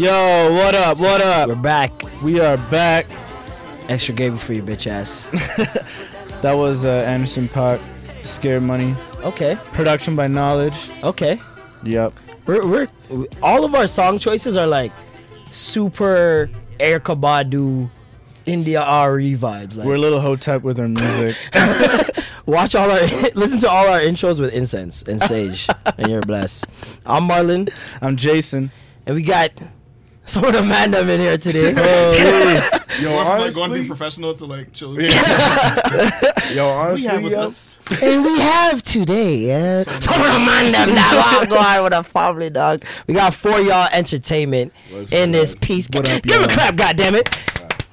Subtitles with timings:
[0.00, 0.96] Yo, what up?
[0.96, 1.46] What up?
[1.46, 1.92] We're back.
[2.22, 3.04] We are back.
[3.86, 5.28] Extra gravy for you, bitch ass.
[6.40, 7.82] That was uh, Anderson .Paak,
[8.24, 8.94] Scare Money.
[9.18, 9.58] Okay.
[9.72, 11.04] Production by Knxwledge.
[11.04, 11.38] Okay.
[11.82, 12.14] Yep.
[12.46, 12.88] We're, we're
[13.42, 14.90] all of our song choices are like
[15.50, 16.48] super
[16.78, 17.90] Erykah Badu,
[18.46, 19.76] India.Arie vibes.
[19.76, 21.36] Like We're a little hotep with our music.
[22.46, 23.02] watch all our
[23.34, 26.66] listen to all our intros with incense and sage, and you're blessed.
[27.04, 27.70] I'm Marlon,
[28.00, 28.70] I'm Jason.
[29.04, 29.50] and we got
[30.30, 31.70] some of the mandem in here today.
[31.70, 31.74] Yo,
[33.02, 35.00] Going from, like, going to be professional to like chill.
[35.00, 37.74] yo, honestly, have with yo, us.
[38.02, 39.82] and we have today, yeah.
[39.82, 40.96] Some of the mandem dog.
[40.96, 42.84] I'm going with a family dog.
[43.06, 45.62] We got for y'all entertainment What's in this good?
[45.62, 45.88] piece.
[45.92, 46.54] What up, Give him a y'all?
[46.54, 47.36] clap, goddammit.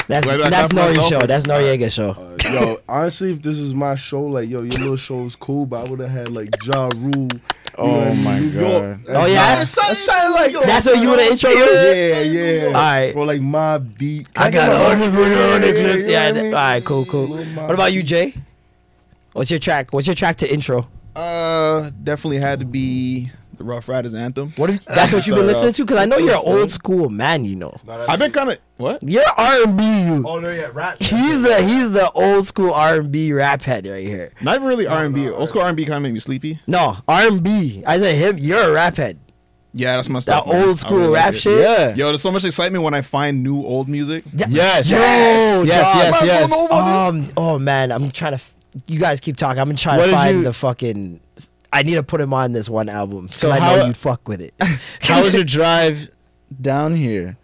[0.08, 1.20] That's Why that's clap Nori's show.
[1.20, 2.12] That's Noriega show.
[2.12, 5.66] Uh, yo, honestly, if this was my show, like, yo, your little show was cool,
[5.66, 7.30] but I would have had like Ja Rule.
[7.78, 8.62] You Oh my New God.
[8.62, 9.00] York.
[9.10, 11.96] Oh yeah, That sounded like that's what you want to intro with.
[11.96, 12.66] Yeah, yeah.
[12.68, 13.16] All right.
[13.16, 14.28] Or like Mobb Deep.
[14.36, 16.08] I got all the all the Yeah, clips.
[16.08, 16.24] you Yeah.
[16.24, 16.46] I mean?
[16.48, 16.84] All right.
[16.84, 17.06] Cool.
[17.06, 17.38] Cool.
[17.38, 18.34] What about you, Jay?
[19.34, 19.94] What's your track?
[19.94, 20.88] What's your track to intro?
[21.16, 24.52] Uh, definitely had to be the Ruff Ryders anthem.
[24.56, 25.84] What if that's what you've been listening to?
[25.86, 27.46] Because I know you're an old school man.
[27.46, 29.02] You know, I've been kind of what?
[29.04, 29.84] you're R and B.
[29.84, 30.24] You.
[30.28, 30.98] Oh no, yeah, rap.
[31.00, 34.32] He's the he's the old school R and B rap head right here.
[34.42, 35.30] Not even really R and B.
[35.30, 36.60] Old school R and B kind of make me sleepy.
[36.68, 37.84] No R and B.
[37.86, 38.38] I said him.
[38.38, 39.20] You're a rap head.
[39.74, 40.48] Yeah, that's my That stuff.
[40.48, 40.62] man.
[40.62, 41.40] old I school really rap it.
[41.40, 41.60] shit.
[41.62, 41.94] Yeah.
[41.94, 44.24] Yo, there's so much excitement when I find new old music.
[44.34, 44.48] Yeah.
[44.50, 44.90] Yes.
[44.90, 46.50] Yo, Yes, yes, yes, yes.
[46.50, 47.28] know about this.
[47.30, 47.34] Um.
[47.38, 48.36] Oh man, I'm trying to.
[48.36, 48.54] F-
[48.88, 49.60] you guys keep talking.
[49.60, 51.20] I'm trying What to find you- the fucking.
[51.74, 54.28] I need to put him on this one album because So I know you'd fuck
[54.28, 54.54] with it.
[55.02, 56.10] How was your drive
[56.62, 57.38] down here?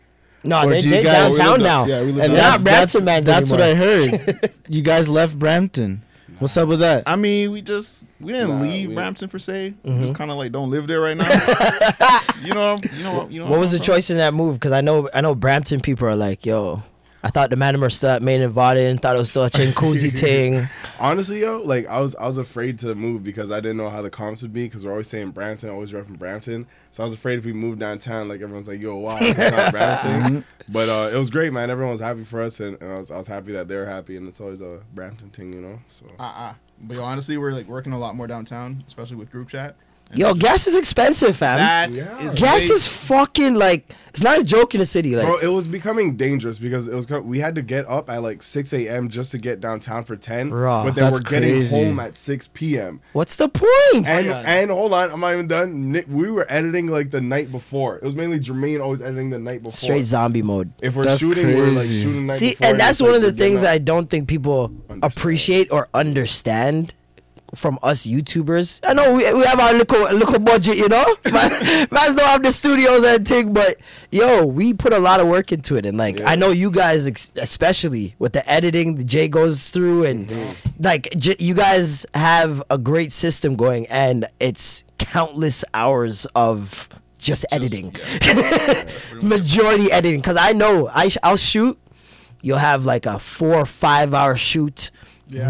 [0.46, 1.86] no, Or they, do you they guys- downtown we now.
[1.86, 4.54] yeah, we live and down- they're not that's Brampton mans that's what I heard.
[4.68, 6.04] you guys left Brampton.
[6.40, 7.04] What's up with that?
[7.06, 9.76] I mean, we just we didn't Nah, leave we- Brampton per se.
[9.84, 10.02] We mm-hmm.
[10.02, 11.30] just kind of like don't live there right now.
[12.44, 13.50] you know, you know, you know.
[13.50, 14.56] What was the choice in that move?
[14.56, 16.82] Because I know I know Brampton people are like, yo,
[17.26, 19.50] I thought the Madam were still at Main and Vodden, thought it was still a
[19.50, 20.68] Chinguacousy thing.
[21.00, 24.02] Honestly, yo, like I was, I was afraid to move because I didn't know how
[24.02, 26.68] the comps would be because we're always saying Brampton, always repping Brampton.
[26.92, 29.72] So I was afraid if we moved downtown, like everyone's like, "Yo, wow, it's not
[29.72, 31.70] Brampton." but uh, it was great, man.
[31.72, 33.86] Everyone was happy for us, and, and I, was, I was happy that they were
[33.86, 35.80] happy, and it's always a Brampton thing, you know.
[35.88, 39.32] So Uh uh But yo, honestly, we're like working a lot more downtown, especially with
[39.32, 39.76] group chat.
[40.14, 41.58] And Yo, gas is expensive, fam.
[41.58, 42.26] That Yeah.
[42.28, 45.16] is gas way- is fucking like it's not a joke in the city.
[45.16, 48.22] Like Bro, it was becoming dangerous because it was we had to get up at
[48.22, 49.10] like 6 a.m.
[49.10, 50.84] just to get downtown for 10, Bruh.
[50.86, 51.76] but then we're getting crazy.
[51.84, 53.02] home at 6 p.m.
[53.14, 54.06] what's the point?
[54.08, 55.92] And and hold on, I'm not even done.
[55.92, 57.96] Nick, we were editing like the night before.
[57.98, 59.72] It was mainly Jermaine always editing the night before.
[59.72, 60.72] Straight zombie mode.
[60.84, 62.68] If we're That's shooting, we're like shooting night See, before.
[62.70, 65.04] and that's it's one of the we're getting things I don't think people Understand.
[65.04, 66.94] appreciate or understand
[67.56, 68.80] from us YouTubers.
[68.84, 71.06] I know we, we have our little little budget, you know.
[71.26, 73.78] Man, man's don't have the studios and thing, but
[74.12, 77.06] yo, we put a lot of work into it, and like I know you guys,
[77.08, 80.84] ex- especially with the editing, the Jay goes through, and Mm-hmm.
[80.84, 86.90] like j- you guys have a great system going, and it's countless hours of
[87.20, 87.96] just editing,
[89.22, 90.20] majority editing.
[90.20, 91.78] Because I know I sh- I'll shoot
[92.42, 94.92] you'll have like a four or five hour shoot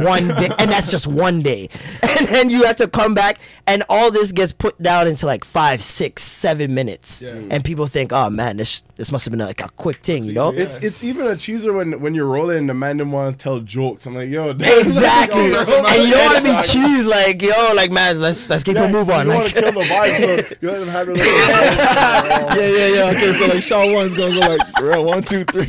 [0.04, 1.70] one day and that's just one day.
[2.24, 5.44] And then you have to come back and all this gets put down into like
[5.44, 7.22] five six seven minutes.
[7.50, 10.34] And people think oh man this this must have been like a quick thing you
[10.34, 13.38] know It's it's even a cheeser when when you're rolling and the man didn't want
[13.38, 14.06] to tell jokes.
[14.06, 16.64] I'm like, yo, exactly Yo, and you don't want to be dog.
[16.64, 19.50] cheese like yo like man let's let's keep Yeah, a move on You like want
[19.56, 20.18] to kill the vibe,
[20.50, 21.32] so you let them have your little.
[21.34, 23.18] yeah, yeah, yeah, yeah.
[23.18, 25.68] Okay, so like Shaw one's gonna go like real one, two, three.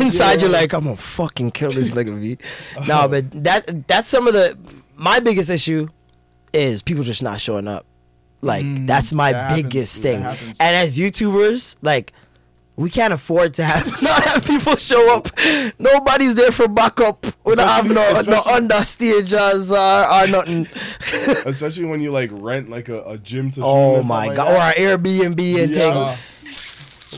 [0.00, 2.38] inside you're like I'm gonna fucking kill this nigga V.
[2.86, 4.56] No, but that that's some of the
[4.96, 5.88] my biggest issue
[6.52, 7.86] is people just not showing up.
[8.42, 10.22] Like mm, that's my that biggest That thing.
[10.22, 10.56] happens.
[10.60, 12.12] And as YouTubers, like
[12.74, 15.28] we can't afford to have not have people show up.
[15.78, 17.24] Nobody's there for backup.
[17.44, 20.66] We don't have no no understagers or, or nothing.
[21.46, 23.60] Especially when you like rent like a, a gym to.
[23.62, 24.52] Oh my god!
[24.52, 26.14] like Or Airbnb and Yeah.
[26.14, 26.26] things.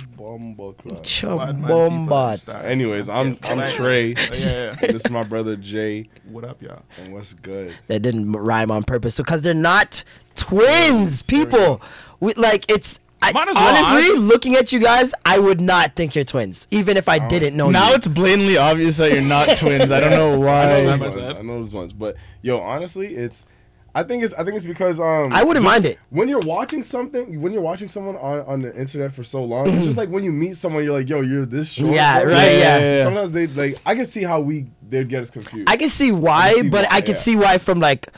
[0.02, 1.02] Bumble club.
[1.02, 1.76] Bad man people
[2.08, 2.30] Chumbomba.
[2.30, 2.62] and stuff.
[2.64, 4.14] Anyways, I'm I'm Trey.
[4.16, 4.76] Oh, yeah, yeah.
[4.82, 6.08] and this is my brother Jay.
[6.28, 6.82] What up, y'all?
[6.98, 7.74] And what's good?
[7.88, 10.04] That didn't rhyme on purpose because they're not
[10.34, 11.80] twins, people.
[12.20, 13.00] We like it's.
[13.22, 14.18] I, well, honestly, honestly.
[14.18, 17.28] looking at you guys, I would not think you're twins, even if I oh.
[17.28, 17.94] didn't know Now you.
[17.94, 19.90] it's blatantly obvious that you're not twins.
[19.90, 20.66] I don't know I know why.
[20.66, 21.14] those Side by ones.
[21.14, 21.36] side.
[21.36, 23.46] I know those ones, but yo, honestly, it's.
[23.94, 24.34] I think it's.
[24.34, 25.32] I think it's because um.
[25.32, 25.98] I wouldn't just mind it.
[26.10, 27.40] when you're watching something.
[27.40, 30.24] When you're watching someone on, on the internet for so long, it's just like when
[30.24, 31.92] you meet someone, you're like, yo, you're this short.
[31.92, 32.58] Yeah, right, Yeah, yeah.
[32.58, 33.04] yeah, yeah.
[33.04, 33.80] Sometimes they like.
[33.86, 35.68] I can see how we they'd get us confused.
[35.68, 37.20] I can see why, see but why, I can yeah.
[37.20, 38.08] see why from like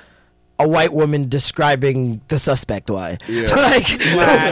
[0.59, 2.91] a white woman describing the suspect.
[2.91, 3.19] Why?
[3.29, 3.43] Yeah.
[3.55, 3.89] like,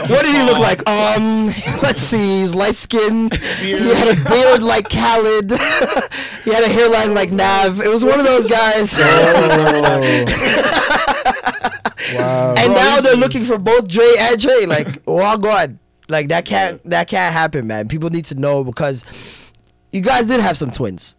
[0.09, 0.87] what did he look like?
[0.87, 1.47] Um,
[1.81, 2.41] let's see.
[2.41, 3.35] He's light skinned.
[3.37, 5.51] He had a beard like Khaled.
[6.43, 7.81] he had a hairline like Nav.
[7.81, 8.95] It was one of those guys.
[12.13, 12.53] Wow.
[12.55, 14.67] and now they're looking for both Dre and Trey.
[14.67, 17.87] Like, oh god, like that can't that can't happen, man.
[17.87, 19.03] People need to know because
[19.91, 21.15] you guys did have some twins.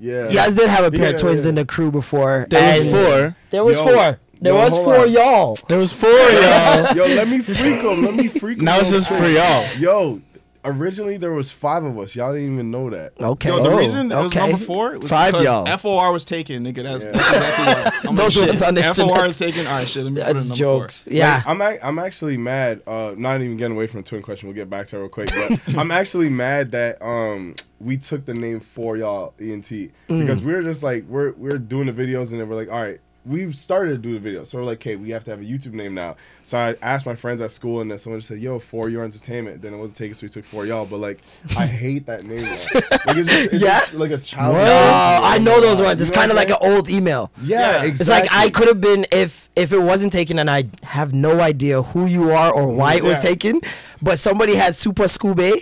[0.00, 0.28] Yeah.
[0.28, 1.50] You guys did have a pair Yeah, of twins yeah.
[1.50, 2.46] in the crew before.
[2.50, 3.36] There was four.
[3.50, 4.18] There was Yo, four.
[4.42, 5.10] There yo, was four on.
[5.10, 5.58] y'all.
[5.68, 6.96] There was four, y'all.
[6.96, 8.02] Yo, let me freak them.
[8.02, 9.66] Let me freak 'em Now it's just for y'all.
[9.78, 10.20] Yo,
[10.64, 12.14] originally there was five of us.
[12.14, 13.12] Y'all didn't even know that.
[13.20, 13.48] Okay.
[13.48, 14.40] Yo, the Oh, reason it was okay.
[14.50, 15.66] number four was Five y'all.
[15.78, 16.82] FOR was taken, nigga.
[16.82, 17.10] That's, Yeah.
[17.12, 17.92] that's exactly why.
[18.10, 19.26] I'm Those like, ones shit, on the FOR internet.
[19.28, 19.66] is taken.
[19.66, 20.04] All right, shit.
[20.04, 21.04] Let me That's in number jokes.
[21.04, 21.12] Four.
[21.12, 21.34] Yeah.
[21.36, 22.82] Like, I'm ac- I'm actually mad.
[22.86, 24.48] Uh, not even getting away from the twin question.
[24.48, 25.30] We'll get back to it real quick.
[25.34, 29.92] But I'm actually mad that um we took the name for y'all ENT Mm.
[30.08, 32.80] because we were just like we're we're doing the videos and then we're like all
[32.82, 33.00] right.
[33.26, 35.44] We started to do the video, so we're like, okay, we have to have a
[35.44, 36.16] YouTube name now.
[36.42, 39.04] So I asked my friends at school, and then someone just said, "Yo, for your
[39.04, 40.86] entertainment." Then it wasn't taken, so we took for y'all.
[40.86, 41.20] But like,
[41.54, 42.44] I hate that name.
[42.44, 43.84] Like, it's just, it's Yeah?
[43.92, 44.56] like a child.
[44.58, 46.00] Oh, I know those ones.
[46.00, 47.30] It's kind of like an old email.
[47.42, 47.90] yeah, Yeah.
[47.90, 48.26] It's like.
[48.32, 52.06] I could have been if if it wasn't taken and I have no idea who
[52.06, 53.30] you are or why it was Yeah.
[53.30, 53.60] taken,
[54.00, 55.60] but somebody had Super Scooby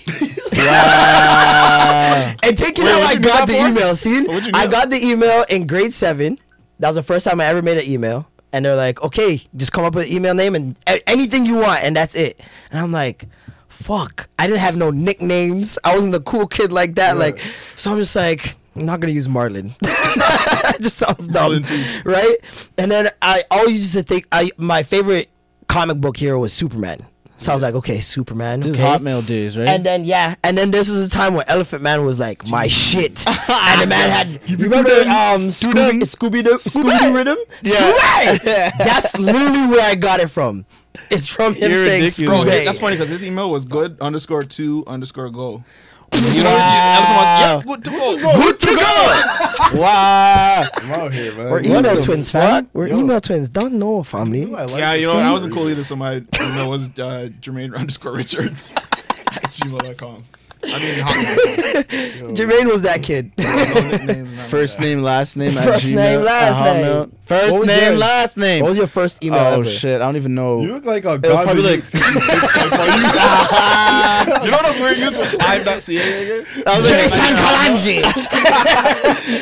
[0.53, 2.35] Wow.
[2.45, 3.97] and taking Wait, how I got the that email.
[3.97, 6.39] See, I got the email in grade seven.
[6.79, 9.73] That was the first time I ever made an email, and they're like, "Okay, just
[9.73, 12.41] come up with an email name and a- anything you want, and that's it."
[12.71, 13.27] And I'm like.
[13.71, 14.29] Fuck!
[14.39, 15.79] I didn't have no nicknames.
[15.85, 17.17] I wasn't the cool kid like that.
[17.17, 17.39] Like,
[17.77, 19.73] so I'm just like, I'm not gonna use Marlon.
[20.81, 21.63] just sounds dumb,
[22.05, 22.37] right?
[22.77, 25.29] And then I always used to think I my favorite
[25.69, 27.07] comic book hero was Superman.
[27.39, 28.61] So I was like, okay, Superman.
[28.61, 28.83] This okay.
[28.83, 29.69] Hotmail days, right?
[29.69, 32.67] And then yeah, and then this is a time when Elephant Man was like my
[32.67, 38.39] shit, and the man had you remember um Scooby Scooby Doo Scooby Doo rhythm Yeah.
[38.45, 40.67] yeah that's literally where I got it from.
[41.11, 42.29] It's from him You're saying ridiculous.
[42.29, 42.65] Bro, Scooby.
[42.65, 45.63] that's funny because his email was good underscore two underscore go.
[46.15, 46.95] You You know, wow.
[46.97, 48.43] Elephant was, yeah, good to go.
[48.43, 48.67] Good to
[49.73, 49.81] go.
[49.81, 50.67] wow.
[50.75, 51.51] I'm out here, man.
[51.51, 52.43] We're email the twins, fuck?
[52.43, 52.71] fam.
[52.73, 52.99] We're Yo.
[52.99, 53.49] email twins.
[53.49, 54.55] Don't know, family.
[54.55, 55.01] I like Yeah, it.
[55.01, 55.19] you know, See?
[55.21, 60.25] I wasn't cool either, so my email was uh, Jermaine underscore Richards at gmail.com.
[60.65, 62.31] I mean, hotmail.
[62.37, 63.33] Jermaine was that kid.
[63.39, 64.07] no nicknames.
[64.07, 65.95] none of First name, last name at First Gmail.
[65.95, 67.13] name, last at name.
[67.25, 67.99] First name, yours?
[68.01, 68.63] last name.
[68.63, 69.65] what was your first email oh ever?
[69.69, 69.97] shit!
[69.97, 70.63] I don't even know.
[70.63, 74.81] You look like a was probably like- Youth 56 type of- You know what those
[74.81, 76.47] weird use was live.ca again?
[76.67, 78.03] I was Jason like, Kalanji.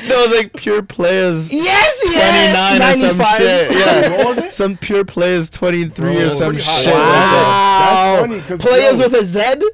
[0.08, 1.52] that was like pure players.
[1.52, 2.78] yes, Twenty yes.
[2.78, 3.70] nine or some shit.
[3.72, 4.16] Yeah.
[4.24, 4.52] What was it?
[4.52, 6.92] Some pure players twenty three Bro, or some shit.
[6.92, 8.16] Wow.
[8.16, 9.70] That's funny, 'cause, Players yo, with a Z.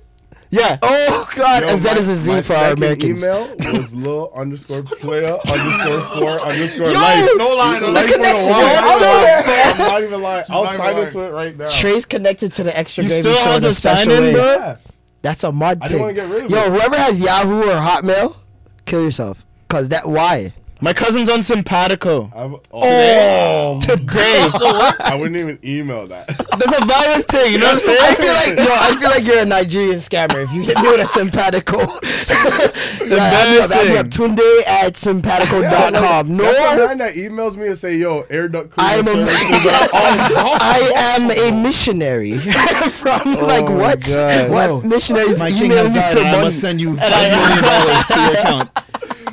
[0.55, 0.77] Yeah.
[0.83, 3.25] Oh God, Yo, Z my- is a Z for our Americans.
[3.25, 7.31] email was lil underscore player underscore four underscore Yo, life.
[7.37, 7.93] No lie, no lie.
[8.03, 9.45] Life on connection, the yo, line.
[9.73, 10.45] I'm not even lying.
[10.51, 11.69] I'll sign into it right now.
[11.71, 14.33] Trey's connected to the extra You gravy still show in a special way.
[14.35, 14.77] Yeah.
[15.23, 16.71] That's a mod I wanna get rid of Yo, it.
[16.73, 18.37] whoever has Yahoo or Hotmail,
[18.85, 19.47] kill yourself.
[19.69, 20.53] Cause that why?
[20.83, 22.35] My cousin's on Sympatico.
[22.37, 24.49] I've- oh, Today.
[24.53, 26.27] I wouldn't even email that.
[26.59, 27.53] There's a virus thing.
[27.53, 27.99] You know what I'm saying?
[28.03, 30.89] I feel like yo, I feel like you're a Nigerian scammer if you hit me
[30.91, 31.79] with a Sympatico.
[33.09, 36.37] yeah, hit me up, hit me up, Tunde at sympatico.com.
[36.37, 39.27] That's a No, man that emails me and say, "Yo, air duct I'm cleaner.
[39.29, 44.01] Oh, I am a missionary from oh like what?
[44.03, 44.51] God.
[44.51, 46.43] What Yo, missionaries email me died for and I money?
[46.45, 48.71] must send you five million dollars to your account.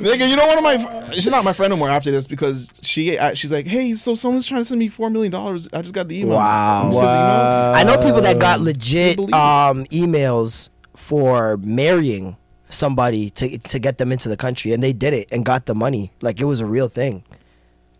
[0.00, 3.18] Nigga, you know one of my she's not my friend anymore after this because she
[3.18, 5.68] uh, she's like, hey, so someone's trying to send me four million dollars.
[5.72, 6.36] I just got the email.
[6.36, 6.86] Wow.
[6.86, 7.74] You said the email?
[7.76, 12.36] I know people that got legit um, emails for marrying
[12.68, 15.74] somebody to to get them into the country, and they did it and got the
[15.74, 16.12] money.
[16.22, 17.22] Like it was a real thing.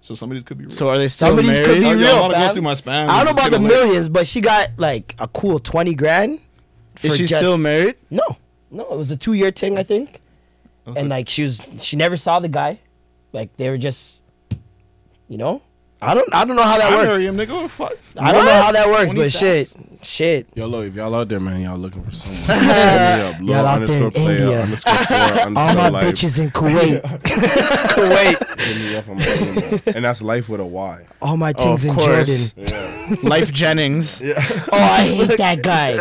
[0.02, 0.72] So somebody's could be real.
[0.72, 1.66] So are they still Somebody's married?
[1.66, 2.14] could be real.
[2.16, 3.08] I'm about to go through my spam.
[3.08, 3.84] I don't know about the get on there.
[3.84, 6.40] millions, but she got like a cool twenty grand.
[7.02, 7.96] Is she just- still married?
[8.10, 8.24] No,
[8.70, 10.20] No, it was a two year thing, I think.
[10.86, 11.00] Okay.
[11.00, 12.80] And like she was, she never saw the guy.
[13.32, 14.22] Like they were just,
[15.28, 15.62] you know.
[16.02, 17.18] I don't, I don't know how that I works.
[17.18, 17.52] him, nigga.
[17.52, 17.92] What the fuck?
[18.18, 20.46] I don't know how that works, but shit, shit.
[20.54, 22.40] Yo, look, if y'all out there, man, y'all looking for someone.
[22.42, 23.38] hit me up.
[23.40, 24.62] Lil Y'all out there in player, India.
[24.62, 26.04] underscore four, All my life.
[26.06, 27.02] bitches in Kuwait,
[28.10, 29.80] Wait, Hit me up on my email.
[29.94, 31.06] And that's life with a Y.
[31.20, 32.52] all my Oh, things of in course.
[32.52, 32.74] Jordan.
[32.74, 33.16] Yeah.
[33.16, 34.22] Lyfe Jennings.
[34.22, 34.32] Oh,
[34.72, 35.92] I hate that guy.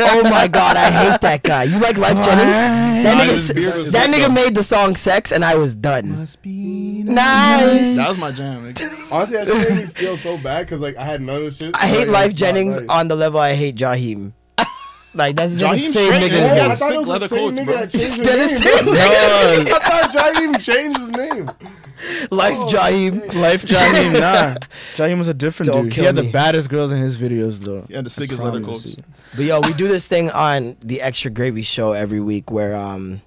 [0.00, 1.64] oh my god, I hate that guy.
[1.64, 2.56] You like Lyfe Jennings?
[2.56, 3.30] That Nah, nigga,
[3.76, 6.10] his that sick, nigga made the song "Sex" and I was done.
[6.18, 7.96] Must be Nice.
[7.96, 8.72] That was my jam.
[8.74, 9.12] Nigga.
[9.12, 11.50] Honestly, that shit made me feel so bad because like I had none of the
[11.66, 11.76] shit.
[11.76, 12.88] I hate Lyfe Jennings nice.
[12.90, 14.32] on the level I hate Jaheim.
[15.14, 16.30] Like that's just the Jaheim same nigga.
[16.30, 16.66] yeah, to Yeah.
[16.68, 17.74] I thought it was leather the same coats, nigga bro.
[17.76, 18.48] that changed his They're the name.
[18.58, 18.94] same bro.
[18.94, 19.72] nigga.
[19.72, 21.46] I thought Jaheim changed his name.
[22.30, 23.34] Life Jaheim.
[23.34, 24.54] Life Jaheim, nah.
[24.96, 25.94] Jaheim was a different Don't dude.
[25.94, 26.20] He had me.
[26.26, 27.86] the baddest girls in his videos, though.
[27.88, 28.94] Yeah, the sickest leather coats.
[29.34, 33.22] But yo, we do this thing on the Extra Gravy Show every week where um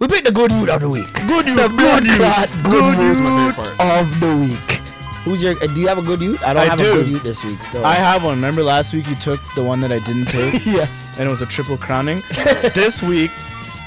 [0.00, 1.10] we pick the good youth of the week.
[1.26, 4.02] Good youth, the blood clot good That's youth my favorite part.
[4.02, 4.80] of the week.
[5.28, 5.62] Who's your?
[5.62, 6.42] Uh, do you have a good youth?
[6.42, 6.90] I don't I have do.
[6.90, 7.62] a good youth this week.
[7.62, 8.34] Still, I have one.
[8.36, 11.18] Remember last week you took the one that I didn't take, yes.
[11.18, 12.22] and it was a triple crowning.
[12.74, 13.30] this week,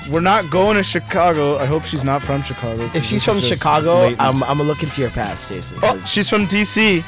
[0.10, 1.58] we're not going to Chicago.
[1.58, 2.90] I hope she's not from Chicago.
[2.94, 4.08] If she's from Chicago.
[4.20, 5.80] I'm I'm gonna look into your past, Jason.
[5.82, 7.04] Oh, she's from DC.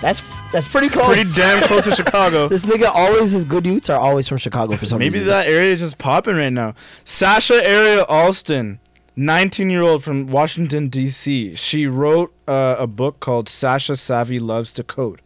[0.00, 0.22] that's
[0.52, 1.06] that's pretty close.
[1.14, 2.48] Pretty damn close to Chicago.
[2.50, 5.26] This nigga always his good youths are always from Chicago for some Maybe reason.
[5.28, 6.74] Maybe that area is just popping right now.
[7.04, 8.80] Sasha Ariel Alston,
[9.24, 11.54] 19 year old from Washington, D.C.
[11.54, 15.20] She wrote uh, a book called Sasha Savvy Loves to Code.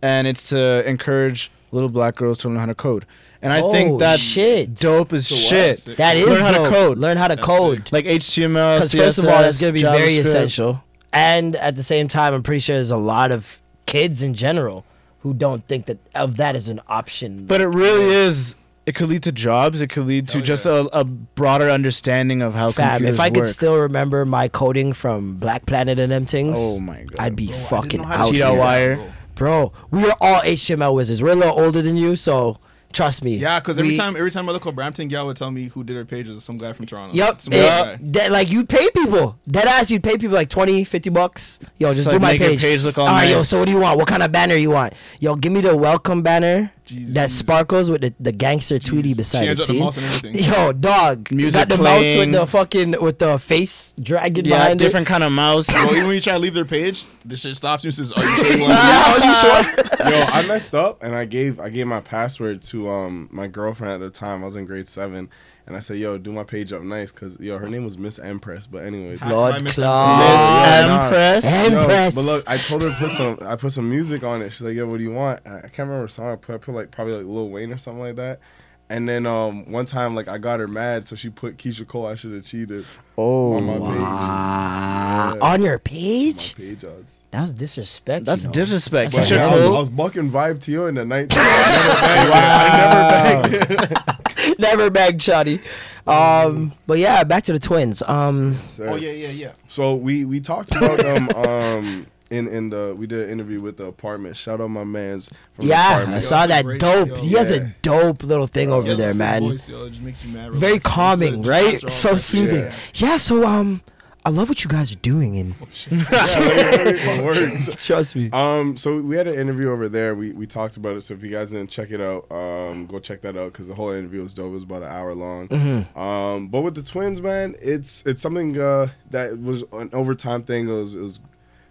[0.00, 3.04] And it's to encourage little black girls to learn how to code.
[3.42, 4.74] And I Oh, think that's shit.
[4.74, 5.38] dope as what?
[5.40, 5.78] shit.
[5.80, 5.96] Sick.
[5.98, 6.68] That is Learn how to dope.
[6.72, 6.98] code.
[6.98, 7.78] Learn how to That's code.
[7.84, 7.92] sick.
[7.92, 10.82] Like HTML, Because first of all, that's gonna be very essential.
[11.12, 14.84] And at the same time, I'm pretty sure there's a lot of kids in general
[15.20, 17.44] who don't think that of that as an option.
[17.46, 18.54] But it really is.
[18.86, 19.80] It could lead to jobs.
[19.80, 20.86] It could lead to Hell just yeah.
[20.92, 23.46] a, a broader understanding of how Fam, computers if I could work.
[23.46, 27.16] still remember my coding from Black Planet and them things, Oh my God.
[27.18, 28.54] I'd be Bro, fucking know out do here.
[28.54, 28.96] wire.
[28.96, 29.12] bro.
[29.34, 31.20] Bro, we are all HTML wizards.
[31.22, 32.58] We're a little older than you, so
[32.92, 33.36] trust me.
[33.36, 35.64] Yeah, because every We- time every time I look up Brampton, y'all would tell me
[35.66, 36.42] who did her pages.
[36.44, 37.14] Some guy from Toronto.
[37.14, 37.40] Yep.
[37.42, 39.36] Some it- that- like you'd pay people.
[39.48, 41.58] Dead ass, you'd pay people like 20, 50 bucks.
[41.78, 42.62] Yo, just So do my make your page.
[42.62, 43.48] page look all right, yo, nice.
[43.48, 43.98] so what do you want?
[43.98, 44.94] What kind of banner you want?
[45.20, 49.46] Yo, give me the welcome banner that sparkles with the, the gangster Tweety beside She
[49.46, 49.50] it.
[49.50, 49.80] ends up the See?
[49.80, 50.34] mouse and everything.
[50.52, 51.30] Yo, dog.
[51.32, 55.24] Music got the mouse with the fucking with the face dragging Yeah, behind different kind
[55.24, 55.66] of mouse.
[55.66, 58.12] So even when you try to leave their page, this shit stops you and says,
[58.12, 60.10] "Are you sure you want to?" Yeah, are you sure?
[60.10, 63.94] Yo, I messed up and I gave I gave my password to um my girlfriend
[63.94, 64.42] at the time.
[64.42, 65.28] I was in grade seven,
[65.66, 68.18] and I said, "Yo, do my page up nice," because yo, her name was Miss
[68.18, 68.66] Empress.
[68.66, 69.30] But anyways, Hi.
[69.30, 71.02] Lord I miss Claude.
[71.02, 71.12] Miss.
[71.44, 71.72] Empress.
[71.72, 72.14] Yo, Empress.
[72.14, 73.38] but look, I told her to put some.
[73.42, 74.50] I put some music on it.
[74.50, 76.32] She's like, "Yo, what do you want?" I I can't remember a song.
[76.32, 78.40] I put, I put like probably like Lil Wayne or something like that.
[78.88, 82.06] And then um one time like I got her mad, so she put Keyshia Cole.
[82.06, 82.84] I should have cheated
[83.18, 85.40] Oh, on my page?
[85.40, 85.40] Yeah.
[85.40, 86.54] on your page.
[86.54, 86.56] page?
[86.56, 87.22] My page odds.
[87.32, 88.26] That was disrespect.
[88.26, 88.52] That's you know.
[88.52, 89.10] disrespect.
[89.12, 91.30] That's Keyshia I was, I was bucking vibe to you in the night.
[91.36, 93.54] I never begged.
[93.54, 94.10] I never begged.
[94.58, 95.60] Never begged, Shotty.
[96.06, 98.02] Um, but yeah, back to the twins.
[98.02, 99.52] Um, Oh yeah, yeah, yeah.
[99.66, 103.76] So we we talked about them um in in the we did an interview with
[103.76, 104.36] the apartment.
[104.36, 107.08] Shout out my man's from the yeah, I saw Yo, that great, dope.
[107.08, 107.14] yo.
[107.16, 109.42] He has a dope little thing over He there, man.
[109.42, 110.52] Voice, yo, just makes me mad.
[110.52, 111.78] Very calming, right?
[111.90, 112.64] So soothing.
[112.66, 112.74] Yeah.
[112.94, 113.16] Yeah.
[113.16, 113.82] So um,
[114.26, 115.54] I love what you guys are doing, and
[117.24, 117.70] works.
[117.86, 118.28] trust me.
[118.32, 120.16] Um, so we had an interview over there.
[120.16, 121.02] We we talked about it.
[121.02, 123.74] So if you guys didn't check it out, um, go check that out because the
[123.76, 124.46] whole interview was dope.
[124.46, 125.46] It was about an hour long.
[125.46, 125.96] Mm-hmm.
[125.96, 130.68] Um, but with the twins, man, it's it's something uh, that was an overtime thing.
[130.68, 131.20] It was it was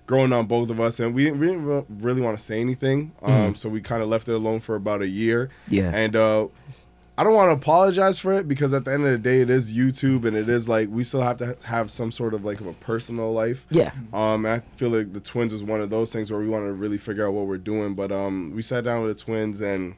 [0.08, 3.12] growing on both of us, and we didn't, we didn't really want to say anything.
[3.22, 5.50] Um, so we kind of left it alone for about a year.
[5.66, 5.74] Mm-hmm.
[5.76, 5.92] Yeah.
[5.94, 6.48] and uh,
[7.18, 9.50] I don't want to apologize for it because at the end of the day, it
[9.50, 12.60] is YouTube, and it is like we still have to have some sort of like
[12.60, 13.66] of a personal life.
[13.70, 13.92] Yeah.
[14.12, 16.74] Um, I feel like the twins was one of those things where we want to
[16.74, 17.96] really figure out what we're doing.
[17.96, 19.96] But um, we sat down with the twins, and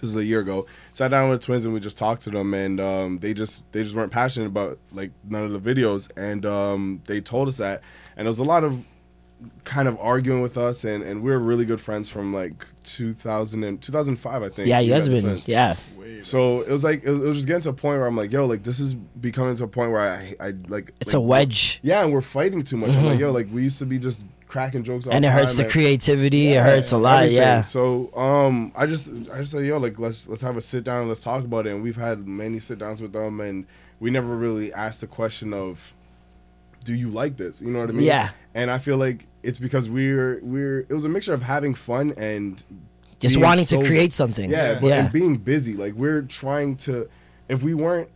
[0.00, 0.66] this is a year ago.
[0.92, 3.70] Sat down with the twins, and we just talked to them, and um, they just
[3.72, 7.56] they just weren't passionate about like none of the videos, and um, they told us
[7.56, 7.82] that,
[8.16, 8.84] and there was a lot of
[9.64, 13.64] kind of arguing with us, and and we are really good friends from like 2000
[13.64, 14.68] and 2005, I think.
[14.68, 15.34] Yeah, you We guys met have the been.
[15.42, 15.48] twins.
[15.48, 15.76] Yeah.
[16.22, 18.16] So it was like it was, it was just getting to a point where I'm
[18.16, 21.18] like, yo, like this is becoming to a point where I I like It's like,
[21.18, 21.80] a wedge.
[21.82, 22.90] Yeah, and we're fighting too much.
[22.92, 25.14] I'm like, yo, like we used to be just cracking jokes, Mm-hmm.
[25.16, 26.48] And it hurts the and- creativity.
[26.48, 27.24] it hurts a lot.
[27.24, 27.36] everything.
[27.38, 27.62] Yeah.
[27.62, 31.00] So um, I just I just say, yo, like let's let's have a sit down
[31.00, 31.74] and let's talk about it.
[31.74, 33.66] And we've had many sit downs with them, and
[34.00, 35.92] we never really asked the question of,
[36.86, 37.60] do you like this?
[37.60, 38.06] You know what I mean?
[38.06, 38.30] Yeah.
[38.54, 42.14] And I feel like it's because we're we're it was a mixture of having fun
[42.16, 42.62] and
[43.20, 44.50] Just wanting so- to create something.
[44.50, 45.04] yeah, but Yeah.
[45.04, 45.74] and being busy.
[45.74, 47.08] Like we're trying to
[47.48, 48.08] if we weren't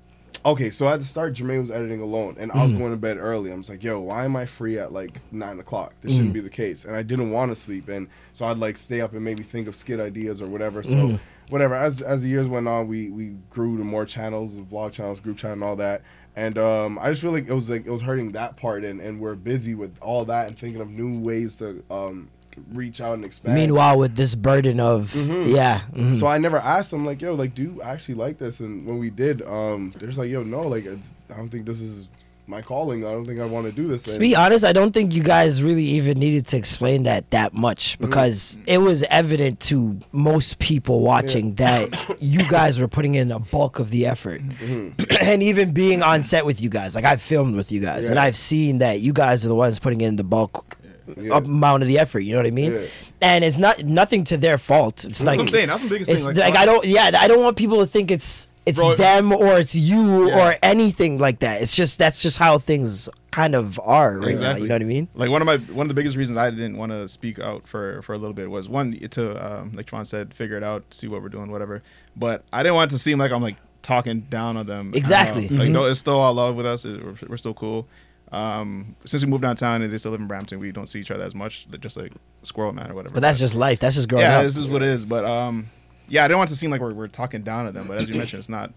[0.47, 2.79] okay, so at the start, Jermaine was editing alone, and I was Mm.
[2.79, 3.53] going to bed early.
[3.53, 5.93] I was like, "Yo, why am I free at like nine o'clock?
[6.01, 6.35] This shouldn't Mm.
[6.35, 9.13] be the case." And I didn't want to sleep, and so I'd like stay up
[9.13, 10.83] and maybe think of skit ideas or whatever.
[10.83, 11.21] So Mm.
[11.51, 11.75] whatever.
[11.75, 15.37] As as the years went on, we we grew to more channels, vlog channels, group
[15.37, 16.01] chat, and all that.
[16.41, 18.99] And um, I just feel like it was like it was hurting that part, and,
[18.99, 22.31] and we're busy with all that and thinking of new ways to um,
[22.73, 23.57] reach out and expand.
[23.57, 25.15] Meanwhile, with this burden of
[25.47, 26.19] yeah, mhm.
[26.19, 28.61] So I never asked them like, yo, like, do you actually like this?
[28.61, 31.83] And when we did, um, there's like, yo, no, like, it's, I don't think this
[31.83, 32.09] is
[32.51, 33.07] my calling.
[33.07, 34.03] I don't think I want to do this.
[34.05, 37.31] To And- be honest, I don't think you guys really even needed to explain that
[37.31, 38.03] that much mm.
[38.03, 43.39] because it was evident to most people watching that you guys were putting in a
[43.39, 44.43] bulk of the effort.
[44.43, 45.03] Mm-hmm.
[45.23, 48.19] and even being on set with you guys, like I've filmed with you guys and
[48.19, 50.77] I've seen that you guys are the ones putting in the bulk
[51.17, 51.39] Yeah.
[51.39, 52.73] amount of the effort, you know what I mean?
[52.73, 52.87] Yeah.
[53.23, 55.05] And it's not nothing to their fault.
[55.05, 55.69] It's like what I'm saying.
[55.69, 56.37] That's the biggest it's thing.
[56.37, 59.59] like, I don't yeah, I don't want people to think it's it's Bro, them or
[59.59, 60.49] it's you Yeah.
[60.51, 61.63] or anything like that.
[61.63, 64.29] It's just that's just how things kind of are right now.
[64.29, 64.63] Exactly.
[64.63, 65.09] You know what I mean?
[65.15, 67.69] Like one of my one of the biggest reasons I didn't want to speak out
[67.69, 70.85] for for a little bit was one to um, like Tron said, figure it out,
[70.91, 71.83] see what we're doing, whatever.
[72.17, 74.93] But I didn't want it to seem like I'm like talking down on them.
[74.95, 75.49] Exactly.
[75.49, 76.85] Uh, like no, it's still all love with us.
[76.85, 77.87] It- We're, we're still cool.
[78.33, 81.11] Um, since we moved downtown and they still live in Brampton, we don't see each
[81.11, 82.13] other as much, just like
[82.43, 83.15] Squirrel Man or whatever.
[83.15, 83.81] But that's just life.
[83.81, 84.45] That's just growing yeah, up.
[84.45, 85.05] this is what it is.
[85.05, 85.69] But um,
[86.11, 87.87] yeah, I don't want it to seem like we're, we're talking down at them.
[87.89, 88.73] But as you mentioned, it's not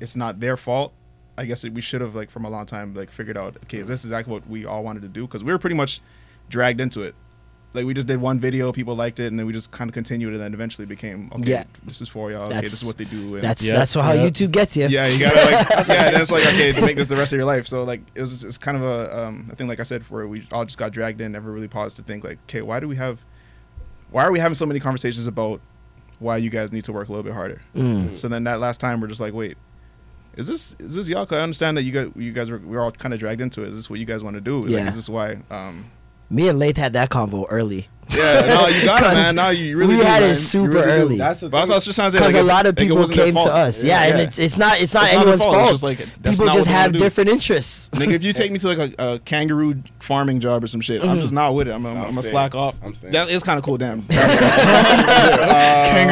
[0.00, 0.92] it's not their fault.
[1.38, 3.88] I guess we should have like from a long time like figured out okay, is
[3.88, 5.22] this exactly what we all wanted to do?
[5.22, 6.00] Because we were pretty much
[6.48, 7.14] dragged into it.
[7.74, 9.94] Like we just did one video, people liked it, and then we just kind of
[9.94, 11.50] continued, and then eventually became okay.
[11.52, 11.64] Yeah.
[11.84, 12.42] This is for y'all.
[12.42, 13.36] Okay, That's- this is what they do.
[13.36, 14.28] And That's Yeah, that's how yeah.
[14.28, 14.88] YouTube gets you.
[14.88, 16.10] yeah, you gotta like yeah.
[16.10, 17.66] Then it's like okay to make this the rest of your life.
[17.66, 20.28] So like it was it's kind of a um, I think like I said where
[20.28, 22.88] we all just got dragged in, never really paused to think like okay, why do
[22.88, 23.24] we have,
[24.10, 25.62] why are we having so many conversations about
[26.22, 27.60] why you guys need to work a little bit harder?
[27.76, 28.16] Mm.
[28.18, 29.56] So then that last time we're just like wait.
[30.36, 31.26] Is this is this y'all?
[31.26, 33.62] 'Cause I understand that you guys you guys were we're all kind of dragged into
[33.62, 33.68] it.
[33.68, 34.62] Is this what you guys want to do?
[34.62, 34.88] Like, Yeah.
[34.88, 35.38] is this why?
[35.50, 35.86] Um,
[36.30, 37.88] Me and Lath had that convo early.
[38.16, 39.34] Yeah, no, you got it, man.
[39.34, 40.30] No, you really we do, had man.
[40.30, 41.18] it super really early.
[41.18, 41.68] That's the But thing.
[41.68, 42.18] what I was just trying to say.
[42.18, 44.94] Because like, a lot of people came to us, yeah, and it's it's not it's
[44.94, 45.72] not It's not their anyone's fault, it's fault.
[45.72, 47.88] just like, that's people not just what have different interests.
[47.90, 51.02] Nigga, if you take me to like a, a kangaroo farming job or some shit,
[51.02, 51.36] I'm just mm-hmm.
[51.36, 51.72] not with it.
[51.72, 52.76] I'm, I'm, I'm I'm gonna slack off.
[52.82, 52.92] I'm.
[53.10, 53.78] That is kind of cool.
[53.78, 54.00] Damn.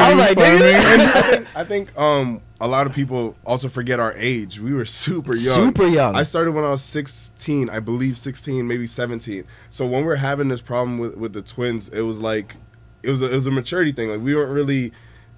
[0.01, 4.59] I was like, nigga, I think, um a lot of people also forget our age.
[4.59, 5.65] We were super young.
[5.67, 6.15] Super young.
[6.15, 9.43] I started when I was 16, I believe 16, maybe 17.
[9.71, 12.55] So when we're having this problem with with the twins, it was like
[13.03, 14.09] it was a, it was a maturity thing.
[14.09, 14.91] Like we weren't really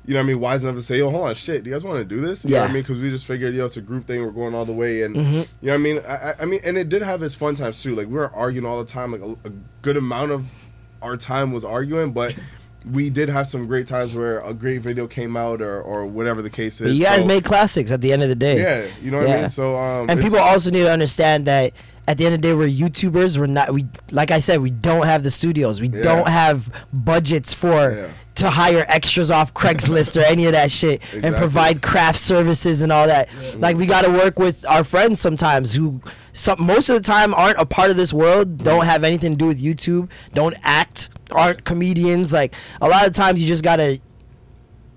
[0.05, 1.75] you know what I mean, wise enough to say, yo, hold on, shit, do you
[1.75, 2.43] guys want to do this?
[2.43, 2.69] You know what Yeah.
[2.71, 2.83] I mean?
[2.83, 5.03] Because we just figured, yo, it's a group thing, we're going all the way.
[5.03, 5.33] And, Mm-hmm.
[5.33, 5.99] you know what I mean?
[6.05, 7.95] I, I- I mean, and it did have its fun times too.
[7.95, 9.13] Like, we were arguing all the time.
[9.13, 10.43] Like, a, a good amount of
[11.01, 12.35] our time was arguing, but
[12.91, 16.41] we did have some great times where a great video came out or, or whatever
[16.41, 16.97] the case is.
[16.97, 18.59] you guys So- made classics at the end of the day.
[18.59, 19.49] Yeah, you know what I mean?
[19.49, 21.71] So, um, and people also need to understand that
[22.07, 24.69] at the end of the day we're youtubers we're not we like i said we
[24.69, 26.01] don't have the studios we Yeah.
[26.01, 28.07] don't have budgets for Yeah.
[28.35, 32.91] to hire extras off craigslist or any of that shit and provide craft services and
[32.91, 36.01] all that like we got to work with our friends sometimes who
[36.33, 39.37] some most of the time aren't a part of this world don't have anything to
[39.37, 44.01] do with youtube don't act aren't comedians like a lot of times you just gotta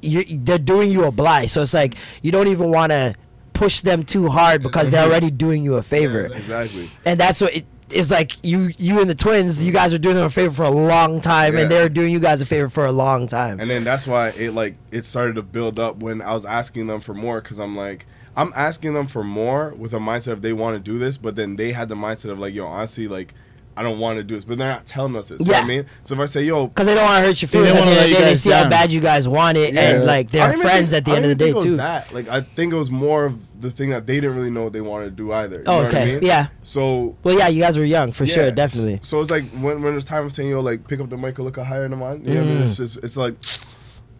[0.02, 3.14] you they're doing you a blight so it's like you don't even want to
[3.52, 5.10] push them too hard because they're mm-hmm.
[5.10, 6.90] already doing you a favor Exactly.
[7.04, 10.16] and that's what it is like you you and the twins you guys are doing
[10.16, 11.62] them a favor for a long time Yeah.
[11.62, 14.30] and they're doing you guys a favor for a long time And then that's why
[14.30, 17.58] it like it started to build up when I was asking them for more because
[17.58, 20.98] I'm like I'm asking them for more with a mindset of they want to do
[20.98, 23.32] this, but then they had the mindset of like, yo, honestly, like
[23.78, 25.38] I don't want to do this, but they're not telling us this.
[25.40, 25.86] You know what I mean?
[26.02, 27.90] So if I say, yo, because they don't want to hurt your feelings at the
[27.90, 30.30] end of the day they guys see how bad you guys want it and like
[30.30, 32.40] they're friends think- at the end of the day even think too That like I
[32.40, 35.04] think it was more of the thing that they didn't really know what they wanted
[35.06, 35.56] to do either.
[35.58, 36.12] You Oh, know what I okay.
[36.14, 36.22] mean?
[36.22, 36.46] Yeah.
[36.62, 39.94] So well yeah you guys were young for sure definitely So it's like when when
[39.96, 42.22] it's time of saying yo like pick up the mic and look higher than mine.
[42.24, 42.54] You know what I Mm.
[42.58, 42.62] mean?
[42.68, 43.34] It's just it's like.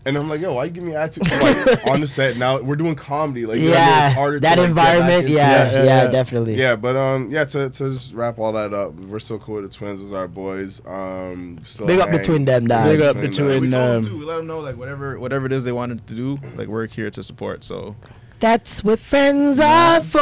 [0.07, 1.31] And I'm like, yo, why you give me attitude?
[1.31, 3.45] Like on the set now, we're doing comedy.
[3.45, 5.85] Like, you know what I yeah harder to, that like, environment into yeah yeah, Yeah,
[5.85, 6.07] yeah.
[6.07, 7.45] definitely Yeah, but um, yeah.
[7.45, 10.29] To, to just wrap all that up, we're still cool with the twins as our
[10.29, 10.81] boys.
[10.87, 12.19] Um, still Big up hang.
[12.19, 12.87] between them, dog.
[12.87, 13.61] Big up Between between them.
[13.63, 14.19] we told them um, too.
[14.19, 16.87] We let them know like whatever whatever it is they wanted to do, like we're
[16.87, 17.65] here to support.
[17.65, 17.97] So
[18.39, 20.19] That's what friends are for.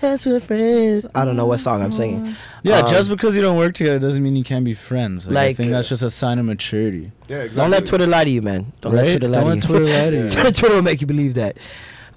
[0.00, 1.06] That's what friends.
[1.14, 2.34] I don't know what song I'm singing.
[2.62, 5.26] Yeah, Um, just because you don't work together doesn't mean you can't be friends.
[5.26, 7.10] Like, I think that's just a sign of maturity.
[7.28, 7.56] Yeah, exactly.
[7.56, 8.72] Don't let Twitter lie to you, man.
[8.82, 9.02] Don't right?
[9.02, 9.86] let Twitter lie don't to let you.
[9.86, 10.52] Twitter lie to you.
[10.52, 11.56] Twitter will make you believe that.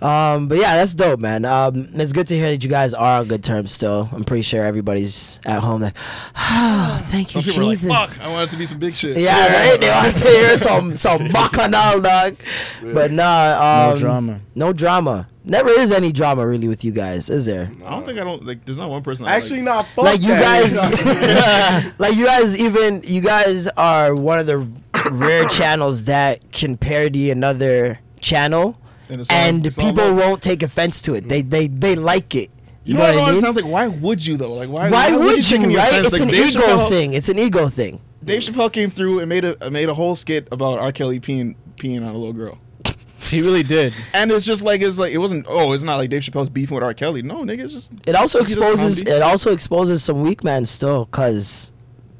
[0.01, 1.45] Um, but yeah, that's dope, man.
[1.45, 4.09] Um, it's good to hear that you guys are on good terms still.
[4.11, 5.81] I'm pretty sure everybody's at home.
[5.81, 5.95] Like,
[6.35, 7.85] oh, thank you, Some Jesus.
[7.85, 9.79] are like, "Fuck, I want it to be some big shit." Yeah, right.
[9.79, 12.35] They want to hear some some bacchanal, dog.
[12.81, 14.41] But nah, um, No drama.
[14.55, 15.27] No drama.
[15.43, 17.71] Never is any drama really with you guys, is there?
[17.85, 18.63] I don't think I don't like.
[18.65, 19.25] There's not one person.
[19.27, 19.65] I Actually, like.
[19.65, 20.63] not fuck like you that.
[20.63, 24.67] guys, like you guys even you guys are one of the
[25.11, 28.77] rare channels that can parody another channel,
[29.11, 30.17] And it's all- and it's all people love.
[30.17, 31.29] won't take offense to it.
[31.29, 32.49] They they they like it.
[32.83, 33.41] You, You know know what I mean?
[33.41, 34.53] Sounds like why would you though?
[34.53, 34.89] Like why?
[34.89, 35.65] Why, would take you?
[35.65, 35.89] any Right?
[35.89, 36.05] offense?
[36.07, 37.13] It's Like, an Dave ego Chappelle- thing.
[37.13, 37.99] It's an ego thing.
[38.23, 40.91] Dave Chappelle came through and made a made a whole skit about R.
[40.91, 42.57] Kelly peeing peeing on a little girl.
[43.29, 43.93] He really did.
[44.15, 45.45] And it's just like it's like it wasn't.
[45.47, 46.93] Oh, it's not like Dave Chappelle's beefing with R.
[46.93, 47.21] Kelly.
[47.21, 51.71] No, nigga, it's just It also exposes it also exposes some weak man still, cause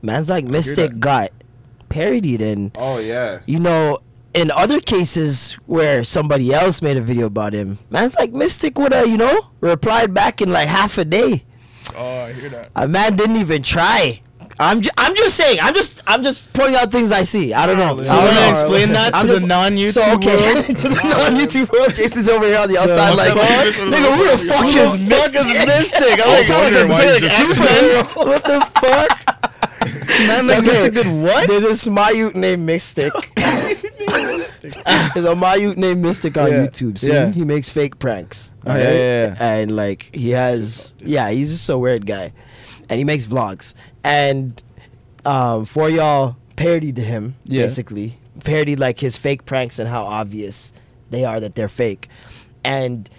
[0.04, 0.99] man's like Mystic that.
[0.99, 1.32] got
[1.89, 3.39] parodied and Oh yeah.
[3.45, 3.99] you know,
[4.34, 8.94] in other cases where somebody else made a video about him, man's like Mystic would
[8.94, 11.44] have, you know, replied back in like half a day.
[11.96, 12.72] Oh, I hear that.
[12.76, 14.22] A man didn't even try.
[14.60, 15.58] I'm ju- I'm just saying.
[15.62, 17.54] I'm just I'm just pointing out things I see.
[17.54, 18.00] I don't know.
[18.02, 20.65] So I you don't wanna explain that I'm to the non-YouTube so, okay, world?
[20.65, 23.72] to the non-YouTube world, Jason's over here on the outside, like, okay.
[23.72, 25.67] nigga, who the fuck is Mystic?
[25.67, 26.20] Mystic?
[26.26, 28.06] I was sound wondering like why a he's big.
[28.15, 29.51] What the fuck?
[30.28, 31.47] Man, like Okay, Mystic did what?
[31.47, 33.13] There's a Smayute named Mystic.
[34.62, 36.97] There's a Mayute named Mystic on Yeah, YouTube.
[37.00, 37.32] See, yeah.
[37.32, 38.52] he makes fake pranks.
[38.65, 38.95] Oh, yeah, yeah,
[39.28, 39.36] yeah.
[39.39, 42.32] And like he has, yeah, he's just a weird guy,
[42.89, 43.74] and he makes vlogs.
[44.04, 44.62] And
[45.26, 47.63] um, for y'all parodied him, Yeah.
[47.63, 50.74] basically parodied like his fake pranks and how obvious
[51.10, 52.08] they are that they're fake.
[52.63, 53.10] And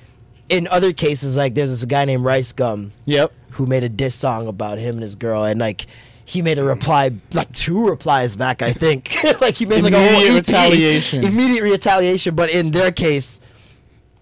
[0.49, 3.33] in other cases, like there's this guy named RiceGum Yep.
[3.53, 5.87] who made a diss song about him and his girl, and like
[6.33, 9.15] he made a reply, like two replies back, I think.
[9.43, 11.25] like he made like a whole Immediate EP, retaliation.
[11.25, 12.35] immediate retaliation.
[12.35, 13.41] But in their case,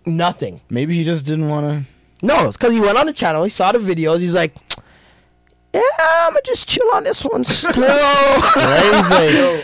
[0.04, 0.60] nothing.
[0.68, 2.26] Maybe he just didn't want to.
[2.26, 4.56] No, it's because he went on the channel, he saw the videos, he's like.
[5.72, 7.70] Yeah, I'm gonna just chill on this one still.
[7.74, 7.92] you know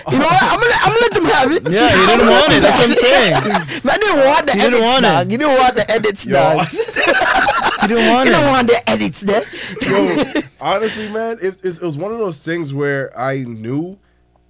[0.05, 0.07] what?
[0.07, 1.69] I'm gonna, I'm gonna let them have it.
[1.69, 2.61] Yeah, you didn't want it.
[2.63, 3.83] That's what I'm saying.
[3.83, 5.03] Man didn't want the didn't edits, it.
[5.03, 5.33] dog.
[5.33, 6.69] You didn't want the edits, dog.
[7.89, 8.49] He don't want You don't it.
[8.49, 9.43] want the edits there.
[9.83, 13.99] Yo, honestly, man, it, it, it was one of those things where I knew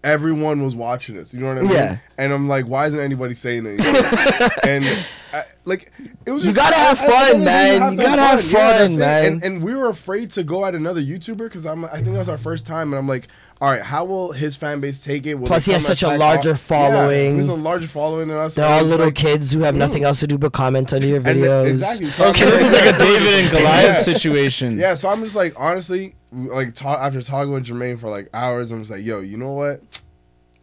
[0.05, 1.35] everyone was watching this.
[1.35, 1.71] You know what I mean?
[1.73, 1.99] Yeah.
[2.19, 3.87] And I'm like, why isn't anybody saying anything?
[4.65, 4.85] and
[5.33, 5.93] I, like,
[6.25, 6.45] it was.
[6.45, 7.93] You just- gotta have at the end fun, of the man.
[7.93, 8.99] You gotta have Yeah, that's fun, it.
[8.99, 9.27] man.
[9.27, 11.85] And, and we were afraid to go at another YouTuber because I'm.
[11.85, 13.29] I think that was our first time, and I'm like,
[13.61, 15.35] all right, how will his fan base take it?
[15.35, 17.27] Will Plus they he has such a larger our- following.
[17.27, 18.55] Yeah, he has a larger following than us.
[18.55, 19.79] They're all little like- kids who have mm.
[19.79, 21.69] nothing else to do but comment under your and videos.
[21.71, 22.09] exactly.
[22.25, 24.79] Oh, so this was like a David and Goliath situation.
[24.79, 28.73] Yeah, so I'm just like, honestly, like ta- after talking with Jermaine for like hours,
[28.73, 29.83] I'm just like, yo, you know what?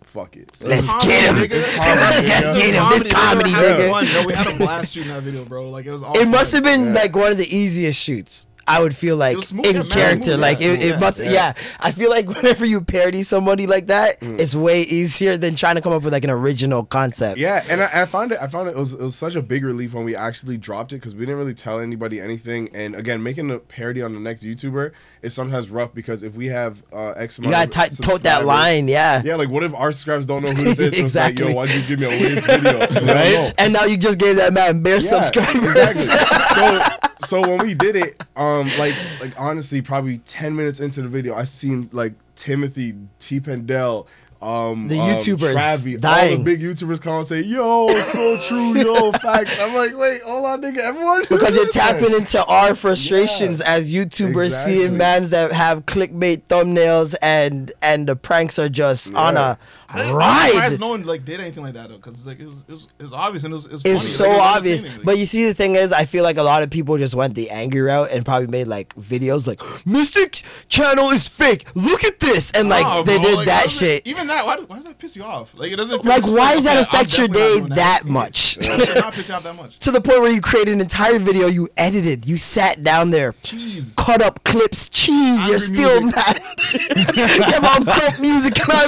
[0.03, 0.55] Fuck it.
[0.55, 1.35] So Let's Comedy, get him.
[1.43, 1.77] nigga.
[1.77, 2.89] Let's get him.
[2.89, 3.89] This comedy, nigga.
[3.89, 4.25] fun, yo.
[4.27, 5.69] We had a blast shooting that video, bro.
[5.69, 6.03] Like it was.
[6.03, 8.45] All It must have been like one of the easiest shoots.
[8.67, 11.23] I would feel like smooth, in yeah, character, like yeah, it, it must.
[11.23, 11.53] Yeah.
[11.79, 15.81] I feel like whenever you parody somebody like that, it's way easier than trying to
[15.81, 17.37] come up with like an original concept.
[17.37, 18.39] Yeah, and I, I found it.
[18.41, 20.97] I found it, was it was such a big relief when we actually dropped it
[20.97, 22.69] because we didn't really tell anybody anything.
[22.73, 26.47] And again, making a parody on the next YouTuber is sometimes rough because if we
[26.47, 29.21] have uh, X you gotta t- tote that line, yeah.
[29.23, 30.95] Yeah, like what if our subscribers don't know who this is?
[30.95, 31.45] So Exactly.
[31.45, 32.79] It's like, Yo, why did you give me a waste video?
[33.13, 33.53] right.
[33.57, 35.75] And now you just gave that man bare subscribers.
[35.75, 36.97] Exactly.
[37.27, 41.07] so, so when we did it, um, like, like honestly, probably ten minutes into the
[41.07, 43.39] video, I seen like Timothy T.
[43.39, 44.07] Pendel.
[44.41, 48.75] Um, The um, YouTubers Travi, all the big YouTubers come and say, "Yo, so true,
[48.75, 53.61] yo, facts." I'm like, wait, hold on, nigga, everyone, because you're tapping into our frustrations
[53.61, 54.73] as YouTubers, Exactly.
[54.75, 59.57] seeing mans that have clickbait thumbnails and and the pranks are just on a
[59.93, 62.87] I'm no one like did anything like that though, because like it was, it was
[62.99, 64.09] it was obvious and it was, it was It's funny.
[64.09, 64.83] so like, it was obvious.
[64.83, 67.15] like- But you see, the thing is, I feel like a lot of people just
[67.15, 71.65] went the angry route and probably made like videos like Mystic channel is fake.
[71.75, 74.07] Look at this, and like Nah, they bro, did like, that shit.
[74.07, 75.53] Even that, why, why does that piss you off?
[75.55, 76.03] Like it doesn't.
[76.05, 78.57] Like, why does that okay, affect I'm your day doing that much?
[78.59, 79.77] Not piss you off that much.
[79.79, 83.33] to the point where you created an entire video, you edited, you sat down there,
[83.43, 83.93] Cheese.
[83.97, 85.13] cut up clips, cheese.
[85.39, 86.15] Angry you're still music.
[86.15, 87.15] mad.
[87.15, 88.87] you have on crump music and I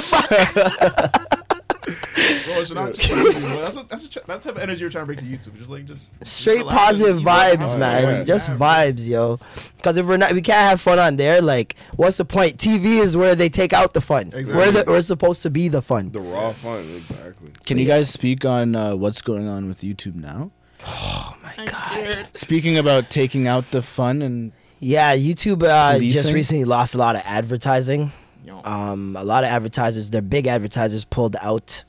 [0.96, 2.94] Bro, it not.
[2.94, 5.56] That's, what, that's, a, that's the type of energy you're trying to bring to YouTube.
[5.58, 7.58] Just like just just straight relax and positive ease up.
[7.60, 8.02] vibes, Oh, man.
[8.02, 8.24] yeah.
[8.24, 9.38] Just Yeah, vibes, yo.
[9.76, 11.40] Because if we're not, we can't have fun on there.
[11.40, 12.56] Like, what's the point?
[12.58, 14.30] TV is where they take out the fun.
[14.30, 14.70] Where Exactly.
[14.82, 16.10] the, we're supposed to be the fun.
[16.10, 17.50] the raw fun, exactly.
[17.64, 20.50] Can you guys speak on uh, what's going on with YouTube now?
[20.84, 22.26] Oh my God.
[22.34, 27.14] Speaking about taking out the fun and Yeah, YouTube uh, just recently lost a lot
[27.16, 28.12] of advertising.
[28.46, 28.60] Yo.
[28.64, 31.84] Um, a lot of advertisers, their big advertisers pulled out,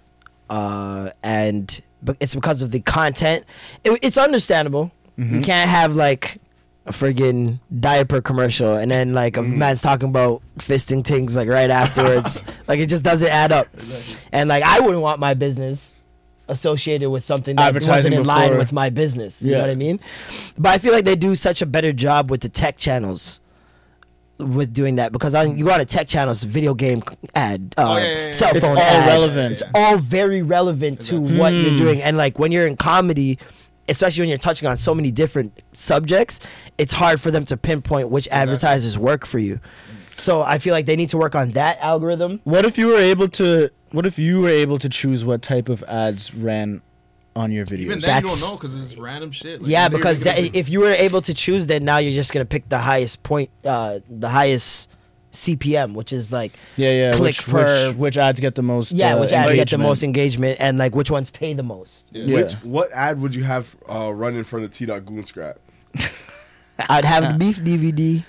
[0.50, 3.46] uh, and but it's because of the content.
[3.84, 4.92] It, it's understandable.
[5.20, 6.38] You can't have like
[6.86, 11.72] a friggin' diaper commercial and then like a man's talking about fisting things like right
[11.72, 12.44] afterwards.
[12.68, 13.68] like it just doesn't add up.
[14.32, 15.96] And like I wouldn't want my business
[16.48, 19.42] associated with something that wasn't Advertising in line with my business.
[19.42, 19.64] You know Yeah.
[19.64, 20.00] what I mean?
[20.58, 23.40] But I feel like they do such a better job with the tech channels
[24.40, 27.02] with doing that because on you go on a tech channel, channels video game
[27.34, 28.32] ad uh, Oh, yeah, yeah, yeah.
[28.32, 29.52] cell It's phone all ad, relevant.
[29.54, 33.40] it's all very relevant to what you're doing and like when you're in comedy
[33.90, 36.40] especially when you're touching on so many different subjects
[36.78, 39.60] it's hard for them to pinpoint which advertisers work for you
[40.18, 43.00] so i feel like they need to work on that algorithm What if you were
[43.00, 43.70] able to?
[43.92, 46.82] What if you were able to choose what type of ads ran
[47.38, 47.80] on your videos?
[47.80, 49.62] Even then, you That's- don't know because it's random shit.
[49.62, 51.86] Like, yeah maybe you're because thinking that, of- if you were able to choose then
[51.86, 54.92] now you're just gonna pick the highest point uh the highest
[55.32, 57.12] cpm which is like yeah, yeah.
[57.12, 58.92] click which, per- which, which ads get the most?
[58.94, 59.84] yeah uh, which ads get the engagement?
[59.84, 62.34] most engagement and like which ones pay the most Yeah.
[62.36, 65.60] Which what ad would you have uh, run in front of T Dot Goon Scrap?
[66.90, 68.24] I'd have the beef DVD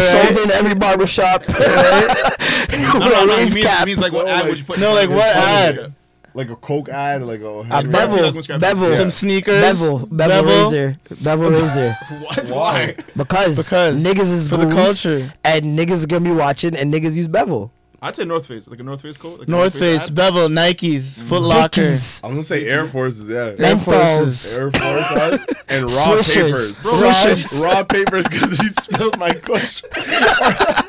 [0.00, 1.48] sold in every barbershop.
[1.48, 3.36] no, no, no.
[3.36, 3.78] He Rave means, cap.
[3.80, 4.76] he means like what ad would you put?
[4.76, 5.28] in No, front like of what
[5.76, 5.80] it?
[5.84, 5.94] ad?
[6.36, 8.32] Like a Coke ad, like a A Bevel.
[8.58, 8.96] bevel, Yeah.
[8.96, 9.60] Some sneakers.
[9.60, 10.64] bevel, bevel, Bevel.
[10.64, 11.92] razor, bevel razor.
[12.26, 12.48] What?
[12.50, 12.54] Why?
[12.54, 12.94] Why?
[13.16, 15.32] Because Because niggas is for the culture.
[15.44, 17.70] and niggas is gonna be watching, and niggas use bevel.
[18.04, 19.38] I'd say North Face, like a North Face coat.
[19.38, 20.14] Like a North Face, ad.
[20.14, 21.80] Bevel, Nikes, Foot Locker.
[21.80, 23.36] Dickies, I'm gonna say Air Forces, yeah.
[23.36, 24.58] Air menthols, Forces.
[24.58, 26.34] Air Forces and raw Swishers.
[26.34, 26.72] papers.
[26.74, 27.62] Swishers.
[27.64, 29.82] Raw papers because he spilled my kush.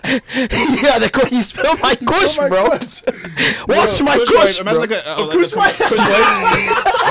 [0.06, 2.70] yeah, the co- you spilled my kush, my bro.
[2.72, 3.02] kush.
[3.70, 4.60] Watch my Kush kush.
[4.60, 4.80] Imagine bro.
[4.82, 5.76] like a, uh, like a kush wipe.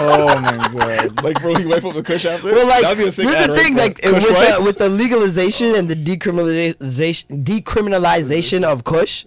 [0.04, 1.22] oh my god.
[1.24, 2.52] Like, bro, you wipe up the kush after.
[2.52, 3.86] Well, like, That'd be a sick here's ad the thing, there.
[3.86, 9.24] like, with the, with the legalization and the decriminalization, decriminalization of Kush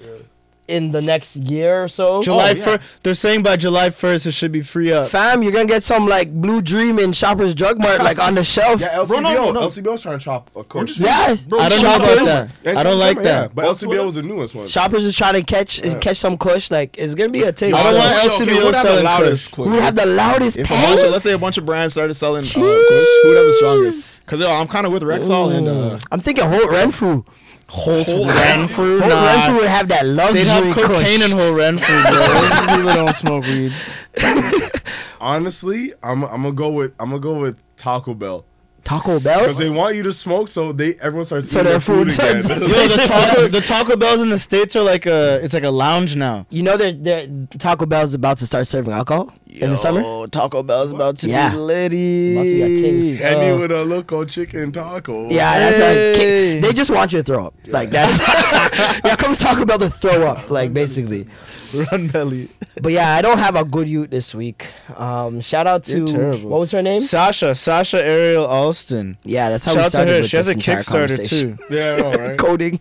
[0.68, 2.64] in the next year or so, July Oh, yeah.
[2.64, 3.04] first.
[3.04, 5.10] They're saying by July first it should be free up.
[5.10, 8.44] fam, you're gonna get some like Blue Dream in Shoppers Drug Mart, like on the
[8.56, 8.82] shelf.
[8.82, 9.08] Yeah, LCBO.
[9.08, 9.62] Bro, no, no, no.
[9.62, 11.00] LCBO's trying to chop a kush.
[11.00, 12.78] Yeah, Bro, I don't know about that.
[12.78, 13.56] I don't like yeah, that.
[13.56, 14.68] But What's LCBO was the newest one.
[14.68, 16.70] Shoppers is trying to catch is catch some Kush.
[16.72, 17.74] Like it's gonna be a thing.
[17.74, 19.56] I don't So, want Okay, LCBO who would have the selling loudest Kush.
[19.66, 19.66] kush?
[19.74, 22.44] who have the loudest If bunch of, let's say a bunch of brands started selling
[22.44, 24.22] uh, Kush, who would have the strongest?
[24.22, 27.24] Because I'm kind of with Rexall and uh, I'm thinking Holt Renfrew.
[27.70, 29.00] Holt Renfrew.
[29.00, 29.26] Holt Nah.
[29.26, 31.32] Renfrew would have that luxury They'd have cocaine Kush.
[31.32, 32.12] in Holt Renfrew, bro.
[32.28, 33.74] Those people don't smoke weed.
[35.20, 38.46] Honestly, I'm I'm gonna go with I'm gonna go with Taco Bell
[38.84, 39.42] Taco Bell.
[39.42, 42.20] because they want you to smoke, so they everyone starts So their their food, food
[42.20, 42.44] again.
[42.44, 45.64] turns- Yo, the Taco, the Taco Bells in the states are like a, it's like
[45.64, 46.46] a lounge now.
[46.50, 50.02] You know, they're, they're, Taco Bell's about to start serving alcohol in the summer.
[50.06, 51.52] Oh, Taco Bell's about to Yeah.
[51.52, 52.34] be litty.
[52.36, 53.16] About to get things.
[53.16, 55.30] Hit me Uh, with a loco chicken taco.
[55.30, 56.54] Yeah, that's Hey.
[56.54, 57.56] like they just want you to throw up.
[57.68, 58.18] Like that's
[59.04, 60.50] yeah, come to Taco Bell to throw up.
[60.50, 61.28] Like basically.
[61.92, 62.50] Run belly.
[62.82, 64.68] But yeah, I don't have a good youth this week.
[64.96, 66.06] Um, shout out to
[66.48, 67.02] what was her name?
[67.02, 69.18] Sasha, Sasha Ariel Alston.
[69.24, 70.20] Yeah, that's how Shout we out to her.
[70.22, 72.38] with She has a Kickstarter too, yeah, I know, right?
[72.40, 72.80] Coding.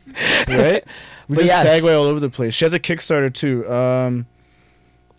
[0.48, 0.84] right?
[1.28, 2.54] We But just yeah, segue all over the place.
[2.54, 3.68] She has a Kickstarter too.
[3.72, 4.26] Um,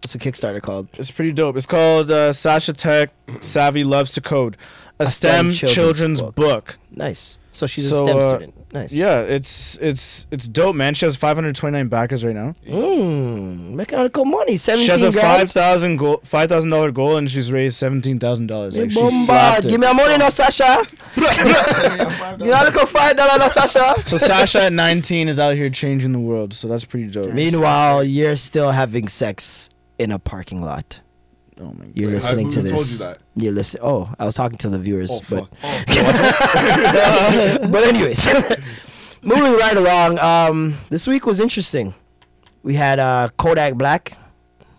[0.02, 0.88] What's a Kickstarter called?
[0.94, 1.58] it's pretty dope.
[1.58, 3.10] It's called uh, Sasha Tech
[3.42, 4.56] Savvy Loves to Code,
[5.00, 6.36] a, A STEM, STEM children's, children's book.
[6.36, 6.78] book.
[6.92, 7.40] Nice.
[7.58, 8.74] So she's So, a STEM uh, student.
[8.74, 8.94] Nice.
[8.94, 10.94] Yeah, it's it's it's dope, man.
[10.94, 12.54] She has 529 backers right now.
[12.68, 14.58] Mmm, mechanical money.
[14.58, 18.48] She has a five thousand goal, five thousand dollar goal, and she's raised seventeen thousand
[18.48, 18.78] dollars.
[18.78, 19.68] Like bomba.
[19.68, 20.86] Give me a money now, Sasha.
[21.16, 21.24] you
[22.46, 23.96] know, look five dollar now, Sasha.
[24.06, 26.54] So Sasha at 19 is out here changing the world.
[26.54, 27.34] So that's pretty dope.
[27.34, 31.02] Meanwhile, you're still having sex in a parking lot.
[31.60, 31.92] Oh my god.
[31.96, 33.00] You're Wait, listening to this.
[33.00, 33.18] you that?
[33.36, 33.84] You're listening.
[33.84, 35.88] Oh, I was talking to the viewers, Oh, but fuck.
[37.72, 38.28] but anyways,
[39.22, 40.20] moving right along.
[40.20, 41.94] Um, this week was interesting.
[42.64, 44.18] We had uh, Kodak Black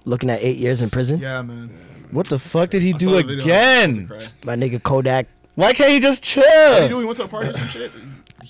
[0.05, 1.19] looking at eight years in prison.
[1.21, 1.71] yeah, man.
[2.11, 3.45] What the fuck did he I do saw the video.
[3.45, 4.09] again?
[4.45, 5.27] My nigga Kodak.
[5.57, 6.43] Why can't he just chill?
[6.43, 6.89] did he do?
[6.89, 7.01] chill?
[7.01, 7.93] He went to a party or some shit.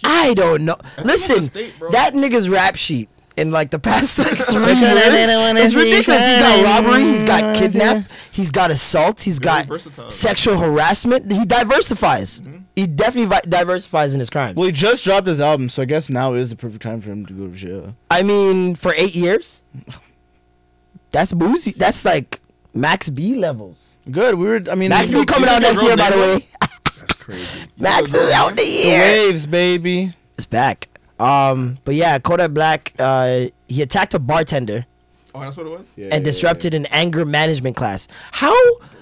[0.04, 0.76] I don't know.
[1.02, 3.08] Listen, state, that nigga's rap sheet
[3.38, 6.20] in like the past like three years, I didn't wanna it's ridiculous.
[6.27, 10.11] He's got robbery, he's got kidnap, he's got assault, he's Very got versatile.
[10.11, 11.31] sexual harassment.
[11.31, 12.40] He diversifies.
[12.40, 12.59] Mm-hmm.
[12.77, 14.57] He definitely vi- diversifies in his crimes.
[14.57, 17.11] Well, he just dropped his album, so I guess now is the perfect time for
[17.11, 17.96] him to go to jail.
[18.11, 19.62] I mean, for eight years,
[21.11, 21.72] that's boozy.
[21.72, 22.40] That's like
[22.74, 23.96] Max B levels.
[24.11, 24.35] Good.
[24.37, 24.62] We were.
[24.70, 26.46] I mean, Max B coming out next year, by the way.
[26.61, 27.68] That's crazy.
[27.79, 28.98] Max is out the the year.
[29.01, 30.14] waves, baby.
[30.37, 30.88] It's back.
[31.18, 32.92] Um, but yeah, Kodak Black.
[32.98, 34.87] Uh, he attacked a bartender
[35.38, 35.87] Oh, that's what it was.
[35.94, 38.09] Yeah, and yeah, disrupted an anger management class.
[38.33, 38.52] How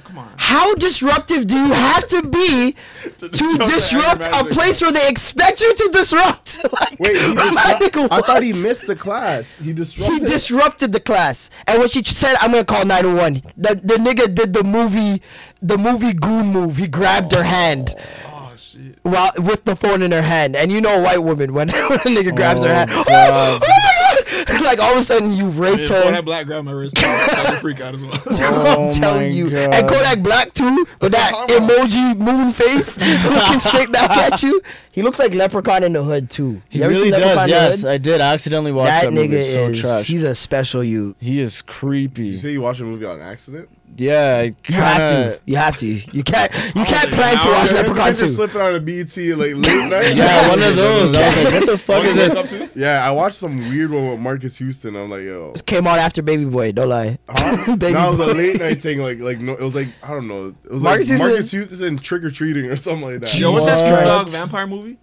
[0.05, 0.33] come on.
[0.37, 2.77] How disruptive do you have to be
[3.19, 6.59] to, disrupt disrupt a Magic place where they expect you to disrupt?
[6.81, 9.57] like, Wait, he like, I thought he missed the class.
[9.57, 10.13] He disrupted.
[10.13, 10.29] He disrupted.
[10.29, 14.53] disrupted the class, and when she said, "I'm gonna call 911," the the nigga did
[14.53, 15.23] the movie,
[15.63, 16.77] the movie goon move.
[16.77, 18.36] He grabbed her hand Oh shit.
[19.09, 21.93] While with the phone in her hand, and you know a white woman when, when
[22.01, 23.61] a nigga grabs her Oh, hand, oh, God.
[23.63, 26.11] my god, like all of a sudden you raped Yeah, her.
[26.13, 26.97] that black grabbed my wrist.
[26.99, 28.21] I freak out as well.
[28.27, 29.51] oh, I'm telling you.
[29.51, 29.75] God.
[29.75, 34.61] And Kodak Black too, with that emoji moon face looking straight back at you.
[34.93, 36.63] He looks like Leprechaun in the Hood too.
[36.69, 37.83] He You really seen Leprechaun does.
[37.83, 38.21] Yes, I did.
[38.21, 39.37] I accidentally watched that that, nigga movie.
[39.37, 40.07] It's so is trash.
[40.07, 41.15] he's a special you.
[41.21, 42.27] he is creepy.
[42.29, 43.69] You say you watched a movie on accident?
[43.99, 45.41] Yeah, I You have to.
[45.47, 45.87] You have to.
[45.87, 46.53] You can't.
[46.75, 48.29] You can't plan to now watch you're Leprechaun just two.
[48.29, 50.17] slipping on a BT like late night.
[50.17, 51.17] Yeah, one of those.
[51.17, 52.71] I was like, what the fuck What is is this?
[52.77, 54.97] Yeah, I watched some weird one with Marques Houston.
[54.97, 55.53] I'm like, yo.
[55.53, 56.73] This came out after Baby Boy.
[56.73, 57.17] Don't lie.
[57.67, 58.25] Baby no, it was Boy.
[58.33, 58.99] a late night thing.
[58.99, 60.55] Like, like no, it was like I don't know.
[60.65, 63.39] It was Marcus like Houston- Marques Houston trick or treating or something like that.
[63.41, 64.99] Yo, what's that Jesus Snoop vampire movie?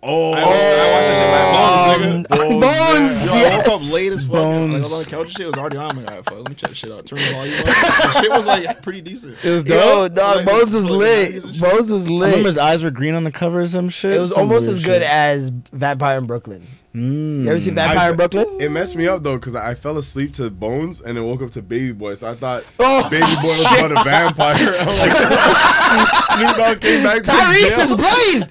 [0.00, 2.50] Oh, I, I watched that shit by Bones, nigga.
[2.50, 3.26] Bones, Bones.
[3.26, 4.32] Yo, I woke up late as fuck.
[4.32, 5.46] Like, I was on the couch and shit.
[5.48, 5.90] Was already on.
[5.90, 7.04] I'm like, alright, fuck, let me check shit out.
[7.06, 8.12] Turn the volume up.
[8.22, 9.36] Shit was like pretty decent.
[9.44, 10.14] It was Yo, dope.
[10.14, 11.32] dog, Like, Bones was lit.
[11.32, 11.60] 90s and shit.
[11.62, 14.12] Bones was I remember his eyes were green on the cover or some shit.
[14.14, 15.10] It was Some almost as good shit.
[15.10, 16.64] as Vampire in Brooklyn.
[16.98, 17.44] Mm.
[17.44, 18.46] You ever seen I- Vampire in Brooklyn?
[18.60, 21.50] It messed me up though because I fell asleep to Bones and then woke up
[21.52, 22.14] to Baby Boy.
[22.16, 24.56] So I thought Oh, Baby Boy was about a vampire.
[24.80, 24.96] I'm like,
[26.34, 27.24] Snoop Dogg came back.
[27.24, 28.48] from Tyrese is blind.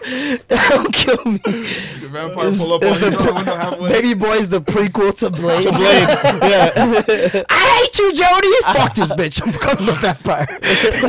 [0.48, 1.38] Don't kill me.
[1.38, 3.88] The vampire This- pull up this on you the- out the window halfway.
[3.90, 5.62] Baby Boy's the prequel to Blade.
[5.64, 6.08] To Blade.
[6.42, 7.42] yeah.
[7.48, 8.78] I hate you, Jody.
[8.78, 9.42] Fuck this bitch.
[9.44, 10.46] I'm becoming a vampire.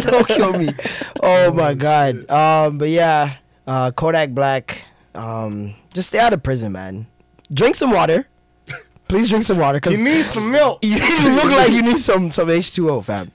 [0.01, 0.69] Don't kill me.
[1.23, 2.29] Oh my god.
[2.29, 4.83] Um, but yeah, uh, Kodak Black.
[5.15, 7.07] Um, just stay out of prison, man.
[7.53, 8.27] Drink some water.
[9.07, 10.79] Please drink some water, cause You need some milk.
[10.83, 10.95] you,
[11.35, 13.31] look like you need some some H2O, fam.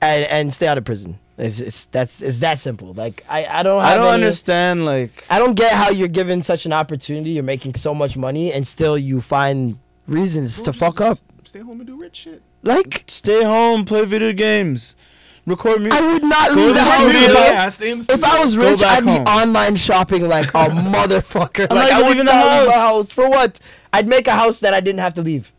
[0.00, 1.20] And and stay out of prison.
[1.38, 2.92] It's, it's that's it's that simple.
[2.94, 4.84] Like I I don't I don't any- understand.
[4.84, 7.30] Like, I don't get how you're given such an opportunity.
[7.30, 11.18] You're making so much money, and still you find reasons to fuck up.
[11.44, 12.42] Stay home and do rich shit.
[12.64, 14.96] Like stay home, play video games,
[15.50, 16.00] record music.
[16.00, 17.10] I would not Go leave the the house.
[17.12, 17.28] studio.
[17.30, 18.24] if I- Yeah, stay in the If.
[18.24, 19.24] I was rich, I'd be home.
[19.26, 21.66] online shopping like a motherfucker.
[21.70, 22.82] I'm like not I would leaving the not leave my house.
[22.82, 23.60] house for what?
[23.92, 25.52] I'd make a house that I didn't have to leave.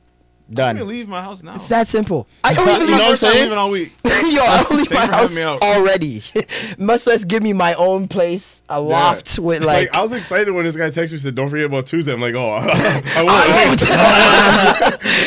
[0.52, 0.88] I'm gonna Done.
[0.90, 1.56] leave my house now.
[1.56, 2.28] It's that simple.
[2.44, 3.44] I don't This even is my know what I'm first time saying?
[3.44, 3.92] leaving all week.
[4.04, 5.62] Yo, I don't leave my house having me out.
[5.64, 6.24] already.
[6.78, 9.88] Much less give me my own place, a loft with like.
[9.92, 12.20] Like, I was excited when this guy texted me said, "Don't forget about Tuesday." I'm
[12.22, 12.62] like, "Oh, I
[13.16, 13.82] I won't." won't.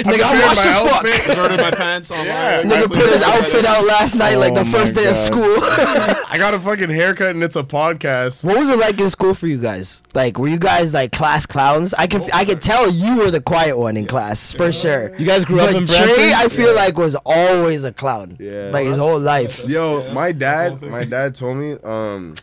[0.04, 1.04] Nigga, I'm prepared washed my as fuck.
[1.04, 1.38] outfit.
[1.38, 2.26] Ordered my pants online.
[2.26, 2.62] Yeah.
[2.64, 5.44] Nigga put his outfit out last night, like the Oh first my day of school.
[5.58, 8.44] I got a fucking haircut and it's a podcast.
[8.44, 10.02] what was it like in school for you guys?
[10.14, 11.94] Like, were you guys like class clowns?
[11.94, 15.13] I can I can tell you were the quiet one in class for sure.
[15.18, 18.36] You guys grew up But in Trey, I feel like was always a clown.
[18.40, 18.70] Yeah.
[18.72, 19.64] like his whole life.
[19.68, 22.34] Yo, my dad, my dad told me, um,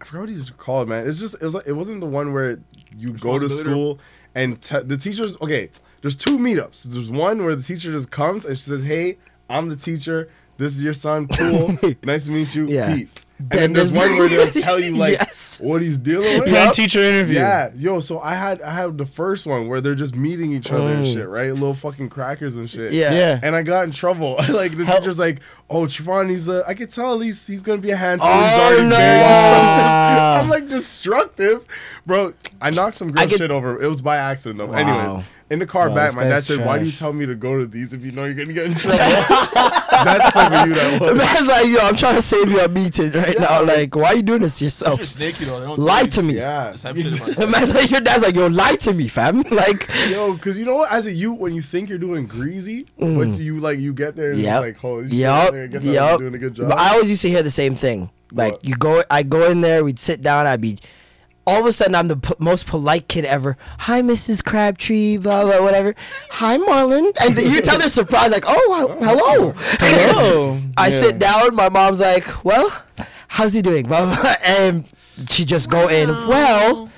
[0.00, 1.06] I forgot what he's called, man.
[1.08, 2.58] It's just it was like, it wasn't the one where
[2.96, 3.98] you go to school
[4.34, 5.36] and te- the teachers.
[5.40, 5.70] Okay,
[6.02, 6.84] there's two meetups.
[6.84, 9.18] There's one where the teacher just comes and she says, "Hey,
[9.50, 10.28] I'm the teacher.
[10.58, 11.28] This is your son.
[11.28, 11.76] Cool.
[12.02, 12.66] nice to meet you.
[12.66, 12.94] Yeah.
[12.94, 15.60] Peace." And Then then there's there's- one where they'll tell you like Yes.
[15.62, 16.48] what he's dealing with.
[16.50, 17.36] Parent teacher interview.
[17.38, 18.00] Yeah, yo.
[18.00, 21.06] So I had I had the first one where they're just meeting each other and
[21.06, 21.12] Mm.
[21.14, 21.52] shit, right?
[21.52, 22.92] Little fucking crackers and shit.
[22.92, 23.12] Yeah.
[23.12, 23.40] Yeah.
[23.42, 24.34] And I got in trouble.
[24.48, 25.38] like the How- teacher's like,
[25.70, 26.64] "Oh, Trevon, he's a.
[26.66, 28.28] I could tell he's he's gonna be a handful.
[28.28, 28.96] Oh, he's no.
[28.96, 31.64] I'm like destructive,
[32.06, 32.34] bro.
[32.60, 33.80] I knocked some girl I could- shit over.
[33.80, 34.66] It was by accident though.
[34.66, 34.78] Wow.
[34.78, 37.24] Anyways, in the car Wow, back, my dad guy's said, "Why do you tell me
[37.26, 40.74] to go to these if you know you're gonna get in trouble?" That's the you
[40.74, 41.18] that The was.
[41.18, 43.64] man's like, yo, I'm trying to save you a meeting right now.
[43.64, 45.06] Like, why are you doing this to You're yourself?
[45.06, 45.58] snaky though.
[45.60, 46.34] They don't Lie to me.
[46.36, 46.70] Yeah.
[46.72, 49.42] Just have shit The man's like, your dad's like, yo, lie to me, fam.
[49.50, 50.92] Like, Yo, because you know what?
[50.92, 53.18] As a youth, when you think you're doing greasy, mm.
[53.18, 54.54] but you like you get there and Yep.
[54.56, 55.52] it's like, holy shit, Yup.
[55.54, 56.68] I guess I'm doing a good job.
[56.68, 58.10] But I always used to hear the same thing.
[58.30, 58.64] Like What?
[58.64, 60.78] you go, I go in there, we'd sit down, I'd be.
[61.48, 63.56] All of a sudden, I'm the p- most polite kid ever.
[63.80, 64.44] Hi, Mrs.
[64.44, 65.94] Crabtree, blah blah, whatever.
[66.32, 70.58] Hi, Marlon, and th- you tell they're surprised, like, oh, hello, Hello.
[70.76, 70.98] I Yeah.
[71.00, 71.54] sit down.
[71.54, 72.70] My mom's like, well,
[73.28, 74.84] how's he doing, blah, blah, blah, and
[75.30, 76.08] she just go in.
[76.28, 76.90] Well,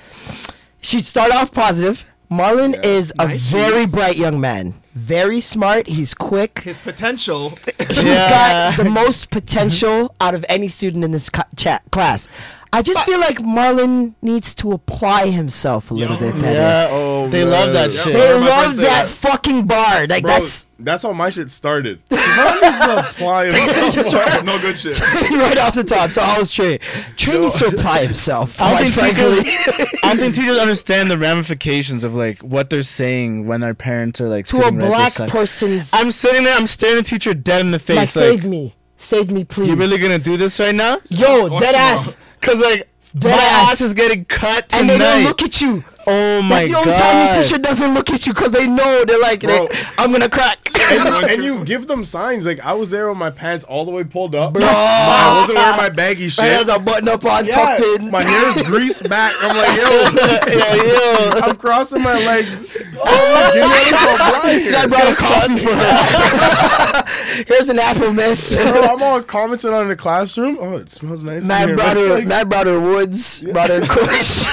[0.81, 2.05] she'd start off positive.
[2.29, 3.47] Marlon is a Nice.
[3.49, 5.87] very bright young man, very smart.
[5.87, 6.59] He's quick.
[6.59, 7.57] His potential.
[7.79, 12.27] He's got the most potential out of any student in this ca- chat class.
[12.73, 16.57] I just feel like Marlon needs to apply himself a little bit better.
[16.59, 16.87] Yeah.
[16.89, 17.51] Oh Yo, They man.
[17.51, 18.13] love that Yeah, shit.
[18.13, 19.09] They love that that.
[19.09, 20.07] fucking bar.
[20.07, 21.99] Like Bro, that's that's how my shit started.
[22.09, 24.43] Mine supply himself.
[24.45, 24.99] no good shit.
[25.31, 26.11] right off the top.
[26.11, 26.77] So I was Trey.
[27.17, 28.59] Trey needs to apply himself.
[28.61, 29.43] I don't, think frankly.
[29.43, 33.73] teachers, I don't think teachers understand the ramifications of like what they're saying when their
[33.75, 36.55] parents are like to a sitting right black beside- person's I'm sitting there.
[36.57, 37.97] I'm staring the teacher dead in the face.
[37.97, 39.67] like, Like, save me, save me, please.
[39.67, 40.99] you really gonna do this right now?
[41.09, 42.15] Yo, What's dead ass.
[42.41, 43.73] Cause like my ass.
[43.73, 44.81] ass is getting cut tonight.
[44.81, 45.83] And they don't look at you.
[46.07, 46.69] oh my god.
[46.69, 46.99] That's the only god!
[46.99, 49.67] time the teacher doesn't look at you because they know they're like, Bro.
[49.97, 50.60] I'm gonna crack.
[50.89, 52.45] And, and you give them signs.
[52.45, 54.53] Like I was there with my pants all the way pulled up.
[54.53, 54.63] Bro.
[54.65, 56.43] I wasn't wearing my baggy shit.
[56.43, 58.11] My hands are buttoned up on, Yeah, tucked in.
[58.11, 59.33] My hair's greased back.
[59.39, 61.39] I'm like, yo, yeah, yo.
[61.41, 62.77] I'm crossing my legs.
[63.03, 67.43] Oh, give me a little blind I brought a coffee for her.
[67.47, 68.55] Here's an apple, miss.
[68.55, 70.57] Bro, I'm all commenting on the classroom.
[70.61, 71.41] Oh, it smells nice.
[71.41, 74.45] in Matt brought her, like- Matt brought her woods, brought her kush,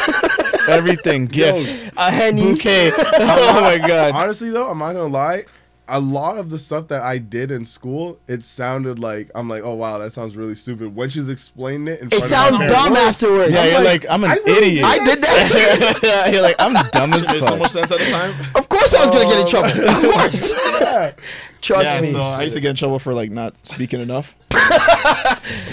[0.66, 2.54] Everything, gifts, a henny.
[2.54, 2.90] bouquet.
[2.96, 4.12] oh my god!
[4.12, 5.44] Honestly, though, I'm not gonna lie.
[5.90, 9.62] A lot of the stuff that I did in school, it sounded like I'm like,
[9.64, 10.94] oh wow, that sounds really stupid.
[10.94, 13.52] When she's explaining it, in It sounds dumb parents, afterwards.
[13.52, 14.84] Yeah, I'm you're like, like, I'm an I really idiot.
[14.84, 16.28] I did that.
[16.28, 16.32] too.
[16.32, 18.34] you're like, I'm dumb as It made so much sense at the time.
[18.54, 19.88] Of course, I was gonna get in trouble.
[19.88, 20.54] Of course.
[20.78, 21.12] Yeah.
[21.60, 22.12] Trust yeah, me.
[22.12, 24.36] so I used to get in trouble for like not speaking enough.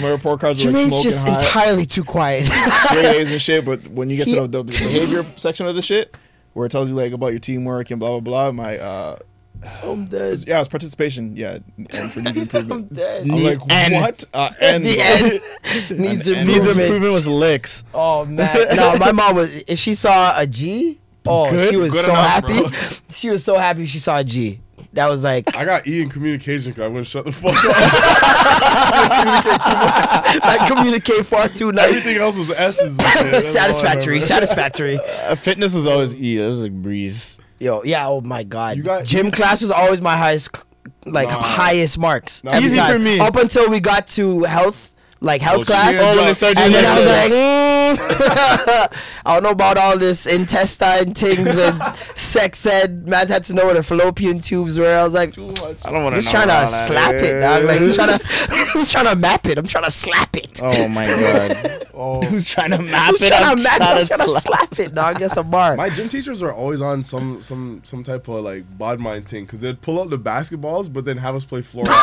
[0.00, 2.46] My report cards were like Jermaine's smoking just hot, entirely too quiet.
[2.46, 3.64] straight A's and shit.
[3.64, 6.16] But when you get He- to the, the behavior section of the shit,
[6.54, 9.16] where it tells you like about your teamwork and blah blah blah, my uh,
[9.82, 10.44] I'm dead.
[10.46, 11.36] yeah, it's participation.
[11.36, 12.92] Yeah, and for needs I'm improvement.
[12.94, 13.22] dead.
[13.30, 14.24] I'm like, and- what?
[14.32, 15.40] Uh, and the end
[16.00, 16.46] needs and- improvement.
[16.48, 17.82] Needs improvement was licks.
[17.94, 19.50] Oh man, no, my mom was.
[19.66, 22.60] If she saw a G, oh, Good- she was good so enough, happy.
[22.60, 22.70] bro.
[23.14, 24.60] She was so happy she saw a G.
[24.92, 27.74] That was like I got E in communication because I wouldn't shut the fuck up.
[29.38, 31.88] I communicate far too nice.
[31.90, 32.90] Everything else was S's.
[32.92, 32.98] and.
[32.98, 34.26] That's all I satisfactory, remember.
[34.26, 34.98] satisfactory.
[34.98, 36.38] Uh, fitness was always E.
[36.38, 37.36] That was like breeze.
[37.58, 38.06] Yo, yeah.
[38.08, 38.76] Oh my god.
[38.76, 40.50] You got Gym class was always my highest,
[41.06, 41.42] like Nah.
[41.42, 42.44] highest marks.
[42.44, 42.92] Nah, every Easy time.
[42.92, 43.18] for me.
[43.18, 45.92] Up until we got to health, like health Oh, class.
[45.94, 46.00] shit.
[46.02, 47.22] Oh, when they started and doing then I was that.
[47.22, 47.32] like,
[47.94, 48.88] mm.
[49.26, 51.82] I don't know about all this intestine things and
[52.14, 53.08] sex ed.
[53.08, 54.94] Man had to know where the fallopian tubes were.
[54.98, 56.10] I was like, I don't want to know.
[56.16, 57.64] He's trying to slap it, dog.
[57.64, 59.58] Like he's trying to, he's trying to map it.
[59.58, 60.60] I'm trying to slap it.
[60.62, 61.82] Oh my god.
[61.98, 62.20] Oh.
[62.20, 63.28] Who's trying to map Who's it?
[63.28, 63.80] trying I'm to map it?
[63.80, 64.42] trying I'm to trying to slap.
[64.42, 65.18] slap it, dog.
[65.18, 65.76] That's a bar.
[65.76, 69.46] My gym teachers were always on some some some type of like bod mind thing
[69.46, 71.86] because they'd pull out the basketballs but then have us play floor.
[71.86, 71.98] like,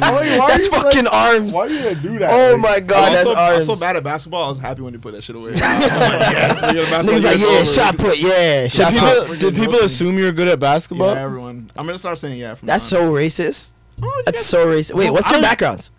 [0.00, 1.54] That's fucking like, arms.
[1.54, 2.30] Why are you gonna do that?
[2.30, 4.44] Oh Like, my god, I'm that's so, I'm so bad at basketball.
[4.44, 5.50] I was happy when you put that shit away.
[5.56, 5.90] I'm like,
[6.32, 9.38] yes, you get a basketball, Niggas like, yeah, shot put, yeah, Did shot people, put.
[9.40, 11.14] did people assume you were good at basketball?
[11.14, 11.70] Yeah, everyone.
[11.76, 12.54] I'm gonna start saying yeah.
[12.54, 13.72] From That's so racist.
[14.02, 14.94] Oh, That's guys- so racist.
[14.94, 15.90] Wait, Well, what's I your don't- backgrounds?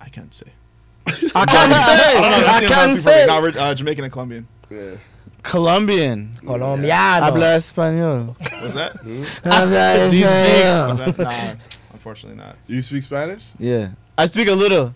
[0.00, 0.46] I can't say.
[1.06, 1.76] I can't I don't know.
[1.76, 2.20] say.
[2.20, 3.00] that's I can't answer for me.
[3.14, 3.26] say.
[3.26, 4.48] Nah, we're, uh, Jamaican and Colombian.
[4.70, 4.94] Yeah.
[5.42, 6.30] Colombian.
[6.42, 7.24] Colombiano.
[7.26, 8.36] Habla español.
[8.62, 8.92] What's that?
[9.44, 11.16] Habla Do you speak- español.
[11.16, 11.18] That?
[11.18, 11.54] Nah,
[11.92, 12.56] unfortunately not.
[12.66, 13.50] Do you speak Spanish?
[13.58, 13.90] Yeah.
[14.16, 14.94] I speak a little.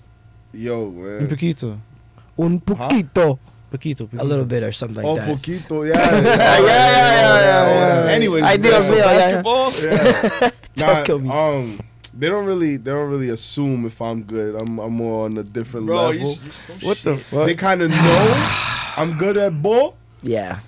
[0.53, 1.79] Yo, Un poquito.
[2.39, 3.39] Un poquito.
[3.70, 4.22] Poquito, poquito.
[4.22, 5.36] A little bit or something Oh, like that.
[5.36, 5.99] poquito, yeah.
[5.99, 8.12] Yeah, yeah, yeah, yeah, yeah.
[8.12, 9.43] Anyways, I did yeah, as so well, yeah, yeah.
[9.43, 10.51] basketball.
[10.76, 11.28] Don't Nah, kill me.
[11.30, 11.80] Um,
[12.16, 14.55] they don't really, they don't really assume if I'm good.
[14.55, 16.14] I'm, I'm more on a different Bro, level.
[16.14, 17.47] you, you some What the fuck?
[17.47, 18.32] they kind of know
[18.97, 20.61] I'm good at ball Yeah,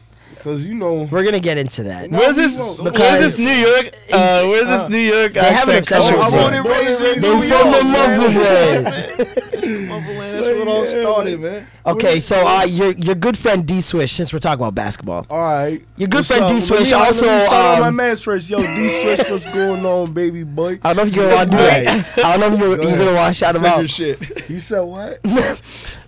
[0.43, 1.09] because you know.
[1.11, 2.11] we're gonna get into that.
[2.11, 2.79] Where's this?
[2.81, 3.91] Because- Where's this New York?
[4.13, 5.35] Uh, where's this New York?
[5.35, 5.79] They have an accent
[6.11, 6.55] obsession coming with from?
[6.55, 6.63] it.
[6.63, 8.21] born and raised in They New from the York, man.
[8.21, 9.89] motherland.
[9.89, 11.67] Motherland, That's where it all started, man.
[11.87, 14.13] Okay, so uh, your your good friend D Swish.
[14.13, 15.85] Since we're talking about basketball, All right.
[15.97, 16.49] Your good What's friend up?
[16.51, 18.51] D Let Swish me- let me also, shout out um, my man's first.
[18.51, 20.79] Yo, D Swish, what's going on, baby boy?
[20.83, 22.19] I don't know if you're gonna want to do that.
[22.25, 22.99] I don't know if you're, Go you're ahead.
[22.99, 23.91] gonna want to shout him Send your out.
[23.91, 24.41] shit.
[24.47, 25.21] He said what?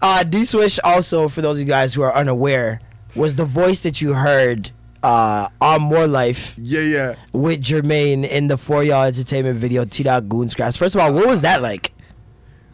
[0.05, 2.81] Uh, D Swish also, for those of you guys who are unaware,
[3.15, 4.71] was the voice that you heard
[5.03, 7.15] uh, on More Life Yeah, yeah.
[7.33, 10.77] with Jermaine in the For Y'all Entertainment video T Dot Goon Scraps.
[10.77, 11.93] First of all, what was that like?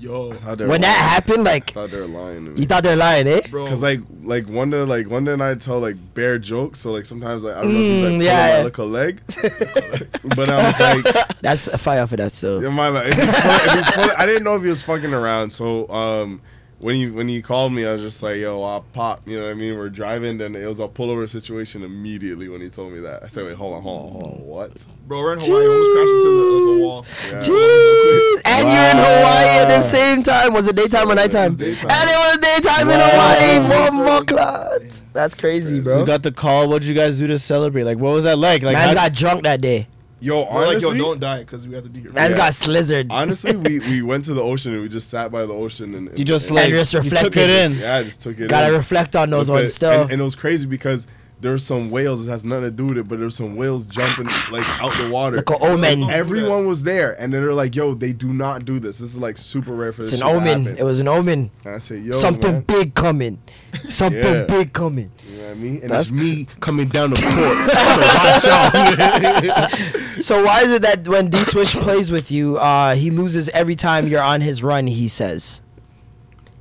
[0.01, 2.84] Yo, Thought they were When that happened, like thought they were lying to you thought
[2.84, 3.41] they were lying, eh?
[3.51, 3.66] bro.
[3.66, 6.93] Cause like like one day like one day and I tell like bare jokes, so
[6.93, 8.62] like sometimes like I don't know if he's Mm, like yeah, yeah, yeah.
[8.62, 9.20] like a leg,
[10.36, 12.62] but I was like, That's a fire for that still.
[12.62, 13.09] yeah, my bad.
[13.09, 13.24] If he's
[13.89, 16.43] if he's I didn't know if he was fucking around, so um.
[16.81, 19.47] When he when he called me, I was just like, "Yo, I'll pop." You know
[19.47, 19.76] what I mean?
[19.76, 23.24] We're driving, then it was a pullover situation immediately when he told me that.
[23.24, 25.66] I said, "Wait, hold on, hold on, hold on, what?" bro, we're in Hawaii.
[25.66, 27.07] Almost crashed into the, like, a wall.
[27.33, 27.41] Yeah.
[27.41, 28.41] Jeez.
[28.45, 30.53] And you're in Hawaii at the same time.
[30.53, 31.51] Was it daytime or nighttime?
[31.51, 31.89] And daytime.
[31.91, 33.68] it was daytime in Hawaii.
[33.68, 34.83] Bomba clot.
[35.12, 35.99] That's crazy, So bro.
[35.99, 36.68] you got the call.
[36.68, 37.83] What'd you guys do to celebrate?
[37.85, 38.62] Like, what was that like?
[38.62, 39.89] Like, Man's how- got drunk that day.
[40.21, 42.12] Yo, We're like, yo, honestly, don't die because we have to be here.
[42.12, 42.37] Man's Yeah.
[42.39, 43.07] got slizzard.
[43.11, 46.09] honestly, we, we went to the ocean and we just sat by the ocean and,
[46.09, 47.51] and you just and- like just you took reflected.
[47.51, 47.79] it in.
[47.79, 48.49] yeah, I just took it.
[48.49, 48.75] Gotta in.
[48.75, 50.03] reflect on those But ones still.
[50.03, 51.07] And, and it was crazy because
[51.41, 52.26] there's some whales.
[52.26, 55.09] It has nothing to do with it, but there's some whales jumping like out the
[55.09, 55.36] water.
[55.36, 56.11] Like an omen.
[56.11, 58.99] Everyone was there, and then they're like, "Yo, they do not do this.
[58.99, 60.62] This is like super rare for It's this." an shit omen.
[60.64, 61.51] happen." It was an omen.
[61.64, 62.61] And I said, "Yo, Something man.
[62.66, 63.39] big coming.
[63.89, 64.43] Something Yeah.
[64.45, 65.11] big coming.
[65.30, 65.74] You know what I mean?
[65.82, 68.43] And That's- it's me coming down the court.
[68.43, 69.95] so watch out.
[70.24, 73.76] So why is it that when D Swish plays with you, uh, he loses every
[73.76, 74.89] time you're on his run?
[74.89, 75.62] He says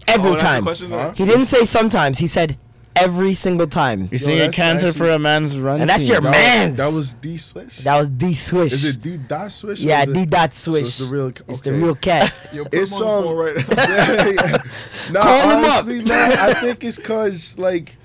[0.07, 0.61] every Oh, time.
[0.63, 0.91] question?
[0.91, 1.11] Huh?
[1.15, 2.19] He didn't say sometimes.
[2.19, 2.57] He said
[3.02, 4.08] every single time.
[4.12, 5.82] You're seeing a that's cancer actually- for a man's run.
[5.82, 6.14] And that's team.
[6.14, 6.70] your That man.
[6.72, 7.78] was, that was D Swish.
[7.80, 8.74] That was D Swish.
[8.74, 9.82] Is it D dot Swish?
[9.82, 10.88] or yeah, is it- D dot so Swish.
[10.88, 11.28] it's the real.
[11.48, 11.80] It's the okay.
[11.82, 12.34] real cat.
[12.54, 13.84] Yo, put It's him on the um, phone right now.
[13.84, 15.12] yeah, yeah.
[15.12, 15.72] Nah, Call him up.
[15.74, 17.98] honestly, man, I think it's cause like,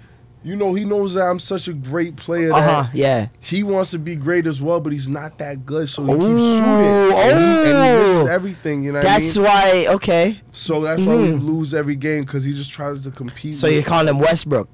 [0.44, 2.52] you know, he knows that I'm such a great player.
[2.52, 2.90] Uh that huh.
[2.92, 3.28] Yeah.
[3.40, 6.24] He wants to be great as well, but he's not that good, so he keeps
[6.24, 6.64] Ooh, shooting.
[6.64, 7.98] And, he, and he oh.
[8.02, 8.82] misses everything.
[8.82, 9.48] You know what That's I mean?
[9.48, 9.86] why.
[9.94, 10.40] Okay.
[10.50, 11.44] So that's why we Mhm.
[11.44, 13.54] lose every game because he just tries to compete.
[13.54, 14.68] So with- you're calling him Westbrook.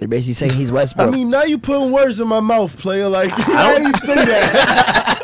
[0.00, 1.08] You're basically saying he's Westbrook.
[1.08, 3.08] I mean, now you're putting words in my mouth, player.
[3.08, 5.12] Like, how you say that?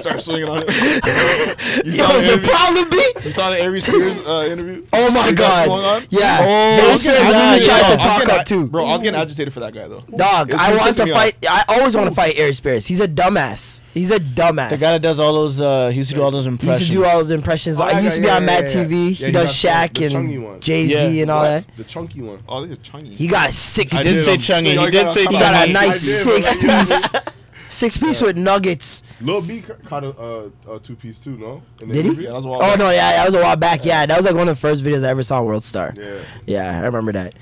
[0.00, 1.86] You start swinging on it.
[1.86, 3.12] You Yo, saw, the it interview, problem B?
[3.24, 4.86] you saw the Aries Spears uh, interview?
[4.94, 6.06] Oh my You guys swung god.
[6.10, 6.38] Yeah.
[6.40, 7.68] Oh, They I was was getting really agitated.
[7.70, 8.66] trying to talk up too.
[8.68, 10.00] Bro, I was getting agitated for that guy though.
[10.00, 11.36] Dog, It's I want to fight.
[11.48, 12.86] I always want to fight Aries Spears.
[12.86, 13.82] He's a dumbass.
[13.92, 14.70] He's a dumbass.
[14.70, 16.78] The guy that does all those, uh, he used to do all those impressions.
[16.78, 17.80] he used to do all those impressions.
[17.80, 18.84] Oh, I used to be yeah, on yeah, Mad yeah.
[18.84, 18.90] TV.
[18.90, 20.52] Yeah, he he does got the- Shaq the chungy one.
[20.54, 21.22] and Jay Z Yeah.
[21.22, 21.66] and all that.
[21.76, 22.38] The chunky one.
[22.48, 23.14] Oh, they're chunky.
[23.14, 23.98] He got six.
[23.98, 24.70] He did did say chunky.
[24.76, 27.10] He did got- say I He got got a nice six piece.
[27.70, 29.02] Six piece with nuggets.
[29.20, 31.62] Lil B caught a, uh, a two piece too, no?
[31.80, 32.24] In the Did he?
[32.24, 32.78] Yeah, that was a while Oh back.
[32.80, 33.84] no, yeah, that was a while back.
[33.84, 35.94] Yeah, that was like one of the first videos I ever saw on World Star.
[35.96, 36.18] Yeah.
[36.46, 37.34] Yeah, I remember that.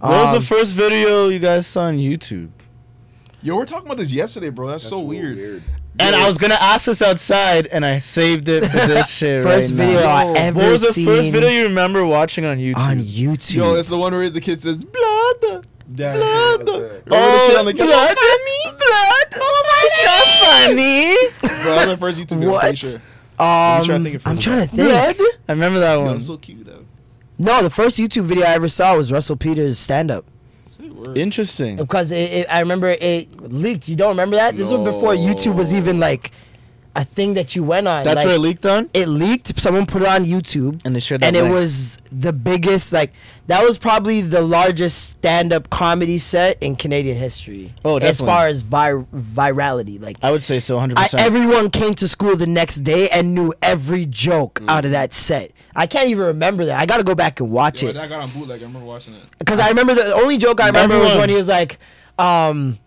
[0.00, 2.50] What was Um, the first video you guys saw on YouTube?
[3.42, 4.66] Yo, we we're talking about this yesterday, bro.
[4.66, 5.06] That's, That's so real
[5.36, 5.62] weird.
[5.98, 9.42] And I was gonna ask this outside, and I saved it for this shit.
[9.42, 10.08] First right video now.
[10.08, 12.76] I Yo, ever What was the seen first video you remember watching on YouTube?
[12.76, 13.54] on YouTube?
[13.54, 15.66] Yo, it's the one where the kid says blood.
[15.94, 16.66] Yeah, Blood.
[16.66, 17.02] that's it.
[17.06, 18.16] Remember the kid on the blood, blood?
[18.18, 19.28] funny, blood.
[19.38, 22.48] Oh my, Bro, that was my first YouTube video.
[22.48, 22.78] I'm What?
[22.78, 22.90] sure.
[22.90, 22.98] so
[23.38, 23.86] funny.
[23.86, 25.20] trying to Um, think of I'm trying to think.
[25.48, 26.16] I remember that Yo, one.
[26.16, 26.84] it's so cute though.
[27.38, 30.24] No, the first YouTube video I ever saw was Russell Peters' stand up.
[31.14, 31.76] Interesting.
[31.76, 33.88] Because it, it, I remember it leaked.
[33.88, 34.56] You don't remember that?
[34.56, 36.30] This was before YouTube was even like
[36.96, 38.02] a thing that you went on.
[38.04, 38.88] That's like, where it leaked on.
[38.94, 39.60] it leaked.
[39.60, 42.92] Someone put it on YouTube, And they shared that and it was the biggest.
[42.92, 43.12] Like
[43.48, 47.74] that was probably the largest stand-up comedy set in Canadian history.
[47.84, 50.16] Oh, as far as vir- virality, like.
[50.22, 51.22] I would say so, hundred percent.
[51.22, 54.70] everyone came to school the next day and knew every joke Mm.
[54.70, 55.52] out of that set.
[55.74, 56.80] I can't even remember that.
[56.80, 58.62] I got to go back and watch Yo, it that got on bootleg.
[58.62, 59.22] I remember watching it.
[59.38, 61.78] because I remember the only joke I remember was when he was like,
[62.18, 62.78] um,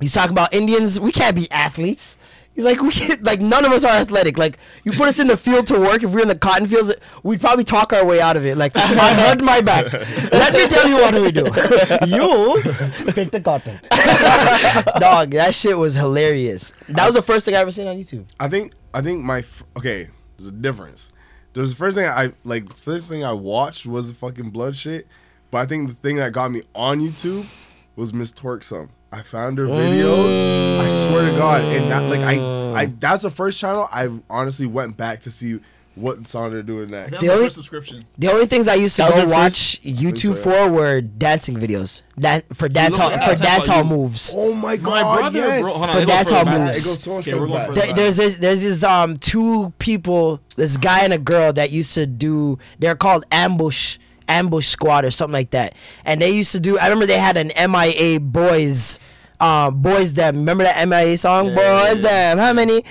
[0.00, 0.98] he's talking about Indians.
[0.98, 2.16] We can't be athletes.
[2.58, 4.36] He's like, we can't, like none of us are athletic.
[4.36, 6.02] Like you put us in the field to work.
[6.02, 6.92] If we are in the cotton fields,
[7.22, 8.56] we'd probably talk our way out of it.
[8.56, 9.92] Like I heard my back.
[10.32, 11.44] Let me tell you what we do.
[12.08, 12.60] you
[13.12, 13.78] pick the cotton.
[15.00, 16.72] Dog, that shit was hilarious.
[16.88, 18.26] That was the first thing I ever seen on YouTube.
[18.40, 20.08] I think I think my f- okay.
[20.36, 21.12] There's a difference.
[21.52, 22.72] There's the first thing I like.
[22.72, 25.06] First thing I watched was the fucking blood shit.
[25.52, 27.46] But I think the thing that got me on YouTube
[27.94, 28.88] was Miss Twerksome.
[29.10, 30.80] I found her videos.
[30.80, 34.66] I swear to God, and that like I, I that's the first channel I honestly
[34.66, 35.60] went back to see
[35.94, 37.18] what song they're doing next.
[37.20, 38.04] The only- subscription.
[38.18, 41.56] The only things I used to That go your watch YouTube so, for were dancing
[41.56, 42.02] videos.
[42.18, 44.34] That for dance hall for at dance hall moves.
[44.36, 45.18] Oh my My God!
[45.18, 45.62] brother, yes.
[45.62, 45.72] bro.
[45.72, 46.66] On, For it goes that's further how back.
[46.66, 46.78] moves.
[46.78, 47.68] It goes so Okay, further we're going back.
[47.68, 51.72] further There, there's this there's this um two people, this guy and a girl that
[51.72, 52.58] used to do.
[52.78, 53.98] They're called ambush
[54.28, 55.74] ambush squad or something like that,
[56.04, 56.78] and they used to do.
[56.78, 59.00] I remember they had an MIA boys,
[59.40, 60.36] um, boys them.
[60.36, 62.38] Remember that MIA song, boys them?
[62.38, 62.84] How many?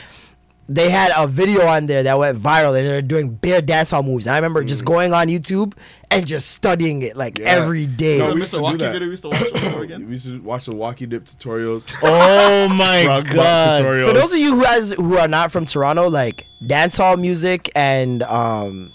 [0.70, 4.04] They had a video on there that went viral, and they were doing bare dancehall
[4.06, 4.28] moves.
[4.28, 5.72] And I remember just going on YouTube
[6.12, 7.46] and just studying it like Yeah.
[7.48, 8.18] every day.
[8.18, 8.92] No, we used to do Walkie that.
[8.92, 10.10] video we used to watch over again.
[10.10, 11.90] We should watch the wacky dip tutorials.
[12.04, 13.82] Oh my Frog god.
[13.82, 14.08] tutorials.
[14.08, 18.24] For those of you who has who are not from Toronto, like dancehall music and
[18.24, 18.92] um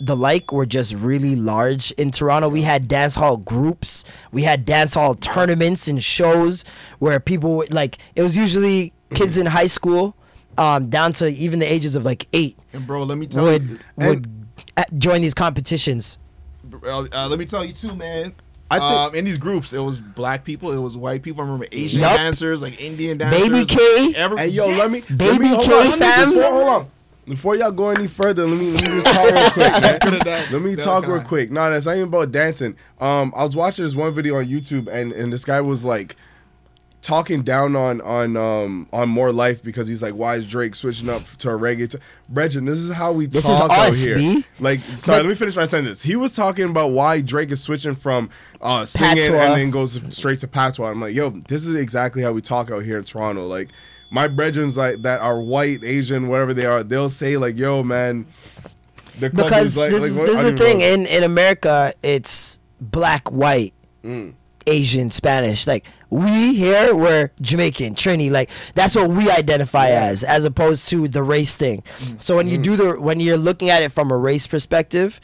[0.00, 2.48] the like were just really large in Toronto.
[2.48, 6.64] We had dance hall groups, we had dance hall tournaments and shows
[7.00, 10.14] where people would, like it was usually kids in high school,
[10.56, 13.68] um, down to even the ages of like eight And bro, let me tell would
[13.70, 14.28] you, would
[14.76, 16.18] uh, join these competitions.
[16.84, 18.34] uh, uh, let me tell you too, man.
[18.70, 21.42] I think- um, in these groups, it was black people, it was white people.
[21.42, 22.16] I remember Asian Yup.
[22.16, 23.48] dancers, like Indian dancers.
[23.48, 24.12] Baby K.
[24.14, 25.10] Every, Hey yo, let me Yes.
[25.10, 26.32] let Baby me, hold K, on, let me just- fam.
[26.34, 26.88] Before, hold on.
[27.28, 30.24] Before y'all go any further, let me let me just talk real quick.
[30.24, 30.52] man.
[30.52, 31.50] Let me talk real quick.
[31.50, 32.74] No, that's not even about dancing.
[33.00, 36.16] Um, I was watching this one video on YouTube, and and this guy was like,
[37.00, 41.08] talking down on on um on more life because he's like, why is Drake switching
[41.08, 41.90] up to a reggae?
[41.90, 41.98] T-?
[42.28, 44.16] Brethren, this is how we This is talk us, out here.
[44.16, 44.44] B.
[44.58, 46.02] Like, sorry, But- let me finish my sentence.
[46.02, 49.38] He was talking about why Drake is switching from uh singing Patois.
[49.38, 50.90] and then goes straight to patois.
[50.90, 53.46] I'm like, yo, this is exactly how we talk out here in Toronto.
[53.46, 53.68] Like,
[54.10, 58.26] my brethrens like that are white, Asian, whatever they are, they'll say like, yo, man.
[59.18, 60.84] The because like, this, like, is what- this is the thing know.
[60.84, 64.34] in in America it's black white Mm.
[64.64, 70.44] Asian Spanish like we here we're Jamaican Trini like that's what we identify as as
[70.44, 72.22] opposed to the race thing Mm.
[72.22, 75.20] so when you do the when you're looking at it from a race perspective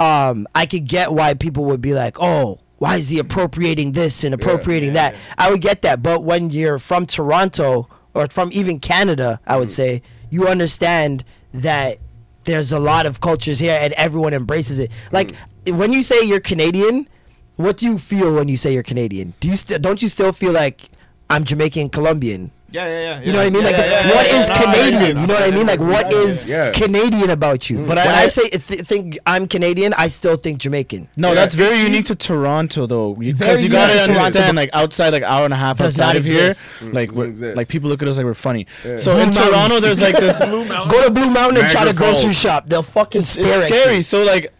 [0.00, 4.24] um I could get why people would be like oh why is he appropriating this
[4.24, 8.80] and appropriating that I would get that but when you're from Toronto or from even
[8.80, 11.98] Canada I would say you understand that
[12.44, 14.90] there's a lot of cultures here and everyone embraces it.
[15.12, 15.32] Like
[15.66, 15.76] Mm.
[15.78, 17.08] when you say you're Canadian,
[17.56, 19.34] what do you feel when you say you're Canadian?
[19.40, 20.88] Do you st- don't you still feel like
[21.28, 22.50] I'm Jamaican Colombian?
[22.70, 23.20] Yeah, yeah, yeah.
[23.24, 23.64] You know what I mean?
[23.64, 23.76] Like,
[24.14, 25.16] what is Canadian?
[25.20, 25.66] You know what I mean?
[25.66, 26.70] Like, what is Yeah.
[26.72, 27.78] Canadian about you?
[27.78, 31.08] But when I- I, say th- think I'm Canadian, I still think Jamaican.
[31.16, 34.52] No, Yeah, that's very it's- unique to Toronto, though, because you gotta unique understand, Toronto,
[34.60, 36.50] like outside, like hour and a half Does outside not of here.
[36.50, 37.56] Mm, like we're, exist.
[37.56, 38.66] like people look at us like we're funny.
[38.82, 39.42] So Blue in Mountain.
[39.50, 40.38] Toronto, there's like this.
[40.38, 42.66] Go to Blue Mountain and try to grocery shop.
[42.66, 43.96] They'll fucking stare it's at scary.
[43.96, 44.02] you.
[44.02, 44.52] So like,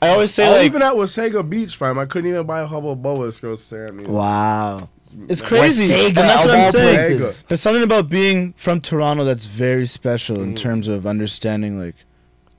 [0.00, 2.66] I always say Oh, like even at Wasaga Beach, fam, I couldn't even buy a
[2.66, 3.26] Hubba Bubba.
[3.26, 4.04] This girl staring at me.
[4.06, 4.88] Wow.
[5.28, 7.18] It's crazy, Wasaga and that's what I'm saying.
[7.18, 7.42] places.
[7.44, 10.42] There's something about being from Toronto that's very special Mm.
[10.42, 11.94] in terms of understanding like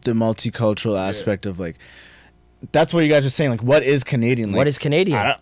[0.02, 1.78] the multicultural aspect of like.
[2.72, 3.52] That's what you guys are saying.
[3.52, 4.52] Like, what is Canadian?
[4.54, 5.18] Like, What is Canadian?
[5.18, 5.42] I don't,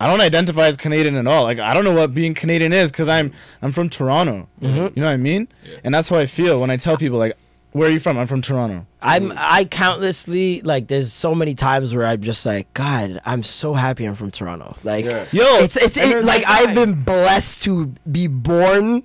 [0.00, 1.42] I don't identify as Canadian at all.
[1.42, 4.48] Like I don't know what being Canadian is because I'm I'm from Toronto.
[4.60, 4.76] Mm-hmm.
[4.96, 5.48] You know what I mean?
[5.84, 7.36] And that's how I feel when I tell people like,
[7.72, 8.86] "Where are you from?" I'm from Toronto.
[9.00, 13.74] I'm I countlessly like there's so many times where I'm just like God I'm so
[13.74, 15.26] happy I'm from Toronto like Yeah.
[15.32, 16.60] Yo, it's it's it, like guy.
[16.60, 19.02] I've been blessed to be born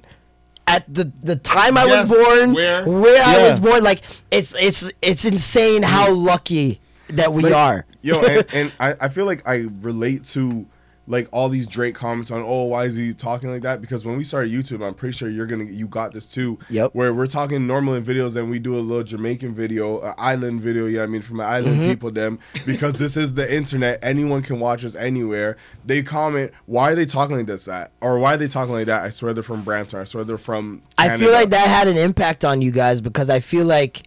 [0.67, 3.49] at the the time I Yes, was born where- I Yeah.
[3.49, 4.01] was born like
[4.31, 9.07] it's it's it's insane how lucky that we Like, are Yo, and, and I, I
[9.09, 10.65] feel like I relate to
[11.09, 13.79] like all these Drake comments on oh why is he talking like that?
[13.79, 16.59] Because when we started YouTube I'm pretty sure you're gonna you got this too.
[16.69, 16.91] Yep.
[16.93, 20.61] where we're talking normal in videos and we do a little Jamaican video an island
[20.61, 21.89] video you know what I mean from the island Mm-hmm.
[21.89, 23.99] people them because this is the internet.
[24.01, 25.57] Anyone can watch us anywhere.
[25.85, 28.87] They comment why are they talking like this that or why are they talking like
[28.87, 29.03] that?
[29.05, 29.99] I swear they're from Brampton.
[30.01, 33.29] I swear they're from I feel like that had an impact on you guys because
[33.29, 34.03] I feel like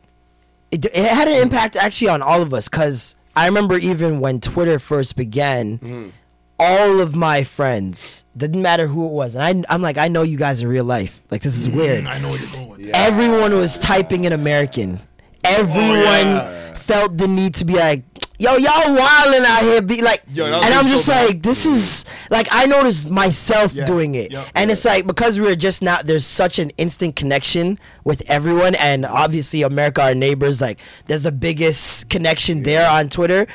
[0.71, 4.41] it, it had an impact actually on all of us because I remember even when
[4.41, 6.09] Twitter first began, Mm-hmm.
[6.63, 10.23] All of my friends didn't matter who it was, and I, I'm like, I know
[10.23, 11.23] you guys in real life.
[11.31, 11.77] Like this is Mm-hmm.
[11.79, 12.05] weird.
[12.05, 12.91] I know where you're going.
[12.95, 15.01] Everyone was typing in American.
[15.43, 18.03] Everyone felt the need to be like,
[18.39, 21.27] yo, y'all wilding out here, be like, Yo, and I'm so just bad.
[21.27, 23.85] like, this is like I noticed myself Yeah.
[23.85, 24.47] doing it, Yep.
[24.55, 29.05] and it's like because we're just not there's such an instant connection with everyone, and
[29.07, 33.47] obviously America, our neighbors, like there's the biggest connection there on Twitter,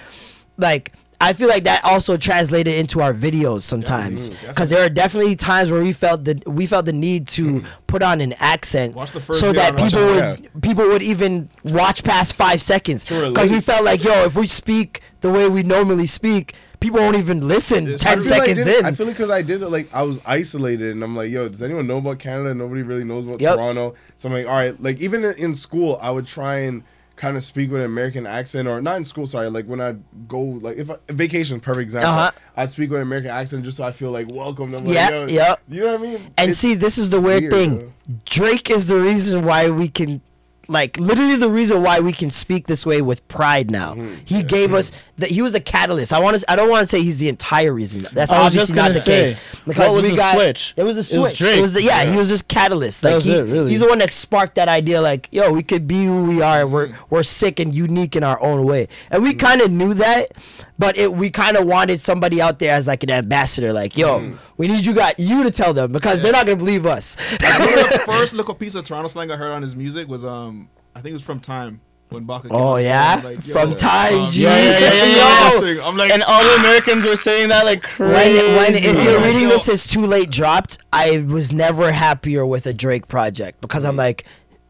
[0.57, 0.91] like.
[1.19, 4.29] I feel like that also translated into our videos sometimes.
[4.29, 7.65] Because there are definitely times where we felt the we felt the need to mm.
[7.87, 12.03] put on an accent Watch the first so that people would people would even watch
[12.03, 13.03] past five seconds.
[13.03, 17.17] Because we felt like yo if we speak the way we normally speak people won't
[17.17, 18.85] even listen I 10 feel like seconds in.
[18.85, 21.49] I feel like because I did it, like I was isolated, and I'm like, yo,
[21.49, 22.53] does anyone know about Canada?
[22.53, 23.55] Nobody really knows about Yep.
[23.55, 23.95] Toronto.
[24.17, 26.83] So I'm like, all right, like even in school, I would try and
[27.15, 29.95] kind of speak with an American accent, or not in school, sorry, like when I
[30.27, 32.31] go, like if I, vacation, perfect example, Uh-huh.
[32.57, 34.71] I'd speak with an American accent just so I feel like welcome.
[34.71, 35.61] Like, Yeah, yo, yep.
[35.69, 36.15] You know what I mean?
[36.37, 37.91] and It's- see this is the weird, weird, thing yo.
[38.25, 40.21] drake is the reason why we can
[40.67, 43.93] like literally the reason why we can speak this way with pride now.
[43.93, 44.15] Mm-hmm.
[44.25, 46.11] he gave us that he was a catalyst.
[46.13, 48.07] I want to i don't want to say he's the entire reason.
[48.13, 49.41] That's I obviously just not the say, case.
[49.65, 50.73] because was we got switch?
[50.77, 51.37] it was a It was switch.
[51.39, 51.57] Drake.
[51.57, 53.01] it was the, yeah, he was just catalyst.
[53.01, 53.71] That like was he, it, really.
[53.71, 56.65] he's the one that sparked that idea like yo we could be who we are.
[56.67, 58.87] We're we're sick and unique in our own way.
[59.11, 60.31] And we kind of knew that
[60.77, 64.33] but it we kind of wanted somebody out there as like an ambassador like yo
[64.57, 68.01] we need you got you to tell them because they're not gonna believe us the
[68.05, 71.11] first little piece of Toronto slang I heard on his music was um I think
[71.11, 72.49] it was from Time when Baka.
[72.49, 72.77] came Oh, out.
[72.83, 73.19] yeah?
[73.23, 74.43] Like, From Time, um, G.
[74.43, 75.87] Yeah, yeah, yeah, yeah, yeah.
[75.87, 78.37] I'm like, and all the Americans were saying that like crazy.
[78.37, 82.65] when when if you're reading this as too late dropped i was never happier with
[82.67, 84.23] a drake project because i'm like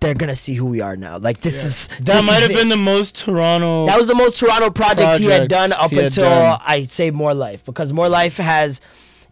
[0.06, 2.52] they're gonna see who we are now like this is that this might is have
[2.52, 2.56] it.
[2.58, 3.86] been the most Toronto.
[3.88, 6.60] That was the most Toronto project, he had done up had until done.
[6.66, 8.80] I'd say More Life because More Life has,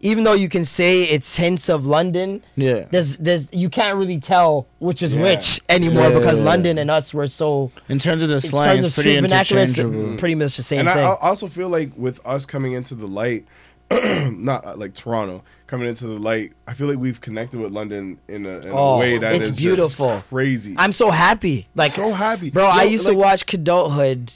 [0.00, 2.84] even though you can say it's hints of London, Yeah.
[2.90, 5.22] there's there's you can't really tell which is Yeah.
[5.22, 8.40] which anymore Yeah, because yeah, London and us were so in terms of the in
[8.40, 10.18] slang, terms of it's pretty street vernacular, it's interchangeable.
[10.18, 11.04] pretty much the same and I, thing.
[11.04, 13.46] I also feel like with us coming into the light,
[13.90, 15.42] not uh, like Toronto
[15.74, 16.52] coming into the light.
[16.68, 19.46] I feel like we've connected with London in a, in Oh, a way that it's
[19.46, 20.22] is just beautiful.
[20.28, 20.74] crazy.
[20.78, 21.66] I'm so happy.
[21.74, 24.32] Like so happy, Bro, I Yo, used to watch oh Adulthood.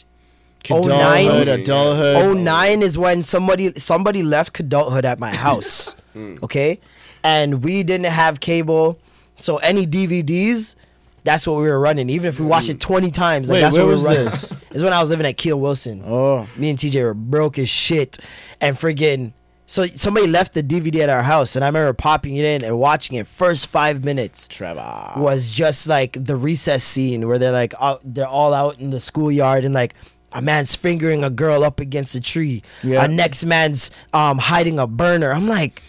[0.64, 1.49] Adulthood, 09?
[1.61, 2.36] adulthood.
[2.39, 5.95] 09 is when somebody somebody left adulthood at my house.
[6.14, 6.39] Hmm.
[6.43, 6.80] okay?
[7.22, 8.99] And we didn't have cable.
[9.39, 10.74] So any DVDs,
[11.22, 12.09] that's what we were running.
[12.11, 14.09] Even if we watched it 20 times, like Wait, that's where what we was were
[14.09, 14.24] running.
[14.24, 14.53] this?
[14.72, 16.03] It's when I was living at Keele Wilson.
[16.05, 16.49] Oh.
[16.57, 18.18] Me and TJ were broke as shit.
[18.61, 19.32] And friggin'
[19.71, 22.79] so somebody left the DVD at our house and I remember popping it in and
[22.79, 25.12] watching it first five minutes Trevor.
[25.19, 28.99] was just like the recess scene where they're like out, they're all out in the
[28.99, 29.95] schoolyard and like
[30.33, 32.62] a man's fingering a girl up against a tree.
[32.83, 33.05] Yeah.
[33.05, 35.33] A next man's um hiding a burner.
[35.33, 35.83] I'm like,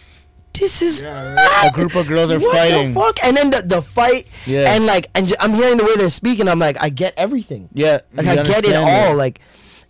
[0.52, 2.92] this is A group of girls are what fighting.
[2.92, 3.16] The fuck?
[3.24, 4.74] And then the, the fight Yeah.
[4.74, 6.48] and like and j- I'm hearing the way they're speaking.
[6.48, 7.70] I'm like, I get everything.
[7.72, 8.76] Yeah, Like I get it understand
[9.10, 9.16] all.
[9.16, 9.40] Like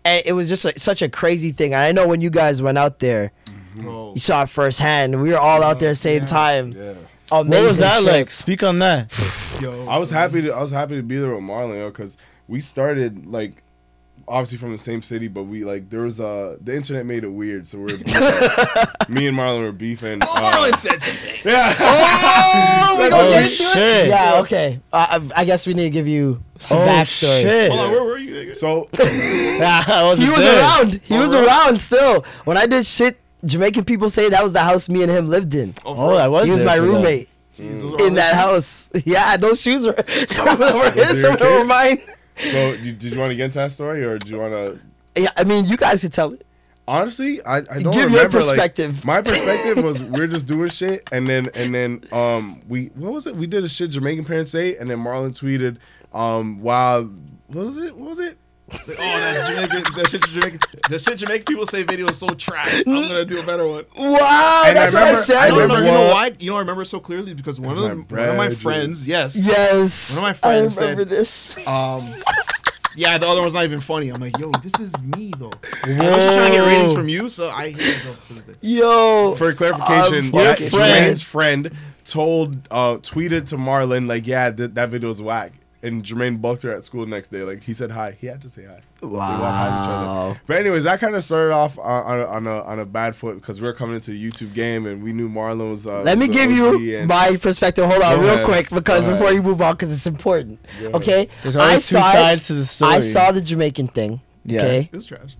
[0.05, 1.75] and it was just like, such a crazy thing.
[1.75, 3.33] I know when you guys went out there,
[3.75, 4.13] Bro.
[4.15, 5.21] you saw it firsthand.
[5.23, 6.73] We were all out there same time.
[6.73, 6.95] Yeah.
[7.31, 8.13] What was that trip.
[8.13, 8.31] like?
[8.31, 9.11] Speak on that.
[9.63, 12.17] Yo, I was so- happy to I was happy to be there with Marlon because
[12.49, 13.63] we started like
[14.27, 17.29] obviously from the same city, but we like there was uh the internet made it
[17.29, 17.97] weird, so we are
[19.09, 20.19] me and Marlon were beefing.
[20.23, 21.35] Oh, uh, Marlon said something.
[21.45, 21.75] yeah.
[21.79, 23.77] Oh, we Oh, gonna get into shit.
[23.77, 24.09] it?
[24.09, 24.81] Yeah, okay.
[24.93, 27.43] Uh, I I guess we need to give you some oh backstory.
[27.43, 27.71] shit!
[27.71, 28.55] Hold on, where were you, nigga?
[28.57, 30.59] So I He was there.
[30.61, 31.01] around.
[31.05, 31.47] He was really?
[31.47, 32.25] around still.
[32.45, 35.55] When I did shit, Jamaican people say that was the house me and him lived
[35.55, 35.75] in.
[35.85, 36.47] Oh, I was.
[36.47, 36.89] he was my for that.
[36.89, 37.29] roommate
[37.59, 38.91] in that house.
[39.05, 39.95] Yeah, those shoes were
[40.29, 42.01] some of them were his, your some of them were mine.
[42.51, 45.21] so did, did you want to get into that story or do you want to
[45.21, 46.45] Yeah, I mean, you guys could tell it.
[46.89, 48.39] Honestly, I, I don't Give your remember.
[48.41, 49.05] like, perspective.
[49.05, 53.27] my perspective was we're just doing shit, and then and then um we what was
[53.27, 53.37] it?
[53.37, 55.77] We did a shit Jamaican parents say, and then Marlon tweeted
[56.13, 57.95] um wow what was it?
[57.97, 58.39] What was it?
[58.73, 62.29] Like, oh, that Jamaican, that shit Jamaican, the shit Jamaican people say video is so
[62.29, 62.83] trash.
[62.87, 63.85] I'm gonna do a better one.
[63.97, 65.37] Wow, And I that's what I said.
[65.37, 66.31] I No, no, remember you know what- why?
[66.39, 69.07] You know, I remember so clearly because one of My them, one of my friends,
[69.09, 71.57] yes, Yes, One of my friends I remember said- this.
[71.67, 72.09] Um,
[72.97, 74.09] yeah, the other one's not even funny.
[74.11, 75.53] I'm like, yo, this is me though.
[75.85, 78.57] I was just trying to get ratings from you, so I hate it to the.
[78.61, 81.71] Yo, For clarification, I'm that fucking Jermaine's friend
[82.05, 85.53] told uh tweeted to Marlon like yeah th- that video was whack.
[85.83, 87.43] And Jermaine bucked her at school the next day.
[87.43, 88.11] Like he said hi.
[88.21, 88.81] He had to say hi.
[89.01, 90.07] They walked past each other.
[90.07, 90.37] Wow.
[90.47, 93.17] But anyways, that kind of started off on, on, a, on a on a bad
[93.17, 95.87] foot because we were coming into the YouTube game and we knew Marlon was.
[95.87, 97.87] Uh, Let me give OG you and- my perspective.
[97.87, 98.45] Hold on, Go real ahead.
[98.45, 99.37] quick, because Go before ahead.
[99.37, 100.61] you move on, because it's important.
[100.83, 102.47] Okay, There's always two sides it.
[102.49, 102.93] to the story.
[102.93, 104.21] I saw the Jamaican thing.
[104.45, 104.61] Yeah.
[104.61, 105.35] Okay, It was trash.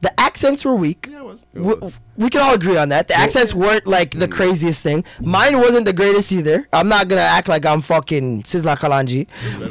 [0.00, 1.08] The accents were weak.
[1.10, 1.44] Yeah, it was.
[1.52, 1.74] We,
[2.16, 3.08] we can all agree on that.
[3.08, 4.32] The accents weren't like the mm.
[4.32, 5.04] craziest thing.
[5.20, 6.66] Mine wasn't the greatest either.
[6.72, 9.26] I'm not gonna act like I'm fucking Sizzla Kalonji,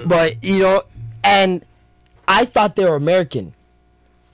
[0.08, 0.84] but you know,
[1.24, 1.66] and
[2.28, 3.56] I thought they were American.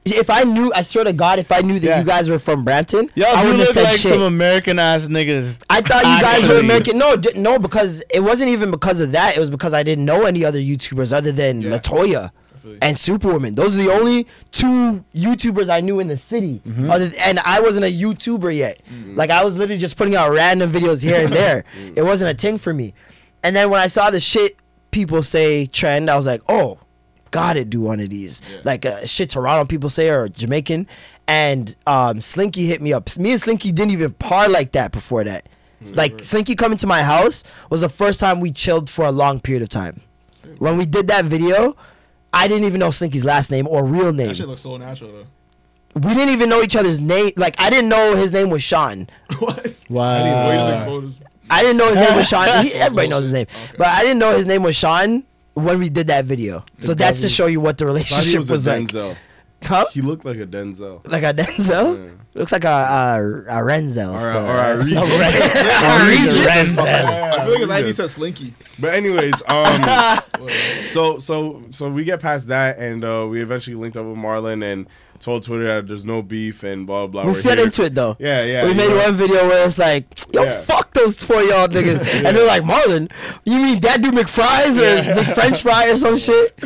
[0.04, 2.00] If I knew, I swear to God, if I knew that Yeah.
[2.00, 4.12] you guys were from Brampton, Y'all I do wouldn't have look said like shit.
[4.12, 5.64] some American ass niggas.
[5.68, 6.60] I thought you guys were Actually.
[6.60, 6.98] American.
[7.00, 9.36] No, di- no, because it wasn't even because of that.
[9.36, 12.30] It was because I didn't know any other YouTubers other than Latoya
[12.82, 13.56] and Superwoman.
[13.56, 16.62] Those are the only two YouTubers I knew in the city.
[16.66, 16.90] Mm-hmm.
[16.90, 18.82] Other and I wasn't a YouTuber yet.
[19.16, 21.64] Like I was literally just putting out random videos here and there.
[21.96, 22.94] it wasn't a thing for me.
[23.44, 24.58] And then when I saw the shit
[24.92, 26.80] people say trend, I was like, oh,
[27.32, 28.42] gotta do one of these.
[28.64, 30.88] Like uh, shit Toronto people say or Jamaican.
[31.28, 33.16] And um, Slinky hit me up.
[33.18, 35.48] Me and Slinky didn't even par like that before that.
[35.82, 39.40] Like Slinky coming to my house was the first time we chilled for a long
[39.40, 40.02] period of time.
[40.58, 41.76] When we did that video,
[42.36, 44.28] I didn't even know Slinky's last name or real name.
[44.28, 45.28] That shit looks so natural though.
[45.96, 47.32] We didn't even know each other's name.
[47.38, 49.08] Like I didn't know his name was Sean.
[49.40, 49.84] what?
[49.90, 50.50] Wow.
[50.50, 51.24] We just exposed.
[51.50, 52.66] I didn't know his name was Sean.
[52.66, 55.24] He, everybody knows his name, but I didn't know his name was Sean
[55.54, 56.66] when we did that video.
[56.82, 58.88] So that's to show you what the Thought he relationship was, was, a like.
[58.88, 59.18] Denzel.
[59.66, 59.86] Huh?
[59.92, 61.02] He looked like a Denzel.
[61.10, 62.18] Like a Denzel?
[62.36, 64.14] Looks like a, a, a Renzel.
[64.20, 64.46] Or a, still.
[64.46, 65.58] or a Regis.
[65.58, 66.78] A Regis?
[66.78, 68.54] I feel like his ID says Slinky.
[68.80, 70.20] But anyways, um,
[70.88, 74.64] so so so we get past that, and uh, we eventually linked up with Marlon
[74.64, 74.88] and
[75.20, 77.24] told Twitter that there's no beef and blah blah.
[77.26, 78.18] We We're fit into it though.
[78.20, 78.66] Yeah, yeah.
[78.66, 78.98] we made know.
[78.98, 80.60] one video where it's like, yo, Yeah.
[80.62, 82.00] fuck those four y'all niggas.
[82.26, 83.10] And they're like, Marlon,
[83.46, 86.60] you mean that dude McFries or Big French fry or some shit?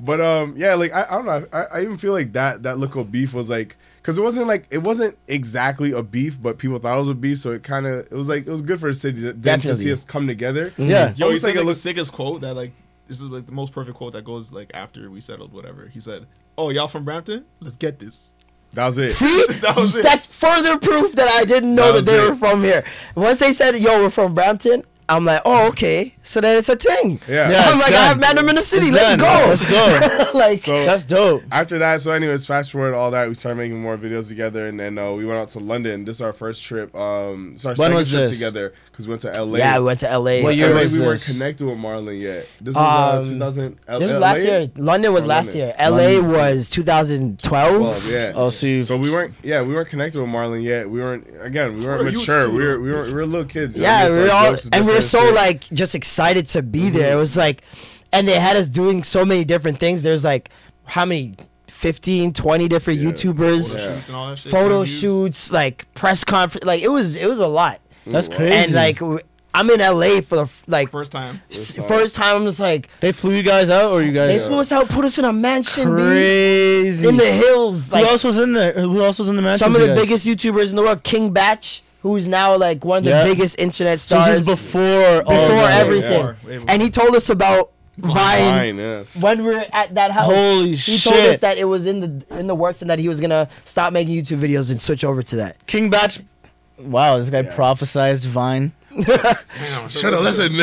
[0.00, 1.46] But um, yeah, like I, I don't know.
[1.52, 4.46] I, I even feel like that that little of beef was like because it wasn't
[4.46, 7.62] like it wasn't exactly a beef, but people thought it was a beef, so it
[7.62, 9.92] kind of it was like it was good for the city to, then to see
[9.92, 10.72] us come together.
[10.76, 11.12] Yeah.
[11.16, 12.72] Yo, Almost he's like, like it the looks- sickest quote that like
[13.06, 15.86] this is like the most perfect quote that goes like after we settled whatever.
[15.88, 16.26] He said,
[16.56, 17.44] "Oh, y'all from Brampton?
[17.60, 18.30] Let's get this."
[18.74, 19.12] That was it.
[19.12, 19.46] See?
[19.62, 20.02] That was it.
[20.02, 22.28] That's further proof that I didn't know That that, they it.
[22.28, 22.84] were from here.
[23.14, 26.14] Once they said, yo, we're from Brampton, I'm like, oh, okay.
[26.22, 27.18] So then it's a thing.
[27.26, 27.50] Yeah.
[27.50, 28.04] Yeah, I'm it's like, I done.
[28.08, 28.88] have Madam in the city.
[28.88, 29.40] It's Let's done.
[29.40, 29.48] go.
[29.48, 30.30] Let's go.
[30.38, 31.42] like, So- That's dope.
[31.50, 34.78] After that, so anyways, fast forward all that, we started making more videos together, and
[34.78, 36.04] then uh, we went out to London.
[36.04, 36.94] This is our first trip.
[36.94, 38.38] Um, it's our When second was trip this?
[38.38, 39.58] together because we went to LA.
[39.58, 40.42] yeah, we went to LA.
[40.42, 42.46] What year was we weren't connected with Marlon yet.
[42.60, 43.78] This was uh, Um, 2000.
[43.88, 44.26] L- This was LA?
[44.26, 44.70] last year.
[44.76, 45.74] London was last London?
[45.78, 46.20] year.
[46.20, 47.80] LA was 2012.
[47.80, 48.32] Well, yeah.
[48.34, 50.88] Oh, so So we weren't, yeah, we weren't connected with Marlon yet.
[50.90, 52.50] We weren't, again, we weren't We're huge mature.
[52.50, 53.74] We were, we were, we were little kids.
[53.76, 55.34] you know what Yeah, we were all, and we were different so shit.
[55.34, 57.08] like just excited to be there.
[57.10, 57.16] Mm-hmm.
[57.16, 57.62] It was like,
[58.12, 60.02] and they had us doing so many different things.
[60.02, 60.50] There's like
[60.84, 61.34] how many,
[61.68, 63.94] 15, 20 different YouTubers, Yeah.
[63.94, 66.64] Shoots and all that shit, photo shoots, like press conference.
[66.64, 67.80] Like it was, it was a lot.
[68.06, 68.56] That's crazy.
[68.56, 69.00] And like
[69.54, 71.40] i'm in LA for the like First time.
[71.50, 72.36] s- first time.
[72.36, 74.72] I'm just like they flew you guys out, or you guys they guys flew us
[74.72, 77.88] out, put us in a mansion, B, crazy in the hills.
[77.90, 78.72] Who else was in there?
[78.72, 79.98] Who else was in the mansion some of the guys?
[80.00, 81.62] biggest YouTubers in the world, King Bach,
[82.02, 83.24] who's now like one of the Yeah.
[83.24, 84.26] biggest internet stars.
[84.26, 85.80] this is before before that.
[85.80, 86.24] everything.
[86.26, 86.64] Way before.
[86.68, 89.02] And he told us about Vine Fine, yeah.
[89.18, 90.26] when we were at that house.
[90.26, 91.40] Holy he told us shit.
[91.40, 94.14] that it was in the in the works and that he was gonna stop making
[94.14, 95.56] YouTube videos and switch over to that.
[95.66, 96.12] King Bach.
[96.78, 98.70] Wow, this guy prophesized Vine.
[99.88, 100.60] Should have listened.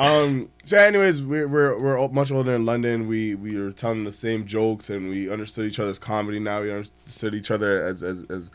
[0.00, 0.50] um.
[0.64, 3.06] So, anyways, we're we're we're much older in London.
[3.06, 6.38] We we were telling the same jokes, and we understood each other's comedy.
[6.40, 8.50] Now we understood each other as as as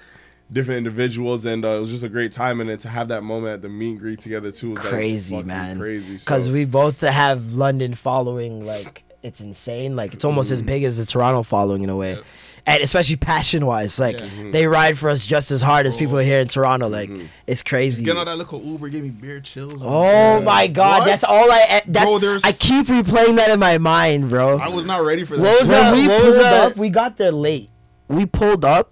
[0.52, 2.60] different individuals, and uh, it was just a great time.
[2.62, 5.36] And then to have that moment at the meet and greet together too was crazy,
[5.36, 6.14] fucking man, crazy.
[6.16, 8.66] Because So- we both have London following.
[8.66, 9.96] Like it's insane.
[9.96, 12.18] Like it's almost as big as the Toronto following in a way.
[12.64, 14.20] And especially passion wise, like
[14.52, 16.88] they ride for us just as hard as people here in Toronto.
[16.90, 17.10] Like
[17.48, 18.04] it's crazy.
[18.04, 19.82] Getting on that little Uber gave me beer chills.
[19.84, 21.06] Oh my god, What?
[21.06, 21.66] that's all I.
[21.70, 24.60] eh, That, Bro, there's- I keep replaying that in my mind, bro.
[24.60, 25.42] I was not ready for that.
[25.42, 27.70] What was when we What pulled up, we got there late.
[28.10, 28.92] We pulled up,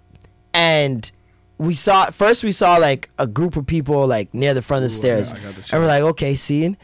[0.52, 1.10] and
[1.60, 4.90] we saw first we saw like a group of people like near the front of
[4.90, 6.78] the stairs, I got the and we're like, okay, seeing.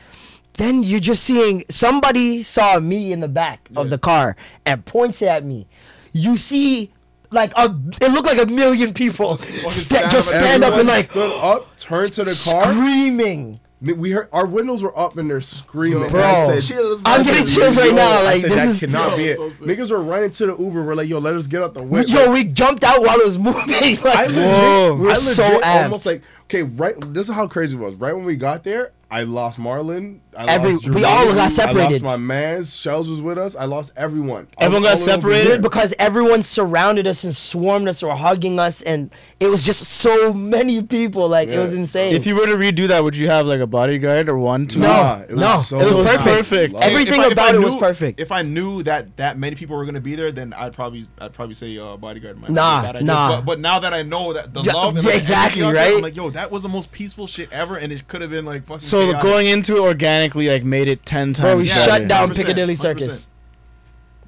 [0.55, 5.29] Then you're just seeing somebody saw me in the back of the car and pointed
[5.29, 5.67] at me.
[6.13, 6.93] You see,
[7.31, 11.33] like a it looked like a million people sta- just stand up and like stood
[11.43, 12.63] up, turned to the car.
[12.73, 13.61] screaming.
[13.83, 16.09] We heard our windows were up and they're screaming.
[16.09, 18.25] Bro, And I Chills, I'm getting said, chills right now.
[18.25, 19.37] Like said, this that is cannot be it.
[19.37, 19.51] so.
[19.51, 20.83] Niggas were running to the Uber.
[20.83, 22.05] We're like, yo, let us get out the way.
[22.07, 22.33] yo.
[22.33, 23.61] We jumped out while it was moving.
[23.75, 24.97] I Like, legit, Whoa.
[24.99, 25.85] We're I so amped.
[25.85, 26.95] almost like okay, right.
[27.13, 27.97] This is how crazy it was.
[27.97, 30.19] Right when we got there, I lost Marlon.
[30.37, 31.37] I Every- lost we all got separated.
[31.37, 31.93] I separated.
[31.93, 32.77] lost my man's.
[32.77, 33.55] Shells was with us.
[33.57, 34.49] I lost everyone.
[34.59, 35.63] Everyone got separated?
[35.63, 40.33] because everyone surrounded us and swarmed us or hugging us and it was just so
[40.33, 43.47] many people like it was insane If you were to redo that, would you have
[43.47, 44.81] like a bodyguard or one, two?
[44.81, 46.27] no Nah, it no so it was So it was perfect,
[46.75, 46.81] perfect.
[46.81, 49.39] Everything If I- if about I it was knew- perfect If I knew that that
[49.39, 52.41] many people were gonna be there, then I'd probably I'd probably say uh, bodyguard.
[52.41, 53.07] Might Nah, be a bad idea.
[53.07, 53.37] nah.
[53.37, 55.81] But, but now that I know that the Yeah, love, and yeah, exactly, energy out
[55.83, 55.97] there, right?
[55.97, 58.45] I'm like, yo, that was the most peaceful shit ever, and it could have been
[58.45, 58.81] like fucking.
[58.81, 59.21] So chaotic.
[59.23, 61.41] going into it organically, like made it ten times.
[61.45, 62.07] bro we Yeah, shut better.
[62.09, 62.79] down 100%, Piccadilly 100%.
[62.79, 63.29] Circus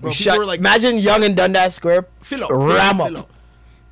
[0.01, 3.31] Bro, we shut like, imagine Yonge and Dundas Square fill up, ram fill up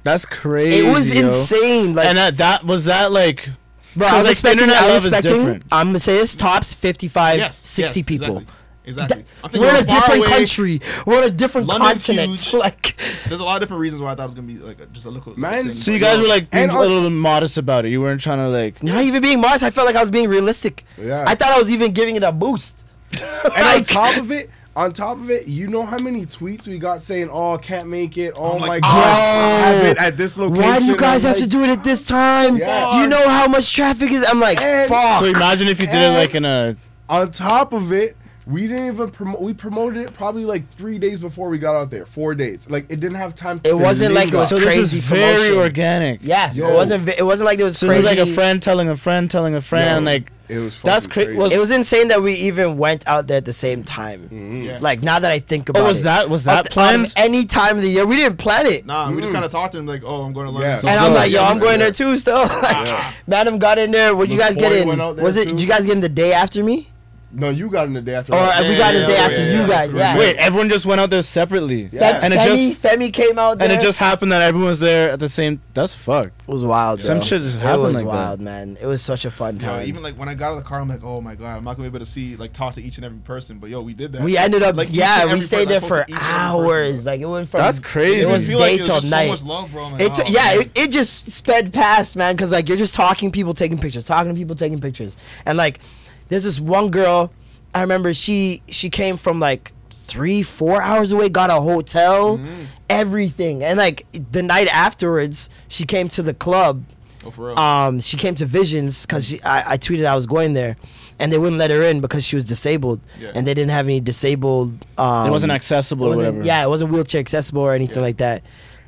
[0.04, 0.86] That's crazy.
[0.86, 1.26] it was yo.
[1.26, 3.48] insane like and that that was that like.
[3.96, 5.62] bro I was like, expecting internet I love was is expecting.
[5.72, 8.54] I'm gonna say this tops 55 Yes, 60 yes, people Exactly.
[8.86, 9.24] Exactly.
[9.44, 10.28] I'm we're in a different away.
[10.28, 12.54] country we're on a different London's continent huge.
[12.60, 12.96] like
[13.28, 14.86] There's a lot of different reasons why I thought it was gonna be like a,
[14.86, 15.38] just a little.
[15.38, 17.84] Man, thing, So you guys yo, were like being And a also- little modest about
[17.84, 17.90] it.
[17.90, 18.82] You weren't trying to like.
[18.82, 21.24] not even being modest I felt like I was being realistic Yeah.
[21.26, 23.22] I thought I was even giving it a boost And
[23.64, 27.02] on top of it, on top of it, you know how many tweets we got
[27.02, 30.36] saying, "Oh, can't make it." Oh I'm my like, god, I have it at this
[30.36, 30.62] location.
[30.62, 32.58] Why do you guys I'm have to do it at this time?
[32.58, 32.90] Yeah.
[32.92, 34.22] Do you know how much traffic is?
[34.28, 35.20] I'm like, And- fuck.
[35.20, 36.76] So imagine if you did it like in a.
[37.08, 38.16] On top of it,
[38.46, 39.40] we didn't even promote.
[39.40, 42.06] We promoted it probably like three days before we got out there.
[42.06, 42.70] Four days.
[42.70, 43.60] Like it didn't have time.
[43.64, 45.58] It to wasn't like it was So this is crazy very promotion.
[45.58, 46.20] organic.
[46.22, 46.68] yeah, Yo.
[46.70, 47.04] it wasn't.
[47.04, 49.28] vi- It wasn't like it was So this is like a friend telling a friend
[49.30, 50.06] telling a friend.
[50.06, 50.80] Yo, like It was.
[50.82, 53.52] That's fucking cra- was- It was insane that we even went out there at the
[53.52, 54.22] same time.
[54.22, 54.62] Mm-hmm.
[54.62, 54.78] Yeah.
[54.80, 55.82] Like now that I think about it.
[55.82, 57.12] oh, was that was that th- out of planned?
[57.16, 58.86] Any time of the year, we didn't plan it.
[58.86, 60.62] Nah, we just kind of talked to him like, oh, I'm going to learn.
[60.62, 60.76] Yeah.
[60.76, 62.16] So and I'm like, yo, Yeah, I'm going there too.
[62.16, 63.12] Still, like, Yeah.
[63.26, 64.14] Madam got in there.
[64.14, 64.86] Would you guys get in?
[64.86, 65.48] went out there Was it?
[65.48, 66.90] Did you guys get in the day after me,
[67.38, 68.34] No, you got in the day after.
[68.34, 68.60] Oh, or us.
[68.62, 69.92] we got in the yeah, day yeah, after yeah, you guys?
[69.92, 69.98] yeah.
[70.14, 70.18] Yeah.
[70.18, 71.88] Wait, everyone just went out there separately.
[71.92, 72.20] Yeah.
[72.22, 73.68] And it Femi, just Femi came out there.
[73.68, 75.60] and it just happened that everyone was there at the same.
[75.74, 76.40] That's fucked.
[76.42, 77.00] It was wild.
[77.02, 77.24] Some bro.
[77.24, 78.10] shit just It happened was like that.
[78.10, 78.78] wild, man.
[78.80, 79.86] It was such a fun Yo, time.
[79.86, 81.64] even like when I got out of the car, I'm like, oh my god, I'm
[81.64, 83.58] not gonna be able to see like talk to each and every person.
[83.58, 84.22] But yo, we did that.
[84.22, 86.32] we ended up, Like, yeah, we stayed person, there spoke for to each and every
[86.32, 87.06] person, hours.
[87.06, 88.20] like it went from That's crazy.
[88.20, 89.24] It It was didn't like day till night.
[89.26, 89.84] so much love, bro.
[89.84, 92.34] I'm like, It oh, yeah, it, it just sped past, man.
[92.36, 95.80] Cause like you're just talking, people taking pictures, talking to people taking pictures, and like
[96.28, 97.32] there's this one girl.
[97.74, 102.64] I remember she she came from like three four hours away, got a hotel, Mm-hmm.
[102.90, 106.84] everything, and like the night afterwards, she came to the club.
[107.24, 107.58] Oh, for real.
[107.58, 110.76] um, she came to Visions because I, I tweeted I was going there,
[111.18, 113.32] and they wouldn't let her in because she was disabled, Yeah.
[113.34, 114.86] and they didn't have any disabled.
[114.96, 116.46] Um, It wasn't accessible it or wasn't- whatever.
[116.46, 118.02] Yeah, it wasn't wheelchair accessible or anything Yeah.
[118.02, 118.42] like that.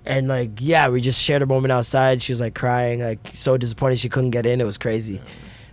[0.07, 2.23] And like, yeah, we just shared a moment outside.
[2.23, 4.61] She was like crying, like so disappointed she couldn't get in.
[4.61, 5.21] It was crazy.
[5.21, 5.27] But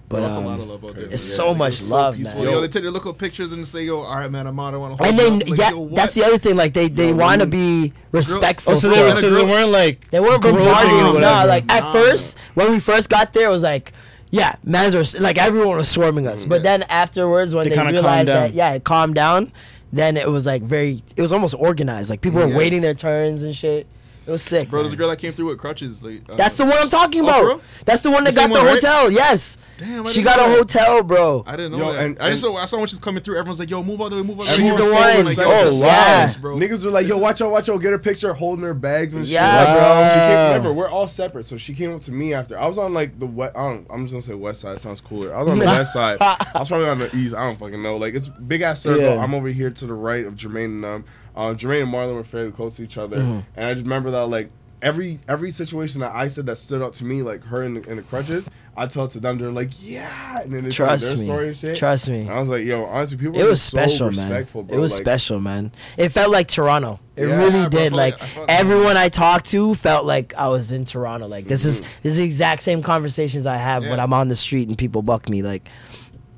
[0.08, 1.06] But that's a um, lot of love out there.
[1.06, 1.18] it's man.
[1.18, 2.44] so Like, much it's love, peaceful.
[2.44, 2.52] man.
[2.54, 4.74] Yo, they take their look at pictures and say, "Yo, all right, man, I'm out.
[4.74, 5.50] I want to hold and then.
[5.50, 6.56] Like, yeah, yo, that's the other thing.
[6.56, 8.74] Like they they want to be respectful.
[8.74, 9.16] Oh, so still.
[9.16, 11.22] they, so they weren't like They weren't groping bombarding or whatever.
[11.22, 11.92] Nah, like at Nah.
[11.94, 13.94] first when we first got there, it was like,
[14.30, 16.46] yeah, mans were like everyone was swarming us.
[16.46, 19.52] But then afterwards, when They they, realized that, yeah, it calmed down.
[19.92, 22.10] Then it was like very, it was almost organized.
[22.12, 22.58] Like people were Yeah.
[22.58, 23.88] waiting their turns and shit.
[24.28, 24.70] It was sick.
[24.70, 24.84] Bro, man.
[24.86, 26.02] there's a girl that came through with crutches.
[26.02, 27.42] Like, uh, That's the one I'm talking Oh, about.
[27.42, 27.62] for real?
[27.86, 28.74] That's the one that The got the one, right?
[28.76, 29.12] hotel.
[29.12, 29.58] Yes.
[29.78, 30.58] Damn, I she didn't got know a that.
[30.58, 31.44] hotel, bro.
[31.46, 32.06] I didn't know Yo, that.
[32.06, 33.38] and- I just saw, I saw when she's coming through.
[33.38, 35.26] Everyone's like, "Yo, move out the way, move out the She's the one.
[35.26, 36.34] Like, yo, Oh, this is yeah.
[36.42, 36.56] bro.
[36.56, 39.14] Niggas were like, yo, is- watch out, watch out, get her picture holding her bags
[39.14, 39.34] and shit.
[39.34, 40.28] Yeah, She bro.
[40.28, 41.46] came, remember, we're all separate.
[41.46, 42.58] So she came up to me after.
[42.58, 43.56] I was on like the west.
[43.56, 44.80] I don't, I'm just gonna say west side.
[44.80, 45.36] Sounds cooler.
[45.36, 46.18] I was on the west side.
[46.22, 47.36] I was probably on the east.
[47.36, 47.98] I don't fucking know.
[47.98, 49.02] Like it's big ass circle.
[49.04, 49.22] Yeah.
[49.22, 51.06] I'm over here to the right of Jermaine and um,
[51.36, 53.18] um Jermaine and Marlon were fairly close to each other.
[53.18, 53.40] Mm-hmm.
[53.56, 54.50] And I just remember that like
[54.82, 57.90] every every situation that I said that stood out to me, like her in the,
[57.90, 59.38] in the crutches, I tell it to them.
[59.38, 61.24] They're like, yeah, and then they Trust their me.
[61.26, 61.78] story and shit.
[61.78, 62.22] Trust me.
[62.22, 63.40] And I was like, yo, honestly, people.
[63.40, 64.30] It was just so special, man.
[64.30, 64.78] respectful, Bro.
[64.78, 65.72] It was Like, special, man.
[65.98, 67.00] It felt like Toronto.
[67.16, 67.94] It Yeah, really did.
[67.94, 71.28] Like like- I felt- everyone I talked to felt like I was in Toronto.
[71.28, 71.90] Like this is Mm-hmm.
[72.04, 75.02] this is the exact same conversations I have when I'm on the street and people
[75.02, 75.42] buck me.
[75.42, 75.70] Like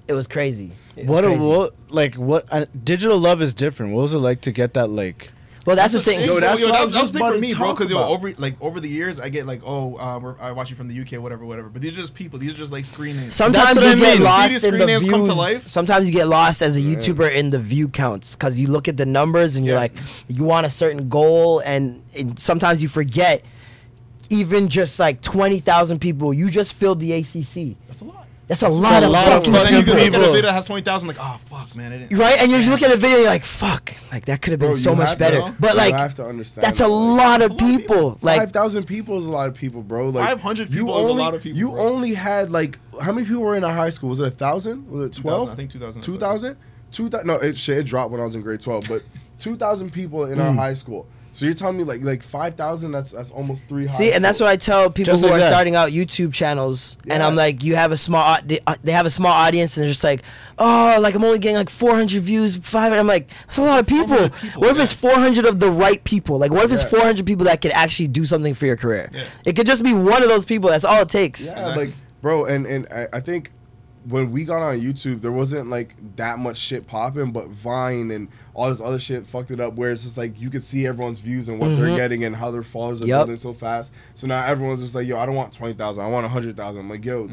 [0.08, 0.72] it was crazy.
[0.98, 3.94] It was what a what like what uh, digital love is different.
[3.94, 5.32] What was it like to get that like?
[5.66, 6.22] Well, that's, the thing.
[6.22, 7.74] Yo, Yo, that's yo, what I that, was that was big for me, bro.
[7.74, 10.70] Because yo, over like over the years, I get like, oh, um, we're, I watch
[10.70, 11.68] you from the UK, whatever, whatever.
[11.68, 12.40] But these are just people.
[12.40, 13.36] These are just like screen names.
[13.36, 15.38] Sometimes you what I get lost See in the screen names come to views.
[15.38, 15.68] life?
[15.68, 18.96] Sometimes you get lost as a YouTuber in the view counts because you look at
[18.96, 19.82] the numbers and you're Yeah.
[19.82, 19.98] like,
[20.30, 23.44] you want a certain goal, and, and sometimes you forget.
[24.30, 27.78] Even just like twenty thousand people, you just filled the ACC.
[27.88, 28.17] That's a lot.
[28.48, 29.96] That's a lot of lot of fucking But then you people.
[29.96, 32.18] can look at a video that has twenty thousand, like, oh fuck, man, I didn't.
[32.18, 34.70] Right, and you look at the video, you're like, "Fuck!" Like that could have been
[34.70, 35.56] Bro, so much have to- better.
[35.60, 38.18] but like, have to understand that's a like, lot of that's a lot of people.
[38.22, 40.10] Like, thousand people is a lot of people, bro.
[40.10, 41.82] Like 500 you people is a lot of people, You bro.
[41.82, 44.10] only had like how many people were in our high school?
[44.10, 44.90] Was it a thousand?
[44.90, 45.50] Was it twelve?
[45.50, 46.02] I think 2000.
[46.02, 46.58] Two thousand?
[46.92, 47.28] Two thousand?
[47.28, 47.80] No, it shit.
[47.80, 49.04] It dropped when I was in grade twelve, but
[49.40, 50.56] two thousand people in our mm.
[50.56, 51.06] high school.
[51.38, 52.94] So you're telling me like like five thousand?
[52.94, 53.88] That's that's almost three.
[53.88, 55.48] see, and that's what I tell people Just who like are that.
[55.48, 57.28] starting out YouTube channels, and Yeah.
[57.28, 59.90] I'm like, you have a small, they, uh, they have a small audience, and they're
[59.92, 60.24] just like,
[60.58, 62.92] oh, like I'm only getting like 400 views, five.
[62.92, 64.08] I'm like, that's a lot of people.
[64.18, 66.40] 400 people, what if it's 400 of the right people?
[66.40, 67.02] Like, what if it's Yeah.
[67.02, 69.12] 400 people that could actually do something for your career?
[69.14, 69.26] Yeah.
[69.46, 70.72] It could just be one of those people.
[70.72, 71.52] That's all it takes.
[71.52, 71.86] Yeah, Exactly.
[71.86, 73.52] like bro, and and I, I think
[74.10, 78.30] when we got on YouTube, there wasn't like that much shit popping, but Vine and
[78.58, 79.76] all this other shit fucked it up.
[79.76, 82.52] Where it's just like you could see everyone's views and what they're getting and how
[82.52, 83.10] their followers are Mm-hmm.
[83.12, 83.18] Yep.
[83.20, 83.94] building so fast.
[84.16, 86.58] So now everyone's just like, yo, I don't want twenty thousand, I want a hundred
[86.58, 86.82] thousand.
[86.82, 87.30] I'm like, yo,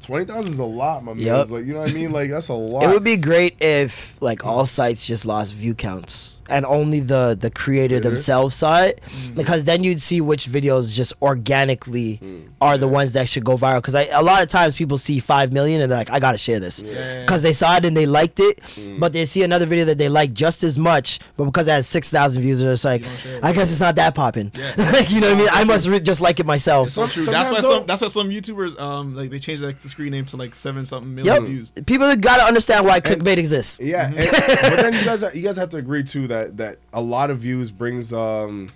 [0.00, 1.22] twenty thousand is a lot, my man.
[1.22, 1.42] Yep.
[1.42, 2.12] It's Like you know what I mean?
[2.12, 2.84] Like that's a lot.
[2.84, 7.36] It would be great if like all sites just lost view counts and only the
[7.38, 8.00] the creator Creator?
[8.00, 9.34] themselves saw it, mm.
[9.34, 12.48] because then you'd see which videos just organically mm.
[12.60, 13.78] are the ones that should go viral.
[13.78, 16.58] Because a lot of times people see five million and they're like, I gotta share
[16.58, 18.98] this, yeah, because they saw it and they liked it, mm.
[18.98, 21.86] but they see another video that they like just as much, but because it has
[21.86, 23.04] six thousand views, they're just like,
[23.42, 24.52] I guess it's not that popping.
[24.76, 25.48] like you know what I mean?
[25.52, 26.86] I must re- just like it myself.
[26.86, 27.24] It's so true.
[27.24, 27.86] That's why sometimes some.
[27.86, 30.84] That's why some YouTubers, um, like they change like the screen name to like seven
[30.84, 31.42] something million Yep.
[31.50, 31.70] views.
[31.86, 33.80] People gotta understand why clickbait exists.
[33.80, 37.00] Yeah, and- but then you guys you guys have to agree too that that a
[37.00, 38.70] lot of views brings um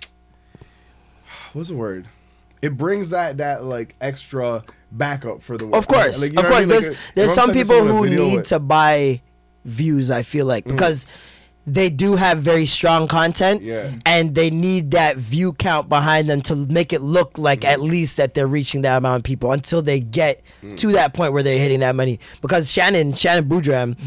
[1.53, 2.07] what's the word?
[2.61, 6.45] It brings that that like extra backup for the Of course, Like, you know of
[6.51, 6.67] what I course.
[6.67, 6.69] mean?
[6.69, 9.21] There's if there's some people who need with- to buy
[9.65, 10.11] views.
[10.11, 11.05] I feel like because
[11.65, 13.91] they do have very strong content, Yeah.
[14.05, 18.17] and they need that view count behind them to make it look like at least
[18.17, 20.41] that they're reaching that amount of people until they get
[20.77, 22.19] to that point where they're hitting that money.
[22.41, 23.97] Because Shannon Shannon Boodram,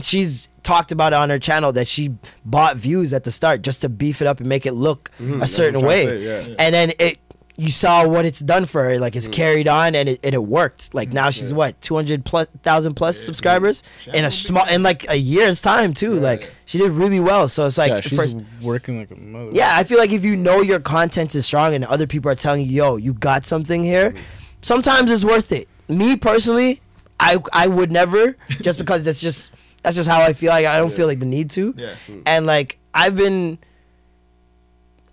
[0.00, 2.12] she's talked about it on her channel that she
[2.44, 5.10] bought views at the start just to beef it up and make it look
[5.40, 6.54] a certain way, say, yeah.
[6.58, 7.18] and then it.
[7.58, 8.98] You saw what it's done for her.
[8.98, 9.32] Like it's mm.
[9.32, 10.94] carried on and it, and it worked.
[10.94, 13.82] Like mm, now she's what two hundred plus thousand plus subscribers
[14.12, 16.14] in a small in like a year's time too.
[16.14, 17.48] like she did really well.
[17.48, 19.50] So it's like yeah, she's first- working like a mother.
[19.52, 22.34] yeah, I feel like if you know your content is strong and other people are
[22.34, 24.20] telling you, "Yo, you got something here," mm.
[24.62, 25.68] sometimes it's worth it.
[25.88, 26.80] Me personally,
[27.18, 29.50] I I would never just because that's just
[29.82, 30.50] that's just how I feel.
[30.50, 31.74] Like I don't feel like the need to.
[31.76, 31.94] Yeah.
[32.26, 33.58] And like I've been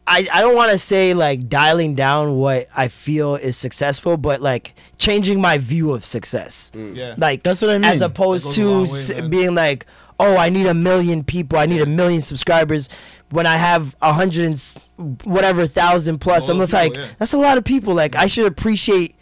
[0.06, 4.42] I, I don't want to say like dialing down what I feel is successful, but
[4.42, 6.72] like changing my view of success.
[6.76, 7.16] Yeah.
[7.18, 7.86] Like That's what I mean.
[7.86, 9.86] As opposed That goes a to way, s- being like,
[10.20, 12.90] oh, I need a million people, I need a million subscribers.
[13.30, 17.08] When I have a hundred and whatever thousand plus, All I'm those just like, yeah.
[17.18, 17.94] that's a lot of people.
[17.96, 19.16] Like I should appreciate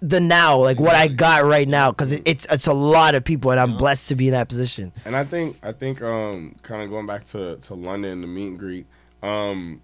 [0.00, 3.24] the now, like what I got right now, because it, it's it's a lot of
[3.24, 4.92] people, and I'm blessed to be in that position.
[5.04, 8.48] And I think I think um kind of going back to to London the meet
[8.48, 8.86] and greet
[9.22, 9.80] um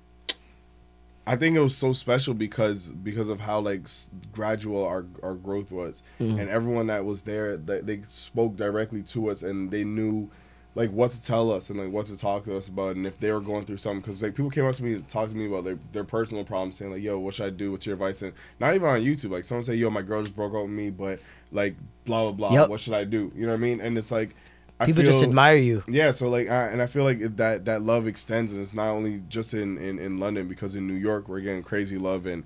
[1.28, 3.86] I think it was so special because because of how like
[4.32, 6.02] gradual our our growth was.
[6.20, 6.38] Mm-hmm.
[6.38, 10.30] and everyone that was there that they spoke directly to us and they knew
[10.74, 13.18] like what to tell us and like what to talk to us about and if
[13.20, 14.00] they were going through something.
[14.00, 16.44] Because like people came up to me to talk to me about their, their personal
[16.44, 18.22] problems saying like yo what should I do what's your advice?
[18.22, 20.70] And not even on YouTube like someone say yo my girl just broke up with
[20.70, 21.20] me but
[21.52, 21.74] like
[22.06, 22.52] blah blah blah.
[22.58, 22.70] Yep.
[22.70, 23.30] what should I do?
[23.36, 23.82] You know what I mean?
[23.82, 24.34] And it's like
[24.80, 25.82] I People just admire you.
[25.88, 28.88] yeah, so like, I, and I feel like that that love extends, and it's not
[28.90, 32.44] only just in, in, in London because in New York we're getting crazy love and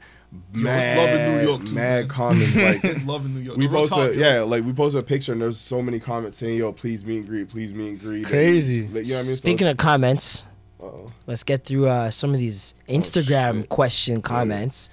[0.55, 2.09] Yo, mad, it's love in New York, too, mad man.
[2.09, 2.57] comments.
[2.57, 3.59] Like It's love in New York.
[3.59, 6.01] we No, real posted, talk, yeah, like we posted a picture and there's so many
[6.01, 8.87] comments saying, "Yo, please meet and greet, please meet and greet." Crazy.
[8.87, 9.37] And, like, you know what I mean?
[9.37, 10.45] Speaking of comments,
[10.81, 13.69] of, let's get through uh, some of these Oh, Instagram shit.
[13.69, 14.89] question comments.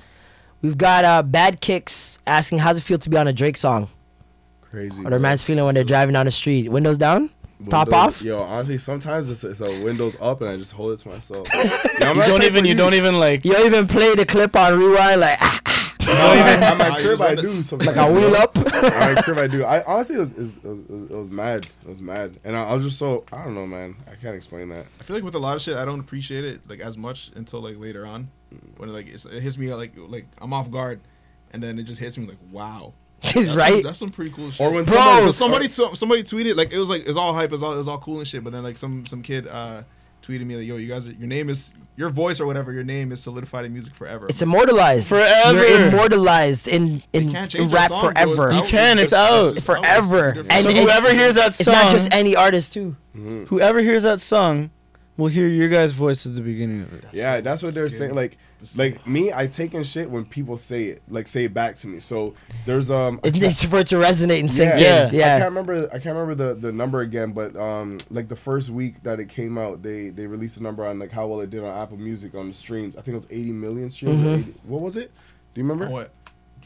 [0.61, 3.87] We've got uh, Bad Kicks asking, "How's it feel to be on a Drake song?"
[4.70, 5.03] Crazy.
[5.03, 6.70] Or their man's feeling when they're driving down the street.
[6.70, 7.30] Windows down,
[7.70, 8.22] top off.
[8.22, 11.47] Yo, honestly, sometimes it's, it's a windows up and I just hold it to myself.
[11.53, 11.63] Yo,
[12.13, 14.78] You don't even for you don't even like You don't even play the clip on
[14.80, 17.95] rewind, like ah, ah, No, even at Nah, crib I run do sometimes.
[17.95, 18.57] like a wheel up.
[18.57, 19.63] At my crib I do.
[19.63, 20.80] I honestly it was, it was, it was,
[21.11, 21.67] it was mad.
[21.84, 23.95] It was mad, and I, I was just so I don't know, man.
[24.09, 24.86] I can't explain that.
[24.99, 27.32] I feel like with a lot of shit, I don't appreciate it like as much
[27.36, 28.30] until like later on,
[28.78, 30.99] when like it's, it hits me like like I'm off guard,
[31.51, 32.93] and then it just hits me like wow.
[33.22, 33.74] He's That's right.
[33.74, 34.65] Some, that's some pretty cool shit.
[34.65, 37.34] Or when Bro, somebody, somebody somebody somebody tweeted like it was like it was all
[37.34, 38.43] hype, it was all, it was all cool and shit.
[38.43, 39.84] But then like some some kid uh
[40.22, 42.72] tweeted me like, "Yo, you guys, are, your name is your voice or whatever.
[42.72, 45.09] Your name is solidified in music forever." It's immortalized.
[45.09, 45.65] Forever.
[45.67, 48.51] You're immortalized in in, in rap song, forever.
[48.51, 48.63] out.
[48.63, 49.55] You can, it's out.
[49.55, 50.36] just Forever.
[50.38, 52.95] It's And so it- whoever hears that song, It's not just any artist too.
[53.47, 54.70] whoever hears that song
[55.17, 57.03] will hear your guys' voice at the beginning of it.
[57.11, 58.13] yeah, that's what they're saying.
[58.15, 58.38] Like,
[58.76, 61.88] like me, I take in shit when people say it, like say it back to
[61.88, 61.99] me.
[61.99, 62.34] So
[62.66, 65.07] there's um, I It needs for it to resonate and sink Yeah.
[65.07, 65.16] in.
[65.16, 65.39] I Yeah.
[65.39, 65.88] can't remember.
[65.93, 69.30] I can't remember the, the number again, but um, like the first week that it
[69.30, 71.97] came out, they they released a number on like how well it did on Apple
[71.97, 72.95] Music on the streams.
[72.97, 74.26] I think it was 80 million streams.
[74.26, 75.12] or 80 what was it?
[75.53, 75.89] Do you remember?
[75.91, 76.12] what?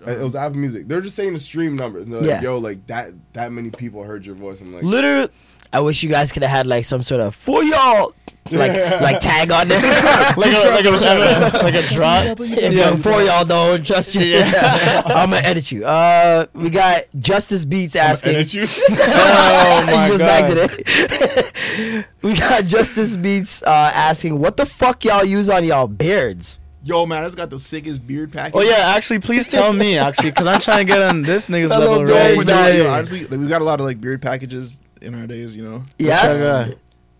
[0.05, 0.87] Uh, It was Apple Music.
[0.87, 2.05] They're just saying the stream numbers.
[2.05, 2.33] And they're Yeah.
[2.35, 4.59] like, yo, like that that many people heard your voice.
[4.59, 5.29] I'm like, Literally,
[5.73, 8.13] I wish you guys could have had like some sort of for y'all
[8.51, 9.81] like like tag on there.
[10.35, 12.39] Like a like a like a drop.
[12.39, 15.85] yeah, for y'all though, just I'm gonna edit you.
[15.85, 18.35] Uh, we got Justice Beats asking.
[18.35, 18.65] edit you.
[18.67, 20.47] Oh my goes god.
[20.49, 22.05] to that.
[22.21, 27.05] we got Justice Beats uh, asking, "What the fuck y'all use on y'all beards?" Yo,
[27.05, 28.53] man, I just got the sickest beard package.
[28.55, 31.71] Oh yeah, actually, please tell me actually, because I'm trying to get on this nigga's
[31.71, 32.93] Hello, level right Yo, Nah, yo, now.
[32.95, 35.83] honestly, like, we got a lot of like beard packages in our days, you know.
[35.99, 36.71] Yeah,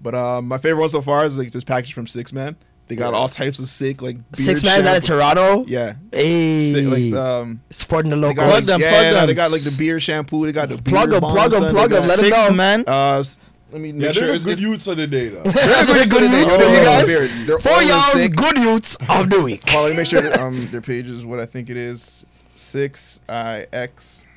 [0.01, 2.55] But um, my favorite one so far is like this package from Six Man.
[2.88, 5.03] They got all types of sick like beard six man is out of.
[5.03, 5.63] Toronto.
[5.67, 8.51] Yeah, Hey, sick, like um, supporting the they got, locals.
[8.51, 9.27] Plug them, yeah, plug no, them.
[9.27, 10.45] they got like the beer shampoo.
[10.45, 11.21] They got the Plug them.
[11.21, 11.71] plug them.
[11.71, 12.01] plug them.
[12.01, 12.51] Let let 'em Six know.
[12.53, 12.84] man.
[12.86, 13.39] Uh, s-
[13.71, 15.41] let me Yeah, make sure they're it's good it's- youths of the day though.
[15.49, 17.07] Very good youths for you guys.
[17.07, 19.63] They're For y'all's good youths of the week.
[19.67, 22.25] Well, let me make sure that, um their page is what I think it is.
[22.57, 24.27] Six I X.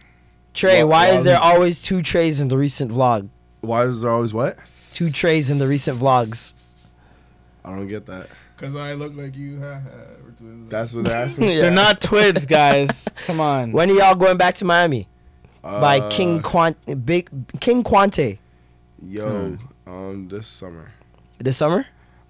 [0.55, 3.29] Trey, why is there always two trays in the recent vlog?
[3.67, 4.57] Why is there always what?
[4.95, 6.55] Two trays in the recent vlogs.
[7.65, 8.29] I don't get that.
[8.57, 9.61] Cause I look like you.
[9.61, 9.91] Ha, ha.
[10.25, 10.71] We're twins.
[10.71, 11.45] That's what they're asking.
[11.51, 11.61] Yeah.
[11.63, 13.05] They're not twins, guys.
[13.27, 13.73] Come on.
[13.73, 15.09] When are y'all going back to Miami?
[15.63, 17.29] By Uh, King Quant, Big
[17.61, 18.39] King Quante
[19.03, 20.93] Yo, um, this summer.
[21.39, 21.85] this summer.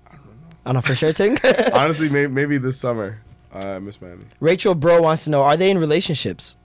[0.07, 0.33] I don't know
[0.65, 1.39] I know for sure thing.
[1.75, 3.21] Honestly, maybe, maybe this summer.
[3.55, 4.23] Uh, I miss Miami.
[4.41, 6.57] Rachel Bro wants to know: Are they in relationships?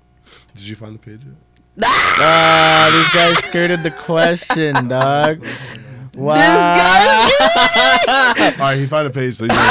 [0.56, 1.36] Did you find the page yet?
[1.84, 5.44] Ah, these guys skirted the question, dog.
[6.16, 6.36] Wow.
[8.08, 9.62] All right, he found a page, so he's gonna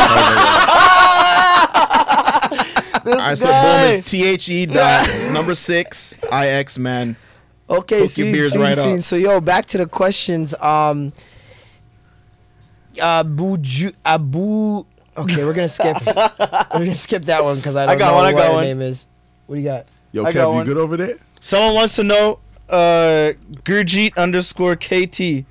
[3.22, 3.46] I said
[3.92, 3.98] boom.
[4.00, 5.08] It's T H E dot.
[5.08, 7.16] It's number six I X man.
[7.68, 9.00] Okay, Hook your see, beers see, right see.
[9.00, 10.54] So yo, back to the questions.
[10.60, 11.12] Um,
[13.00, 14.84] Abu Ju- Abu.
[15.16, 15.96] Okay, we're gonna skip.
[16.06, 18.52] we're gonna skip that one because I don't got know one, I what got her
[18.54, 18.64] one.
[18.64, 19.06] name is.
[19.46, 19.86] What do you got?
[20.12, 20.66] Yo, I got you one.
[20.66, 21.16] good over there?
[21.40, 22.38] Someone wants to know,
[22.68, 23.32] uh,
[23.64, 25.46] Gurjeet underscore KT.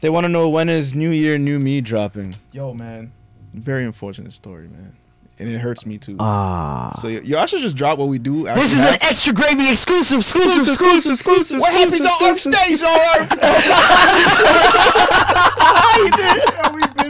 [0.00, 2.34] They want to know when is New Year, New Me dropping.
[2.52, 3.12] Yo man,
[3.52, 4.94] very unfortunate story, man,
[5.38, 6.16] and it hurts me too.
[6.20, 6.92] Ah.
[7.00, 8.44] so yo, yo, I should just drop what we do.
[8.44, 11.60] This is an extra gravy exclusive, exclusive, exclusive, exclusive.
[11.60, 13.30] What happens on Earth stays on Earth.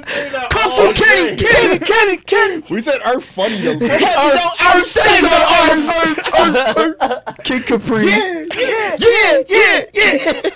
[0.03, 2.63] Comes from Kenny, Kenny, Kenny, Kenny.
[2.71, 3.73] We said Earth funny though.
[3.73, 7.45] Earth, Earth stays on Earth.
[7.45, 8.07] Kid Capri.
[8.07, 10.51] Yeah, yeah, yeah, yeah, yeah.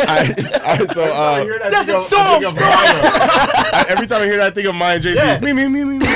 [0.00, 2.44] Alright, alright, so uh, That's a storm.
[3.88, 5.38] Every time I hear that, I think of Maya J.
[5.40, 6.06] Me, me, me, me, me.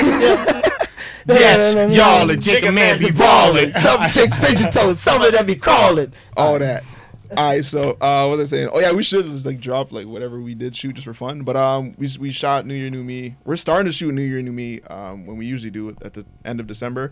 [1.27, 3.71] Yes, y'all and Jacob Man be balling.
[3.71, 6.13] Some chicks pigeon toes, some of them be crawling.
[6.37, 6.83] all that.
[7.37, 8.69] All right, so uh, what was I saying?
[8.71, 11.41] Oh yeah, we should just like drop like whatever we did shoot just for fun.
[11.43, 13.35] But um, we we shot New Year New Me.
[13.45, 16.13] We're starting to shoot New Year New Me um when we usually do it at
[16.13, 17.11] the end of December.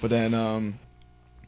[0.00, 0.78] But then um,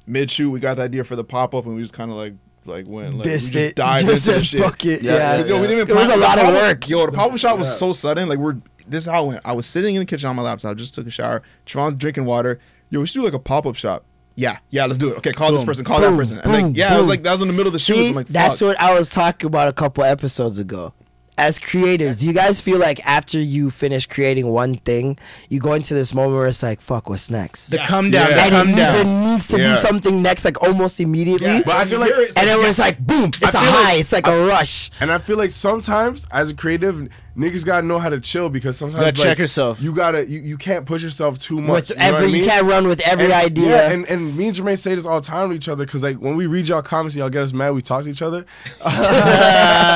[0.06, 2.16] mid shoot we got the idea for the pop up and we just kind of
[2.16, 2.34] like
[2.64, 3.74] like went like we Dissed just it.
[3.76, 4.62] dived Just into the said, shit.
[4.62, 5.44] "Fuck it." Yeah, Yeah.
[5.44, 6.88] yo, we didn't even It was plan- a the lot of pop-up- work.
[6.88, 8.28] Yo, the pop up shot was so sudden.
[8.28, 8.56] Like we're
[8.88, 9.40] this is how it went.
[9.44, 10.76] I was sitting in the kitchen on my laptop.
[10.76, 11.42] Just took a shower.
[11.64, 12.58] Tron's drinking water.
[12.90, 14.04] Yo, we should do like a pop up shop.
[14.36, 15.16] Yeah, yeah, let's do it.
[15.18, 16.38] Okay, call this person, call that person.
[16.38, 17.94] And like, boom, yeah, I was like, that was in the middle of the shoot.
[17.96, 20.92] See, like, that's what I was talking about a couple episodes ago.
[21.38, 25.18] As creators, do you guys feel like after you finish creating one thing,
[25.50, 28.36] you go into this moment where it's like, "Fuck, what's next?" The come down, Yeah.
[28.36, 28.92] the and come it, down.
[28.94, 29.70] there needs to Yeah.
[29.72, 31.46] be something next, like almost immediately.
[31.46, 33.84] Yeah, But I feel like, and then when it's like, boom, it's a feel like-
[33.84, 33.94] high.
[33.96, 34.90] it's like a rush.
[35.00, 38.76] and I feel like sometimes as a creative, niggas gotta know how to chill because
[38.76, 39.82] sometimes you gotta like, check yourself.
[39.82, 41.88] You gotta you, you can't push yourself too much.
[41.88, 42.36] With you every, I mean?
[42.36, 43.68] you can't run with every and, idea.
[43.68, 46.02] Yeah, and, and me and Jermaine say this all the time to each other because
[46.02, 48.22] like when we read y'all comments and y'all get us mad, we talk to each
[48.22, 48.46] other.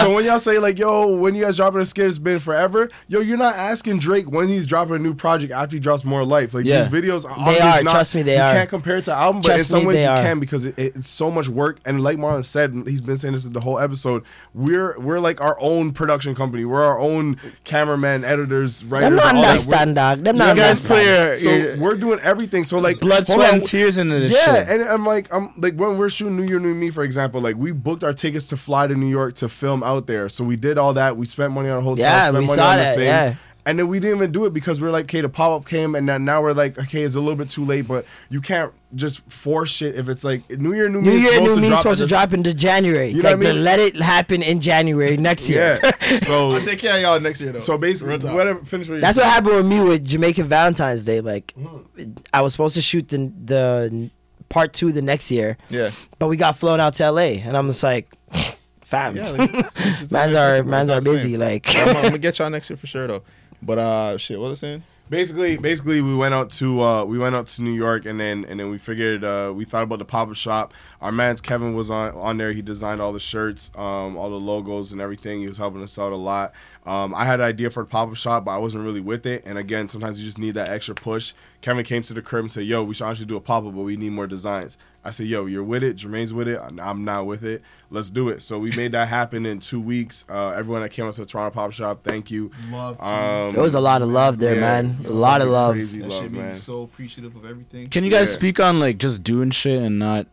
[0.00, 2.90] so when y'all say like, "Yo, when you guys dropping a skit, it's been forever."
[3.08, 6.24] Yo, you're not asking Drake when he's dropping a new project after he drops more
[6.24, 6.54] life.
[6.54, 6.82] Like Yeah.
[6.84, 8.52] these videos, are They are, Not, trust me, they you are.
[8.52, 10.16] can't compare it to album, but in Trust some me, ways they you are.
[10.16, 11.78] can because it, it's so much work.
[11.84, 14.24] And like Marlon said, he's been saying this the whole episode.
[14.54, 16.64] We're we're like our own production company.
[16.64, 17.29] We're our own
[17.64, 19.08] cameraman, editors, writers.
[19.10, 19.48] Them not and all that.
[19.48, 20.24] We're- understand, dog.
[20.24, 20.88] Them You not guys understand.
[20.88, 22.64] put your, so your we're doing everything.
[22.64, 23.58] So like blood, sweat, on.
[23.58, 24.68] and tears into this Yeah, shit.
[24.80, 27.56] and I'm like, I'm like when we're shooting New Year, New Me, for example, like
[27.56, 30.28] we booked our tickets to fly to New York to film out there.
[30.28, 31.16] So we did all that.
[31.16, 31.98] We spent money on a hotel.
[32.04, 33.06] Yeah, spent we money saw on the that, thing.
[33.06, 33.34] yeah.
[33.70, 35.64] And then we didn't even do it because we are like, okay, the pop up
[35.68, 38.40] came, and then now we're like, okay, it's a little bit too late, but you
[38.40, 41.08] can't just force shit if it's like New Year, New Me.
[41.10, 43.08] New is Year, supposed New to Me is drop supposed to drop into January.
[43.10, 43.62] You know like, what I mean?
[43.64, 45.78] let it happen in January next year.
[45.82, 45.90] Yeah.
[46.18, 47.60] So I'll take care of y'all next year though.
[47.60, 48.64] so basically, whatever.
[48.64, 51.20] Finish what you're That's what happened with me with Jamaican Valentine's Day.
[51.20, 52.12] Like, Mm-hmm.
[52.34, 54.10] I was supposed to shoot the the
[54.48, 55.92] part two the next year, Yeah.
[56.18, 58.12] but we got flown out to LA, and I'm just like,
[58.80, 61.30] fam, Yeah, like, it's- it's- it's- mans it's- are it's mans not are busy.
[61.32, 61.40] same.
[61.40, 63.22] Like, I'm, I'm gonna get y'all next year for sure though.
[63.62, 64.82] But uh, shit, what was I saying?
[65.10, 68.46] basically basically we went out to uh we went out to New York and then
[68.48, 70.72] and then we figured uh we thought about the pop-up shop.
[71.00, 72.52] Our man's Kevin was on on there.
[72.52, 75.40] He designed all the shirts um all the logos and everything.
[75.40, 76.52] He was helping us out a lot.
[76.86, 79.42] Um I had an idea for the pop-up shop but I wasn't really with it.
[79.44, 82.50] And again sometimes you just need that extra push Kevin came to the crib and
[82.52, 85.26] said yo we should actually do a pop-up but we need more designs I said
[85.26, 88.58] yo you're with it Jermaine's with it I'm not with it let's do it so
[88.58, 91.50] we made that happen in two weeks uh everyone that came out to the Toronto
[91.54, 94.98] pop shop thank you Love um it was a lot of love there, yeah, man.
[95.04, 95.74] A lot of love.
[95.74, 96.54] crazy That love, man.
[96.54, 97.88] so appreciative of everything.
[97.88, 98.34] Can you guys Yeah.
[98.38, 100.26] speak on like just doing shit and not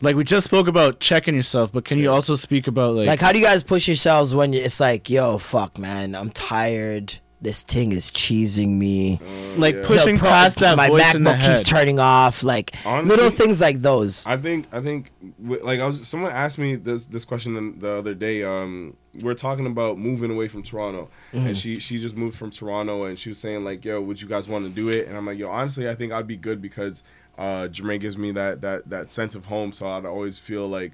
[0.00, 3.20] like we just spoke about checking yourself, but can you also speak about like, Like,
[3.20, 7.20] how do you guys push yourselves when it's like, yo, fuck, man, I'm tired.
[7.42, 9.18] This thing is cheesing me.
[9.56, 9.82] like yeah.
[9.84, 11.56] pushing pro- past that my voice in the MacBook head?
[11.58, 12.42] keeps turning off.
[12.44, 14.24] Like Honestly, little things like those.
[14.28, 15.10] I think I think
[15.40, 18.44] like I was someone asked me this this question the other day.
[18.44, 21.46] Um, we're talking about moving away from Toronto, Mm-hmm.
[21.48, 24.28] and she she just moved from Toronto, and she was saying like, "Yo, would you
[24.28, 26.62] guys want to do it?" And I'm like, "Yo, honestly, I think I'd be good
[26.62, 27.02] because
[27.36, 30.92] uh, Jermaine gives me that that that sense of home, so I'd always feel like."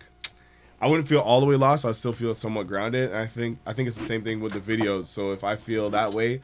[0.81, 1.85] I wouldn't feel all the way lost.
[1.85, 3.11] I still feel somewhat grounded.
[3.11, 5.05] And I think I think it's the same thing with the videos.
[5.05, 6.41] So if I feel that way,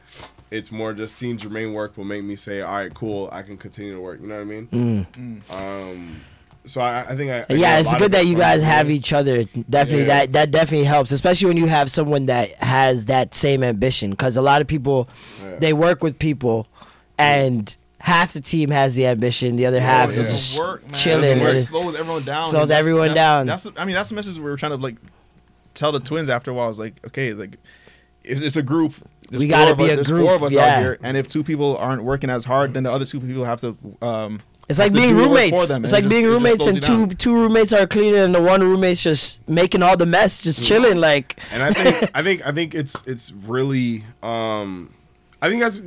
[0.51, 3.55] it's more just seeing Jermaine work will make me say, "All right, cool, I can
[3.57, 5.41] continue to work." You know what I mean?
[5.49, 6.21] Um,
[6.65, 7.59] so I, I think I, I Mm.
[7.59, 9.43] yeah, it's good that you guys have each other.
[9.69, 10.25] Definitely, Yeah.
[10.25, 14.11] that that definitely helps, especially when you have someone that has that same ambition.
[14.11, 15.07] Because a lot of people,
[15.41, 15.55] Yeah.
[15.59, 16.67] they work with people,
[17.17, 20.19] and half the team has the ambition, the other half yeah.
[20.19, 21.39] is just work, chilling.
[21.39, 22.45] It slows everyone down.
[22.45, 23.45] Slows that's- everyone that's- down.
[23.47, 24.95] That's I mean that's the message we were trying to like
[25.73, 26.69] tell the twins after a while.
[26.69, 27.57] It's like okay, like
[28.23, 28.93] it's, it's a group.
[29.29, 30.75] There's We gotta be us- a there's group, four of us yeah.
[30.75, 33.43] out here, and if two people aren't working as hard, then the other two people
[33.43, 33.75] have to.
[34.01, 34.39] Um,
[34.69, 35.67] It's like being do the work for roommates.
[35.69, 37.15] them, It's like it being just- just roommates, and two down.
[37.17, 40.67] two roommates are cleaning, and the one roommate's just making all the mess, just Mm.
[40.67, 40.97] chilling.
[40.99, 44.93] Like and I think I think I think it's it's really um
[45.41, 45.79] I think that's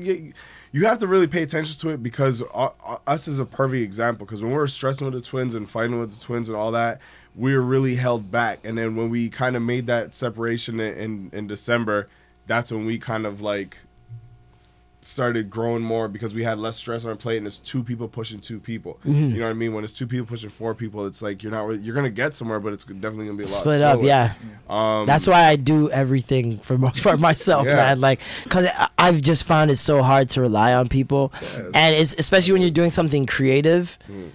[0.73, 3.83] you have to really pay attention to it because uh, uh, us is a perfect
[3.83, 4.27] example.
[4.27, 6.73] Because when we were stressing with the twins and fighting with the twins and all
[6.73, 7.01] that
[7.37, 8.59] we were really held back.
[8.65, 12.09] And then when we kind of made that separation in, in in December
[12.49, 13.77] that's when we kind of like
[15.09, 18.07] started growing more because we had less stress on our plate and it's two people
[18.09, 19.13] pushing two people Mm-hmm.
[19.31, 21.53] you know what I mean when it's two people pushing four people it's like you're
[21.53, 24.03] not really, you're gonna get somewhere but it's definitely gonna be a lot split up,
[24.03, 24.35] yeah.
[24.69, 27.77] um That's why I do everything for most part myself, Yeah.
[27.77, 28.01] man.
[28.01, 28.69] Like, cause
[28.99, 31.33] I've just found it so hard to rely on people,
[31.75, 33.99] and it's especially when you're doing something creative.
[34.07, 34.29] Hmm.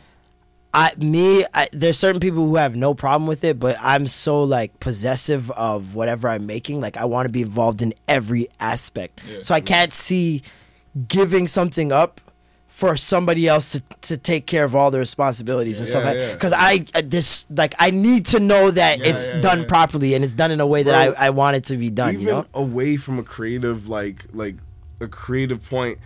[0.76, 4.44] I me I, there's certain people who have no problem with it, but I'm so
[4.44, 6.82] like possessive of whatever I'm making.
[6.82, 10.42] Like I want to be involved in every aspect, so I can't see
[11.08, 12.22] giving something up
[12.68, 16.18] for somebody else to, to take care of all the responsibilities and stuff Yeah, like
[16.20, 16.34] yeah.
[16.34, 20.24] because I uh, this like I need to know that Yeah, it's done properly and
[20.24, 22.14] it's done in a way that Bro, I, I want it to be done.
[22.16, 24.56] even you know, away from a creative like like
[25.02, 26.00] a creative point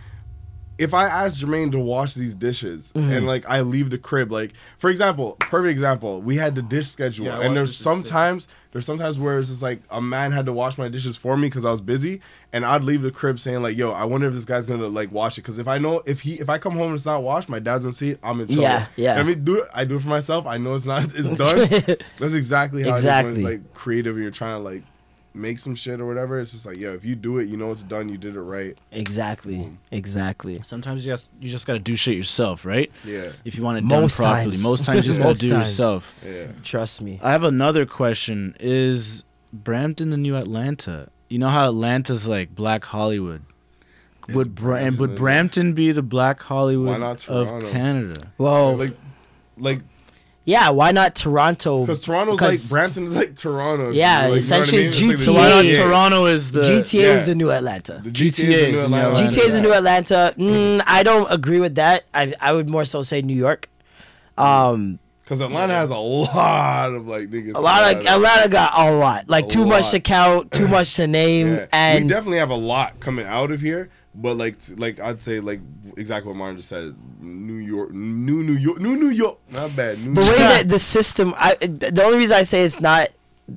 [0.78, 3.12] if i ask jermaine to wash these dishes Mm-hmm.
[3.12, 6.88] and like i leave the crib like for example perfect example we had the dish
[6.88, 10.52] schedule Yeah, and there's sometimes there's sometimes where it's just like a man had to
[10.52, 12.20] wash my dishes for me because i was busy
[12.52, 15.10] and i'd leave the crib saying like yo i wonder if this guy's gonna like
[15.10, 17.22] wash it because if i know if he if i come home and it's not
[17.22, 19.14] washed my dad's gonna see it i'm in trouble Yeah, yeah.
[19.18, 21.96] i mean do it i do it for myself i know it's not it's done
[22.20, 23.32] that's exactly how it is when Exactly.
[23.34, 24.82] it's like creative and you're trying to like
[25.38, 26.40] make some shit or whatever.
[26.40, 28.08] It's just like, yo, if you do it, you know it's done.
[28.08, 28.76] You did it right.
[28.92, 30.60] exactly, exactly.
[30.64, 32.90] Sometimes you just you just gotta do shit yourself, right?
[33.04, 33.30] Yeah.
[33.44, 34.62] If you want it done Most properly, times.
[34.64, 35.68] most times you just gotta Most do it times.
[35.68, 36.14] yourself.
[36.26, 36.46] Yeah.
[36.62, 37.20] Trust me.
[37.22, 41.08] I have another question: Is Brampton the new Atlanta?
[41.28, 43.42] You know how Atlanta's like Black Hollywood.
[44.30, 47.70] Would Bra- and Brampton would Brampton be the Black Hollywood not of Toronto?
[47.70, 48.32] Canada?
[48.36, 48.94] Well, Like,
[49.56, 49.80] like,
[50.48, 50.70] yeah.
[50.70, 51.80] Why not Toronto?
[51.80, 53.90] because Toronto's Because like Brampton is like Toronto.
[53.90, 54.88] Yeah, Like, you know I essentially mean?
[54.88, 57.14] It's like GTA So why not Toronto is the GTA yeah.
[57.14, 58.00] is the new Atlanta.
[58.02, 59.20] The GTA GTA is is the the new new Atlanta.
[59.30, 60.34] GTA is the new Atlanta.
[60.38, 62.04] Mm, I don't agree with that.
[62.14, 63.68] I I would more so say New York.
[64.38, 67.54] Um, Because Atlanta has a lot of like niggas.
[67.54, 70.94] a lot of Atlanta got a lot, like A too much to count, too much
[70.96, 71.66] to name, Yeah.
[71.72, 73.90] and we definitely have a lot coming out of here.
[74.14, 75.60] But like, like I'd say, like
[75.96, 76.94] exactly what Martin just said.
[77.20, 79.38] New York, new New York, new New York.
[79.50, 79.98] Not bad.
[80.00, 80.32] New the York.
[80.32, 83.08] way that the system I the only reason I say it's not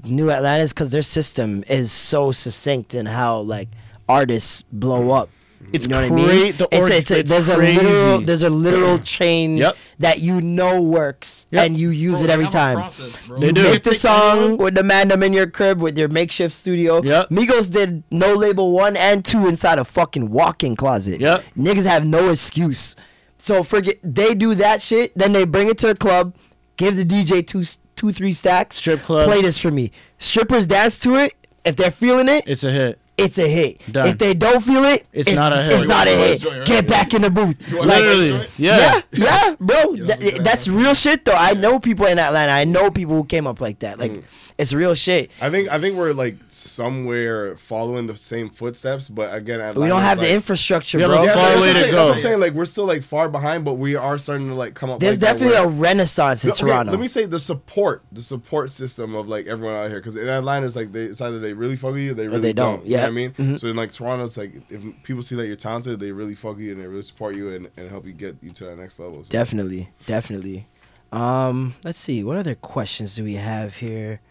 [0.04, 3.70] New Atlanta is because their system is so succinct in how like
[4.08, 5.30] artists blow up.
[5.74, 6.56] It's you know what I mean?
[6.58, 8.26] the it's, org- it's, a, it's there's a literal crazy.
[8.26, 9.78] there's a literal chain Yep.
[10.00, 11.66] that you know works Yep.
[11.66, 12.78] and you use Bro, it every time.
[12.78, 13.18] process.
[13.40, 13.64] They You do.
[13.64, 17.02] make the song anyone- with the man them in your crib with your makeshift studio.
[17.04, 17.30] Yep.
[17.30, 21.22] Migos did no label one and two inside a fucking walk-in closet.
[21.22, 21.44] Yep.
[21.58, 22.96] Niggas have no excuse.
[23.38, 26.36] So forget they do that shit, then they bring it to a club,
[26.78, 27.64] give the DJ two
[27.96, 28.76] two three stacks.
[28.78, 29.28] Strip club.
[29.28, 29.92] Play this for me.
[30.18, 31.34] Strippers dance to it.
[31.64, 33.00] If they're feeling it, It's a hit.
[33.18, 33.82] It's a hit.
[33.92, 34.08] Done.
[34.08, 35.74] If they don't feel it, It's not a hit.
[35.74, 36.38] It's not a hit.
[36.40, 36.68] to join, right?
[36.68, 37.72] Get back in the booth.
[37.72, 37.88] Like.
[37.88, 39.02] Literally, yeah, yeah.
[39.12, 39.96] yeah, bro.
[40.08, 41.34] That- that's real shit though.
[41.36, 42.52] I know people in Atlanta.
[42.52, 44.00] I know people who came up like that.
[44.00, 44.24] Like Mm.
[44.62, 45.32] It's real shit.
[45.42, 50.02] I think I think we're like somewhere following the same footsteps, but again, We don't
[50.02, 51.24] have like, the infrastructure, bro.
[51.24, 52.14] Yeah, far way to go.
[52.14, 52.40] I'm saying.
[52.40, 55.00] Like we're still like far behind, but we are starting to like come up.
[55.00, 56.92] There's like definitely a renaissance in Okay, Toronto.
[56.92, 60.28] Let me say the support, the support system of like everyone out here, because in
[60.28, 62.54] Atlanta it's like they, it's either they really fuck with you, or they really they
[62.54, 62.86] don't.
[62.86, 63.10] You know I Yeah.
[63.10, 63.60] mean, Mhm.
[63.60, 66.56] so in like Toronto, it's like if people see that you're talented, they really fuck
[66.56, 68.78] with you and they really support you and, and help you get you to that
[68.78, 69.24] next level.
[69.24, 69.30] So.
[69.30, 70.68] Definitely, definitely.
[71.12, 72.24] Um, let's see.
[72.24, 74.22] What other questions do we have here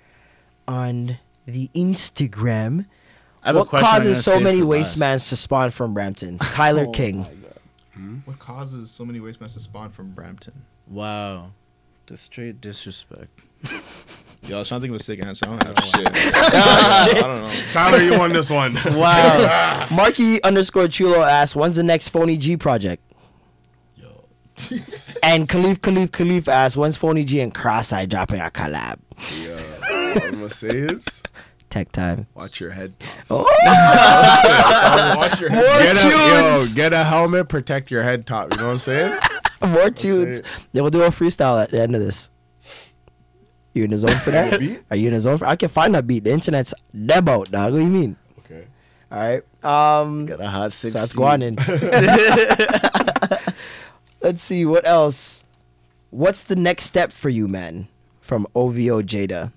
[0.71, 2.87] on the Instagram?
[3.43, 3.97] I have a what question oh hmm?
[3.97, 6.39] causes so many for waste mans to spawn from Brampton?
[6.39, 7.27] Tyler Oh King.
[8.25, 10.65] What causes so many waste men to spawn from Brampton?
[10.87, 11.51] Wow,
[12.07, 13.31] the straight disrespect.
[14.43, 15.47] Yo, I was trying to think of a sick answer.
[15.47, 16.09] I don't have shit.
[16.15, 17.63] I don't know.
[17.73, 18.75] Tyler, you won this one.
[18.97, 19.87] Wow.
[19.91, 23.03] Marky underscore Chulo asks, "When's the next Phony G project?"
[23.97, 24.25] Yo.
[25.23, 28.99] and Khalif Khalif Khalif asks, "When's Phony G and Cross Eye dropping a collab?"
[29.39, 29.59] yeah, all
[30.17, 31.23] I'm gonna say is
[31.69, 32.27] Tech time.
[32.35, 32.93] watch your head.
[33.31, 33.43] Oh,
[35.17, 35.63] Watch your head.
[35.65, 38.51] more Get a, yo, get a helmet, protect your head top.
[38.53, 39.19] You know what I'm saying?
[39.63, 40.39] More tunes.
[40.39, 40.45] it.
[40.73, 42.31] Then we'll do a freestyle at the end of this.
[43.75, 44.55] You in the zone for that?
[44.91, 45.47] Are you in the zone for?
[45.47, 46.25] I can find that beat.
[46.25, 46.75] The internet's
[47.07, 47.73] dead out, dog.
[47.73, 48.17] What do you mean?
[48.41, 48.67] Okay.
[49.13, 49.43] All right.
[49.63, 50.95] Um, Got a hot so six.
[50.95, 51.57] that's going in.
[54.23, 55.45] Let's see what else.
[56.11, 57.89] What's the next step for you, man?
[58.21, 59.53] From OVO Jada.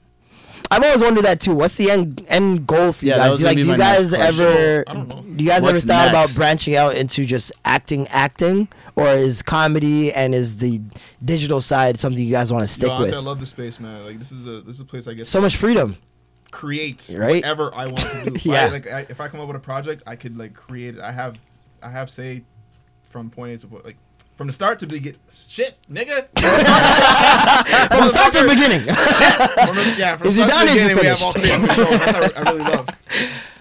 [0.71, 1.53] I've always wondered that too.
[1.53, 3.37] What's the end end goal for you Yeah, guys?
[3.39, 4.83] Do, you- like, do you guys ever?
[4.85, 5.21] Don't know.
[5.21, 9.41] Do you guys ever What's thought about branching out into just acting, acting, or is
[9.41, 10.81] comedy and is the
[11.23, 13.23] digital side something you guys want to stick Yo, honestly, with?
[13.25, 14.03] I love the space, man.
[14.05, 15.97] Like this is a this is a place I get so much freedom.
[16.51, 17.35] create Right?
[17.43, 18.37] whatever I want to do.
[18.51, 18.65] Yeah.
[18.65, 21.01] I, like I, if I come up with a project, I could like create it.
[21.01, 21.37] I have
[21.81, 22.43] I have say
[23.09, 23.97] from point A to point like
[24.35, 25.15] from the start to begin.
[25.35, 26.27] Shit, nigga.
[27.93, 28.81] From the start to the beginning.
[28.81, 30.67] From the- yeah, from Is the he start done?
[30.67, 31.37] to Is the he beginning, we have all finished?
[31.37, 31.91] three in control.
[31.91, 32.87] That's what I, I really love.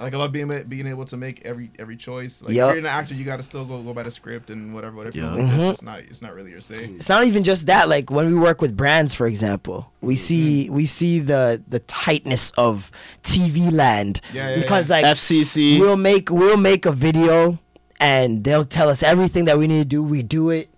[0.00, 2.42] Like I love being being able to make every every choice.
[2.42, 2.70] Like Yup.
[2.70, 4.96] if you're an actor, you got to still go go by the script and whatever
[4.96, 5.16] whatever.
[5.18, 5.34] Yeah.
[5.34, 6.76] Like this, it's not it's not really your say.
[6.96, 7.88] it's not even just that.
[7.88, 10.74] Like when we work with brands, for example, we see Mm-hmm.
[10.74, 12.90] we see the the tightness of
[13.22, 14.96] TV land Yeah, yeah, because yeah.
[14.96, 15.78] like FCC.
[15.78, 17.58] we'll make we'll make a video
[18.02, 20.02] and they'll tell us everything that we need to do.
[20.02, 20.68] We do it,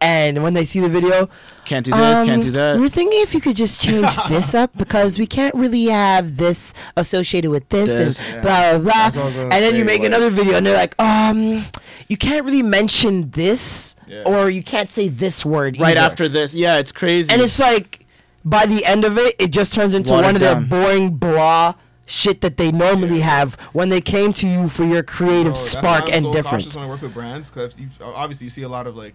[0.00, 1.28] and when they see the video,
[1.64, 2.78] Can't do this, can't do um, that.
[2.78, 6.74] We're thinking if you could just change this up because we can't really have this
[6.96, 8.32] associated with this, This.
[8.32, 8.92] and blah blah blah.
[8.92, 10.94] That's what I was gonna And then you make like- another video and they're like,
[11.00, 11.64] um,
[12.08, 14.24] you can't really mention this, Yeah.
[14.26, 16.00] or you can't say this word right either.
[16.10, 17.32] after this, yeah, it's crazy.
[17.32, 18.00] And it's like,
[18.44, 21.74] by the end of it, it just turns into Watered one of their boring blah
[22.06, 26.10] shit that they normally have when they came to you for your creative that's spark
[26.12, 26.76] and so difference.
[26.76, 29.14] when I work with brands because obviously you see a lot of like,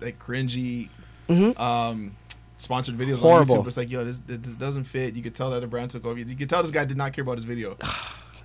[0.00, 0.88] like cringy,
[1.28, 1.58] Mhm.
[1.60, 2.16] um,
[2.56, 3.56] sponsored videos Horrible.
[3.58, 3.66] on YouTube.
[3.68, 5.14] It's like, yo, this, this doesn't fit.
[5.14, 6.18] You could tell that the brand took over.
[6.18, 7.76] You could tell this guy did not care about his video.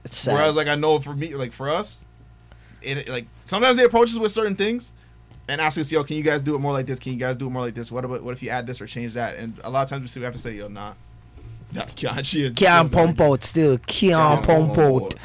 [0.06, 0.36] It's sad.
[0.36, 2.06] Whereas, like, I know for me, like for us,
[2.84, 4.91] it like sometimes they approach us with certain things
[5.49, 6.99] and ask us, yo, can you guys do it more like this?
[6.99, 7.91] Can you guys do it more like this?
[7.91, 9.36] What about what if you add this or change that?
[9.36, 10.94] And a lot of times we see we have to say, yo, nah.
[11.76, 12.52] Nah, can't you?
[12.52, 13.78] Kian Pompot still.
[13.80, 15.16] Kian Pompot.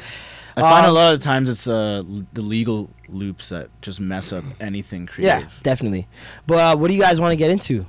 [0.55, 2.03] I find a um, lot of times it's uh
[2.33, 5.43] the legal loops that just mess up anything creative.
[5.43, 6.07] Yeah, definitely.
[6.45, 7.85] But uh, what do you guys want to get into?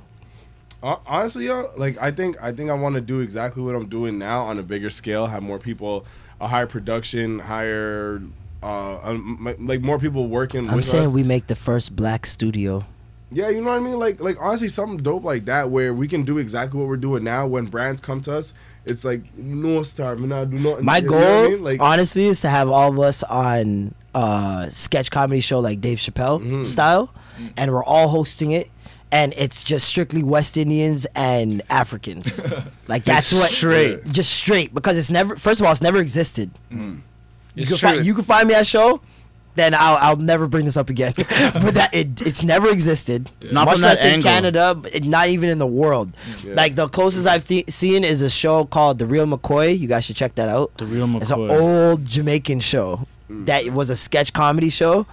[0.81, 3.87] Hon- Honestly, yo, like I think I think I want to do exactly what I'm
[3.87, 5.27] doing now on a bigger scale.
[5.27, 6.05] Have more people,
[6.39, 8.21] a higher production, higher,
[8.61, 10.69] uh, um, like more people working.
[10.69, 11.13] I'm with saying us.
[11.13, 12.85] we make the first black studio.
[13.33, 13.99] Yeah, you know what I mean.
[13.99, 17.23] Like, like honestly, something dope like that where we can do exactly what we're doing
[17.23, 17.47] now.
[17.47, 18.53] When brands come to us,
[18.85, 20.83] it's like no star, man, I do not.
[20.83, 21.63] My you goal, I mean?
[21.63, 25.97] like, honestly, is to have all of us on uh sketch comedy show like Dave
[25.97, 26.63] Chappelle Mm-hmm.
[26.63, 27.13] style,
[27.57, 28.69] and we're all hosting it.
[29.11, 32.43] And it's just strictly West Indians and Africans.
[32.87, 34.03] like that's Just what straight.
[34.07, 35.35] just straight because it's never.
[35.35, 36.49] First of all, it's never existed.
[36.71, 37.01] You
[37.55, 37.89] It's can, true.
[37.89, 39.01] find, you can find me at show,
[39.55, 41.13] then I'll I'll never bring this up again.
[41.17, 43.29] but that it it's never existed.
[43.41, 44.29] Not Much from that less in angle.
[44.29, 46.11] Canada, it- not even in the world.
[46.43, 46.53] Yeah.
[46.55, 49.77] Like the closest I've th- seen is a show called The Real McCoy.
[49.77, 50.77] You guys should check that out.
[50.77, 51.21] The Real McCoy.
[51.21, 53.45] It's an old Jamaican show mm.
[53.45, 55.05] that was a sketch comedy show.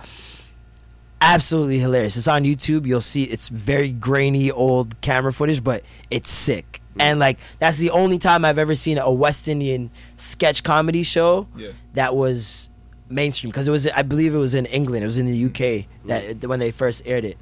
[1.23, 2.17] Absolutely hilarious.
[2.17, 2.87] It's on YouTube.
[2.87, 6.81] You'll see it's very grainy old camera footage, but it's sick.
[6.97, 7.03] Mm.
[7.03, 11.47] And like that's the only time I've ever seen a West Indian sketch comedy show
[11.57, 11.73] Yeah.
[11.93, 12.71] that was
[13.11, 15.03] mainstream because it was I believe it was in England.
[15.03, 16.09] It was in the UK mm-hmm.
[16.39, 17.39] that when they first aired it.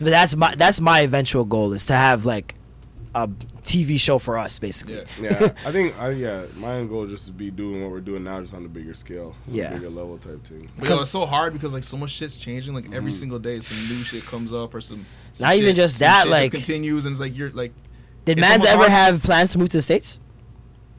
[0.00, 2.54] But that's my that's my eventual goal is to have like
[3.14, 3.26] a
[3.62, 4.94] TV show for us basically.
[4.94, 5.40] Yeah.
[5.40, 8.00] yeah, I think, I, yeah, my end goal is just to be doing what we're
[8.00, 9.74] doing now, just on a bigger scale, on a Yeah.
[9.74, 10.70] bigger level type thing.
[10.78, 12.74] But yo, it's so hard because like so much shit's changing.
[12.74, 13.10] Like every mm-hmm.
[13.10, 15.04] single day, some new shit comes up or some.
[15.32, 17.72] some Not even just some that, shit like- continues and it's like you're like,
[18.24, 20.20] Did It's Mans ever hard- have plans to move to the states?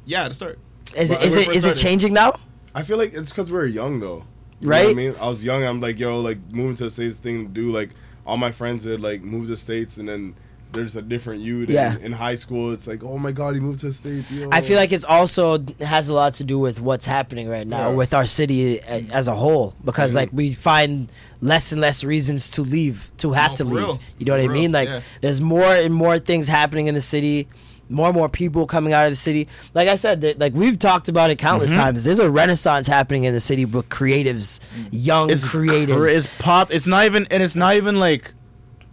[0.05, 0.59] yeah, to start.
[0.97, 2.33] Is it Well, is when it we is it started- changing now?
[2.75, 4.23] I feel like it's because we are young though.
[4.61, 4.85] You know Right?
[4.85, 5.63] what I mean, I was young.
[5.63, 7.71] I'm like, yo, like moving to the states thing to do.
[7.71, 7.91] Like
[8.25, 10.35] all my friends had like moved to the states, and then
[10.71, 11.65] there's a different you.
[11.67, 11.95] Yeah.
[11.99, 14.29] In high school, it's like, oh my god, he moved to the states.
[14.31, 14.49] Yo.
[14.51, 17.89] I feel like it's also has a lot to do with what's happening right now
[17.89, 17.95] Yeah.
[17.95, 20.15] with our city as a whole because Mhm.
[20.15, 21.09] like we find
[21.41, 23.77] less and less reasons to leave to have No, to leave.
[23.77, 23.99] real.
[24.19, 24.61] You know what For I mean?
[24.63, 25.01] real, Like yeah.
[25.21, 27.47] there's more and more things happening in the city.
[27.91, 29.47] More and more people coming out of the city.
[29.73, 31.79] Like I said, that, like we've talked about it countless Mm-hmm.
[31.79, 32.03] times.
[32.03, 34.59] There's a renaissance happening in the city with creatives,
[34.91, 35.95] young It's creatives.
[35.97, 36.71] cra- It's pop.
[36.71, 38.33] It's not even, and it's not even like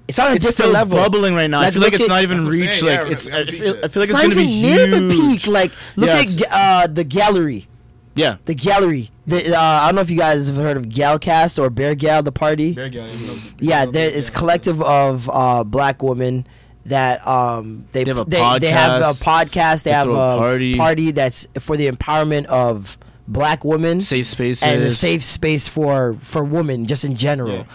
[0.09, 0.97] it's on a it's different still level.
[0.97, 1.61] bubbling right now.
[1.61, 2.83] I feel like it's at- not even That's what I'm reached.
[2.83, 3.29] Like yeah, it's.
[3.29, 5.47] I feel, I feel like It's it's, not gonna be even near the peak.
[5.47, 6.35] Like look Yes.
[6.41, 7.69] at ga- uh, the gallery.
[8.15, 8.37] Yeah.
[8.47, 9.11] The gallery.
[9.27, 12.23] The, uh, I don't know if you guys have heard of Galcast or Bear Gal,
[12.23, 12.73] the party.
[12.73, 13.27] Bear Gal, you
[13.61, 16.47] yeah, you know, there Bear collective of uh, black women
[16.87, 19.23] that um they They have a they, they have a podcast.
[19.23, 19.83] podcast.
[19.85, 20.77] They, They have a party.
[20.77, 21.11] party.
[21.13, 22.99] that's for the empowerment of
[23.29, 24.63] black women Safe spaces.
[24.63, 27.67] and a safe space for for women just in general.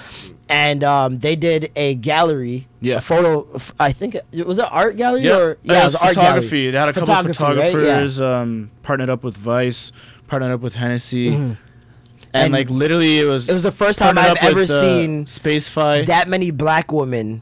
[0.49, 2.97] And um, they did a gallery, Yeah.
[2.97, 3.47] a photo.
[3.79, 6.41] I think it was an art gallery Yeah, or yeah, it was art gallery.
[6.41, 6.71] photography.
[6.71, 7.83] They had a couple of Photography, right?
[7.85, 7.99] Yeah.
[8.07, 9.93] photographers um, partnered up with Vice,
[10.27, 11.57] partnered up with Hennessy, and,
[12.33, 13.47] And like literally it was.
[13.47, 16.05] It was the first time I've ever with, uh, seen Spacefy.
[16.07, 17.41] that many black women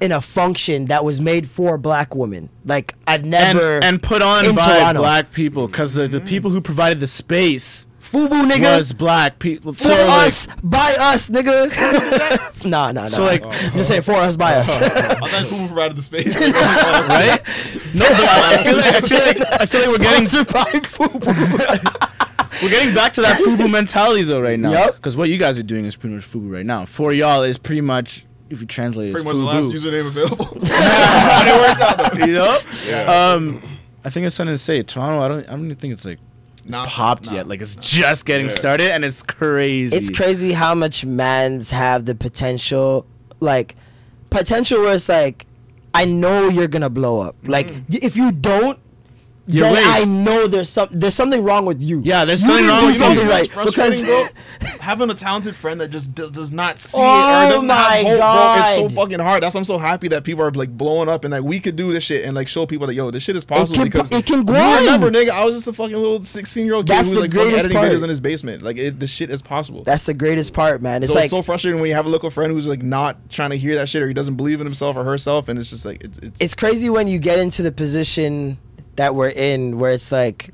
[0.00, 2.50] in a function that was made for black women.
[2.64, 5.00] Like I've never and put on by Toronto.
[5.00, 6.26] black people because the, the mm.
[6.26, 9.72] people who provided the space Fubu nigga was black people.
[9.72, 12.64] for So, like, us by us nigga.
[12.64, 13.06] nah, nah, nah.
[13.08, 14.78] So, like- I'm just saying for us by us.
[14.82, 16.34] I thought Fubu provided the space.
[16.36, 17.40] right?
[17.94, 22.62] No, but I feel like I feel like I feel like we're getting by Fubu.
[22.62, 24.70] we're getting back to that FUBU mentality though right now.
[24.70, 24.96] Yup.
[24.96, 26.84] Because what you guys are doing is pretty much FUBU right now.
[26.84, 30.48] For y'all is pretty much if you translate it, Pretty much the last username available.
[30.62, 32.58] it worked out, you know?
[32.86, 33.32] Yeah.
[33.32, 33.62] Um,
[34.04, 34.82] I think it's something to say.
[34.82, 36.18] Toronto, I don't, I don't even think it's like
[36.66, 37.36] Nah, popped nah.
[37.36, 37.48] yet.
[37.48, 38.52] Like it's just getting Yeah.
[38.52, 39.96] started, and it's crazy.
[39.96, 43.06] it's crazy how much mans have the potential,
[43.40, 43.76] like
[44.30, 45.46] potential where it's like,
[45.94, 47.36] I know you're gonna blow up.
[47.44, 47.84] Like Mm.
[47.90, 48.78] y- if you don't,
[49.46, 52.00] Your then I know there's some there's something wrong with you.
[52.02, 53.00] Yeah, there's You something didn't wrong with you.
[53.00, 54.26] something You right because bro?
[54.80, 57.74] Having a talented friend that just does, does not see it Oh or doesn't my
[57.74, 58.84] have hope, bro.
[58.86, 59.42] It's so fucking hard.
[59.42, 61.76] That's why I'm so happy that people are like blowing up and like we could
[61.76, 64.10] do this shit and like show people that yo, this shit is possible can- because
[64.12, 64.84] it can You grind.
[64.86, 67.20] remember, nigga, I was just a fucking little 16 year old kid That's who the
[67.20, 67.92] was like fucking greatest editing part.
[67.92, 68.62] videos in his basement.
[68.62, 69.82] Like it, the shit is possible.
[69.84, 71.02] that's the greatest part, man.
[71.02, 73.28] It's so like it's so frustrating when you have a local friend who's like not
[73.28, 75.68] trying to hear that shit or he doesn't believe in himself or herself, and it's
[75.68, 78.56] just like it's it's, it's crazy when you get into the position
[78.96, 80.50] that we're in where it's like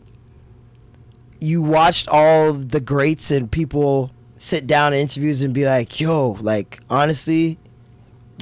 [1.41, 6.37] you watched all the greats and people sit down in interviews and be like yo
[6.41, 7.59] like honestly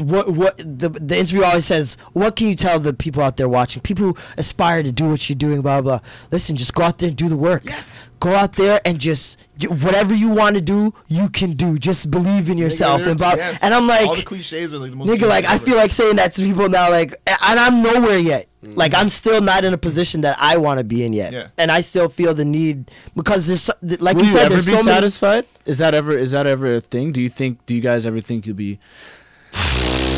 [0.00, 3.48] what what the the interview always says what can you tell the people out there
[3.48, 6.08] watching people who aspire to do what you're doing blah blah blah.
[6.30, 9.38] listen just go out there and do the work yes go out there and just
[9.68, 13.34] whatever you want to do you can do just believe in yourself they're- and blah
[13.34, 13.58] yes.
[13.62, 15.90] and i'm like all the cliches are like the most Nigga, like I feel like
[15.92, 18.46] saying that to people now, like, and I'm nowhere yet.
[18.62, 18.74] Mm-hmm.
[18.76, 21.46] Like I'm still not in a position that I want to be in yet, Yeah.
[21.56, 24.50] and I still feel the need because there's, so- like Will you you, said, ever
[24.54, 24.88] there's be so many.
[24.96, 25.46] satisfied?
[25.64, 27.12] Is that ever is that ever a thing?
[27.12, 27.64] Do you think?
[27.66, 28.78] Do you guys ever think you'll be?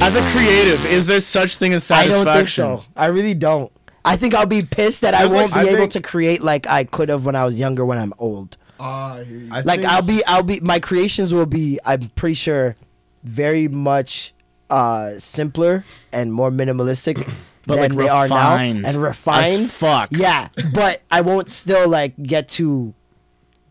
[0.03, 2.21] As a creative, is there such thing as satisfaction?
[2.21, 2.65] I satisfaction?
[2.65, 2.93] don't think so.
[2.97, 3.71] I really don't.
[4.05, 6.43] I think I'll be pissed that I won't like, be I able think- to create
[6.43, 8.57] like I could have when I was younger when I'm old.
[8.79, 9.49] Ah, I hear you.
[9.53, 11.79] I Like think- I'll be, I'll be, my creations will be.
[11.85, 12.77] I'm pretty sure,
[13.25, 14.33] very much
[14.71, 17.17] uh simpler and more minimalistic
[17.67, 19.71] But, than like, they are now refined and as refined.
[19.71, 20.09] fuck.
[20.13, 22.95] Yeah, but I won't still like get to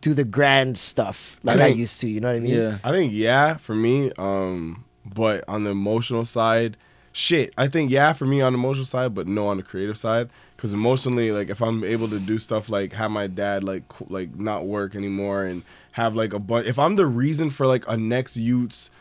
[0.01, 2.07] do the grand stuff like I, think- used to.
[2.09, 2.53] You know what I mean?
[2.55, 2.77] Yeah.
[2.83, 4.11] I think yeah for me.
[4.19, 6.77] Um, but on the emotional side,
[7.11, 7.53] shit.
[7.57, 10.29] I think yeah for me on the emotional side, but no on the creative side.
[10.55, 14.07] Because emotionally, like if I'm able to do stuff like have my dad like qu-
[14.09, 15.63] like not work anymore and
[15.93, 16.67] have like a bunch.
[16.67, 18.91] If I'm the reason for like a next youth's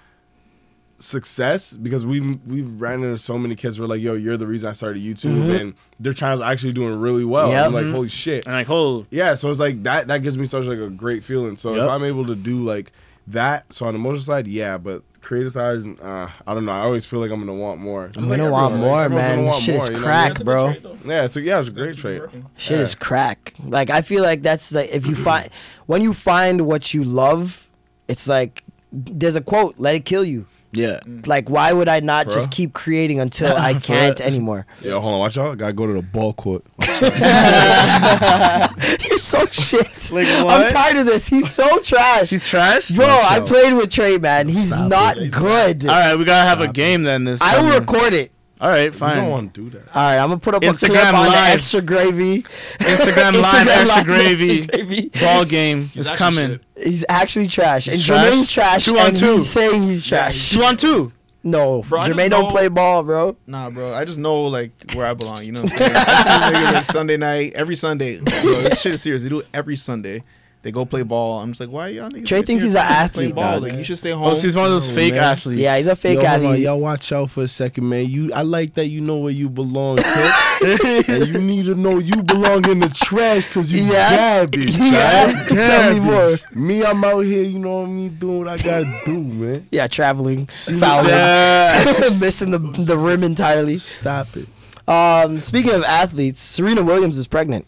[1.00, 4.46] success because we we ran into so many kids who were like, "Yo, you're the
[4.46, 5.50] reason I started YouTube," mm-hmm.
[5.50, 7.50] and their channel's actually doing really well.
[7.50, 7.66] Yep.
[7.66, 7.94] I'm like, mm-hmm.
[7.94, 10.78] "Holy shit!" And like, oh, yeah so it's like that that gives me such like
[10.78, 11.84] a great feeling so Yep.
[11.84, 12.92] if i'm able to do like
[13.26, 16.80] that so on the emotional side yeah but creative side uh, i don't know i
[16.80, 19.18] always feel like i'm gonna want more Just I'm like gonna want everyone, like, more,
[19.20, 19.44] man.
[19.44, 20.02] want Shit more, is you know?
[20.02, 20.74] crack, bro.
[21.04, 22.22] yeah it's a, yeah it's a great trait
[22.56, 22.82] Shit Yeah.
[22.82, 23.52] is crack.
[23.62, 25.50] Like I feel like that's like if you find
[25.84, 27.68] when you find what you love,
[28.08, 31.00] it's like there's a quote, "Let it kill you." Yeah.
[31.04, 31.26] Mm.
[31.26, 32.52] Like why would I not For just real?
[32.52, 34.66] keep creating until I can't anymore?
[34.82, 36.64] yeah hold on watch out I gotta go to the ball court
[39.08, 40.10] You're so shit.
[40.10, 41.28] Like I'm tired of this.
[41.28, 42.30] He's so trash.
[42.30, 42.90] He's trash.
[42.90, 44.48] Bro, I played with Trey, man.
[44.48, 45.30] He's Stop not it.
[45.32, 45.86] good.
[45.86, 47.24] All right, we gotta have a game then.
[47.24, 47.40] This.
[47.40, 47.80] I will summer.
[47.80, 48.32] record it.
[48.60, 49.16] All right, you fine.
[49.16, 51.24] don't want to do that All right, I'm gonna put up a Instagram clip on
[51.26, 51.54] the Live.
[51.54, 52.42] extra gravy.
[52.80, 54.62] Instagram live, extra Live, gravy.
[54.62, 55.08] Extra Gravy.
[55.20, 56.58] Ball game is coming.
[56.76, 56.86] shit.
[56.86, 58.26] He's actually trash, and He's trash?
[58.32, 59.36] Jermaine's trash, Two on and two.
[59.38, 60.50] he's saying he's trash.
[60.50, 61.12] Two on two.
[61.44, 63.36] No, Bro, I just Jermaine don't play ball, bro.
[63.46, 63.94] Nah, bro.
[63.94, 65.44] I just know like where I belong.
[65.44, 65.92] You know, what I'm saying?
[65.94, 68.18] I see these niggas, like Sunday night, every Sunday.
[68.20, 69.22] Bro, this shit is serious.
[69.22, 70.24] They do it every Sunday.
[70.62, 71.38] They go play ball.
[71.38, 72.26] I'm just like, why y'all niggas?
[72.26, 72.94] Trey like, thinks he's an niggas play
[73.26, 73.52] athlete, Ball?
[73.60, 73.62] dog.
[73.62, 74.24] Like you should stay home.
[74.24, 75.22] Oh, so he's one of those fake man.
[75.22, 75.60] athletes.
[75.60, 76.62] Yeah, he's a fake Yo, hold on, athlete.
[76.64, 78.06] y'all watch out for a second, man.
[78.06, 81.08] You, I like that you know where you belong, kid.
[81.08, 84.16] and you need to know you belong in the trash because you Yeah.
[84.40, 84.76] garbage.
[84.78, 85.32] Yeah.
[85.32, 85.48] right?
[85.48, 86.44] Tell me Garbage.
[86.56, 87.44] Me, I'm out here.
[87.44, 89.68] You know what I mean, doing what I gotta do, man.
[89.70, 93.76] Yeah, traveling, fouling, missing the the rim entirely.
[93.76, 94.48] Stop it.
[94.88, 97.64] Um, speaking of athletes, Serena Williams is pregnant.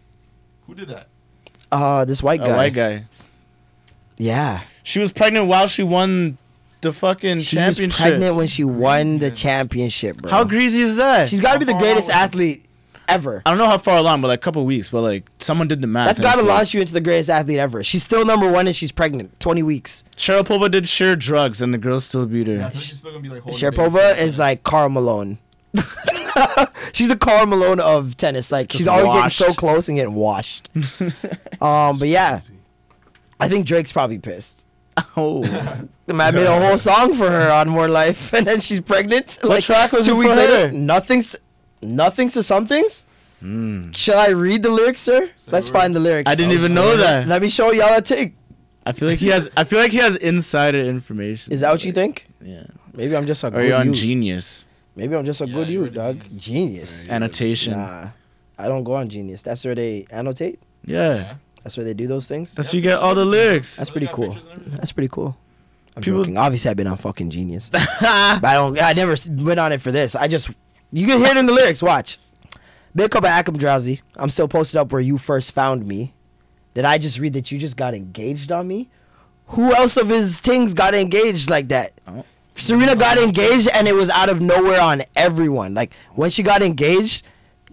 [0.67, 1.07] Who did that?
[1.72, 2.47] Uh, this white guy.
[2.47, 2.56] A guy.
[2.56, 3.05] white guy.
[4.16, 6.36] Yeah, She was pregnant while she won
[6.82, 8.01] the fucking she was championship.
[8.01, 10.30] pregnant when she won the championship, bro.
[10.30, 11.28] How greasy is that?
[11.28, 12.66] She's got to be the greatest athlete
[13.09, 13.42] ever.
[13.47, 14.88] I don't know how far along, but like a couple weeks.
[14.90, 16.06] But like someone did the math.
[16.06, 17.82] That's and got to it's like- launch you into the greatest athlete ever.
[17.82, 19.38] She's still number one and she's pregnant.
[19.40, 20.05] 20 weeks.
[20.16, 22.62] Sharapova did share drugs, and the girls still beat her.
[22.62, 25.38] I think she's still gonna be like holding Sharapova is like Karl Malone.
[26.93, 28.51] she's a Karl Malone of tennis.
[28.53, 30.69] Like she's always getting so close and getting washed.
[31.61, 32.41] um, but yeah,
[33.39, 34.65] I think Drake's probably pissed.
[35.17, 35.43] Oh,
[36.07, 39.39] The man made a whole song for her on More Life, and then she's pregnant.
[39.43, 40.67] like track was two it weeks for later.
[40.69, 40.73] her?
[40.73, 41.37] Nothing's,
[41.81, 43.07] nothing's to somethings.
[43.39, 43.93] Hmm.
[43.93, 45.31] Shall I read the lyrics, sir?
[45.47, 46.31] Let's find the lyrics.
[46.31, 47.27] I didn't even know that.
[47.29, 48.35] Let me show y'all a thing.
[48.85, 49.49] I feel like he has.
[49.57, 51.53] I feel like he has insider information.
[51.53, 52.27] Is that what you think?
[52.43, 52.65] Yeah.
[52.93, 53.95] Maybe I'm just a Or good you're on you.
[53.95, 56.21] Genius Maybe I'm just a good you you, read the dog.
[56.37, 57.09] Genius.
[57.09, 57.75] annotation.
[57.75, 58.09] Nah,
[58.59, 59.43] I don't go on Genius.
[59.43, 60.61] That's where they annotate.
[60.85, 61.35] Yeah.
[61.62, 62.55] That's where they do those things.
[62.55, 63.77] That's where you get all the lyrics.
[63.77, 64.37] That's pretty cool.
[64.67, 65.37] That's pretty cool.
[65.97, 66.37] I'm People- joking.
[66.37, 68.81] Obviously, I've been on fucking Genius, but I don't.
[68.81, 70.15] I never went on it for this.
[70.15, 70.51] I just
[70.93, 71.83] you can hear it in the lyrics.
[71.83, 72.19] Watch.
[72.95, 74.01] Big cup of Acum Drowsy.
[74.17, 76.15] I'm still posted up where you first found me.
[76.75, 78.89] Did I just read that you just got engaged on me?
[79.49, 81.93] Who else of his things got engaged like that?
[82.09, 82.25] Oh.
[82.55, 85.74] Serena got engaged and it was out of nowhere on everyone.
[85.74, 87.24] Like when she got engaged,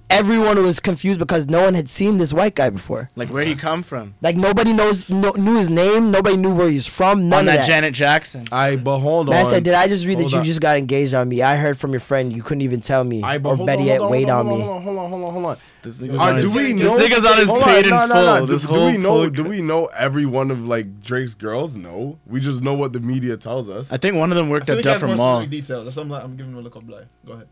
[0.10, 3.10] everyone was confused because no one had seen this white guy before.
[3.16, 4.16] Like, where would he come from?
[4.22, 6.12] Like nobody knows no, knew his name.
[6.12, 7.30] Nobody knew where he's from.
[7.30, 7.68] None On of that that.
[7.68, 8.46] Janet Jackson.
[8.52, 9.52] I but hold Man on.
[9.52, 10.44] said, "Did I just read that Hold you on.
[10.46, 11.42] just got engaged on me?
[11.42, 13.82] I heard from your friend you couldn't even tell me, I but or hold better
[13.82, 15.46] on, yet, on, wait hold on on, me." Hold on, hold on, hold on, hold
[15.46, 15.58] on.
[15.84, 16.98] This nigga's Uh, on do his- we this know?
[16.98, 18.26] nigga's on his Hold paid in no, no, full.
[18.26, 18.46] no.
[18.46, 19.10] This do, whole do we know?
[19.10, 21.76] full- Do we know every one of like Drake's girls?
[21.76, 23.92] No, we just know what the media tells us.
[23.92, 25.46] I think one of them worked feel at like he has Duffer Mall.
[25.46, 25.86] details.
[25.86, 27.04] That's something like I'm giving him a look up lie.
[27.26, 27.48] Go ahead.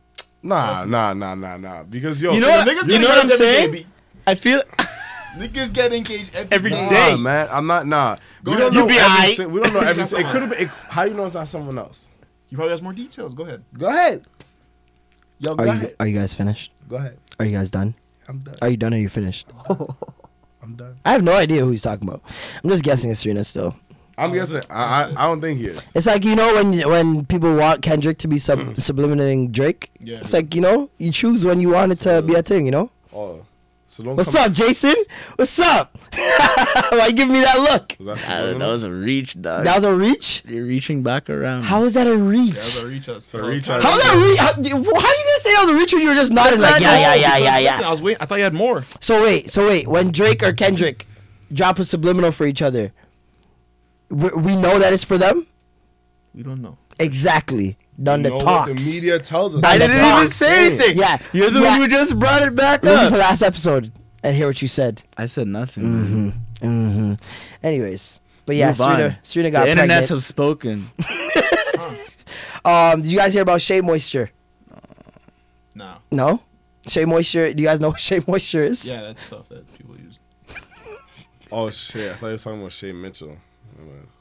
[0.45, 1.83] Nah, nah, nah, nah, nah.
[1.83, 2.67] Because yo, You know what?
[2.67, 3.71] Niggas You get know what I'm engaged saying?
[3.71, 3.87] day, B.
[4.27, 4.61] I feel
[5.37, 6.89] Niggas get engaged every, Every day.
[6.89, 7.11] day.
[7.11, 7.47] Nah, man.
[7.51, 7.85] I'm not.
[7.87, 8.15] Nah.
[8.43, 8.71] Go we ahead.
[8.71, 9.33] don't You know be every.
[9.33, 9.35] aight.
[9.35, 10.03] si- we don't know every.
[10.03, 10.61] That's It could have been.
[10.61, 12.09] It, how you know it's not someone else?
[12.49, 13.33] You probably has more details.
[13.33, 13.63] Go ahead.
[13.77, 14.23] Go ahead.
[15.39, 15.95] Yo, Are go you ahead.
[15.99, 16.71] are you guys finished?
[16.87, 17.17] Go ahead.
[17.39, 17.95] Are you guys done?
[18.29, 18.55] I'm done.
[18.61, 18.93] Are you done?
[18.93, 19.47] Or are you finished?
[20.63, 20.97] I'm done.
[21.03, 22.21] I have no idea who he's talking about.
[22.63, 23.75] I'm just guessing it's Serena still.
[24.17, 24.61] I'm guessing.
[24.69, 25.03] I, I.
[25.17, 25.91] I don't think he is.
[25.93, 28.79] It's like you know when when people want Kendrick to be sub mm.
[28.79, 29.91] subliminating Drake.
[29.99, 30.19] Yeah.
[30.19, 32.65] It's like you know you choose when you want it to be a thing.
[32.65, 32.91] You know.
[33.13, 33.45] Oh,
[33.87, 34.15] so don't.
[34.15, 34.95] What's come, up, Jason?
[35.35, 35.97] What's up?
[36.15, 37.95] Why you give me that look?
[37.99, 38.71] Was that that subliminal?
[38.71, 39.65] was a reach, dog.
[39.65, 40.43] That was a reach.
[40.45, 41.63] You're reaching back around.
[41.63, 42.53] How is that a reach?
[42.53, 43.23] Yeah, that's a reach out.
[43.23, 43.83] So reach out.
[43.83, 44.01] out.
[44.01, 44.37] That reach?
[44.37, 46.59] How, how are you gonna say that was a reach when you were just nodding
[46.59, 48.21] like yeah, yeah, yeah, yeah, Listen, I was waiting.
[48.21, 48.85] I thought you had more.
[49.01, 49.87] So wait, so wait.
[49.87, 51.05] When Drake or Kendrick
[51.53, 52.91] drop a subliminal for each other,
[54.09, 55.47] we, we know that it's for them.
[56.33, 56.77] We don't know.
[56.99, 57.77] Exactly.
[58.01, 58.69] Done You the know talks.
[58.69, 59.63] what the media tells us.
[59.63, 60.97] I I didn't even say anything.
[60.97, 61.71] Yeah, You're the yeah.
[61.71, 63.91] one who just brought it back Listen to the last episode
[64.23, 65.03] and hear what you said.
[65.17, 65.83] I said nothing.
[66.61, 67.13] Mm-hmm.
[67.63, 68.95] Anyways, but yeah, Move on.
[68.97, 70.09] Serena, Serena got the internets pregnant.
[70.09, 70.89] have spoken.
[72.65, 74.31] Um, did you guys hear about Shea Moisture?
[75.75, 75.97] Nah.
[76.11, 76.41] No.
[76.87, 77.53] Shea Moisture.
[77.53, 78.87] Do you guys know what Shea Moisture is?
[78.87, 80.17] Yeah, that's stuff that people use.
[81.51, 82.11] Oh shit!
[82.11, 83.37] I thought you were talking about Shay Mitchell.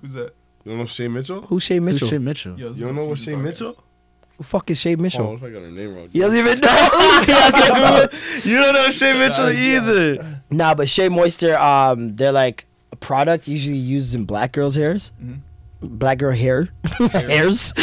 [0.01, 0.35] Who's that?
[0.65, 1.43] You don't know Shay Mitchell?
[1.43, 2.09] Who's Shay Who's Mitchell?
[2.09, 2.59] Shay Mitchell?
[2.59, 3.35] Yo, You don't know what Shay.
[3.35, 3.77] Mitchell?
[4.39, 5.27] Who fuck is Shay Oh, Mitchell?
[5.27, 6.09] what if I got her name wrong?
[6.13, 8.07] He doesn't even know.
[8.45, 10.43] you don't know Shay Mitchell either.
[10.51, 15.13] nah, but Shea Moisture, um, they're like a product usually used in black girls' hairs.
[15.81, 16.69] Black girl hair,
[17.13, 17.73] hairs.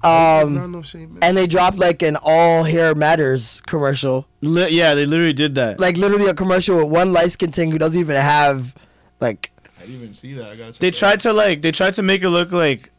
[0.00, 0.82] Um, no
[1.22, 4.28] and they dropped like an all hair matters commercial.
[4.42, 5.80] Li- yeah, they literally did that.
[5.80, 8.76] Like literally a commercial with one light skin thing who doesn't even have
[9.20, 9.57] like I didn't
[9.88, 10.50] even see that.
[10.52, 11.20] I gotta they tried out.
[11.20, 12.90] to like they tried to make it look like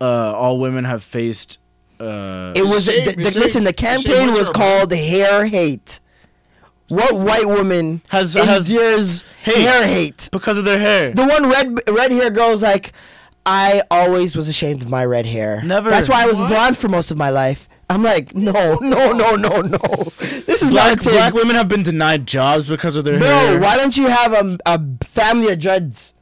[0.00, 0.04] uh
[0.36, 1.58] all women have faced
[2.00, 3.64] uh It was Shea- the, the, Shea- listen.
[3.64, 6.00] The campaign was or called "Hair Hate."
[6.88, 9.56] What white woman Has- has endures hate.
[9.58, 10.28] hair hate?
[10.32, 11.12] because of their hair.
[11.12, 12.92] The one red red hair girl's like,
[13.44, 15.60] I always was ashamed of my red hair.
[15.62, 15.90] Never.
[15.90, 16.48] That's why I was What?
[16.48, 17.68] blonde for most of my life.
[17.90, 19.78] I'm like, no, no, no, no, no.
[20.46, 21.14] This is Black, not a thing.
[21.14, 23.60] black women have been denied jobs because of their Bro, hair.
[23.60, 26.14] why don't you have a, a family of dreads?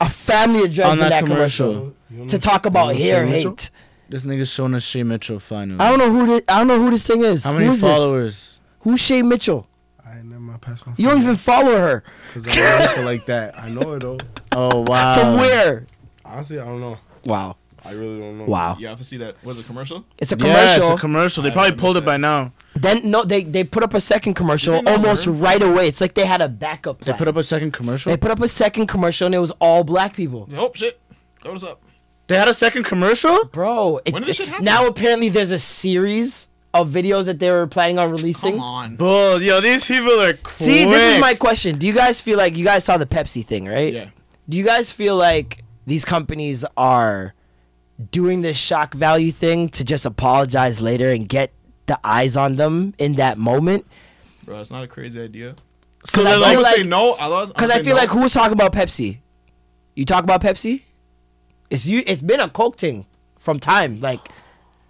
[0.00, 2.26] A family of dreads On in that that commercial, commercial.
[2.28, 3.50] to talk about Shea hair Mitchell?
[3.52, 3.70] hate.
[4.08, 5.78] This nigga's showing us Shay Mitchell finally.
[5.78, 7.44] I don't know who this, I don't know who this thing is.
[7.44, 7.96] How many Who is this?
[7.96, 8.58] followers?
[8.80, 9.68] Who's Shay Mitchell?
[10.04, 12.02] I never mind pass my You don't even follow her.
[12.28, 12.52] because I
[12.94, 13.58] don't like like that.
[13.58, 14.18] I know it though.
[14.52, 15.14] Oh wow.
[15.18, 15.86] From where?
[16.24, 16.98] Honestly, I don't know.
[17.24, 17.56] Wow.
[17.84, 18.44] I really don't know.
[18.44, 18.76] Wow.
[18.78, 19.42] You have to see that.
[19.44, 20.04] Was it commercial?
[20.18, 20.56] It's a commercial.
[20.56, 20.92] Yeah, commercial.
[20.92, 21.42] it's a commercial.
[21.42, 22.06] They I probably pulled it that.
[22.06, 22.52] by now.
[22.74, 25.40] then no, they they put up a second commercial Did they not almost learn?
[25.40, 25.88] right away.
[25.88, 27.00] It's like they had a backup.
[27.04, 28.10] They put up a second commercial.
[28.10, 30.48] They put up a second commercial and it was all black people.
[30.54, 31.00] Oh shit!
[31.42, 31.82] Throw was up.
[32.28, 33.46] They had a second commercial.
[33.46, 34.64] Bro, it, When did this shit happen?
[34.64, 38.52] now apparently there's a series of videos that they were planning on releasing.
[38.52, 38.96] Come on.
[38.96, 40.54] Bull, yo, these people are quick.
[40.54, 41.76] See, this is my question.
[41.78, 43.92] Do you guys feel like you guys saw the Pepsi thing, right?
[43.92, 44.10] Yeah.
[44.48, 47.34] Do you guys feel like these companies are
[48.10, 51.52] doing this shock value thing to just apologize later and get
[51.86, 53.86] the eyes on them in that moment?
[54.44, 55.54] Bro, it's not a crazy idea.
[56.04, 57.12] So I they're feel I like, would like- say no.
[57.46, 59.18] Because I feel like who was talking about Pepsi?
[59.94, 60.82] You talk about Pepsi?
[61.70, 62.02] It's you.
[62.06, 63.06] It's been a Coke thing
[63.38, 63.98] from time.
[63.98, 64.20] Like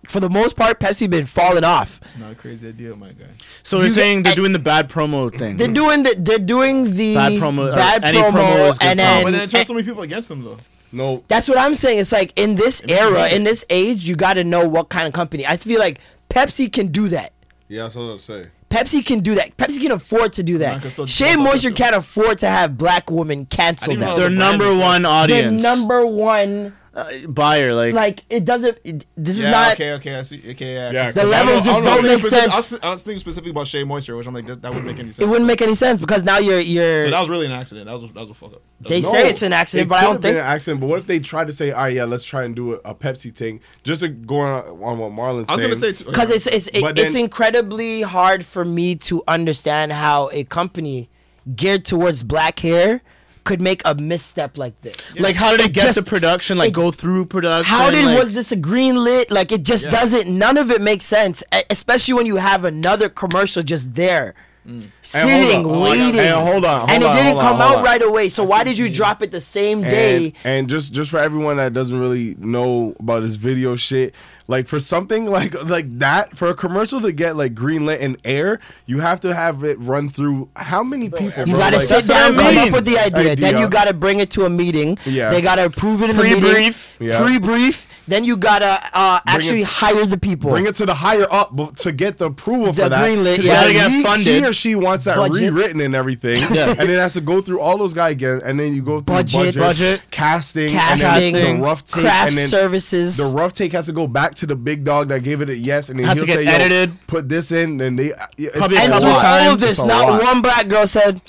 [0.09, 2.01] for the most part, Pepsi been falling off.
[2.03, 3.27] It's not a crazy idea, my guy.
[3.63, 5.57] so they're saying they're I- doing the bad promo thing.
[5.57, 6.15] They're doing the.
[6.19, 9.03] They're doing the Bad promo- or Bad any promo, promo is good and promo.
[9.03, 9.25] then.
[9.25, 10.57] but then it turns and- so many people against them though.
[10.93, 11.25] No.
[11.29, 11.99] that's what I'm saying.
[12.01, 15.13] It's like in this era, in this age, you got to know what kind of
[15.13, 15.47] company.
[15.47, 16.01] I feel like
[16.31, 17.33] Pepsi can do that.
[17.69, 18.49] Yeah, that's what I was say.
[18.71, 19.57] Pepsi can do that.
[19.57, 20.75] Pepsi can afford to do that.
[20.75, 20.83] that.
[20.83, 24.17] 'cause still- Shea Moisture can't afford to have black women cancel I didn't that.
[24.17, 25.63] their number one audience.
[25.63, 28.77] Their number one, uh, buyer, like, like it doesn't.
[28.85, 29.73] It, this is not.
[29.75, 30.43] okay, okay, I see.
[30.51, 30.91] Okay, yeah.
[30.91, 32.73] Yeah, 'cause The levels was- I just don't make specific- I sense.
[32.73, 34.99] was, I was thinking specifically about Shea Moisture, which I'm like, that, that wouldn't make
[34.99, 35.19] any sense.
[35.21, 37.03] It wouldn't make any sense because now you're you're.
[37.03, 37.87] So that was really an accident.
[37.87, 38.63] That was that was a fuck up.
[38.81, 40.51] That They was- say it's an accident, it but I don't have been think- an
[40.51, 40.81] accident.
[40.81, 42.77] But what if they tried to say, "All right, yeah, let's try and do a,
[42.85, 45.71] a Pepsi thing," just to go on, on what Marlon's I was saying.
[45.71, 49.93] gonna say too, because it's it's it, But it's incredibly hard for me to understand
[49.93, 51.09] how a company
[51.57, 53.03] geared towards black hair
[53.45, 55.19] could make a misstep like this.
[55.19, 56.59] Like, how did it get just- to production?
[56.59, 57.75] Like, it- go through production?
[57.75, 59.31] How did like, was this a green lit?
[59.31, 60.29] Like it just doesn't.
[60.29, 64.35] None of it makes sense, especially when you have another commercial just there,
[64.67, 64.87] mm.
[65.03, 67.61] sitting, hold on, waiting, and hold on, hold and it on, didn't hold on, come
[67.61, 68.29] out right away.
[68.29, 70.27] So why did you drop it the same day?
[70.27, 74.15] And, and just just for everyone that doesn't really know about this video shit,
[74.49, 78.17] like for something like like that, for a commercial to get like green lit and
[78.25, 81.45] air, you have to have it run through how many people?
[81.47, 81.59] You bro?
[81.59, 82.69] gotta Like, sit that's what I down, come mean.
[82.69, 83.37] up with the idea.
[83.37, 84.99] Then you gotta bring it to a meeting.
[85.05, 85.31] Yeah.
[85.31, 86.91] They gotta approve it in the Pre-brief.
[86.99, 87.09] meeting.
[87.09, 87.23] Yeah.
[87.23, 87.87] Pre-brief.
[88.09, 90.51] Then you gotta uh, actually it- hire the people.
[90.51, 93.05] Bring it to the higher up to get the approval The for that.
[93.05, 93.55] green lit, 'Cause yeah.
[93.63, 94.43] Gotta get he, funded.
[94.43, 95.37] He or she wants that Budget.
[95.53, 98.75] rewritten and everything, and it has to go through all those guys again, and then
[98.75, 99.55] you go through Budget.
[99.55, 100.03] budget, Budget.
[100.11, 103.17] casting, casting, and then the rough take, craft and then services.
[103.19, 105.57] the rough take has to go back to the big dog that gave it a
[105.57, 107.07] yes, and then Has he'll to get say, Yo, edited.
[107.07, 109.25] put this in, and they it's Probably a and a couple through lot.
[109.25, 109.53] all times.
[109.55, 110.23] of this, It's a not lot.
[110.23, 111.21] one black girl said,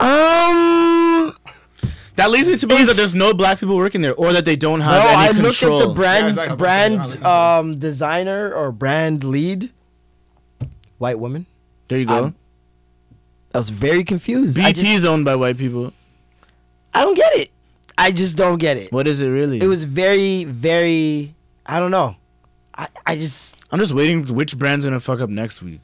[0.00, 1.34] um.
[2.16, 4.44] That leads me to believe that It's- there's no black people working there, or that
[4.44, 5.82] they don't No, have any I looked control.
[5.82, 6.56] at the brand Yeah, exactly.
[6.56, 9.70] brand I'm listening um designer or brand lead,
[10.98, 11.46] white woman.
[11.86, 12.14] There you go.
[12.14, 12.34] I'm-
[13.54, 14.58] I was very confused.
[14.58, 15.92] I, BT just, is owned by white people.
[16.92, 17.50] I don't get it.
[17.96, 18.92] I just don't get it.
[18.92, 19.60] What is it really?
[19.60, 21.34] It was very, very.
[21.68, 22.16] I don't know.
[22.74, 24.26] I, I just I'm just waiting.
[24.34, 25.82] Which brand's gonna fuck up next week?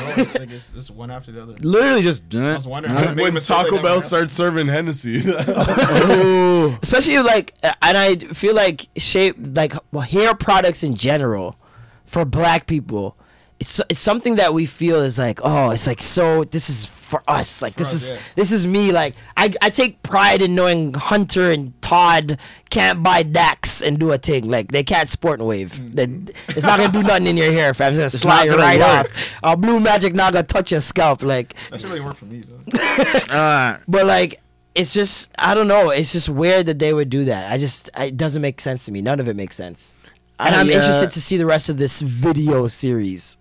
[0.00, 1.52] like it's, it's one after the other.
[1.60, 2.22] Literally just.
[2.34, 4.02] Uh, I was wondering how to make a when mistake like Taco that Bell when
[4.02, 5.22] starts serving Hennessy.
[5.38, 6.76] Oh.
[6.82, 11.56] especially like uh, and i feel like shape like well, hair products in general
[12.04, 13.16] for black people
[13.60, 17.22] it's, it's something that we feel is like oh it's like so this is for
[17.26, 18.18] us like this us, is yeah.
[18.36, 23.22] this is me like I, I take pride in knowing hunter and todd can't buy
[23.22, 25.94] dax and do a thing like they can't sport and wave Mm-hmm.
[25.94, 28.62] That- it's not gonna do nothing in your hair fam it's gonna slide not gonna
[28.62, 29.10] right work.
[29.16, 32.26] off a blue magic not gonna touch your scalp like That should really work for
[32.26, 33.34] me though.
[33.34, 34.40] Uh, but like,
[34.74, 35.90] it's just I don't know.
[35.90, 37.50] It's just weird that they would do that.
[37.50, 39.00] I just it doesn't make sense to me.
[39.00, 39.94] None of it makes sense.
[40.38, 40.76] And Uh, I'm yeah.
[40.76, 43.36] interested to see the rest of this video series.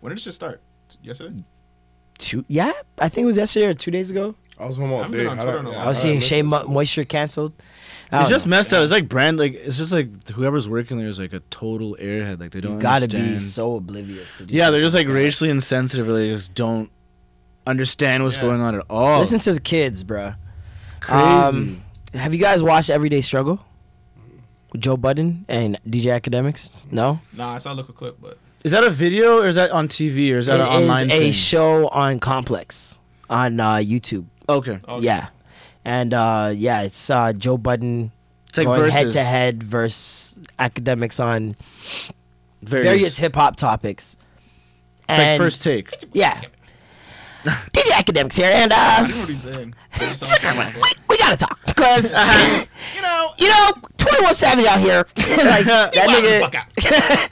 [0.00, 0.60] When did it just start?
[1.02, 1.42] Yesterday.
[2.18, 4.34] Two, yeah, I think it was yesterday or two days ago.
[4.58, 5.26] I was home all haven't day.
[5.26, 5.84] on I don't- yeah.
[5.84, 6.42] I was I seeing don't Shea.
[6.42, 7.52] Mo- Moisture canceled.
[8.10, 8.50] I it's don't just know.
[8.50, 8.82] messed up.
[8.82, 9.38] It's like brand.
[9.38, 12.40] Like it's just like whoever's working there is like a total airhead.
[12.40, 13.34] Like they don't You gotta understand.
[13.34, 14.38] be so oblivious.
[14.38, 15.12] To do yeah, they're just like that.
[15.12, 16.08] racially insensitive.
[16.08, 16.90] Or they just don't
[17.66, 18.42] understand what's Yeah.
[18.42, 19.18] going on at all.
[19.18, 20.36] Listen to the kids, bruh.
[21.00, 21.20] crazy.
[21.20, 21.82] Um,
[22.14, 23.58] have you guys watched Everyday Struggle
[24.72, 26.72] with Joe Budden and DJ Akademiks?
[26.90, 27.20] No.
[27.32, 29.86] Nah, I saw a little clip, but is that a video or is that on
[29.86, 31.32] TV or is that It an is online a thing?
[31.32, 32.98] show on Complex
[33.30, 34.26] on uh, YouTube.
[34.48, 35.04] okay, okay.
[35.06, 35.28] Yeah.
[35.84, 38.10] And uh, yeah, it's uh, Joe Budden
[38.48, 41.54] it's like going head to head versus Akademiks on
[42.60, 42.90] various.
[42.90, 44.16] various hip hop topics.
[45.08, 45.94] It's like first take.
[46.12, 46.40] Yeah.
[47.44, 49.76] DJ Akademiks here, and I uh, know what he's saying.
[49.94, 52.12] It sounds like- we, we gotta talk because
[52.96, 57.30] you know, you know Twenty One Savage out here, like that nigga.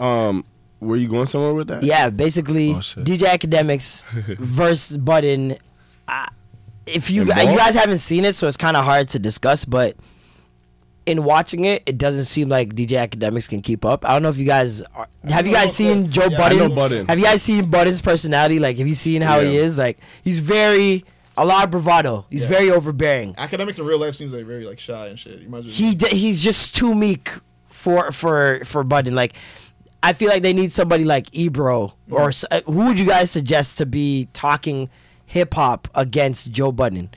[0.00, 0.44] Um,
[0.80, 1.82] were you going somewhere with that?
[1.82, 2.78] Yeah, basically Oh.
[2.78, 4.04] DJ Akademiks
[4.38, 5.56] versus Budden.
[6.08, 6.26] Uh,
[6.86, 9.96] if you you guys haven't seen it, so it's kind of hard to discuss, but
[11.06, 14.04] in watching it, it doesn't seem like DJ Akademiks can keep up.
[14.04, 16.10] I don't know if you guys are, have you guys seen Budden.
[16.10, 16.58] Joe Yeah, I Budden?
[16.58, 17.06] know Budden.
[17.06, 18.58] Have you guys seen Budden's personality?
[18.58, 19.78] Like, have you seen how he is?
[19.78, 21.04] Like, he's very
[21.36, 22.26] a lot of bravado.
[22.28, 22.48] He's Yeah.
[22.48, 23.34] very overbearing.
[23.34, 25.40] Akademiks in real life seems like very like shy and shit.
[25.40, 27.30] You might as well He d- he's just too meek
[27.70, 29.14] for for for Budden.
[29.14, 29.34] Like,
[30.02, 33.30] I feel like they need somebody like Ebro or s- uh, who would you guys
[33.30, 34.88] suggest to be talking
[35.26, 37.10] hip hop against Joe Budden?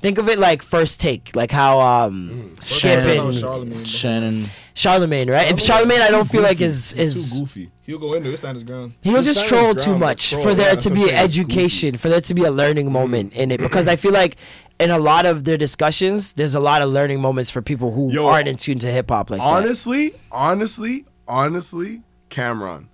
[0.00, 3.72] Think of it like first take, like how um Skip and Charlemagne.
[3.84, 4.44] Shannon.
[4.72, 5.50] Charlemagne, right?
[5.52, 7.70] If Charlemagne, I don't feel like is is too goofy.
[7.82, 8.94] He'll go into it, stand his ground.
[9.02, 11.24] He'll He's just troll on too much troll, for there that's to be I'm saying,
[11.26, 13.60] it's education, for there to be a learning moment in it.
[13.60, 14.36] Because I feel like
[14.78, 18.10] in a lot of their discussions, there's a lot of learning moments for people who
[18.10, 19.44] Yo, aren't in tune to hip hop like that.
[19.44, 22.00] Honestly, honestly, honestly,
[22.30, 22.86] Cam'ron.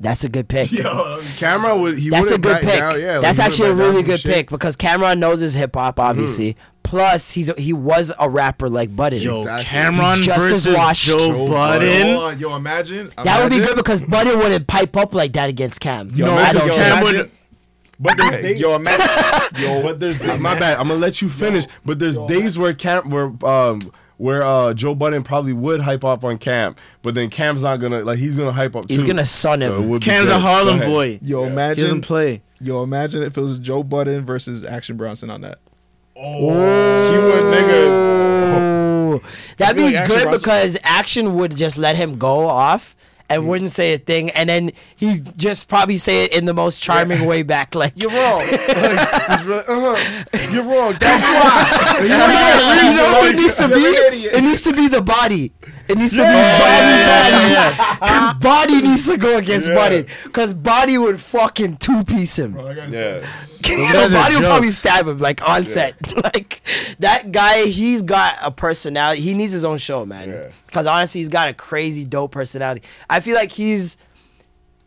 [0.00, 0.72] That's a good pick.
[0.72, 0.82] Yo,
[1.36, 2.78] Cam'ron would he That's a good back pick.
[2.80, 4.30] down, yeah, That's he actually a wouldn't back down really from good shit.
[4.30, 4.38] Mm-hmm.
[4.40, 6.56] pick because Cam'ron knows his hip hop, obviously.
[6.82, 9.20] Plus, he's a, he was a rapper like Budden.
[9.20, 9.64] Yo, Exactly.
[9.66, 11.06] Cam'ron He's just as versus washed.
[11.06, 12.06] Joe Joe Budden.
[12.08, 13.12] Yo, yo, imagine.
[13.22, 16.10] That would be good because Budden wouldn't pipe up like that against Cam.
[16.10, 16.74] Yo, No, I don't yo.
[16.74, 17.30] Cam would-
[18.00, 19.06] But there's Hey, days, yo, imagine.
[19.62, 20.78] yo, but there's my bad.
[20.78, 21.66] I'm gonna let you finish.
[21.84, 23.80] But there's days where Cam, where um,
[24.18, 28.02] where uh Joe Budden probably would hype up on Cam, but then Cam's not gonna
[28.02, 28.84] like he's gonna hype up.
[28.88, 29.06] He's too.
[29.08, 29.82] gonna sun So him.
[29.84, 30.88] it would Cam's a Harlem Go ahead.
[30.88, 31.06] boy.
[31.06, 32.00] Yo, He doesn't imagine.
[32.00, 32.42] play.
[32.60, 35.58] Yo, imagine if it was Joe Budden versus Action Bronson on that.
[36.16, 39.14] Oh, he would, nigga.
[39.14, 39.22] Ooh.
[39.56, 42.94] That'd I be like Action good Bronson- because Action would just let him go off
[43.34, 46.80] and wouldn't say a thing, and then he just probably say it in the most
[46.80, 48.40] charming way back, like You're wrong.
[48.40, 48.60] Like,
[49.30, 50.48] he's really, uh-huh.
[50.52, 50.96] You're wrong.
[51.00, 52.02] That's why.
[52.02, 53.74] you know what it needs to be?
[53.74, 55.52] It needs to be the body.
[55.92, 57.76] It needs to be body, body.
[58.00, 59.74] 'Cause body needs to go against Yeah.
[59.74, 60.06] body.
[60.24, 62.54] Because body would fucking two piece him.
[62.56, 63.20] Yeah.
[63.62, 65.94] the body would probably stab him like on set.
[66.24, 66.62] like
[66.98, 69.20] that guy, he's got a personality.
[69.22, 70.30] He needs his own show, man.
[70.30, 70.48] Yeah.
[70.66, 72.82] Because honestly, he's got a crazy dope personality.
[73.10, 73.96] I feel like he's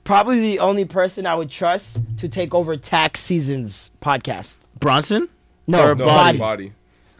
[0.03, 4.57] probably the only person I would trust to take over tax season's podcast.
[4.79, 5.29] Bronson?
[5.67, 6.37] No, Or No, body.
[6.37, 6.73] body.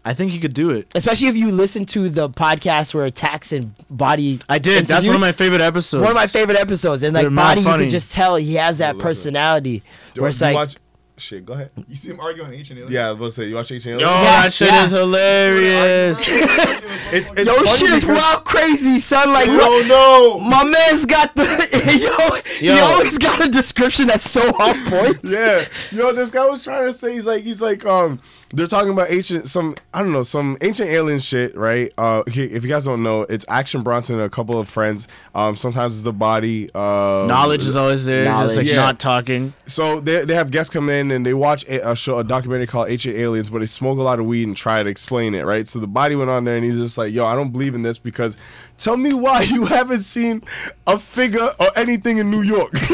[0.07, 0.88] I think he could do it.
[0.94, 4.40] Especially if you listen to the podcast where tax and body.
[4.48, 4.86] I did.
[4.86, 6.02] That's one of my favorite episodes.
[6.02, 7.84] one of my favorite episodes, and like They're body, you funny.
[7.86, 9.82] could just tell he has that personality.
[10.14, 10.76] Do, Where it's do like, watch?
[11.18, 11.72] Shit, go ahead.
[11.88, 12.91] You see him arguing on Ancient Aliens?
[12.94, 13.99] Yeah, I was about to say, you watch H&M?
[13.99, 14.84] Yo, Yeah, that shit yeah.
[14.86, 16.19] is hilarious.
[17.11, 19.32] It's, it's yo, shit is wild crazy, son.
[19.32, 21.44] Like, You what- my man's got the
[22.60, 25.19] yo, He always got a description that's so on point.
[25.23, 28.19] Yeah, yo, this guy was trying to say he's like he's like um
[28.54, 31.92] they're talking about ancient some I don't know some ancient alien shit, right?
[31.98, 35.08] Uh, if you guys don't know, it's Action Bronson and a couple of friends.
[35.34, 36.70] Um, sometimes it's the body.
[36.74, 38.76] Uh, Knxwledge is always there, just like Knxwledge.
[38.76, 39.54] not talking.
[39.66, 42.68] So they, they have guests come in and they watch a, a show, a documentary
[42.68, 45.44] called Ancient Aliens, but they smoke a lot of weed and try to explain it,
[45.46, 45.68] right?
[45.68, 47.82] So the body went on there and he's just like, "Yo, I don't believe in
[47.82, 48.38] this because
[48.78, 50.44] tell me why you haven't seen
[50.86, 52.86] a figure or anything in New York." for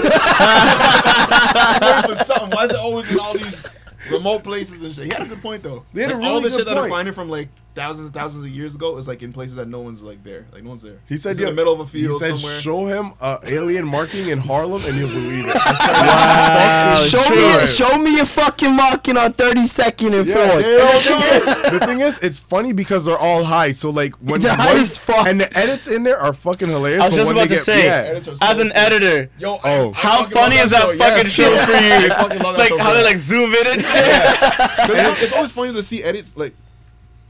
[2.16, 2.50] something.
[2.52, 3.64] Why is it always in all these
[4.14, 5.06] remote places and shit?
[5.06, 5.84] He had a good point though.
[5.94, 8.44] They had a Like, all the shit that I'm finding from like thousands and thousands
[8.44, 10.46] of years ago is like in places that no one's like there.
[10.52, 11.00] Like no one's there.
[11.08, 12.60] He said, "Yeah." in the middle of a field He said, somewhere.
[12.60, 15.56] "Show him uh, alien marking in Harlem, and you'll believe it."
[16.02, 17.36] Wow, show true.
[17.36, 20.64] me, show me a fucking marking on thirty second and Yeah, forward.
[20.64, 23.72] the, thing is, the thing is, it's funny because they're all high.
[23.72, 25.28] So like when They're high one- as fuck.
[25.28, 27.02] and the edits in there are fucking hilarious.
[27.04, 28.20] I was just about to get- say, yeah.
[28.20, 28.72] So as an funny.
[28.74, 29.92] editor, Yo, I- Oh.
[29.92, 30.98] I how funny love is that that show.
[30.98, 31.32] fucking Yes.
[31.32, 31.94] show for you?
[31.94, 34.06] I fucking love that like how they like zoom in and shit.
[34.06, 36.54] 'Cause it's, it's always funny to see edits like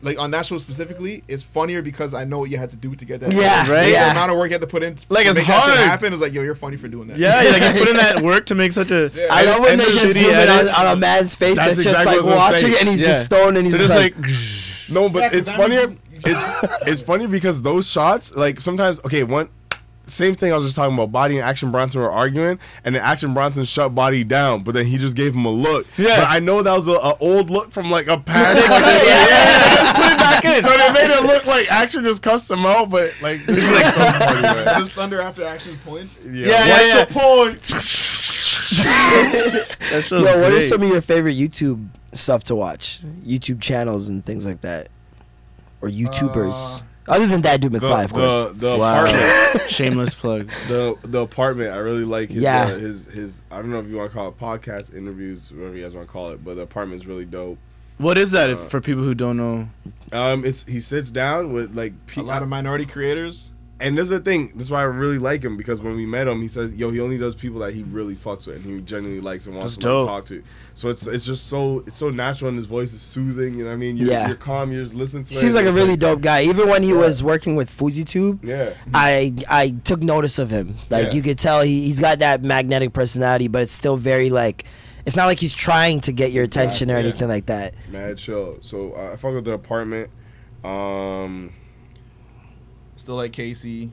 [0.02, 1.24] like on that show specifically.
[1.28, 3.32] It's funnier because I know what you had to do to get that.
[3.34, 3.72] Yeah, edit.
[3.72, 3.84] right?
[3.86, 4.12] The Yeah.
[4.12, 5.90] amount of work you had to put in to Like, it's make that shit hard.
[5.90, 7.18] happen is like yo, you're funny for doing that.
[7.18, 9.12] Yeah, yeah like you put in that work to make such a.
[9.14, 9.28] Yeah.
[9.32, 11.84] I love when they the just zoom in on, on a man's face That's that's,
[11.84, 13.08] just like watching it and he's Yeah.
[13.08, 14.32] just stoned and he's just just like, like.
[14.90, 15.88] No, but Yeah, 'cause it's that funnier.
[15.88, 16.44] means It's
[16.88, 19.50] it's funny because those shots, like sometimes, okay, one
[20.08, 21.12] same thing I was just talking about.
[21.12, 24.86] Body and Action Bronson were arguing, and then Action Bronson shut Body down, but then
[24.86, 25.88] he just gave him a look.
[25.98, 26.20] Yeah.
[26.20, 28.60] but I know that was a, a old look from like a past.
[28.62, 29.94] They cut yeah, yeah, yeah.
[29.94, 30.64] Put it back in.
[30.64, 33.72] So they made it look like Action just cussed him out, but like this is
[33.72, 34.66] like so funny, man.
[34.80, 36.22] Just thunder after action points.
[36.26, 37.06] Yeah, Yeah, yeah, what's yeah.
[37.06, 38.42] the point?
[38.72, 43.02] That show's yo, what are some of your favorite YouTube stuff to watch?
[43.26, 44.88] YouTube channels and things like that,
[45.82, 46.82] or YouTubers.
[46.82, 48.44] Uh, Other than that, dude The, McFly, of course.
[48.46, 49.06] the, the Wow.
[49.06, 49.62] apartment.
[49.70, 50.50] Shameless plug.
[50.68, 51.72] the the apartment.
[51.72, 52.64] I really like his Yeah.
[52.66, 53.44] uh, his his.
[53.52, 56.08] I don't know if you want to call it podcast interviews, whatever you guys want
[56.08, 57.58] to call it, but the apartment is really dope.
[57.98, 59.68] What is that if, for people who don't know?
[60.12, 63.52] Um, it's he sits down with like A lot of minority creators.
[63.82, 64.52] And this is the thing.
[64.56, 66.92] This is why I really like him because when we met him, he said, "Yo,
[66.92, 69.76] he only does people that he really fucks with and he genuinely likes and wants
[69.76, 70.08] That's to like, dope.
[70.10, 70.44] talk to."
[70.74, 73.56] So it's it's just so it's so natural and his voice is soothing.
[73.56, 73.98] You know what I mean?
[73.98, 74.28] You're, Yeah.
[74.28, 74.72] you're calm.
[74.72, 75.30] You're just listening to.
[75.34, 75.36] Him.
[75.36, 76.44] He seems like a really dope guy.
[76.44, 78.74] Even when he was working with FujiTube, Yeah.
[78.94, 80.76] I I took notice of him.
[80.90, 81.14] Like Yeah.
[81.16, 84.64] you could tell he he's got that magnetic personality, but it's still very like
[85.06, 87.00] it's not like he's trying to get your attention or Yeah.
[87.00, 87.74] anything like that.
[87.92, 88.58] Mad chill.
[88.62, 90.10] So uh, I fuck with the apartment.
[90.64, 91.54] Um,
[93.02, 93.92] Still like Casey.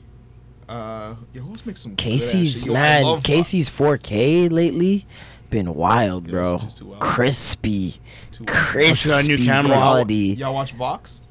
[0.69, 1.97] Uh, yo, who else makes some?
[1.97, 2.67] Casey's shit?
[2.67, 5.07] Yo, man, love Casey's 4K lately
[5.49, 6.55] been wild, Yeah, bro.
[6.57, 7.01] it's just too wild.
[7.01, 7.95] Crispy,
[8.33, 8.49] Too wild.
[8.67, 9.77] crispy got a new camera.
[9.79, 10.15] quality.
[10.35, 11.23] Y'all watch Vox?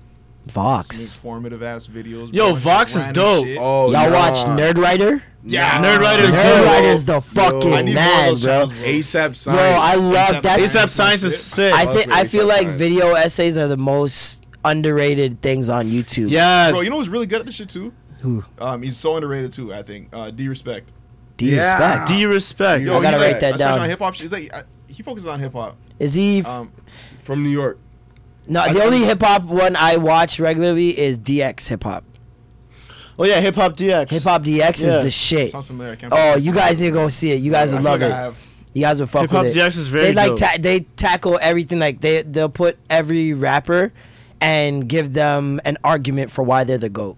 [0.47, 1.15] Vox.
[1.17, 2.33] informative ass videos.
[2.33, 3.45] Yo, Vox is dope.
[3.45, 3.59] shit.
[3.61, 4.15] oh, Y'all nah.
[4.15, 5.21] watch Nerdwriter?
[5.43, 6.65] Yeah, Nerdwriter's Nerd dope.
[6.65, 8.51] Writer's the fucking need more of man, those bro.
[8.53, 8.87] channels, bro.
[8.87, 9.81] ASAP Yo, Science.
[9.81, 10.67] I love ASAP that's.
[10.69, 11.73] ASAP Science is sick.
[11.75, 16.29] I think I feel like video essays are the most underrated things on YouTube.
[16.29, 17.93] yeah, Bro, you know who's really good at this shit too?
[18.21, 18.43] Who?
[18.59, 19.73] Um, he's so underrated too.
[19.73, 20.09] I think.
[20.13, 20.91] Uh, D respect.
[21.38, 21.59] Do you Yeah.
[21.61, 22.07] respect?
[22.09, 22.81] D respect.
[22.81, 23.79] I gotta write that down.
[23.79, 24.51] On hip hop, he's like
[24.88, 25.77] he focuses on hip hop.
[25.99, 26.39] Is he?
[26.39, 26.71] F- Um,
[27.23, 27.77] from New York.
[28.47, 32.03] no, the only hip hop one I watch regularly is DX hip hop.
[33.19, 34.11] Oh yeah, Hip Hop DX.
[34.11, 34.97] Hip hop DX Yeah.
[34.97, 35.51] is the shit.
[35.51, 35.93] sounds familiar.
[35.93, 37.39] I can't Oh, you guys need to go see it.
[37.41, 38.13] You guys I would feel love like it.
[38.13, 38.38] I have.
[38.73, 39.59] You guys would fuck Hip Hop with it.
[39.59, 43.91] DX is very they like ta- they tackle everything like they they'll put every rapper
[44.41, 47.18] and give them an argument for why they're the goat.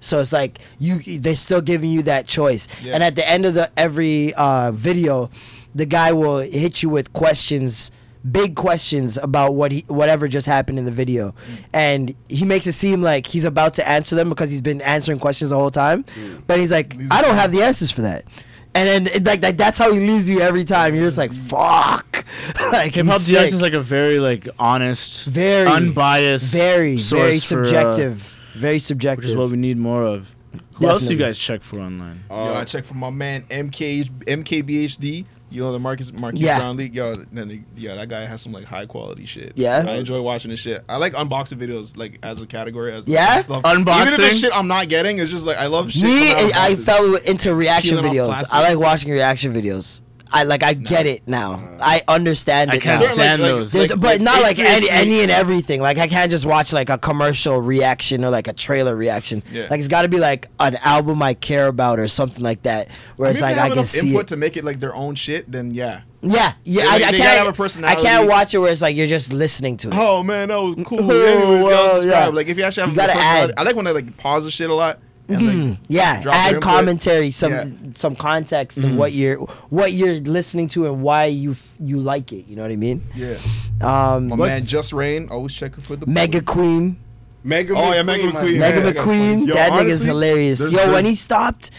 [0.00, 2.68] So it's like you they're still giving you that choice.
[2.82, 2.94] Yeah.
[2.94, 5.28] And at the end of the every uh, video,
[5.74, 7.90] the guy will hit you with questions
[8.30, 11.34] big questions about what he whatever just happened in the video,
[11.72, 15.18] and he makes it seem like he's about to answer them because he's been answering
[15.18, 16.04] questions the whole time,
[16.46, 18.24] but he's like, I don't have the answers for that.
[18.74, 20.94] And then it- like, like that's how he leaves you every time.
[20.94, 22.24] You're just like, fuck.
[22.72, 26.98] like Hip Hop he's DX is like a very like honest, Very, unbiased, very, very
[26.98, 29.24] source for, uh, subjective, very subjective.
[29.24, 30.34] which is what we need more of.
[30.74, 32.22] Who else do you guys check for online?
[32.30, 35.24] Yo, I check for my man MK MKBHD.
[35.50, 36.58] You know the Marcus Marquis Yeah.
[36.58, 36.90] Brownlee.
[36.92, 39.52] Yo, then they, yeah, that guy has some like high quality shit.
[39.56, 39.84] Yeah?
[39.86, 40.84] I enjoy watching this shit.
[40.88, 42.92] I like unboxing videos like as a category.
[42.92, 43.42] As Yeah?
[43.42, 43.64] stuff.
[43.64, 44.18] Even if Unboxing?
[44.28, 46.02] it's shit I'm not getting, it's just like I love shit.
[46.04, 48.44] Me, I, I fell into reaction Peeling videos.
[48.50, 50.02] I like watching reaction videos.
[50.32, 50.62] I like.
[50.62, 51.62] I get it now.
[51.80, 53.14] I understand I it can't now.
[53.14, 53.74] Stand like- those.
[53.74, 55.80] Like- but like not like any, any and everything.
[55.80, 59.42] Like I can't just watch like a commercial reaction or like a trailer reaction.
[59.52, 59.66] Yeah.
[59.70, 62.88] Like it's got to be like an album I care about or something like that.
[63.16, 64.28] Where I it's mean, if like they I have can see input it.
[64.28, 66.02] to make it like their own shit, then yeah.
[66.20, 66.82] yeah, yeah.
[66.82, 67.38] They- I, I they gotta can't.
[67.38, 68.02] have a I personality.
[68.02, 69.94] can't watch it where it's like you're just listening to it.
[69.96, 70.98] Oh man, that was cool.
[71.10, 72.26] Oh, Anyways, well, yeah.
[72.28, 73.52] Like if you actually have You gotta add-.
[73.56, 75.00] I like when they like pause the shit a lot.
[75.28, 77.64] And, like, Yeah, add commentary, some Yeah.
[77.94, 79.36] some context of what you're
[79.68, 82.46] what you're listening to and why you f- you like it.
[82.48, 83.02] You know what I mean?
[83.14, 83.34] Yeah.
[83.80, 86.96] Um, My man, JusReign, always checking for the Mega Queen.
[87.44, 88.58] Mega Oh, yeah, Mega my McQueen.
[88.58, 89.46] Mega that guy's McQueen.
[89.46, 90.72] Yo, that nigga's honestly, hilarious.
[90.72, 91.70] yo, when he stopped,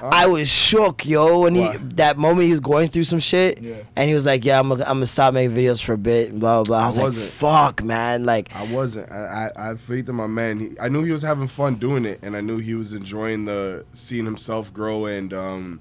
[0.00, 1.40] I was shook, yo.
[1.40, 1.72] When Why?
[1.72, 3.76] he that moment he was going through some shit, Yeah.
[3.96, 6.38] and he was like, "Yeah, I'm gonna, I'm gonna stop making videos for a bit."
[6.38, 6.64] Blah blah.
[6.64, 6.78] blah.
[6.78, 7.30] I I was like, wasn't.
[7.32, 9.10] "Fuck, man!" Like, I wasn't.
[9.10, 10.60] I, I, I had faith in my man.
[10.60, 13.46] He, I knew he was having fun doing it, and I knew he was enjoying
[13.46, 15.80] the seeing himself grow and um,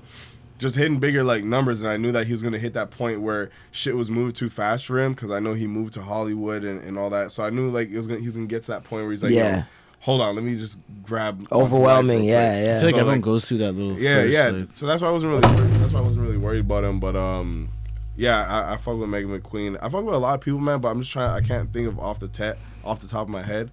[0.59, 1.81] just hitting bigger like numbers.
[1.81, 4.49] And I knew that he was gonna hit that point where shit was moving too
[4.49, 7.33] fast for him because I know he moved to Hollywood and, and all that.
[7.33, 9.11] So I knew like it was gonna, he was gonna get to that point where
[9.11, 9.57] he's like, Yeah.
[9.57, 9.63] Yo,
[10.06, 12.23] hold on, let me just grab overwhelming.
[12.23, 12.77] Yeah, yeah.
[12.77, 13.99] I feel like So, everyone like- goes through that little.
[13.99, 14.48] Yeah, first, yeah.
[14.49, 15.56] like- so that's why I wasn't really.
[15.56, 16.99] Worried, that's why I wasn't really worried about him.
[16.99, 17.69] But um,
[18.15, 19.77] yeah, I, I fuck with Megan McQueen.
[19.82, 20.80] I fuck with a lot of people, man.
[20.80, 21.32] But I'm just trying.
[21.32, 23.72] I can't think of off the te- off the top of my head.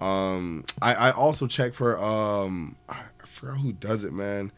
[0.00, 2.96] Um, I, I also check for um, I
[3.38, 4.52] forgot who does it, man.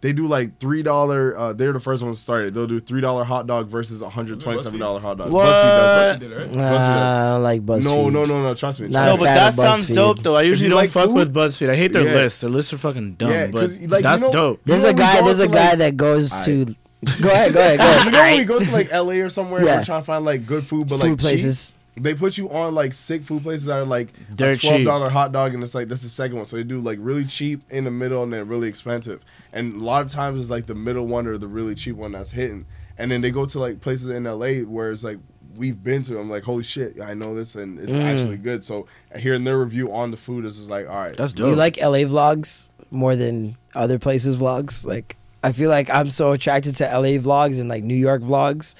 [0.00, 1.36] They do like three dollar.
[1.36, 2.54] Uh, they're the first ones to start.
[2.54, 5.32] They'll do three dollar hot dog versus hundred twenty seven dollar hot dog.
[5.32, 5.46] What?
[5.46, 6.36] BuzzFeed does Did that.
[6.36, 6.54] it, right?
[6.54, 7.84] Nah, I like BuzzFeed.
[7.84, 8.54] No, no, no, no.
[8.54, 8.86] Trust me.
[8.86, 10.36] Not No, a but that sounds dope though.
[10.36, 11.70] I usually don't like fuck food- with BuzzFeed.
[11.70, 12.14] I hate their Yeah.
[12.14, 12.40] lists.
[12.42, 14.60] Their lists are fucking dumb, Yeah, but 'cause, like, you that's know- dope.
[14.64, 15.20] There's a guy.
[15.22, 16.44] There's a guy like- that goes Aight.
[16.44, 16.74] to.
[17.20, 17.52] Go ahead.
[17.52, 17.78] Go ahead.
[17.78, 18.04] Go ahead.
[18.06, 19.78] you know when we go to like LA or somewhere, Yeah.
[19.78, 21.70] we're trying to find like good food, but Food like places.
[21.72, 21.77] cheap.
[22.02, 25.10] They put you on like sick food places that are like They're a twelve dollar
[25.10, 26.46] hot dog, and it's like that's the second one.
[26.46, 29.24] So they do like really cheap in the middle, and then really expensive.
[29.52, 32.12] And a lot of times it's like the middle one or the really cheap one
[32.12, 32.66] that's hitting.
[32.98, 35.18] And then they go to like places in LA where it's like
[35.56, 36.18] we've been to.
[36.18, 38.02] I'm like, holy shit, I know this, and it's Mm.
[38.02, 38.62] actually good.
[38.64, 41.54] So hearing their review on the food is just like, all right, That's Do you
[41.54, 44.84] like LA vlogs more than other places vlogs?
[44.84, 48.74] Like, I feel like I'm so attracted to LA vlogs and like New York vlogs.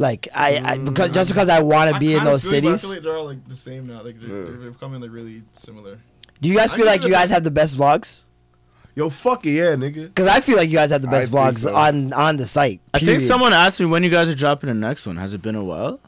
[0.00, 0.86] Like, I, I mm.
[0.86, 2.80] because just because I want to be in those feel you, but I cities.
[2.80, 4.02] feel like they're all like the same now.
[4.02, 4.58] Like they're, Yeah.
[4.58, 5.98] they're becoming like really similar.
[6.40, 8.24] Do you guys I feel like you guys that- have the best vlogs?
[8.94, 10.06] yo, fuck it, yeah, nigga.
[10.06, 11.76] Because I feel like you guys have the I best think vlogs so.
[11.76, 12.80] on on the site.
[12.94, 13.22] I think period.
[13.28, 15.16] someone asked me when you guys are dropping the next one.
[15.16, 16.00] Has it been a while?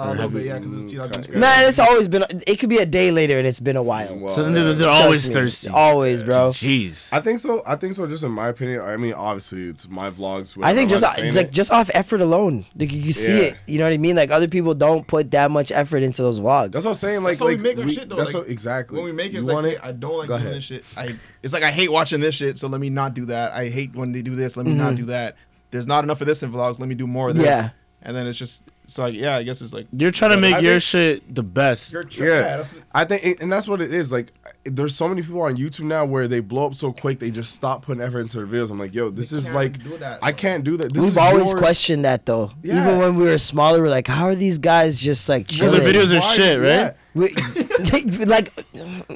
[0.00, 1.10] Uh, a little bit, yeah, because it's TikTok.
[1.10, 1.36] Instagram.
[1.36, 2.24] Man, it's always been.
[2.46, 4.16] It could be a day later, and it's been a while.
[4.16, 4.52] Well, So yeah.
[4.54, 5.34] they're, they're Trust always me.
[5.34, 5.68] thirsty.
[5.68, 6.48] Always, bro.
[6.50, 7.12] Jeez.
[7.12, 7.62] I think so.
[7.66, 8.06] I think so.
[8.06, 8.80] Just in my opinion.
[8.80, 10.56] I mean, obviously, it's my vlogs.
[10.62, 13.32] I think I'm just not it's like just off effort alone, like you can see
[13.38, 13.44] Yeah.
[13.48, 13.56] it.
[13.66, 14.16] You know what I mean?
[14.16, 16.72] Like other people don't put that much effort into those vlogs.
[16.72, 17.22] That's what I'm saying.
[17.22, 18.96] Like, That's how we like make our shit, though, That's like, what exactly.
[18.96, 19.80] When we make it, You it's like want hey, it?
[19.84, 20.56] I don't like Go doing ahead.
[20.56, 20.84] this shit.
[20.96, 23.52] I it's like I hate watching this shit, so let me not do that.
[23.52, 25.36] I hate when they do this, let me not do that.
[25.70, 27.46] There's not enough of this in vlogs, let me do more of this.
[27.46, 27.68] Yeah.
[28.02, 30.54] And then it's just so like yeah, I guess it's like You're trying to make
[30.56, 31.92] think- your shit the best.
[31.92, 34.10] you're Yeah, that's, I think, it- and that's what it is.
[34.10, 34.32] Like,
[34.64, 37.54] there's so many people on YouTube now where they blow up so quick they just
[37.54, 38.70] stop putting effort into their videos.
[38.70, 40.92] I'm like, yo, this is like, that, I can't do that.
[40.92, 42.50] This We've is always your- questioned that though.
[42.62, 42.82] Yeah.
[42.82, 45.78] Even when we were smaller, we're like, how are these guys just like Because the
[45.78, 45.94] chilling?
[45.94, 46.66] videos are Why- shit, right?
[46.66, 46.92] yeah.
[47.12, 47.34] We,
[48.26, 48.52] like,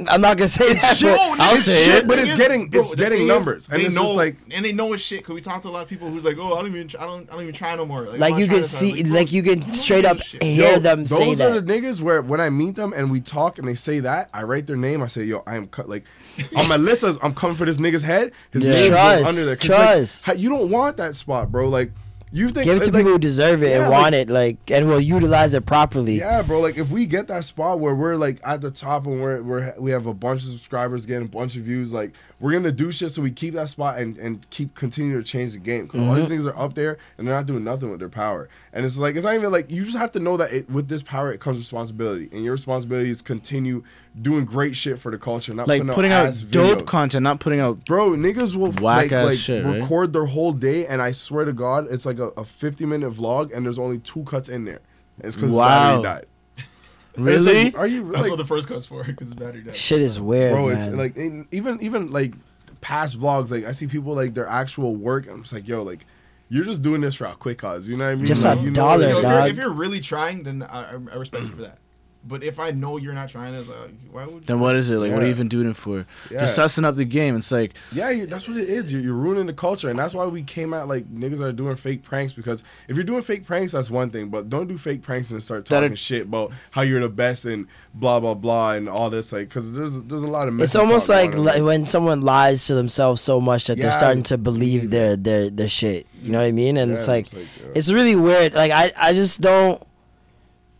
[0.08, 0.96] I'm not gonna say that.
[0.96, 1.16] shit.
[1.16, 2.08] but- I'll It's say shit, it.
[2.08, 4.64] but it's getting bro, it's the getting numbers, and they it's know, just like and
[4.64, 6.54] they know it's shit because we talk to a lot of people who's like, oh,
[6.54, 8.02] I don't even, I don't, I don't even try no more.
[8.02, 8.88] Like, Like you can trying to try.
[8.90, 11.66] see, bro, like you can straight up hear Yo, them say those are that.
[11.66, 14.42] the niggas where when I meet them and we talk and they say that, I
[14.42, 15.00] write their name.
[15.02, 15.88] I say, yo, I am cut.
[15.88, 16.02] Like
[16.60, 18.32] on my list, says, I'm coming for this nigga's head.
[18.50, 18.72] His Yeah.
[18.72, 19.56] name Trust, goes under there.
[19.56, 20.28] 'Cause, trust.
[20.28, 21.68] Like, you don't want that spot, bro.
[21.68, 21.92] Like
[22.35, 24.28] you think Give it to like, people who deserve it yeah, and like- want it,
[24.28, 26.19] like, and will utilize it properly.
[26.19, 26.59] Yeah, bro.
[26.59, 29.73] Like if we get that spot where we're like at the top and we're we're
[29.78, 32.90] we have a bunch of subscribers getting a bunch of views, like we're gonna do
[32.90, 35.86] shit so we keep that spot and and keep continue to change the game.
[35.86, 36.32] because all these mm-hmm.
[36.32, 38.48] things are up there and they're not doing nothing with their power.
[38.73, 40.89] And it's like it's not even like you just have to know that it, with
[40.89, 43.85] this power it comes responsibility, and your responsibility is continue
[44.20, 46.86] doing great shit for the culture, not Like putting, putting out, out dope videos.
[46.86, 47.84] content, not putting out.
[47.86, 49.80] Bro, niggas will Whack like, ass like shit, right?
[49.80, 53.12] record their whole day, and I swear to God, it's like a, a 50 minute
[53.12, 54.80] vlog, and there's only two cuts in there.
[55.20, 56.02] It's because Wow.
[56.02, 56.26] battery died.
[57.16, 57.64] Really?
[57.66, 59.76] Like, are you That's like, what the first cut's for because the battery died.
[59.76, 60.68] Shit is weird, bro?
[60.68, 60.76] man.
[60.88, 62.34] It's like in, even even like
[62.80, 63.50] past vlogs.
[63.52, 65.28] Like I see people like their actual work.
[65.30, 66.06] I'm just like, yo, like
[66.48, 67.88] you're just doing this for a quick cause.
[67.88, 68.26] You know what I mean?
[68.26, 69.32] Just Like, a you know, dollar, like, Yo, if, dog.
[69.32, 71.78] you're, if you're really trying, then I, I I respect you for that.
[72.26, 74.44] But if I know you're not trying, to, like, why would?
[74.44, 75.12] Then what is it like?
[75.12, 76.06] What are you even doing it for?
[76.30, 76.40] Yeah.
[76.40, 77.36] Just sussing up the game.
[77.36, 78.90] It's like Yeah, you, that's what it is.
[78.90, 81.76] You're, you're ruining the culture, and that's why we came out like niggas are doing
[81.76, 82.32] fake pranks.
[82.32, 85.42] Because if you're doing fake pranks, that's one thing, but don't do fake pranks and
[85.42, 89.10] start talking are- shit about how you're the best and blah blah blah and all
[89.10, 89.30] this.
[89.30, 90.59] Like, because there's there's a lot of.
[90.60, 94.22] it's almost like li- when someone lies to themselves so much that Yeah, they're starting
[94.24, 96.06] to believe their their their shit.
[96.22, 96.78] You know what I mean?
[96.78, 97.72] And Yeah, it's like it's like, yeah.
[97.74, 98.55] it's really weird.
[98.55, 99.82] Like I I just don't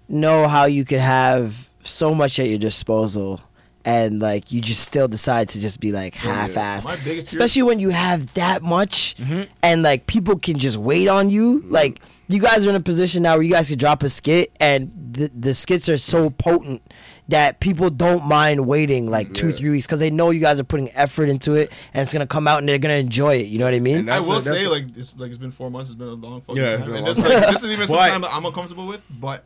[0.09, 3.41] know how you could have so much at your disposal
[3.85, 7.79] and like you just still decide to just be like half-assed My biggest especially when
[7.81, 9.43] you have that much Mm-hmm.
[9.63, 13.23] and like people can just wait on you like you guys are in a position
[13.23, 16.81] now where you guys can drop a skit and the, the skits are so potent
[17.29, 19.57] that people don't mind waiting like two Yeah.
[19.57, 22.27] three weeks because they know you guys are putting effort into it and it's gonna
[22.27, 24.39] come out and they're gonna enjoy it you know what i mean And I will
[24.39, 25.91] a- say a- like it's like it's been four months.
[25.91, 26.83] It's been a long fucking Yeah, time.
[26.85, 27.29] And long this, time.
[27.29, 29.01] like, this is even But- something that I'm uncomfortable with.
[29.11, 29.45] But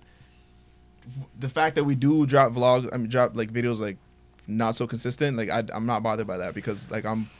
[1.39, 3.97] the fact that we do drop vlogs, I mean drop like videos like
[4.47, 5.37] not so consistent.
[5.37, 7.31] Like I, I'm not bothered by that because like I'm.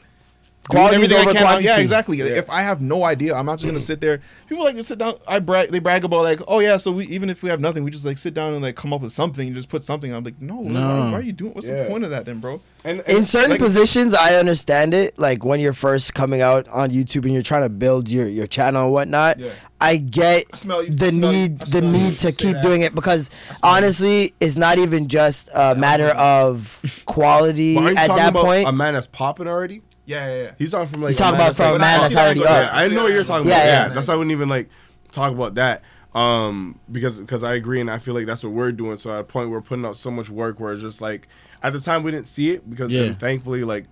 [0.69, 1.65] Doing Quality is everything I over can.
[1.65, 2.19] Yeah, exactly.
[2.19, 2.24] Yeah.
[2.27, 3.82] If I have no idea, I'm not just gonna mm.
[3.82, 4.20] sit there.
[4.49, 5.15] People like to sit down.
[5.27, 5.70] I brag.
[5.70, 6.77] They brag about like, oh yeah.
[6.77, 8.93] So we even if we have nothing, we just like sit down and like come
[8.93, 9.47] up with something.
[9.47, 10.12] and just put something.
[10.15, 10.62] I'm like, no.
[10.62, 10.81] No.
[10.81, 11.53] why, why are you doing?
[11.55, 11.85] What's Yeah.
[11.85, 12.61] the point of that then, bro?
[12.85, 16.69] and, and in certain like- positions i understand it like when you're first coming out
[16.69, 19.51] on youtube and you're trying to build your, your channel and whatnot Yeah.
[19.81, 22.62] i get I smell you- the smell need I the need to keep that.
[22.62, 23.31] doing it because
[23.62, 28.45] honestly it's not even just a matter of quality But are you at that about
[28.45, 29.82] point a man that's popping already?
[30.09, 30.51] Yeah, yeah, yeah.
[30.59, 32.70] He's talking from like He's talking about from a man that's already angle, up Yeah,
[32.72, 33.59] I know what you're talking about.
[33.59, 33.89] yeah.
[33.89, 34.68] Yeah, that's why I wouldn't even like
[35.12, 35.82] talk about that.
[36.14, 38.97] Um, because because I agree and I feel like that's what we're doing.
[38.97, 41.28] So at a point we're putting out so much work where it's just like
[41.62, 43.02] at the time we didn't see it because Yeah.
[43.02, 43.85] then thankfully like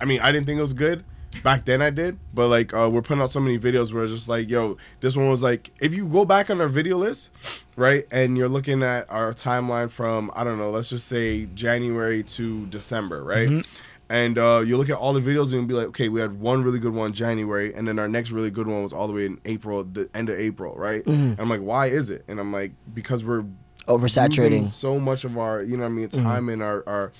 [0.00, 1.04] I mean I didn't think it was good.
[1.44, 4.12] Back then I did, but like uh, we're putting out so many videos where it's
[4.12, 7.30] just like, yo, this one was like, if you go back on our video list,
[7.76, 12.22] right, and you're looking at our timeline from I don't know, let's just say January
[12.22, 13.66] to December, right,
[14.08, 16.40] and uh, you look at all the videos and you'll be like, okay, we had
[16.40, 19.12] one really good one January, and then our next really good one was all the
[19.12, 21.04] way in April, the end of April, right?
[21.06, 22.24] And I'm like, why is it?
[22.28, 23.44] And I'm like, because we're
[23.86, 27.12] oversaturating so much of our, you know what I mean, time and our our.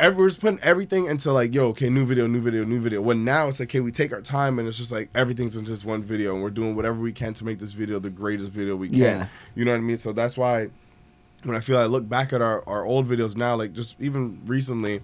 [0.00, 3.02] We're just putting everything into like, yo, okay, new video, new video, new video.
[3.02, 5.64] When now it's like, okay, we take our time and it's just like everything's in
[5.64, 8.50] just one video, and we're doing whatever we can to make this video the greatest
[8.50, 8.98] video we can.
[8.98, 9.26] Yeah.
[9.56, 9.98] You know what I mean?
[9.98, 10.68] So that's why
[11.42, 14.40] when I feel I look back at our, our old videos now, like just even
[14.46, 15.02] recently,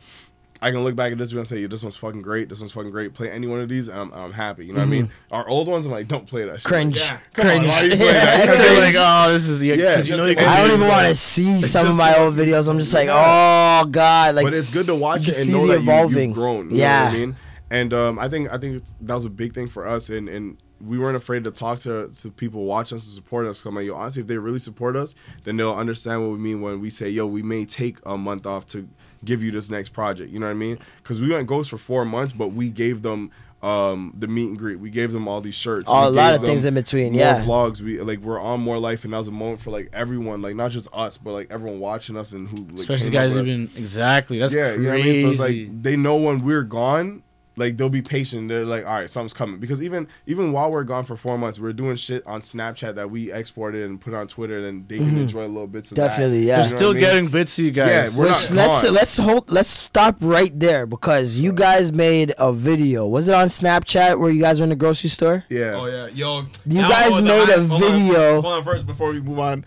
[0.65, 2.49] I can look back at this video and say, yeah, this one's fucking great.
[2.49, 3.13] This one's fucking great.
[3.13, 4.65] Play any one of these, and I'm, I'm happy.
[4.65, 5.11] You know what I mean?
[5.31, 6.65] Our old ones, I'm like, don't play that shit.
[6.69, 7.19] cringe Yeah.
[7.35, 8.41] Come on, cringe why are you playing that?
[8.41, 8.69] Because Cringe.
[8.71, 8.95] they're like,
[9.29, 9.75] oh, this is yeah.
[9.75, 12.35] Yeah, you know you can I don't even want to see some of my old
[12.35, 12.69] videos.
[12.69, 13.83] I'm just like, Yeah.
[13.85, 16.29] oh god, like but it's good to watch it and see know the that evolving.
[16.31, 16.71] you've grown.
[16.71, 16.99] You Yeah.
[16.99, 17.37] know what I mean?
[17.71, 20.57] And um, I think I think that was a big thing for us, and, and
[20.81, 23.63] we weren't afraid to talk to to people watch us and support us.
[23.63, 25.15] Come like, yo, honestly, if they really support us,
[25.45, 28.47] then they'll understand what we mean when we say, yo, we may take a month
[28.47, 28.89] off to
[29.25, 30.31] give you this next project.
[30.31, 30.79] You know what I mean?
[31.03, 33.31] Because we went ghost for four months, but we gave them.
[33.63, 34.79] Um, the meet and greet.
[34.79, 35.87] We gave them all these shirts.
[35.89, 37.43] Oh, We a lot gave of things in between, More yeah.
[37.47, 37.81] vlogs.
[37.81, 40.55] We like we're on more life, and that was a moment for like everyone, like
[40.55, 43.45] not just us, but like everyone watching us and who, like, Especially came guys with
[43.45, 44.39] us even exactly.
[44.39, 44.83] That's yeah, crazy.
[44.83, 45.21] you know what I mean?
[45.23, 47.23] So it's like they know when we're gone,
[47.57, 48.49] like they'll be patient.
[48.49, 49.61] They're like, all right, something's coming.
[49.61, 53.11] Because even even while we're gone for four months, we're doing shit on Snapchat that
[53.11, 56.07] we exported and put on Twitter, and they can enjoy a little bits of Mm-hmm.
[56.09, 56.47] Definitely, that.
[56.47, 56.59] yeah.
[56.59, 57.01] You They're know still I mean?
[57.03, 58.15] getting bits of you guys.
[58.15, 58.95] Yeah, we're Let's not let's, gone.
[58.95, 63.07] let's hold let's stop right there because you guys made a video.
[63.07, 65.45] Was it on Snapchat where you guys were in the grocery store?
[65.49, 65.75] Yeah.
[65.75, 66.47] Oh yeah, yo.
[66.67, 68.41] You guys I know what made a hype- hold on, video.
[68.43, 69.65] Hold on, first before we move on.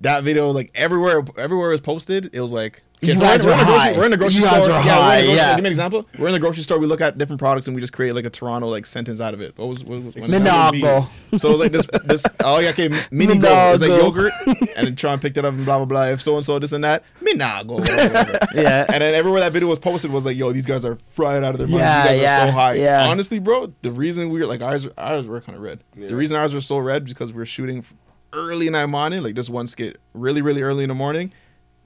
[0.00, 3.50] That video, like everywhere, everywhere it was posted, it was like You so guys we're,
[3.50, 3.96] were in the grocery- high.
[3.98, 4.52] We're in the grocery You store.
[4.58, 5.54] guys were yeah, we're in high, the grocery- yeah.
[5.56, 6.08] Give me an example.
[6.18, 6.78] We're in the grocery store.
[6.78, 9.34] We look at different products and we just create like a Toronto like sentence out
[9.34, 9.58] of it.
[9.58, 11.08] What was what was what Minago.
[11.36, 13.68] So it was like this this oh yeah okay mini go.
[13.68, 14.32] It was like yogurt
[14.76, 16.04] and then Tron picked it up and blah blah blah.
[16.04, 17.80] If so and so this and that minago.
[17.80, 18.38] whatever, whatever.
[18.54, 18.84] yeah.
[18.88, 21.54] And then everywhere that video was posted was like, yo, these guys are fried out
[21.54, 21.80] of their minds.
[21.80, 22.74] Yeah, you guys yeah, are so high.
[22.74, 23.08] yeah.
[23.08, 25.80] Honestly, bro, the reason we were like ours, ours were kind of red.
[25.96, 27.84] The reason ours were so red because we were shooting
[28.32, 31.32] early in the morning, like this one skit, really, really early in the morning.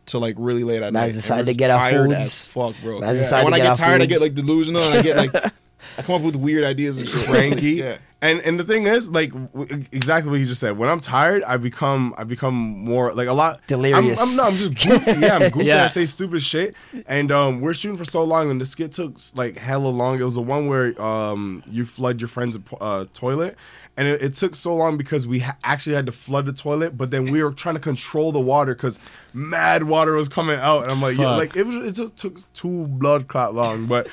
[0.06, 1.04] To like really late at Mans night.
[1.06, 2.18] and decided we're to just get our tired foods.
[2.20, 3.00] as Fuck, bro.
[3.00, 3.22] Mans Yeah.
[3.22, 5.02] decided And when to I get get our tired, I get like delusional, and I
[5.02, 5.34] get like,
[5.98, 7.26] I come up with weird ideas and shit.
[7.26, 7.70] cranky.
[7.72, 7.98] yeah.
[8.22, 10.78] And and the thing is, like w- exactly what he just said.
[10.78, 14.20] When I'm tired, I become I become more like a lot Delirious.
[14.22, 15.20] I'm, I'm, no, I'm just goofy.
[15.20, 15.66] Yeah, I'm goofy.
[15.66, 15.84] Yeah.
[15.84, 16.74] I say stupid shit.
[17.06, 20.18] And um, we're shooting for so long, and the skit took like hella long.
[20.18, 23.56] It was the one where um, you flood your friend's uh, toilet.
[23.96, 26.98] And it, it took so long because we ha- actually had to flood the toilet,
[26.98, 28.98] but then we were trying to control the water because
[29.32, 31.38] mad water was coming out, and I'm like, Fuck.
[31.38, 34.06] like it was it took, took two blood clot long, but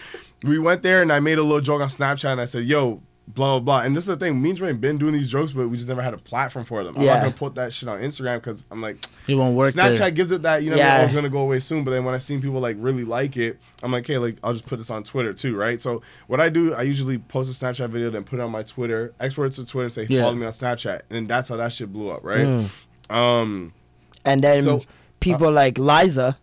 [0.43, 3.01] we went there and I made a little joke on Snapchat and I said, "Yo,
[3.27, 5.51] blah blah blah." And this is the thing, me and Dre been doing these jokes,
[5.51, 6.95] but we just never had a platform for them.
[6.97, 7.13] I'm Yeah.
[7.15, 8.97] not gonna put that shit on Instagram because I'm like,
[9.27, 10.11] It won't work Snapchat there.
[10.11, 10.99] gives it that you know Yeah.
[10.99, 11.83] oh, it's gonna go away soon.
[11.83, 14.53] But then when I seen people like really like it, I'm like, okay, like I'll
[14.53, 15.79] just put this on Twitter too, right?
[15.79, 18.63] So what I do, I usually post a Snapchat video, then put it on my
[18.63, 20.23] Twitter, export it to Twitter, and say Yeah.
[20.23, 22.45] follow me on Snapchat, and that's how that shit blew up, right?
[22.47, 22.69] Mm.
[23.09, 23.73] Um,
[24.25, 24.81] And then So,
[25.19, 26.37] people like Liza,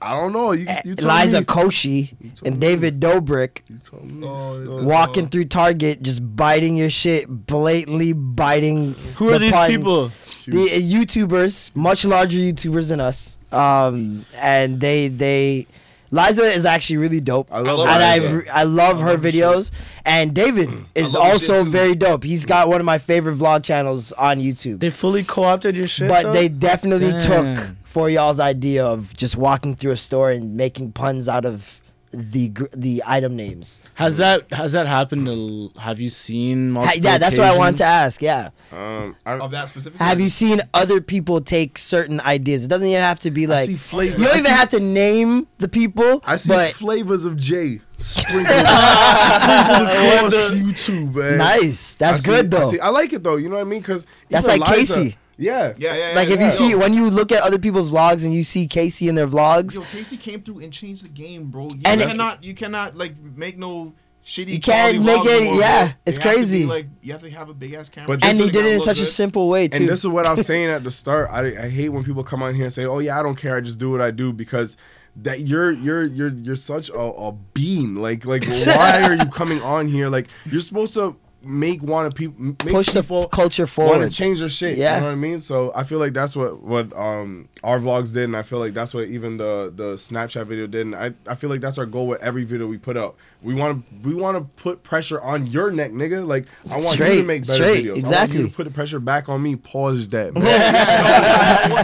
[0.00, 0.52] I don't know.
[0.52, 1.44] You, you tell Eh, Liza me.
[1.46, 2.60] Koshy, told and me.
[2.60, 4.26] David Dobrik You told me.
[4.26, 8.94] Oh, walking through Target, just biting your shit, blatantly biting.
[9.16, 9.70] Who are these pun.
[9.70, 10.12] people?
[10.46, 15.66] The uh, YouTubers, much larger YouTubers than us, um, and they they.
[16.12, 18.56] Liza is actually really dope, I love and I Liza.
[18.56, 19.72] I love her videos.
[20.04, 22.22] And David is also very dope.
[22.22, 24.78] He's got one of my favorite vlog channels on YouTube.
[24.78, 26.08] They fully co-opted your shit.
[26.08, 26.32] but though?
[26.32, 27.76] they definitely took Damn.
[27.96, 31.80] For y'all's idea of just walking through a store and making puns out of
[32.12, 33.80] the gr- the item names.
[33.94, 35.24] has that has that happened?
[35.26, 36.74] To, have you seen?
[36.74, 38.20] Ha- Multiple yeah, that's what I wanted to ask.
[38.20, 39.98] Yeah, Um, I, Of that specific.
[39.98, 42.64] have you seen other people take certain ideas?
[42.64, 44.68] It doesn't even have to be like see flavor- you don't I even see- have
[44.70, 46.22] to name the people.
[46.26, 51.38] I see but flavors of J sprinkled, sprinkled across YouTube, man.
[51.38, 51.94] nice.
[51.94, 52.70] That's I see- good I, though.
[52.70, 53.36] see- I like it though.
[53.36, 53.80] You know what I mean?
[53.80, 55.16] Because That's like Casey.
[55.38, 56.14] Yeah, Yeah, yeah, yeah.
[56.14, 56.44] like if yeah.
[56.46, 59.14] you see Yo, when you look at other people's vlogs and you see Casey in
[59.14, 61.68] their vlogs, Yo, Casey came through and changed the game, bro.
[61.68, 63.92] You And it- cannot, you cannot like make no
[64.24, 64.48] shitty.
[64.54, 66.66] You can't make it- anymore, yeah, it's They be, crazy.
[66.66, 68.16] like you have to have a big ass camera.
[68.16, 69.82] But and this he did it in Look such a simple way too.
[69.82, 71.28] And this is what I was saying at the start.
[71.30, 73.54] I, I hate when people come on here and say, "Oh yeah, I don't care.
[73.56, 74.76] I just do what I do," because
[75.16, 77.96] that you're you're you're you're such a, a bean.
[77.96, 80.08] Like like why are you coming on here?
[80.08, 84.10] Like you're supposed to make want to people Push the people culture want forward.
[84.10, 84.76] to change their shit.
[84.76, 84.96] Yeah.
[84.96, 85.40] you know what I mean.
[85.40, 88.74] So I feel like that's what what um our vlogs did, and I feel like
[88.74, 90.86] that's what even the the Snapchat video did.
[90.86, 93.16] And I I feel like that's our goal with every video we put out.
[93.42, 96.26] We want to we want to put pressure on your neck, nigga.
[96.26, 97.88] Like I want you to make better straight, videos.
[97.88, 98.40] I want exactly.
[98.40, 99.56] you to put the pressure back on me.
[99.56, 100.34] Pause that.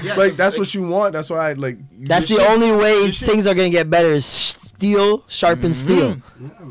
[0.00, 0.16] Man.
[0.16, 1.12] Like that's what you want.
[1.12, 1.78] That's why I like.
[2.06, 4.08] That's the shit- only way your shit- things are gonna get better.
[4.08, 6.16] Is steel sharpen steel.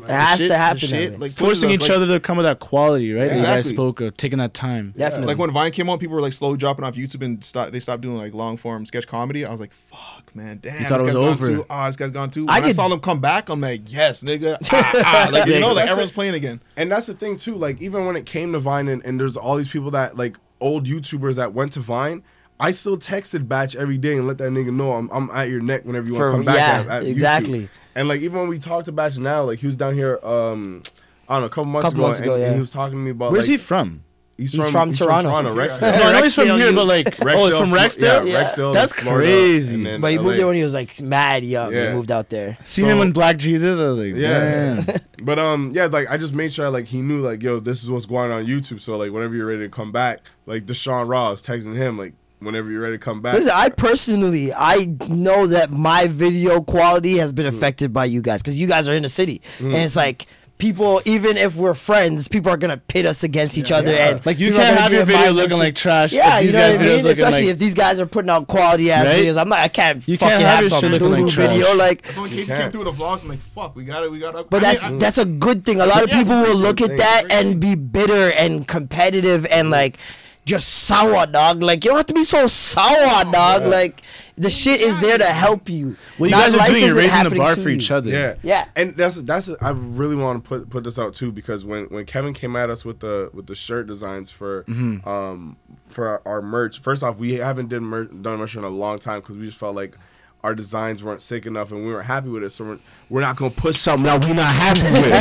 [0.04, 0.78] It has shit- to happen.
[0.80, 3.28] shit, like forcing putting each like- other to come with that quality, right?
[3.30, 3.72] That you guys Exactly.
[3.72, 4.92] spoke of taking that time.
[4.98, 5.28] Definitely.
[5.28, 7.80] Like when Vine came on, people were like slowly dropping off YouTube and stop, they
[7.80, 9.46] stopped doing like long form sketch comedy.
[9.46, 10.82] I was like, fuck, man, damn.
[10.82, 11.46] You thought it was over.
[11.46, 11.66] Too.
[11.70, 12.44] Ah, this guy's gone too.
[12.44, 14.58] When I I, could- saw them come back, I'm like, yes, nigga.
[14.72, 15.28] Ah, ah.
[15.32, 16.14] Like you know, like that's everyone's it.
[16.14, 16.60] playing again.
[16.76, 17.54] And that's the thing too.
[17.54, 20.36] Like even when it came to Vine, and, and there's all these people that like
[20.60, 22.22] old YouTubers that went to Vine.
[22.60, 25.60] I still texted Bach every day and let that nigga know I'm, I'm at your
[25.60, 26.56] neck whenever you want to come back.
[26.56, 27.08] yeah, at, at YouTube.
[27.08, 27.68] exactly.
[27.96, 30.82] And like even when we talked to Bach now, like he was down here, um,
[31.28, 32.54] I don't know, a couple months Couple ago, months ago, and yeah.
[32.54, 33.32] he was talking to me about.
[33.32, 34.04] Where's like, he from?
[34.38, 35.30] He's, He's from, from he's Toronto.
[35.30, 35.68] From Toronto, Yeah.
[35.68, 35.98] Rexdale.
[35.98, 38.24] No, I know he's from here, you- but like, oh, it's from Rexdale.
[38.26, 38.44] Yeah, Yeah.
[38.44, 38.74] Rexdale.
[38.74, 39.74] That's Florida, crazy.
[39.74, 41.72] and then but he moved there when he was like mad young.
[41.72, 41.88] Yeah.
[41.88, 42.56] He moved out there.
[42.64, 43.78] Seen So- him in Black Jesus.
[43.78, 44.82] I was like, Yeah.
[44.86, 45.00] damn.
[45.24, 47.90] But um, yeah, like I just made sure like he knew like yo, this is
[47.90, 48.80] what's going on on YouTube.
[48.80, 52.68] So like whenever you're ready to come back, like Deshaun Ross texting him like whenever
[52.72, 53.34] you're ready to come back.
[53.34, 57.36] Listen, I personally, I know that my video quality has Mm.
[57.36, 60.26] been affected by you guys because you guys are in the city, and it's like
[60.62, 64.10] people, even if we're friends, people are gonna pit us against each other, Yeah.
[64.10, 66.60] and Like, you can't have your video looking like trash Yeah, if you these know
[66.60, 67.06] guys' what I mean.
[67.06, 69.16] Especially like- if these guys are putting out quality ass Right?
[69.24, 69.36] videos.
[69.40, 69.58] I'm not.
[69.58, 71.48] I can't You fucking can't have, have your some shit doo looking doo like trash.
[71.56, 72.02] video like.
[72.02, 72.60] That's when Casey can't.
[72.60, 73.22] came through the vlogs.
[73.24, 74.46] I'm like, fuck, we got it, we got it.
[74.50, 75.80] But I that's I- that's a good thing.
[75.80, 78.66] A lot of Yeah, it's a people will look at that and be bitter and
[78.68, 79.98] competitive and like
[80.44, 81.62] just sour, dog.
[81.62, 83.66] Like you don't have to be so sour, dog.
[83.66, 84.02] Like
[84.38, 85.96] the shit is there to help you.
[86.18, 86.80] Well, you Not guys are doing.
[86.80, 88.10] You're isn't raising the bar for each other.
[88.10, 88.68] Yeah, Yeah.
[88.76, 92.04] and that's that's I really want to put put this out too because when when
[92.06, 95.06] Kevin came at us with the with the shirt designs for Mm-hmm.
[95.08, 95.56] um
[95.88, 96.80] for our, our merch.
[96.80, 99.58] First off, we haven't did mer- done merch in a long time because we just
[99.58, 99.96] felt like
[100.44, 102.50] our designs weren't sick enough and we weren't happy with it.
[102.50, 102.78] So we're,
[103.08, 105.12] we're not gonna put something that we're not happy with.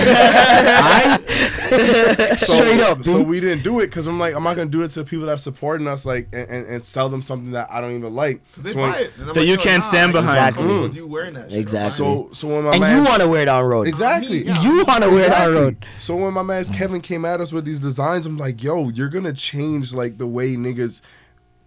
[2.39, 3.27] So- Straight up, So dude.
[3.27, 5.39] we didn't do it because I'm like I'm not gonna do it to people that
[5.39, 8.41] supporting us like and, and, and sell them something that I don't even like.
[8.57, 9.11] They So when- buy it.
[9.17, 10.55] And That like, you yo, can't nah, stand I just behind.
[10.55, 10.95] don't Mm.
[10.95, 11.51] you wearing that.
[11.51, 11.91] Exactly.
[11.97, 13.87] So so when my And man you want to wear it on road.
[13.87, 14.61] exactly Yeah.
[14.61, 15.85] You want to wear it on road.
[15.99, 19.09] So when my man Kevin came at us with these designs, I'm like, yo, you're
[19.09, 21.01] gonna change like the way niggas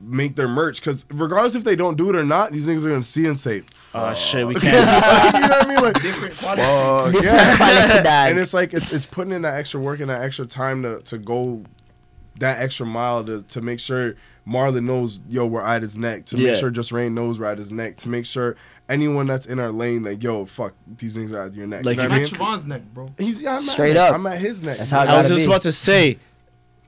[0.06, 2.90] make their merch because regardless if they don't do it or not, these niggas are
[2.90, 3.62] gonna see and say,
[3.94, 4.74] Oh shit, we can't.
[4.74, 5.82] know what I mean?
[5.82, 7.56] Like, Different fuck, Different yeah.
[7.56, 10.82] quality, and it's like it's it's putting in that extra work and that extra time
[10.82, 11.62] to to go
[12.38, 14.14] that extra mile to to make sure
[14.46, 16.48] Marlon knows yo we're at his neck to Yeah.
[16.48, 18.56] make sure JusReign knows we're at his neck to make sure
[18.88, 21.84] anyone that's in our lane like yo fuck these things are at your neck.
[21.84, 22.40] Like, you know if I Matt mean?
[22.40, 23.10] Siobhan's neck, bro.
[23.18, 24.10] He's yeah, I'm Straight neck.
[24.10, 24.14] up.
[24.16, 24.78] I'm at his neck.
[24.78, 25.44] That's how I was just be.
[25.46, 26.18] about to say,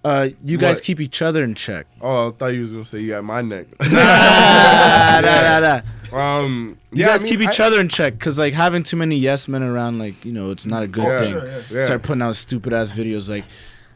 [0.06, 0.84] uh, you guys What?
[0.84, 1.86] keep each other in check.
[2.00, 3.66] Oh, I thought you was gonna say you at my neck.
[3.80, 5.80] Nah, nah, nah, nah.
[6.16, 8.82] um, You yeah, I guys mean, keep each I- other in check because like having
[8.82, 11.32] too many yes men around, like you know, it's not a good Yeah, thing.
[11.32, 11.60] sure, yeah.
[11.70, 11.84] Yeah.
[11.84, 13.28] Start putting out stupid ass videos.
[13.28, 13.44] Like,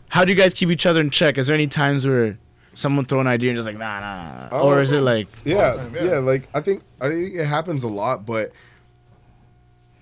[0.08, 1.38] how do you guys keep each other in check?
[1.38, 2.36] Is there any times where
[2.74, 4.60] someone throw an idea and just like nah nah, nah.
[4.62, 6.18] or is it like Yeah, time, yeah, yeah.
[6.18, 8.52] Like I think I think it happens a lot, but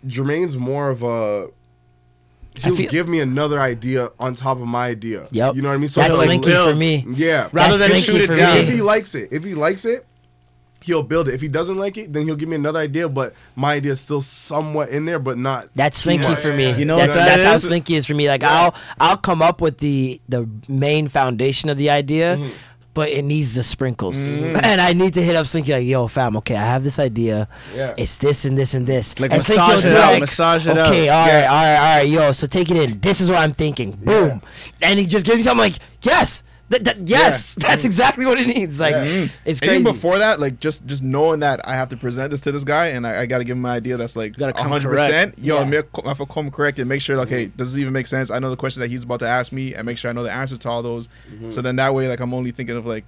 [0.07, 1.49] Jermaine's more of a.
[2.65, 5.29] He'll feel- give me another idea on top of my idea.
[5.31, 5.55] Yep.
[5.57, 5.89] You know what I mean?
[5.95, 7.05] That's he'll, like, slinky for me.
[7.15, 7.49] Yeah.
[7.53, 8.55] Rather That's than shoot it down.
[8.57, 8.61] me.
[8.63, 10.05] if he likes it, if he likes it,
[10.83, 11.35] he'll build it.
[11.35, 13.09] If he doesn't like it, then he'll give me another idea.
[13.09, 15.69] But my idea is still somewhat in there, but not.
[15.75, 16.39] That's slinky much.
[16.39, 16.73] for me.
[16.79, 17.65] You know that's what that that's how is?
[17.65, 18.27] slinky is for me.
[18.29, 22.51] Like I'll I'll come up with the the main foundation of the idea, Mm-hmm.
[22.99, 24.55] But it needs the sprinkles, mm.
[24.55, 24.61] Mm.
[24.65, 27.47] and I need to hit up slinky like, yo, fam, okay, I have this idea.
[27.73, 27.95] Yeah.
[27.97, 29.21] It's this and this and this.
[29.21, 30.89] Like, and massage will it be out, massage it up.
[30.89, 31.15] okay, out.
[31.15, 32.33] all right, all right, all right, yo.
[32.33, 32.99] So take it in.
[32.99, 33.93] This is what I'm thinking.
[33.93, 34.43] Boom,
[34.83, 37.87] and he just gives me something like, yes, that, that, yes, that's mm.
[37.87, 38.79] exactly what it needs.
[38.79, 39.81] Like it's And crazy.
[39.81, 42.65] even before that, like just just knowing that I have to present this to this
[42.65, 45.39] guy and I, I got to give him an idea that's like hundred percent.
[45.39, 45.65] Yo, Yeah.
[45.65, 48.07] make, I have to come correct and make sure like, hey, does this even make
[48.07, 48.31] sense?
[48.31, 50.23] I know the questions that he's about to ask me and make sure I know
[50.23, 51.09] the answers to all those.
[51.33, 51.51] Mm-hmm.
[51.53, 53.05] So then that way, like I'm only thinking of like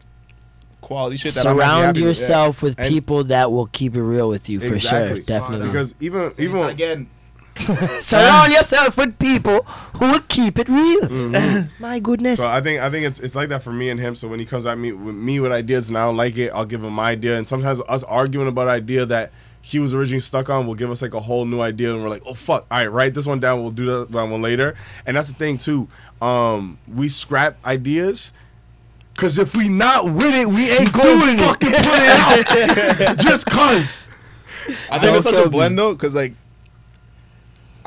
[0.80, 2.08] quality shit that I'm actually Surround happy with.
[2.08, 5.16] yourself with And- people that will keep it real with you for Exactly.
[5.18, 5.24] sure.
[5.26, 5.66] Definitely.
[5.66, 7.10] Because even even again,
[8.00, 9.62] Surround yourself with people
[9.96, 11.08] who will keep it real.
[11.80, 12.38] My goodness.
[12.38, 14.14] So I think I think it's it's like that for me and him.
[14.14, 16.50] So when he comes at me with me with ideas and I don't like it,
[16.54, 17.36] I'll give him my idea.
[17.36, 19.32] And sometimes us arguing about an idea that
[19.62, 22.08] he was originally stuck on will give us like a whole new idea, and we're
[22.08, 23.60] like, oh fuck, all right, write this one down.
[23.60, 24.74] We'll do that one later.
[25.06, 25.88] And that's the thing too.
[26.22, 28.32] Um, we scrap ideas.
[29.16, 33.18] Cause if we not with it, we ain't going to fucking put it out.
[33.18, 34.00] Just cause.
[34.90, 36.32] I think it's such a blend though, because like,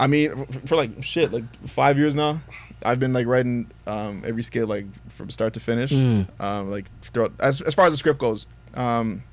[0.03, 2.41] I mean, for like shit, like five years now,
[2.83, 5.91] I've been like writing um, every skit like from start to finish.
[6.39, 9.23] Um, like throughout, as as far as the script goes, um,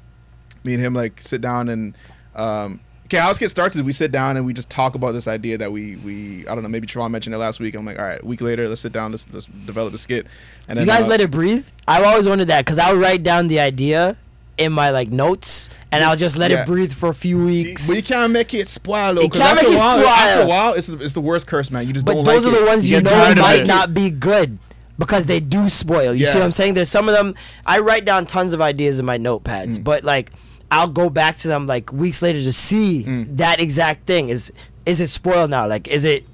[0.64, 1.96] me and him like sit down and.
[2.34, 5.26] Um, Okay, how skit starts is we sit down and we just talk about this
[5.26, 7.74] idea that we we I don't know maybe Travon mentioned it last week.
[7.74, 10.28] I'm like, all right, a week later, let's sit down, let's let's develop a skit.
[10.68, 11.66] And you guys uh, let it breathe?
[11.88, 14.16] I've always wondered that because I'll write down the idea
[14.60, 16.62] in my like notes and I'll just let Yeah.
[16.62, 17.86] it breathe for a few weeks.
[17.86, 19.22] But you can't make it spoil though.
[19.22, 20.06] You 'cause can't make a it while, spoil.
[20.08, 21.86] After a while, it's the, it's the worst curse, man.
[21.86, 23.94] You just But don't But those like are the ones You you, know might not
[23.94, 24.58] be good
[24.98, 26.14] because they do spoil.
[26.14, 26.74] You see what I'm saying?
[26.74, 27.34] There's some of them.
[27.64, 29.84] I write down tons of ideas in my notepads, Mm.
[29.84, 30.30] but like
[30.70, 33.36] I'll go back to them like weeks later to see Mm.
[33.38, 34.28] that exact thing.
[34.28, 34.52] Is
[34.86, 35.66] is it spoiled now?
[35.66, 36.24] Like is it?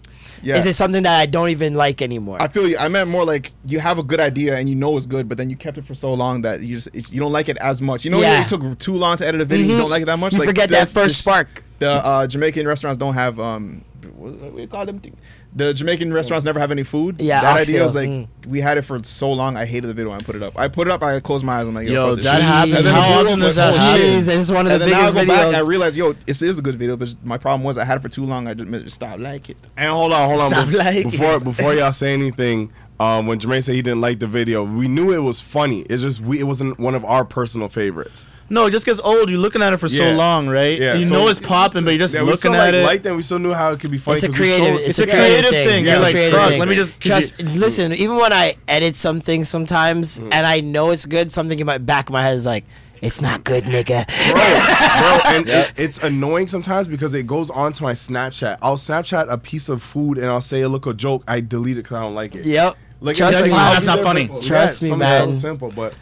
[0.42, 0.56] Yeah.
[0.56, 2.38] Is it something that I don't even like anymore?
[2.40, 2.76] I feel you.
[2.78, 5.38] I meant more like you have a good idea and you know it's good, but
[5.38, 7.56] then you kept it for so long that you just it's, you don't like it
[7.58, 8.04] as much.
[8.04, 8.42] You know, Yeah.
[8.42, 9.78] it took too long to edit a video, you Mhm.
[9.78, 10.32] don't like it that much.
[10.32, 11.64] You like forget the- that first the- spark.
[11.78, 13.84] The uh, Jamaican restaurants don't have um,
[14.16, 14.98] what, what do you call them?
[14.98, 15.16] thing?
[15.56, 17.16] The Jamaican restaurants never have any food.
[17.18, 18.28] Yeah, that idea was like Mm.
[18.46, 19.56] we had it for so long.
[19.56, 20.12] I hated the video.
[20.12, 20.58] and I put it up.
[20.58, 21.02] I put it up.
[21.02, 21.66] I closed my eyes.
[21.66, 22.76] I'm like, yo, Yo, this that happened.
[22.76, 24.02] And then How often does that happen?
[24.04, 26.42] and it's one of the And then I biggest go back, I realized, yo, this
[26.42, 28.46] is a good video, but my problem was I had it for too long.
[28.46, 29.56] I just just stopped like it.
[29.78, 30.50] And hold on, hold on.
[30.50, 31.44] Stop Be- liking before it.
[31.44, 35.12] before y'all say anything, um, when Jermaine said he didn't like the video, we knew
[35.12, 35.80] it was funny.
[35.82, 38.26] It's just we it wasn't one of our personal favorites.
[38.48, 39.28] No, it just gets old.
[39.28, 40.78] You're looking at it for so long, right?
[40.78, 42.84] Yeah, You so- know it's popping, but you're just Yeah, looking still at like, it.
[42.86, 43.12] liked it.
[43.12, 44.16] We still knew how it could be funny.
[44.16, 44.66] It's a 'cause we creative.
[44.66, 45.84] showed- It's, It's a creative thing.
[45.84, 46.58] It's You're a like, creative fuck, thing.
[46.60, 47.92] let me just- just listen.
[47.92, 50.28] Even when I edit something sometimes, Mm.
[50.32, 52.64] and I know it's good, something in my back of my head is like,
[53.02, 57.72] "It's not good, nigga." bro, bro and it, it's annoying sometimes because it goes on
[57.74, 58.58] to my Snapchat.
[58.62, 61.24] I'll Snapchat a piece of food and I'll say a look a joke.
[61.26, 62.46] I delete it because I don't like it.
[62.46, 62.76] yep.
[63.00, 63.52] Like, Trust it's me.
[63.52, 64.26] Wow, that's not funny.
[64.28, 65.32] for- Trust me, something man.
[65.34, 65.96] So simple, but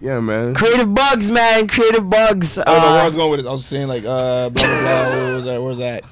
[0.00, 0.54] yeah, man.
[0.54, 1.68] Creative bugs, man.
[1.68, 2.58] Creative bugs.
[2.58, 3.46] I don't where I Uh, was going with it.
[3.46, 5.10] I was saying like uh blah blah blah.
[5.10, 5.62] Where was that?
[5.62, 6.04] Where's that?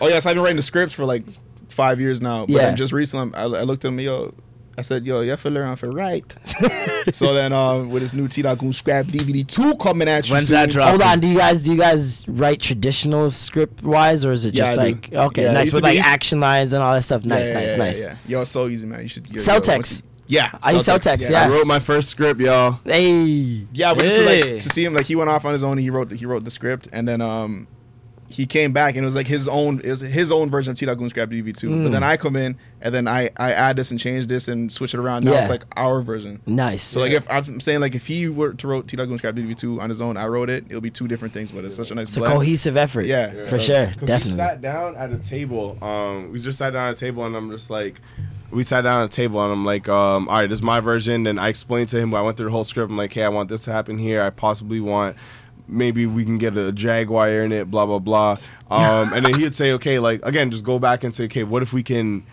[0.00, 1.24] Oh yes, I've been writing the scripts for like
[1.68, 2.46] five years now.
[2.46, 2.72] But Yeah.
[2.74, 4.00] just recently, I, I looked at him.
[4.00, 4.34] Yo,
[4.78, 6.22] I said, yo, you're to around for right.
[7.12, 10.34] so then, um, with this new T Goon Scrap DVD two coming at you.
[10.34, 10.54] When's soon.
[10.56, 10.90] that drop?
[10.90, 14.54] Hold on, do you guys do you guys write traditional script wise, or is it
[14.54, 14.94] Yeah, just I do.
[14.94, 17.24] like okay, Yeah, nice with to be- like action lines and all that stuff?
[17.24, 18.00] Nice, Yeah, nice, yeah, nice.
[18.00, 18.16] Yeah, yeah.
[18.28, 19.02] Yo, it's so easy, man.
[19.02, 19.26] You should.
[19.28, 20.04] Yo, Cell yo, text.
[20.28, 21.44] Yeah, I use Celtx, yeah.
[21.44, 22.80] I wrote my first script, y'all.
[22.84, 25.62] Hey, Yeah, but just to, like to see him like he went off on his
[25.62, 25.78] own.
[25.78, 27.68] He wrote he wrote the script, and then um,
[28.28, 30.78] he came back and it was like his own it was his own version of
[30.78, 31.54] T Dot Goon Scrap DV2.
[31.64, 31.84] Mm.
[31.84, 34.72] But then I come in and then I I add this and change this and
[34.72, 35.24] switch it around.
[35.24, 36.40] Now it's like our version.
[36.46, 36.82] Nice.
[36.82, 39.34] So like if I'm saying like if he were to wrote T Dot Goon Scrap
[39.34, 40.64] DV2 on his own, I wrote it.
[40.68, 43.06] It'll be two different things, but it's such a nice it's a cohesive effort.
[43.06, 43.30] Yeah.
[43.44, 45.78] for So- sure, 'Cause We sat down at a table.
[45.82, 48.00] Um, we just sat down at a table, and I'm just like,
[48.50, 50.80] we sat down at a table, and I'm like, um, all right, this is my
[50.80, 51.26] version.
[51.26, 52.14] And I explained to him.
[52.14, 52.90] I went through the whole script.
[52.90, 54.22] I'm like, hey, I want this to happen here.
[54.22, 55.16] I possibly want.
[55.68, 58.36] Maybe we can get a jaguar in it, blah blah blah.
[58.70, 61.62] Um, and then he'd say, okay, like again, just go back and say, okay, what
[61.62, 62.24] if we can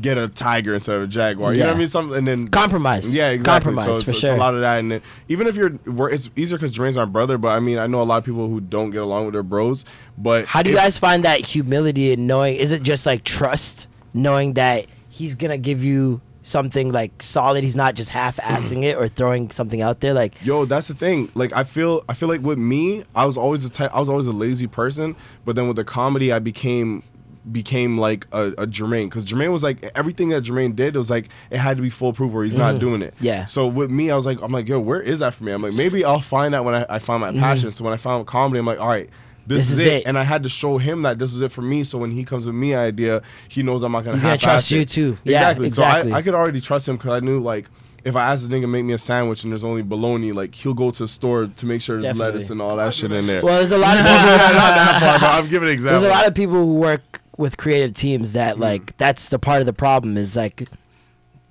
[0.00, 1.52] get a tiger instead of a jaguar?
[1.52, 1.88] You know what I mean?
[1.88, 3.14] Something, and then Compromise.
[3.16, 3.72] Yeah, exactly.
[3.72, 4.34] Compromise, so it's, for it's sure.
[4.34, 7.04] a lot of that, and then, even if you're, we're, it's easier because Jermaine's my
[7.04, 7.38] brother.
[7.38, 9.42] But I mean, I know a lot of people who don't get along with their
[9.42, 9.84] bros.
[10.16, 12.56] But How do you if- guys find that humility and knowing?
[12.56, 17.64] Is it just like trust, knowing that he's gonna give you something like solid?
[17.64, 20.14] He's not just half-assing it or throwing something out there.
[20.14, 21.30] Like, Yo, that's the thing.
[21.34, 24.08] Like I feel I feel like with me, I was always a type I was
[24.08, 27.02] always a lazy person, but then with the comedy I became
[27.50, 31.10] became like a, a Jermaine because Jermaine was like everything that Jermaine did it was
[31.10, 33.14] like it had to be foolproof or he's not doing it.
[33.16, 33.24] Mm-hmm.
[33.24, 33.44] Yeah.
[33.46, 35.52] So with me, I was like, I'm like, yo, where is that for me?
[35.52, 37.70] I'm like, maybe I'll find that when I, I find my passion.
[37.70, 39.08] So when I found comedy, I'm like, all right.
[39.50, 39.68] This.
[39.68, 39.92] This is, is it.
[39.92, 40.06] it.
[40.06, 41.84] and I had to show him that this was it for me.
[41.84, 44.16] So when he comes with me idea, he knows I'm not gonna.
[44.16, 44.88] He's gonna trust you it.
[44.88, 45.18] too.
[45.24, 45.66] Yeah, Exactly.
[45.66, 46.10] exactly.
[46.10, 47.66] So I, I could already trust him because I knew like
[48.04, 50.72] if I asked the nigga make me a sandwich and there's only bologna, like he'll
[50.72, 52.32] go to the store to make sure there's Definitely.
[52.32, 53.42] lettuce and all that shit in there.
[53.42, 54.14] well, there's a lot of people.
[54.14, 56.00] not that far, but I'm giving an example.
[56.00, 58.60] there's a lot of people who work with creative teams that Mm.
[58.60, 60.68] like that's the part of the problem is like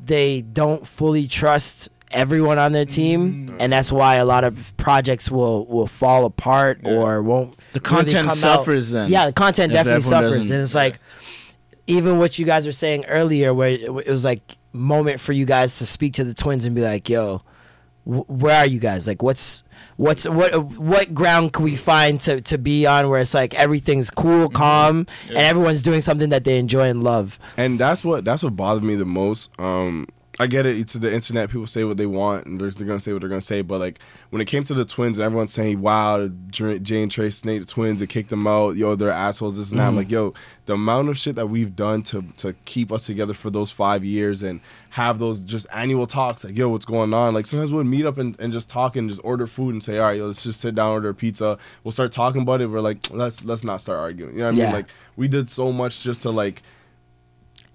[0.04, 3.56] they don't fully trust everyone on their team Mm.
[3.60, 7.84] and that's why a lot of projects will will fall apart or won't The really
[8.04, 8.98] content come suffers out.
[9.04, 11.00] then, yeah the content if definitely suffers and it's like
[11.88, 14.42] even what you guys were saying earlier where it, it was like
[14.74, 17.42] moment for you guys to speak to the twins and be like yo
[18.06, 19.64] wh- where are you guys like what's
[19.98, 24.10] what's what what ground can we find to to be on where it's like everything's
[24.12, 28.44] cool calm and everyone's doing something that they enjoy and love and that's what that's
[28.44, 29.50] what bothered me the most.
[29.60, 30.08] Um,
[30.42, 30.88] I get it.
[30.88, 31.50] To the internet.
[31.50, 33.62] People say what they want, and they're, they're gonna say what they're gonna say.
[33.62, 34.00] But like
[34.30, 37.66] when it came to the twins, and everyone's saying, "Wow, Jay and Trey Snake, the
[37.66, 38.78] twins, they kicked them out.
[38.78, 39.58] Yo, they're assholes.
[39.58, 40.12] This and that." I'm like, mm.
[40.12, 40.34] yo,
[40.66, 44.06] the amount of shit that we've done to to keep us together for those five
[44.06, 44.62] years and
[44.92, 47.34] have those just annual talks, like, yo, what's going on?
[47.34, 49.98] Like sometimes we'll meet up and, and just talk and just order food and say,
[49.98, 51.58] all right, yo, let's just sit down, order a pizza.
[51.84, 52.68] We'll start talking about it.
[52.68, 54.36] We're like, let's let's not start arguing.
[54.36, 54.64] You know what I Yeah.
[54.68, 54.74] mean?
[54.74, 54.86] Like
[55.18, 56.64] we did so much just to like.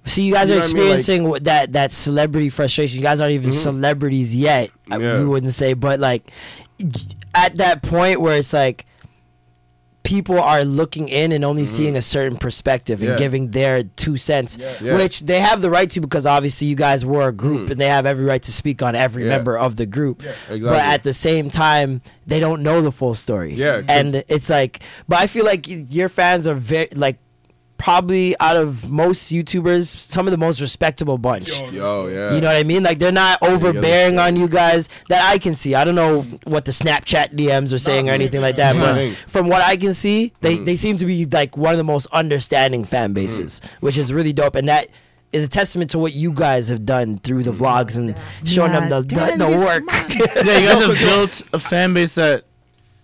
[0.07, 0.83] So you guys You are know what I mean?
[0.91, 0.99] Like- Mm-hmm.
[0.99, 5.19] experiencing that that celebrity frustration you guys aren't even celebrities yet I- Yeah.
[5.21, 6.31] we wouldn't say but like
[7.35, 8.87] at that point where it's like
[10.03, 13.13] people are looking in and only seeing a certain perspective and Mm-hmm.
[13.13, 13.25] Yeah.
[13.25, 14.97] giving their two cents Yeah.
[14.97, 17.89] which they have the right to because obviously you guys were a group and they
[17.89, 19.27] have every right to speak on every Mm.
[19.29, 19.37] Yeah.
[19.37, 20.79] member of the group but exactly.
[20.79, 24.81] at the same time they don't know the full story Yeah, 'cause- and it's like
[25.09, 27.17] but i feel like your fans are very like
[27.77, 32.33] probably out of most youtubers some of the most respectable bunch Yo, yeah.
[32.35, 32.83] you know what I mean?
[32.83, 35.75] Like they're not overbearing on you guys that I can see.
[35.75, 39.15] I don't know what the Snapchat DMs are saying or anything like that, but Right.
[39.27, 40.65] from what I can see, they, Mm.
[40.67, 44.33] they seem to be like one of the most understanding fan bases, which is really
[44.33, 44.55] dope.
[44.55, 44.89] And that
[45.33, 48.15] is a testament to what you guys have done through the vlogs and
[48.45, 49.83] showing them the, the, the work.
[50.47, 52.45] Yeah, you guys have built a fan base that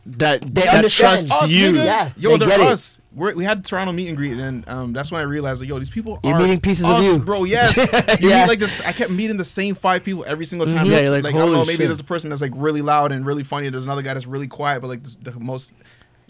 [0.06, 1.28] that They that understand.
[1.28, 1.72] trusts Us, you.
[1.72, 1.84] nigga.
[1.84, 2.98] Yeah, Yo, they they're get it.
[3.12, 5.78] We're, we had Toronto meet and greet, and um, that's when I realized, like, yo,
[5.80, 7.18] these people You're are meeting pieces of us, you.
[7.18, 7.42] bro.
[7.44, 7.76] Yes,
[8.20, 8.42] you Yeah.
[8.42, 8.80] meet like this.
[8.82, 10.86] I kept meeting the same five people every single time.
[10.86, 11.86] Yeah, It's you're like, like I don't know, maybe shit.
[11.86, 13.68] there's a person that's like really loud and really funny.
[13.68, 15.72] There's another guy that's really quiet, but like this, the most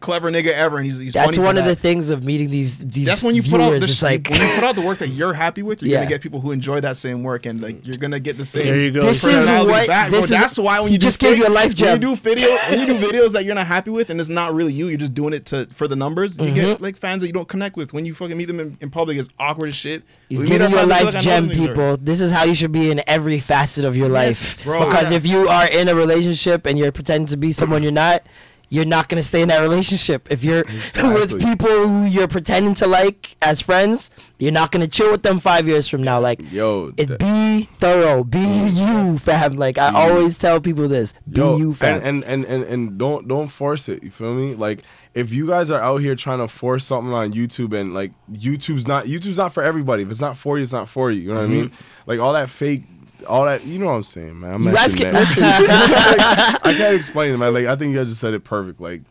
[0.00, 2.50] clever nigga ever, and he's, he's That's funny one for of the things of meeting
[2.50, 3.52] these these That's when you viewers.
[3.52, 5.82] put out the sh- like when you put out the work that you're happy with,
[5.82, 5.98] you're Yeah.
[5.98, 8.64] gonna get people who enjoy that same work, and like you're gonna get the same.
[8.64, 9.00] There you go.
[9.02, 10.20] This is personality what- back, bro.
[10.20, 12.02] this is- That's why when he you just gave you a life when gem.
[12.02, 14.54] you do video, when you do videos that you're not happy with, and it's not
[14.54, 16.36] really you, you're just doing it to for the numbers.
[16.38, 16.54] You Mm-hmm.
[16.54, 17.92] get like fans that you don't connect with.
[17.92, 20.02] When you fucking meet them in, in public, it's awkward as shit.
[20.28, 21.96] He's We giving our you a friends, I feel life like gem, them each people.
[21.98, 24.64] This is how you should be in every facet of your life.
[24.64, 24.86] bro.
[24.86, 25.16] because Yeah.
[25.18, 28.22] if you are in a relationship and you're pretending to be someone you're not,
[28.70, 30.30] you're not gonna stay in that relationship.
[30.30, 30.64] If you're
[30.94, 35.40] with people who you're pretending to like as friends, you're not gonna chill with them
[35.40, 36.20] five years from now.
[36.20, 39.56] Like, Yo, it be thorough, be you, fam.
[39.56, 41.96] Like I always tell people this: be Yo, you, fam.
[41.96, 44.02] and, and, and, and, and don't don't force it.
[44.02, 44.54] You feel me?
[44.54, 44.82] Like
[45.14, 48.86] if you guys are out here trying to force something on YouTube and like YouTube's
[48.86, 50.04] not YouTube's not for everybody.
[50.04, 51.22] If it's not for you, it's not for you.
[51.22, 51.54] You know what I mm-hmm.
[51.54, 51.72] mean?
[52.06, 52.84] Like all that fake,
[53.24, 53.64] all that.
[53.64, 54.54] You know what I'm saying, man?
[54.54, 55.42] I'm you guys can listen.
[55.42, 55.62] man.
[55.68, 57.52] I can't explain it, man.
[57.54, 58.80] Like I think you guys just said it perfect.
[58.80, 59.02] Like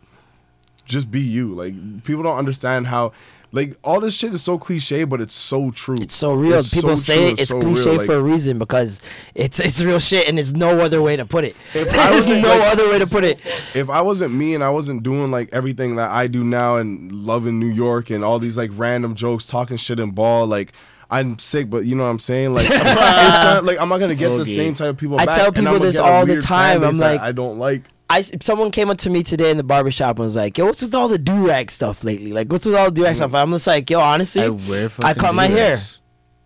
[0.85, 1.53] just be you.
[1.53, 1.73] Like
[2.03, 3.13] people don't understand how
[3.51, 5.97] like all this shit is so cliche, but it's so true.
[5.99, 6.59] It's so real.
[6.59, 8.99] It's People so say it, it's so cliche real, like- for a reason because
[9.33, 11.55] it's it's real shit and there's no other way to put it.
[11.73, 13.39] There's no like- other way to put it.
[13.73, 17.11] if I wasn't me and I wasn't doing like everything that I do now and
[17.11, 20.73] loving New York and all these like random jokes, talking shit and ball, like
[21.11, 22.53] I'm sick, but you know what I'm saying?
[22.53, 25.19] Like, it's not, like I'm not gonna get the same type of people.
[25.19, 26.83] I back, tell people this all the time.
[26.83, 27.83] I'm like- I don't like.
[28.11, 30.81] I someone came up to me today in the barbershop and was like, "Yo, what's
[30.81, 32.33] with all the do rag stuff lately?
[32.33, 34.85] Like, what's with all the do rag stuff?" I'm just like, "Yo, honestly, I wear
[34.85, 35.77] I fucking cut my hair.
[35.77, 35.99] do-rags.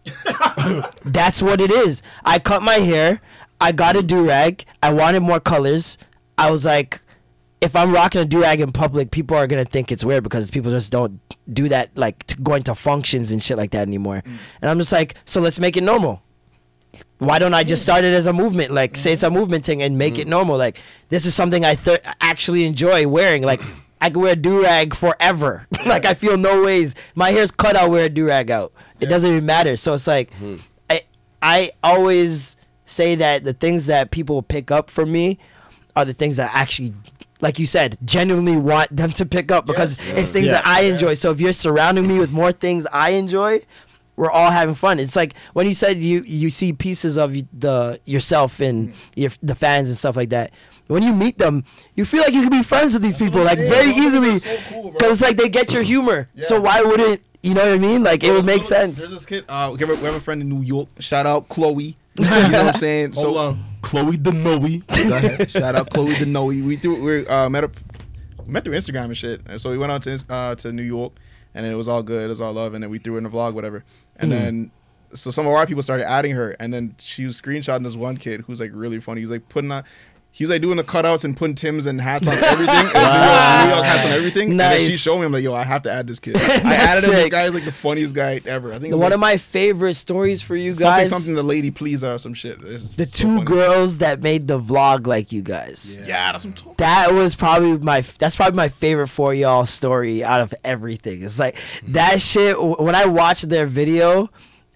[1.06, 2.02] That's what it is.
[2.26, 3.22] I cut my hair.
[3.62, 4.66] I got a do rag.
[4.82, 5.98] I wanted more colors.
[6.38, 7.00] I was like,
[7.64, 10.52] if I'm rocking a do rag in public, people are gonna think it's weird because
[10.52, 11.20] people just don't
[11.52, 14.22] do that, like t- going to functions and shit like that anymore.
[14.26, 14.38] Mm.
[14.62, 16.22] And I'm just like, so let's make it normal.
[17.20, 18.72] Why don't I just start it as a movement?
[18.72, 20.32] Like, say it's a movement thing and make it mm.
[20.32, 20.58] normal.
[20.58, 23.44] Like, this is something I th- actually enjoy wearing.
[23.44, 23.62] Like,
[24.02, 25.66] I can wear a do rag forever.
[25.86, 26.94] like, I feel no ways.
[27.16, 27.78] My hair's cut.
[27.78, 28.74] I'll wear a do rag out.
[29.00, 29.78] It doesn't even matter.
[29.78, 30.60] So it's like, mm.
[30.90, 31.02] I
[31.42, 35.40] I always say that the things that people pick up from me
[35.96, 36.94] are the things that actually,
[37.44, 41.14] like you said, genuinely want them to pick up because it's things that I enjoy.
[41.14, 43.60] So if you're surrounding me with more things I enjoy,
[44.16, 44.98] we're all having fun.
[44.98, 49.56] It's like when you said you you see pieces of the yourself and your, the
[49.56, 50.52] fans and stuff like that.
[50.88, 51.66] When you meet them,
[51.96, 54.40] you feel like you can be friends with these people like very easily
[54.92, 56.30] because it's like they get your humor.
[56.42, 58.04] So why wouldn't you know what I mean?
[58.04, 59.00] Like it would make sense.
[59.00, 59.44] There's this kid.
[59.50, 60.88] Uh, we have, a, we have a friend in New York.
[61.00, 61.98] Shout out Chloe.
[62.18, 63.14] you know what I'm saying?
[63.14, 64.80] Hold on, Chloe Denoe.
[64.88, 65.52] Go ahead.
[65.52, 66.66] Shout out Chloe Denoe.
[66.66, 67.76] We threw we uh, met up
[68.46, 69.42] we met through Instagram and shit.
[69.48, 71.14] And so we went out to uh, to New York,
[71.54, 72.26] and it was all good.
[72.26, 73.84] It was all love, and then we threw in a vlog, whatever.
[74.16, 74.72] And then
[75.14, 78.18] so some of our people started adding her, and then she was screenshotting this one
[78.18, 79.22] kid who's like really funny.
[79.22, 79.84] He's like putting on.
[80.36, 82.66] He was like doing the cutouts and putting Tim's and hats on everything.
[82.76, 84.50] York, New York hats on everything.
[84.52, 85.26] And then she showed me.
[85.26, 86.36] I'm like, yo, I have to add this kid.
[86.40, 87.12] I added him.
[87.12, 87.32] This sick.
[87.32, 88.70] guy is like the funniest guy ever.
[88.74, 91.12] I think it's One like of my favorite stories for you guys.
[91.12, 92.60] something the lady please or some shit.
[92.62, 93.44] The so two funny.
[93.46, 96.00] girls that made the vlog like you guys.
[96.02, 96.74] Yeah, that's what I'm talking.
[96.78, 101.22] That was probably my that's probably my favorite for y'all story out of everything.
[101.22, 101.58] It's like
[101.90, 104.32] that shit when I watched their video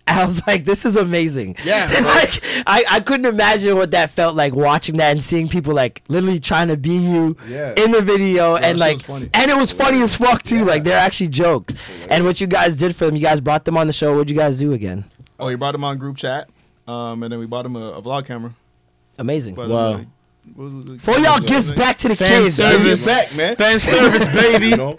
[0.09, 1.55] I was like, this is amazing.
[1.63, 1.85] Yeah,
[2.15, 6.01] like I, I couldn't imagine what that felt like watching that and seeing people like
[6.07, 7.73] literally trying to be you Yeah.
[7.77, 10.63] in the video and like and it was funny as fuck too.
[10.65, 11.75] Like they're actually jokes.
[12.09, 14.13] And what you guys did for them, you guys brought them on the show.
[14.13, 15.05] What'd you guys do again?
[15.39, 16.49] Oh, we brought them on group chat,
[16.87, 18.53] um, and then we bought them a, a vlog camera.
[19.19, 19.55] Amazing.
[19.55, 19.93] But, Wow.
[19.93, 20.03] uh,
[20.55, 21.01] what?
[21.01, 22.55] For y'all gifts back to the Fan kids.
[22.55, 23.05] service.
[23.05, 23.55] back, man.
[23.55, 24.67] Fan service, baby.
[24.69, 24.97] You know?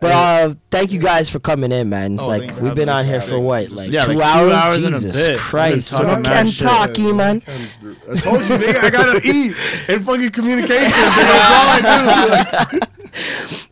[0.00, 2.18] But uh, thank you guys for coming in, man.
[2.20, 3.26] Oh, like thank you for we've been having on us.
[3.26, 4.52] here for what, like Yeah, two, like two hours?
[4.52, 5.28] hours and a Jesus bit.
[5.32, 6.58] We've been Christ, talking so mad shit.
[6.60, 7.42] Kentucky, man.
[7.46, 9.56] I told you, nigga, I gotta eat
[9.88, 10.92] in fucking communications.
[10.92, 12.78] That's all I do.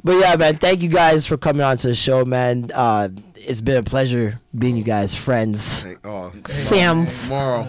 [0.04, 2.70] But yeah, man, thank you guys for coming on to the show, man.
[2.72, 3.08] Uh,
[3.48, 7.28] it's been a pleasure being you guys friends, Oh, fams.
[7.28, 7.64] tomorrow.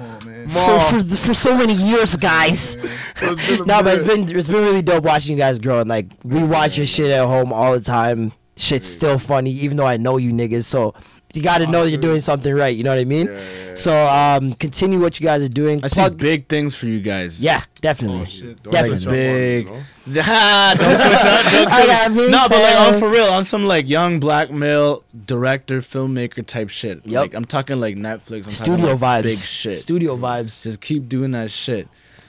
[0.49, 2.77] For, for, for so many years, guys.
[3.21, 4.27] It's been a No, but it's minute.
[4.27, 5.79] been it's been really dope watching you guys grow.
[5.81, 8.33] And like we watch your shit at home all the time.
[8.57, 10.65] Shit's still funny, even though I know you niggas.
[10.65, 10.93] So
[11.33, 12.75] you got to know that you're doing something right.
[12.75, 13.25] You know what I mean?
[13.25, 13.73] Yeah, yeah, yeah.
[13.75, 15.83] So um, continue what you guys are doing.
[15.83, 17.41] I see big things for you guys.
[17.43, 18.21] yeah, definitely.
[18.21, 18.61] Oh, shit.
[18.63, 18.99] Don't Definitely.
[18.99, 19.65] switch up on me, Big.
[19.67, 19.73] you
[20.13, 20.73] know?
[20.77, 21.51] Don't switch up.
[21.51, 22.29] Don't I got me.
[22.29, 22.99] No, but like on fans.
[23.03, 27.05] for real, on some like young black male director, filmmaker type shit.
[27.05, 27.19] Yep.
[27.21, 28.45] Like I'm talking like Netflix.
[28.45, 29.23] I'm Studio talking, like, vibes.
[29.23, 29.75] Big shit.
[29.79, 30.61] Studio vibes.
[30.63, 31.87] Just keep doing that shit,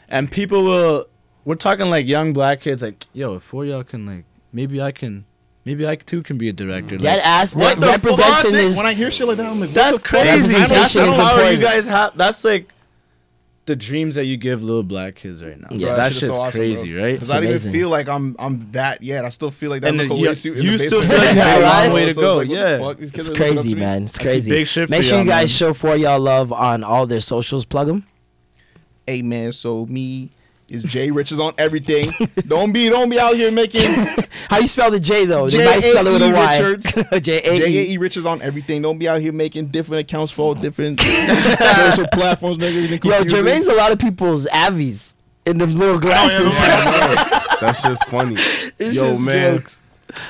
[0.09, 1.06] and people will.
[1.44, 2.82] We're talking like young black kids.
[2.82, 5.26] Like, yo, if four y'all can like, maybe I can,
[5.64, 6.98] maybe I too can be a director.
[6.98, 9.98] That Like, ass that representation is When I hear shit like that, I'm like, that's
[9.98, 10.52] crazy.
[10.52, 12.16] That's, Representation that's you guys have.
[12.16, 12.68] That's like
[13.66, 15.68] the dreams that you give little black kids right now.
[15.70, 15.78] Yeah.
[15.78, 17.02] Yeah, Bro, that shit is shit's so awesome, crazy, bro.
[17.02, 17.12] right?
[17.14, 19.24] Because I don't even feel like I'm I'm that yet.
[19.24, 21.06] I still feel like that And look then away you- suit in you still basement.
[21.18, 22.78] feel like you have a long way to So go, it's like, yeah.
[22.78, 22.98] what the fuck?
[22.98, 24.02] These kids it's are looking up crazy, man.
[24.04, 24.50] It's crazy.
[24.52, 25.48] big shit Make sure you guys man.
[25.48, 27.64] show for y'all love on all their socials.
[27.64, 28.06] Plug them.
[29.06, 30.30] Hey man, so me
[30.68, 32.10] is Jay Riches on everything.
[32.46, 33.84] don't be don't be out here making
[34.48, 35.48] How you spell the J though?
[35.48, 36.58] They J might spell it with a A E Y.
[36.58, 36.94] Richards.
[36.94, 37.94] J A J A E.
[37.94, 38.82] E on everything.
[38.82, 42.58] Don't be out here making different accounts for all different social platforms.
[42.58, 43.24] Make everything Yo.
[43.24, 45.14] Jermaine's a lot of people's avies
[45.46, 46.52] in them little oh, glasses.
[47.60, 48.36] That's just funny.
[48.78, 49.58] It's Yo, just man.
[49.58, 49.80] jokes.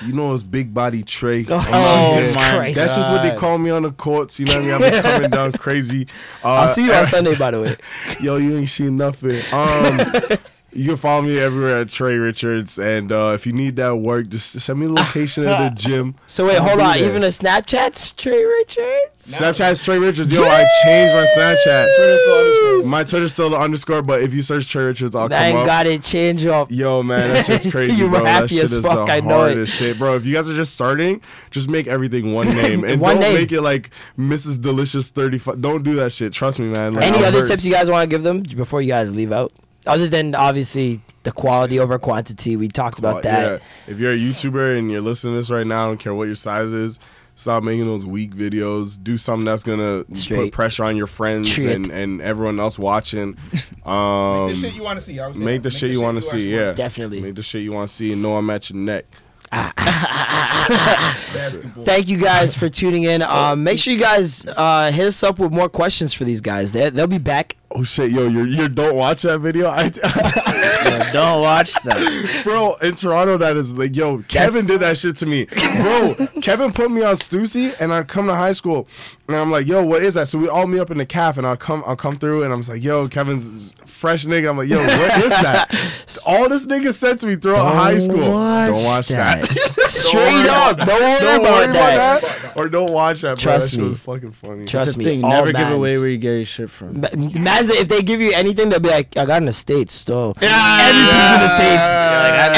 [0.05, 1.45] You know it's big body Trey.
[1.49, 2.77] Oh, Jesus my Christ.
[2.77, 4.39] That's just what they call me on the courts.
[4.39, 4.73] You know what I mean?
[4.75, 6.07] I've been coming down crazy.
[6.45, 7.77] Uh, I'll see you on Sunday, by the way.
[8.21, 9.41] Yo, you ain't seen nothing.
[9.51, 9.99] Um,
[10.75, 14.29] You can follow me everywhere at Trey Richards, and uh, if you need that work,
[14.29, 16.17] just send me the location of the gym.
[16.27, 16.97] So wait, I'll hold on.
[16.99, 17.09] there.
[17.09, 19.37] Even a Snapchat's Trey Richards.
[19.37, 20.33] Snapchat's Trey Richards.
[20.35, 22.85] Yo, I changed my Snapchat.
[22.87, 25.67] My Twitter's still the underscore, but if you search Trey Richards, I'll come Thank up.
[25.67, 26.71] God it changed up.
[26.71, 28.25] Yo, man, that shit's crazy, You were bro.
[28.25, 29.55] happy that shit as is fuck, the I know it.
[29.55, 30.17] hardest shit, bro.
[30.17, 31.21] If you guys are just starting,
[31.51, 33.35] just make everything one name and One don't name.
[33.35, 34.61] make it like Mrs.
[34.61, 35.61] Delicious thirty five.
[35.61, 36.33] Don't do that shit.
[36.33, 36.95] Trust me, man.
[36.95, 39.15] Like, Any I've other heard- tips you guys want to give them before you guys
[39.15, 39.53] leave out?
[39.87, 43.53] Other than obviously the quality over quantity, we talked about Uh, that.
[43.87, 43.93] yeah.
[43.93, 46.25] If you're a YouTuber and you're listening to this right now, I don't care what
[46.25, 46.99] your size is.
[47.37, 48.97] Stop making those weak videos.
[49.03, 50.37] Do something that's gonna Straight.
[50.39, 51.67] put pressure on your friends Treat.
[51.69, 53.37] and, and everyone else watching.
[53.85, 55.21] Um, the shit you want to see.
[55.21, 55.69] I would make that.
[55.69, 56.55] the shit you want to see.
[56.55, 57.21] Yeah, Definitely.
[57.21, 59.05] Make the shit you want to see and know I'm at your neck.
[61.85, 63.23] Thank you guys for tuning in.
[63.23, 66.73] Um, make sure you guys uh, hit us up with more questions for these guys.
[66.73, 67.57] They, they'll be back.
[67.71, 69.69] Oh shit, yo, you you don't watch that video?
[69.69, 69.91] I,
[71.13, 72.41] Don't watch that.
[72.45, 76.15] bro, in Toronto, that is like, yo, Kevin did that shit to me, bro.
[76.43, 78.89] Kevin put me on Stussy, and I come to high school,
[79.29, 80.29] and I'm like, yo, what is that?
[80.29, 82.53] So we all meet up in the calf, and I'll come, I'll come through, and
[82.53, 84.51] I'm just like, yo, Kevin's fresh nigga.
[84.51, 86.21] I'm like, yo, what is that?
[86.27, 88.17] all this nigga said to me throughout high school.
[88.19, 89.49] don't watch that.
[89.87, 90.79] Straight up.
[90.79, 92.19] Don't worry, don't about, worry that.
[92.19, 92.57] about that.
[92.57, 93.43] Or don't watch that, bro.
[93.43, 93.89] Trust that shit me.
[93.89, 94.65] was fucking funny.
[94.65, 95.05] Trust That's me.
[95.05, 95.25] thing.
[95.25, 97.01] all Never give away where you get your shit from.
[97.01, 97.09] Ma-
[97.41, 100.35] Man's if they give you anything, they'll be like, I got in the states still.
[100.41, 101.97] Everything's in the states.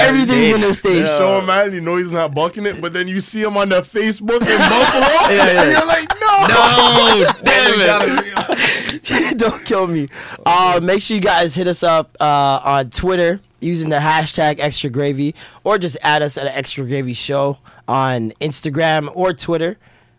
[0.09, 1.09] Everything's in the states.
[1.11, 3.85] So man, you know he's not bucking it, but then you see him on that
[3.85, 9.39] Facebook in Buffalo, and you're like, no, No, damn it.
[9.39, 10.09] Don't kill me.
[10.45, 14.89] Uh, make sure you guys hit us up uh, on Twitter using the hashtag extra
[14.89, 15.35] gravy
[15.65, 19.77] or just add us at an extra gravy show on Instagram or Twitter.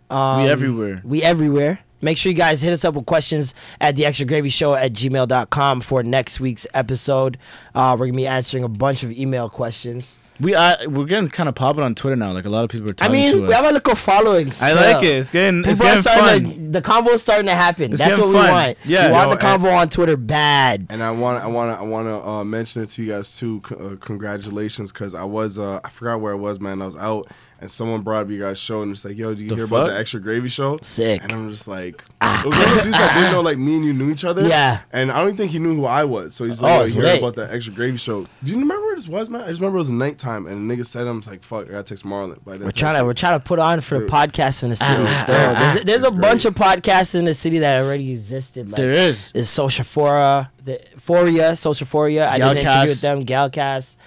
[0.09, 1.01] Um, We everywhere.
[1.03, 1.79] We everywhere.
[1.99, 4.93] Make sure you guys hit us up with questions at the extra gravy show at
[4.93, 7.37] gmail.com for next week's episode.
[7.73, 10.17] Uh, we're going to be answering a bunch of email questions.
[10.39, 12.31] We uh, we're getting kind of popping on Twitter now.
[12.31, 13.17] Like a lot of people are talking about.
[13.17, 13.53] I mean, to we us.
[13.55, 14.47] have a little following.
[14.47, 14.75] I still.
[14.75, 15.15] like it.
[15.15, 16.53] It's getting it's People are getting starting fun.
[16.65, 17.91] to- the convo is starting to happen.
[17.91, 18.77] It's That's getting what we want.
[18.85, 19.07] Yeah.
[19.07, 20.85] we want Yo, the convo on Twitter bad.
[20.89, 23.35] And I want, I want to, I want to uh, mention it to you guys
[23.37, 23.61] too.
[23.67, 26.81] C- uh, congratulations, because I was, uh, I forgot where I was, man.
[26.81, 29.41] I was out, and someone brought up you guys' show, and it's like, yo, do
[29.43, 30.77] you The hear about the extra gravy show?
[30.81, 31.21] Sick.
[31.23, 33.75] And I'm just like, it was one of those dudes that didn't know, like me
[33.77, 34.47] and you knew each other.
[34.47, 34.79] Yeah.
[34.91, 36.35] And I don't think he knew who I was.
[36.35, 37.09] So he's like, oh, it's you lit.
[37.11, 38.21] heard about that extra gravy show?
[38.43, 39.41] Do you remember where this was, man?
[39.41, 41.83] I just remember it was nighttime, and the nigga said, I'm like, fuck, I gotta
[41.83, 42.37] text Marlon.
[42.45, 44.09] But I didn't We're trying to we're trying to put on for the Dude.
[44.11, 45.35] podcast in the city Ah, still.
[45.35, 45.83] ah, There's, ah.
[45.85, 48.69] there's a It's bunch of podcasts in the city that already existed.
[48.69, 49.31] Like There is.
[49.31, 52.27] There's Socialphora, the Foria, Socialphoria.
[52.27, 52.87] I did an interview Galcast.
[52.87, 53.25] with them.
[53.25, 53.97] Galcast.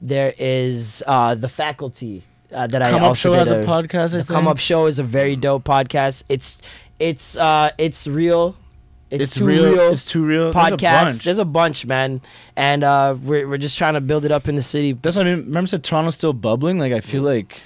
[0.00, 3.66] There is uh, the faculty uh, that I Come Up also Show has did a
[3.66, 4.58] podcast, I The Come Up.
[4.58, 6.24] Show is a very dope podcast.
[6.28, 6.58] It's
[6.98, 8.56] it's uh it's real.
[9.10, 9.72] It's, It's too real.
[9.72, 9.92] real.
[9.92, 10.52] It's too real.
[10.52, 11.22] There's a Podcast.
[11.24, 12.22] There's a bunch, man,
[12.56, 14.92] and uh, we're we're just trying to build it up in the city.
[14.92, 15.44] That's what I mean.
[15.44, 16.78] Remember, I said Toronto's still bubbling.
[16.78, 17.60] Like I feel like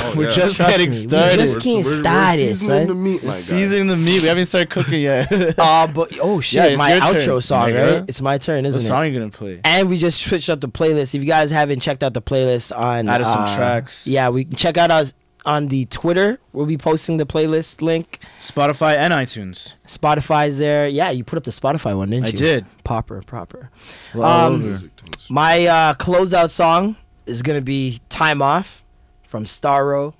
[0.00, 0.30] Oh, we're yeah.
[0.30, 1.38] just Trust getting me, started.
[1.38, 2.86] We're- can't we're- we're seasoning son.
[2.86, 3.38] the meat, my guy.
[3.38, 4.22] Seasoning the meat.
[4.22, 5.30] We haven't started cooking yet.
[5.58, 7.92] Uh, but oh shit, Yeah, it's my your turn, outro song, nigga.
[8.00, 8.04] right?
[8.08, 8.84] It's my turn, what isn't it?
[8.84, 9.00] What song it?
[9.00, 9.60] are you gonna play?
[9.64, 11.14] And we just switched up the playlist.
[11.14, 14.06] If you guys haven't checked out the playlist on Added some uh, tracks.
[14.06, 15.12] yeah, we can check out us
[15.44, 16.38] on the Twitter.
[16.52, 18.20] We'll be posting the playlist link.
[18.40, 19.72] Spotify and iTunes.
[19.88, 20.86] Spotify's there.
[20.86, 22.28] Yeah, you put up the Spotify one, didn't you?
[22.28, 22.36] I you?
[22.36, 22.66] did.
[22.84, 23.70] Proper, proper.
[24.14, 24.90] We're all Um, over.
[25.28, 26.96] My uh, closeout song
[27.26, 28.81] is gonna be "Time Off"
[29.32, 30.12] from Starro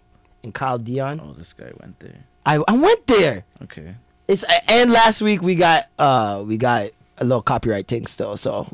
[0.43, 1.20] and Kyle Dion.
[1.22, 2.24] Oh, this guy went there.
[2.47, 3.44] I I went there.
[3.62, 3.94] Okay.
[4.26, 8.66] It's and last week we got uh we got a little copyright thing still, so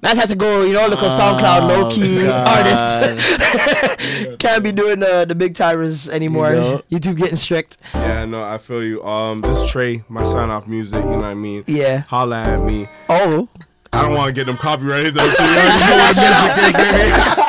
[0.00, 4.36] man had to go, you know, look on SoundCloud, low key artists.
[4.38, 6.54] Can't be doing the the big timers anymore.
[6.54, 6.82] You know?
[6.90, 7.76] YouTube getting strict.
[7.92, 9.04] Yeah, no, I feel you.
[9.04, 11.64] Um, this Trey, my sign off music, you know what I mean?
[11.66, 12.04] Yeah.
[12.08, 12.88] Holla at me.
[13.10, 13.46] Oh,
[13.92, 15.28] I don't want to get them copyrighted though.
[15.28, 17.41] So you already know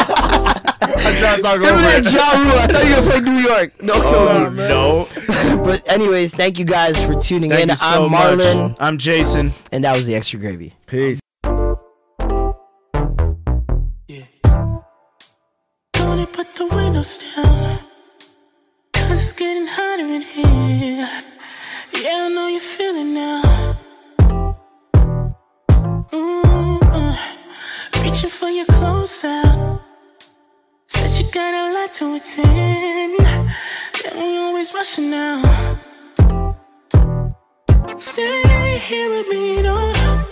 [1.19, 2.03] give over me it.
[2.03, 2.59] that Ja Rule.
[2.59, 3.73] I thought you were gonna play New York.
[3.81, 4.67] No, Oh, kill me.
[4.67, 5.63] no.
[5.63, 7.69] But anyways, thank you guys for tuning Thank in.
[7.69, 8.39] you so I'm much.
[8.39, 9.53] Marlon, I'm Jason.
[9.71, 10.73] and that was the extra gravy.
[10.87, 11.19] Peace.
[15.93, 17.79] Gonna put the windows down.
[18.93, 21.09] Cause it's getting hotter in here.
[21.93, 23.77] Yeah, I know you feel it now.
[26.11, 27.17] Mm, uh,
[28.03, 29.72] reaching for your clothes out.
[31.33, 33.17] Got a lot to attend.
[34.15, 35.41] We always rushing now.
[37.97, 40.29] Stay here with me, don't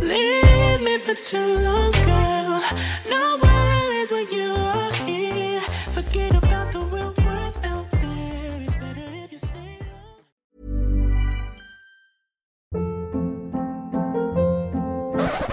[0.00, 2.62] leave me for too long, girl.
[3.10, 5.60] No worries when you are here.
[5.92, 8.62] Forget about the real world out there.
[8.62, 9.78] It's better if you stay.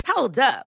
[0.08, 0.69] Hold up.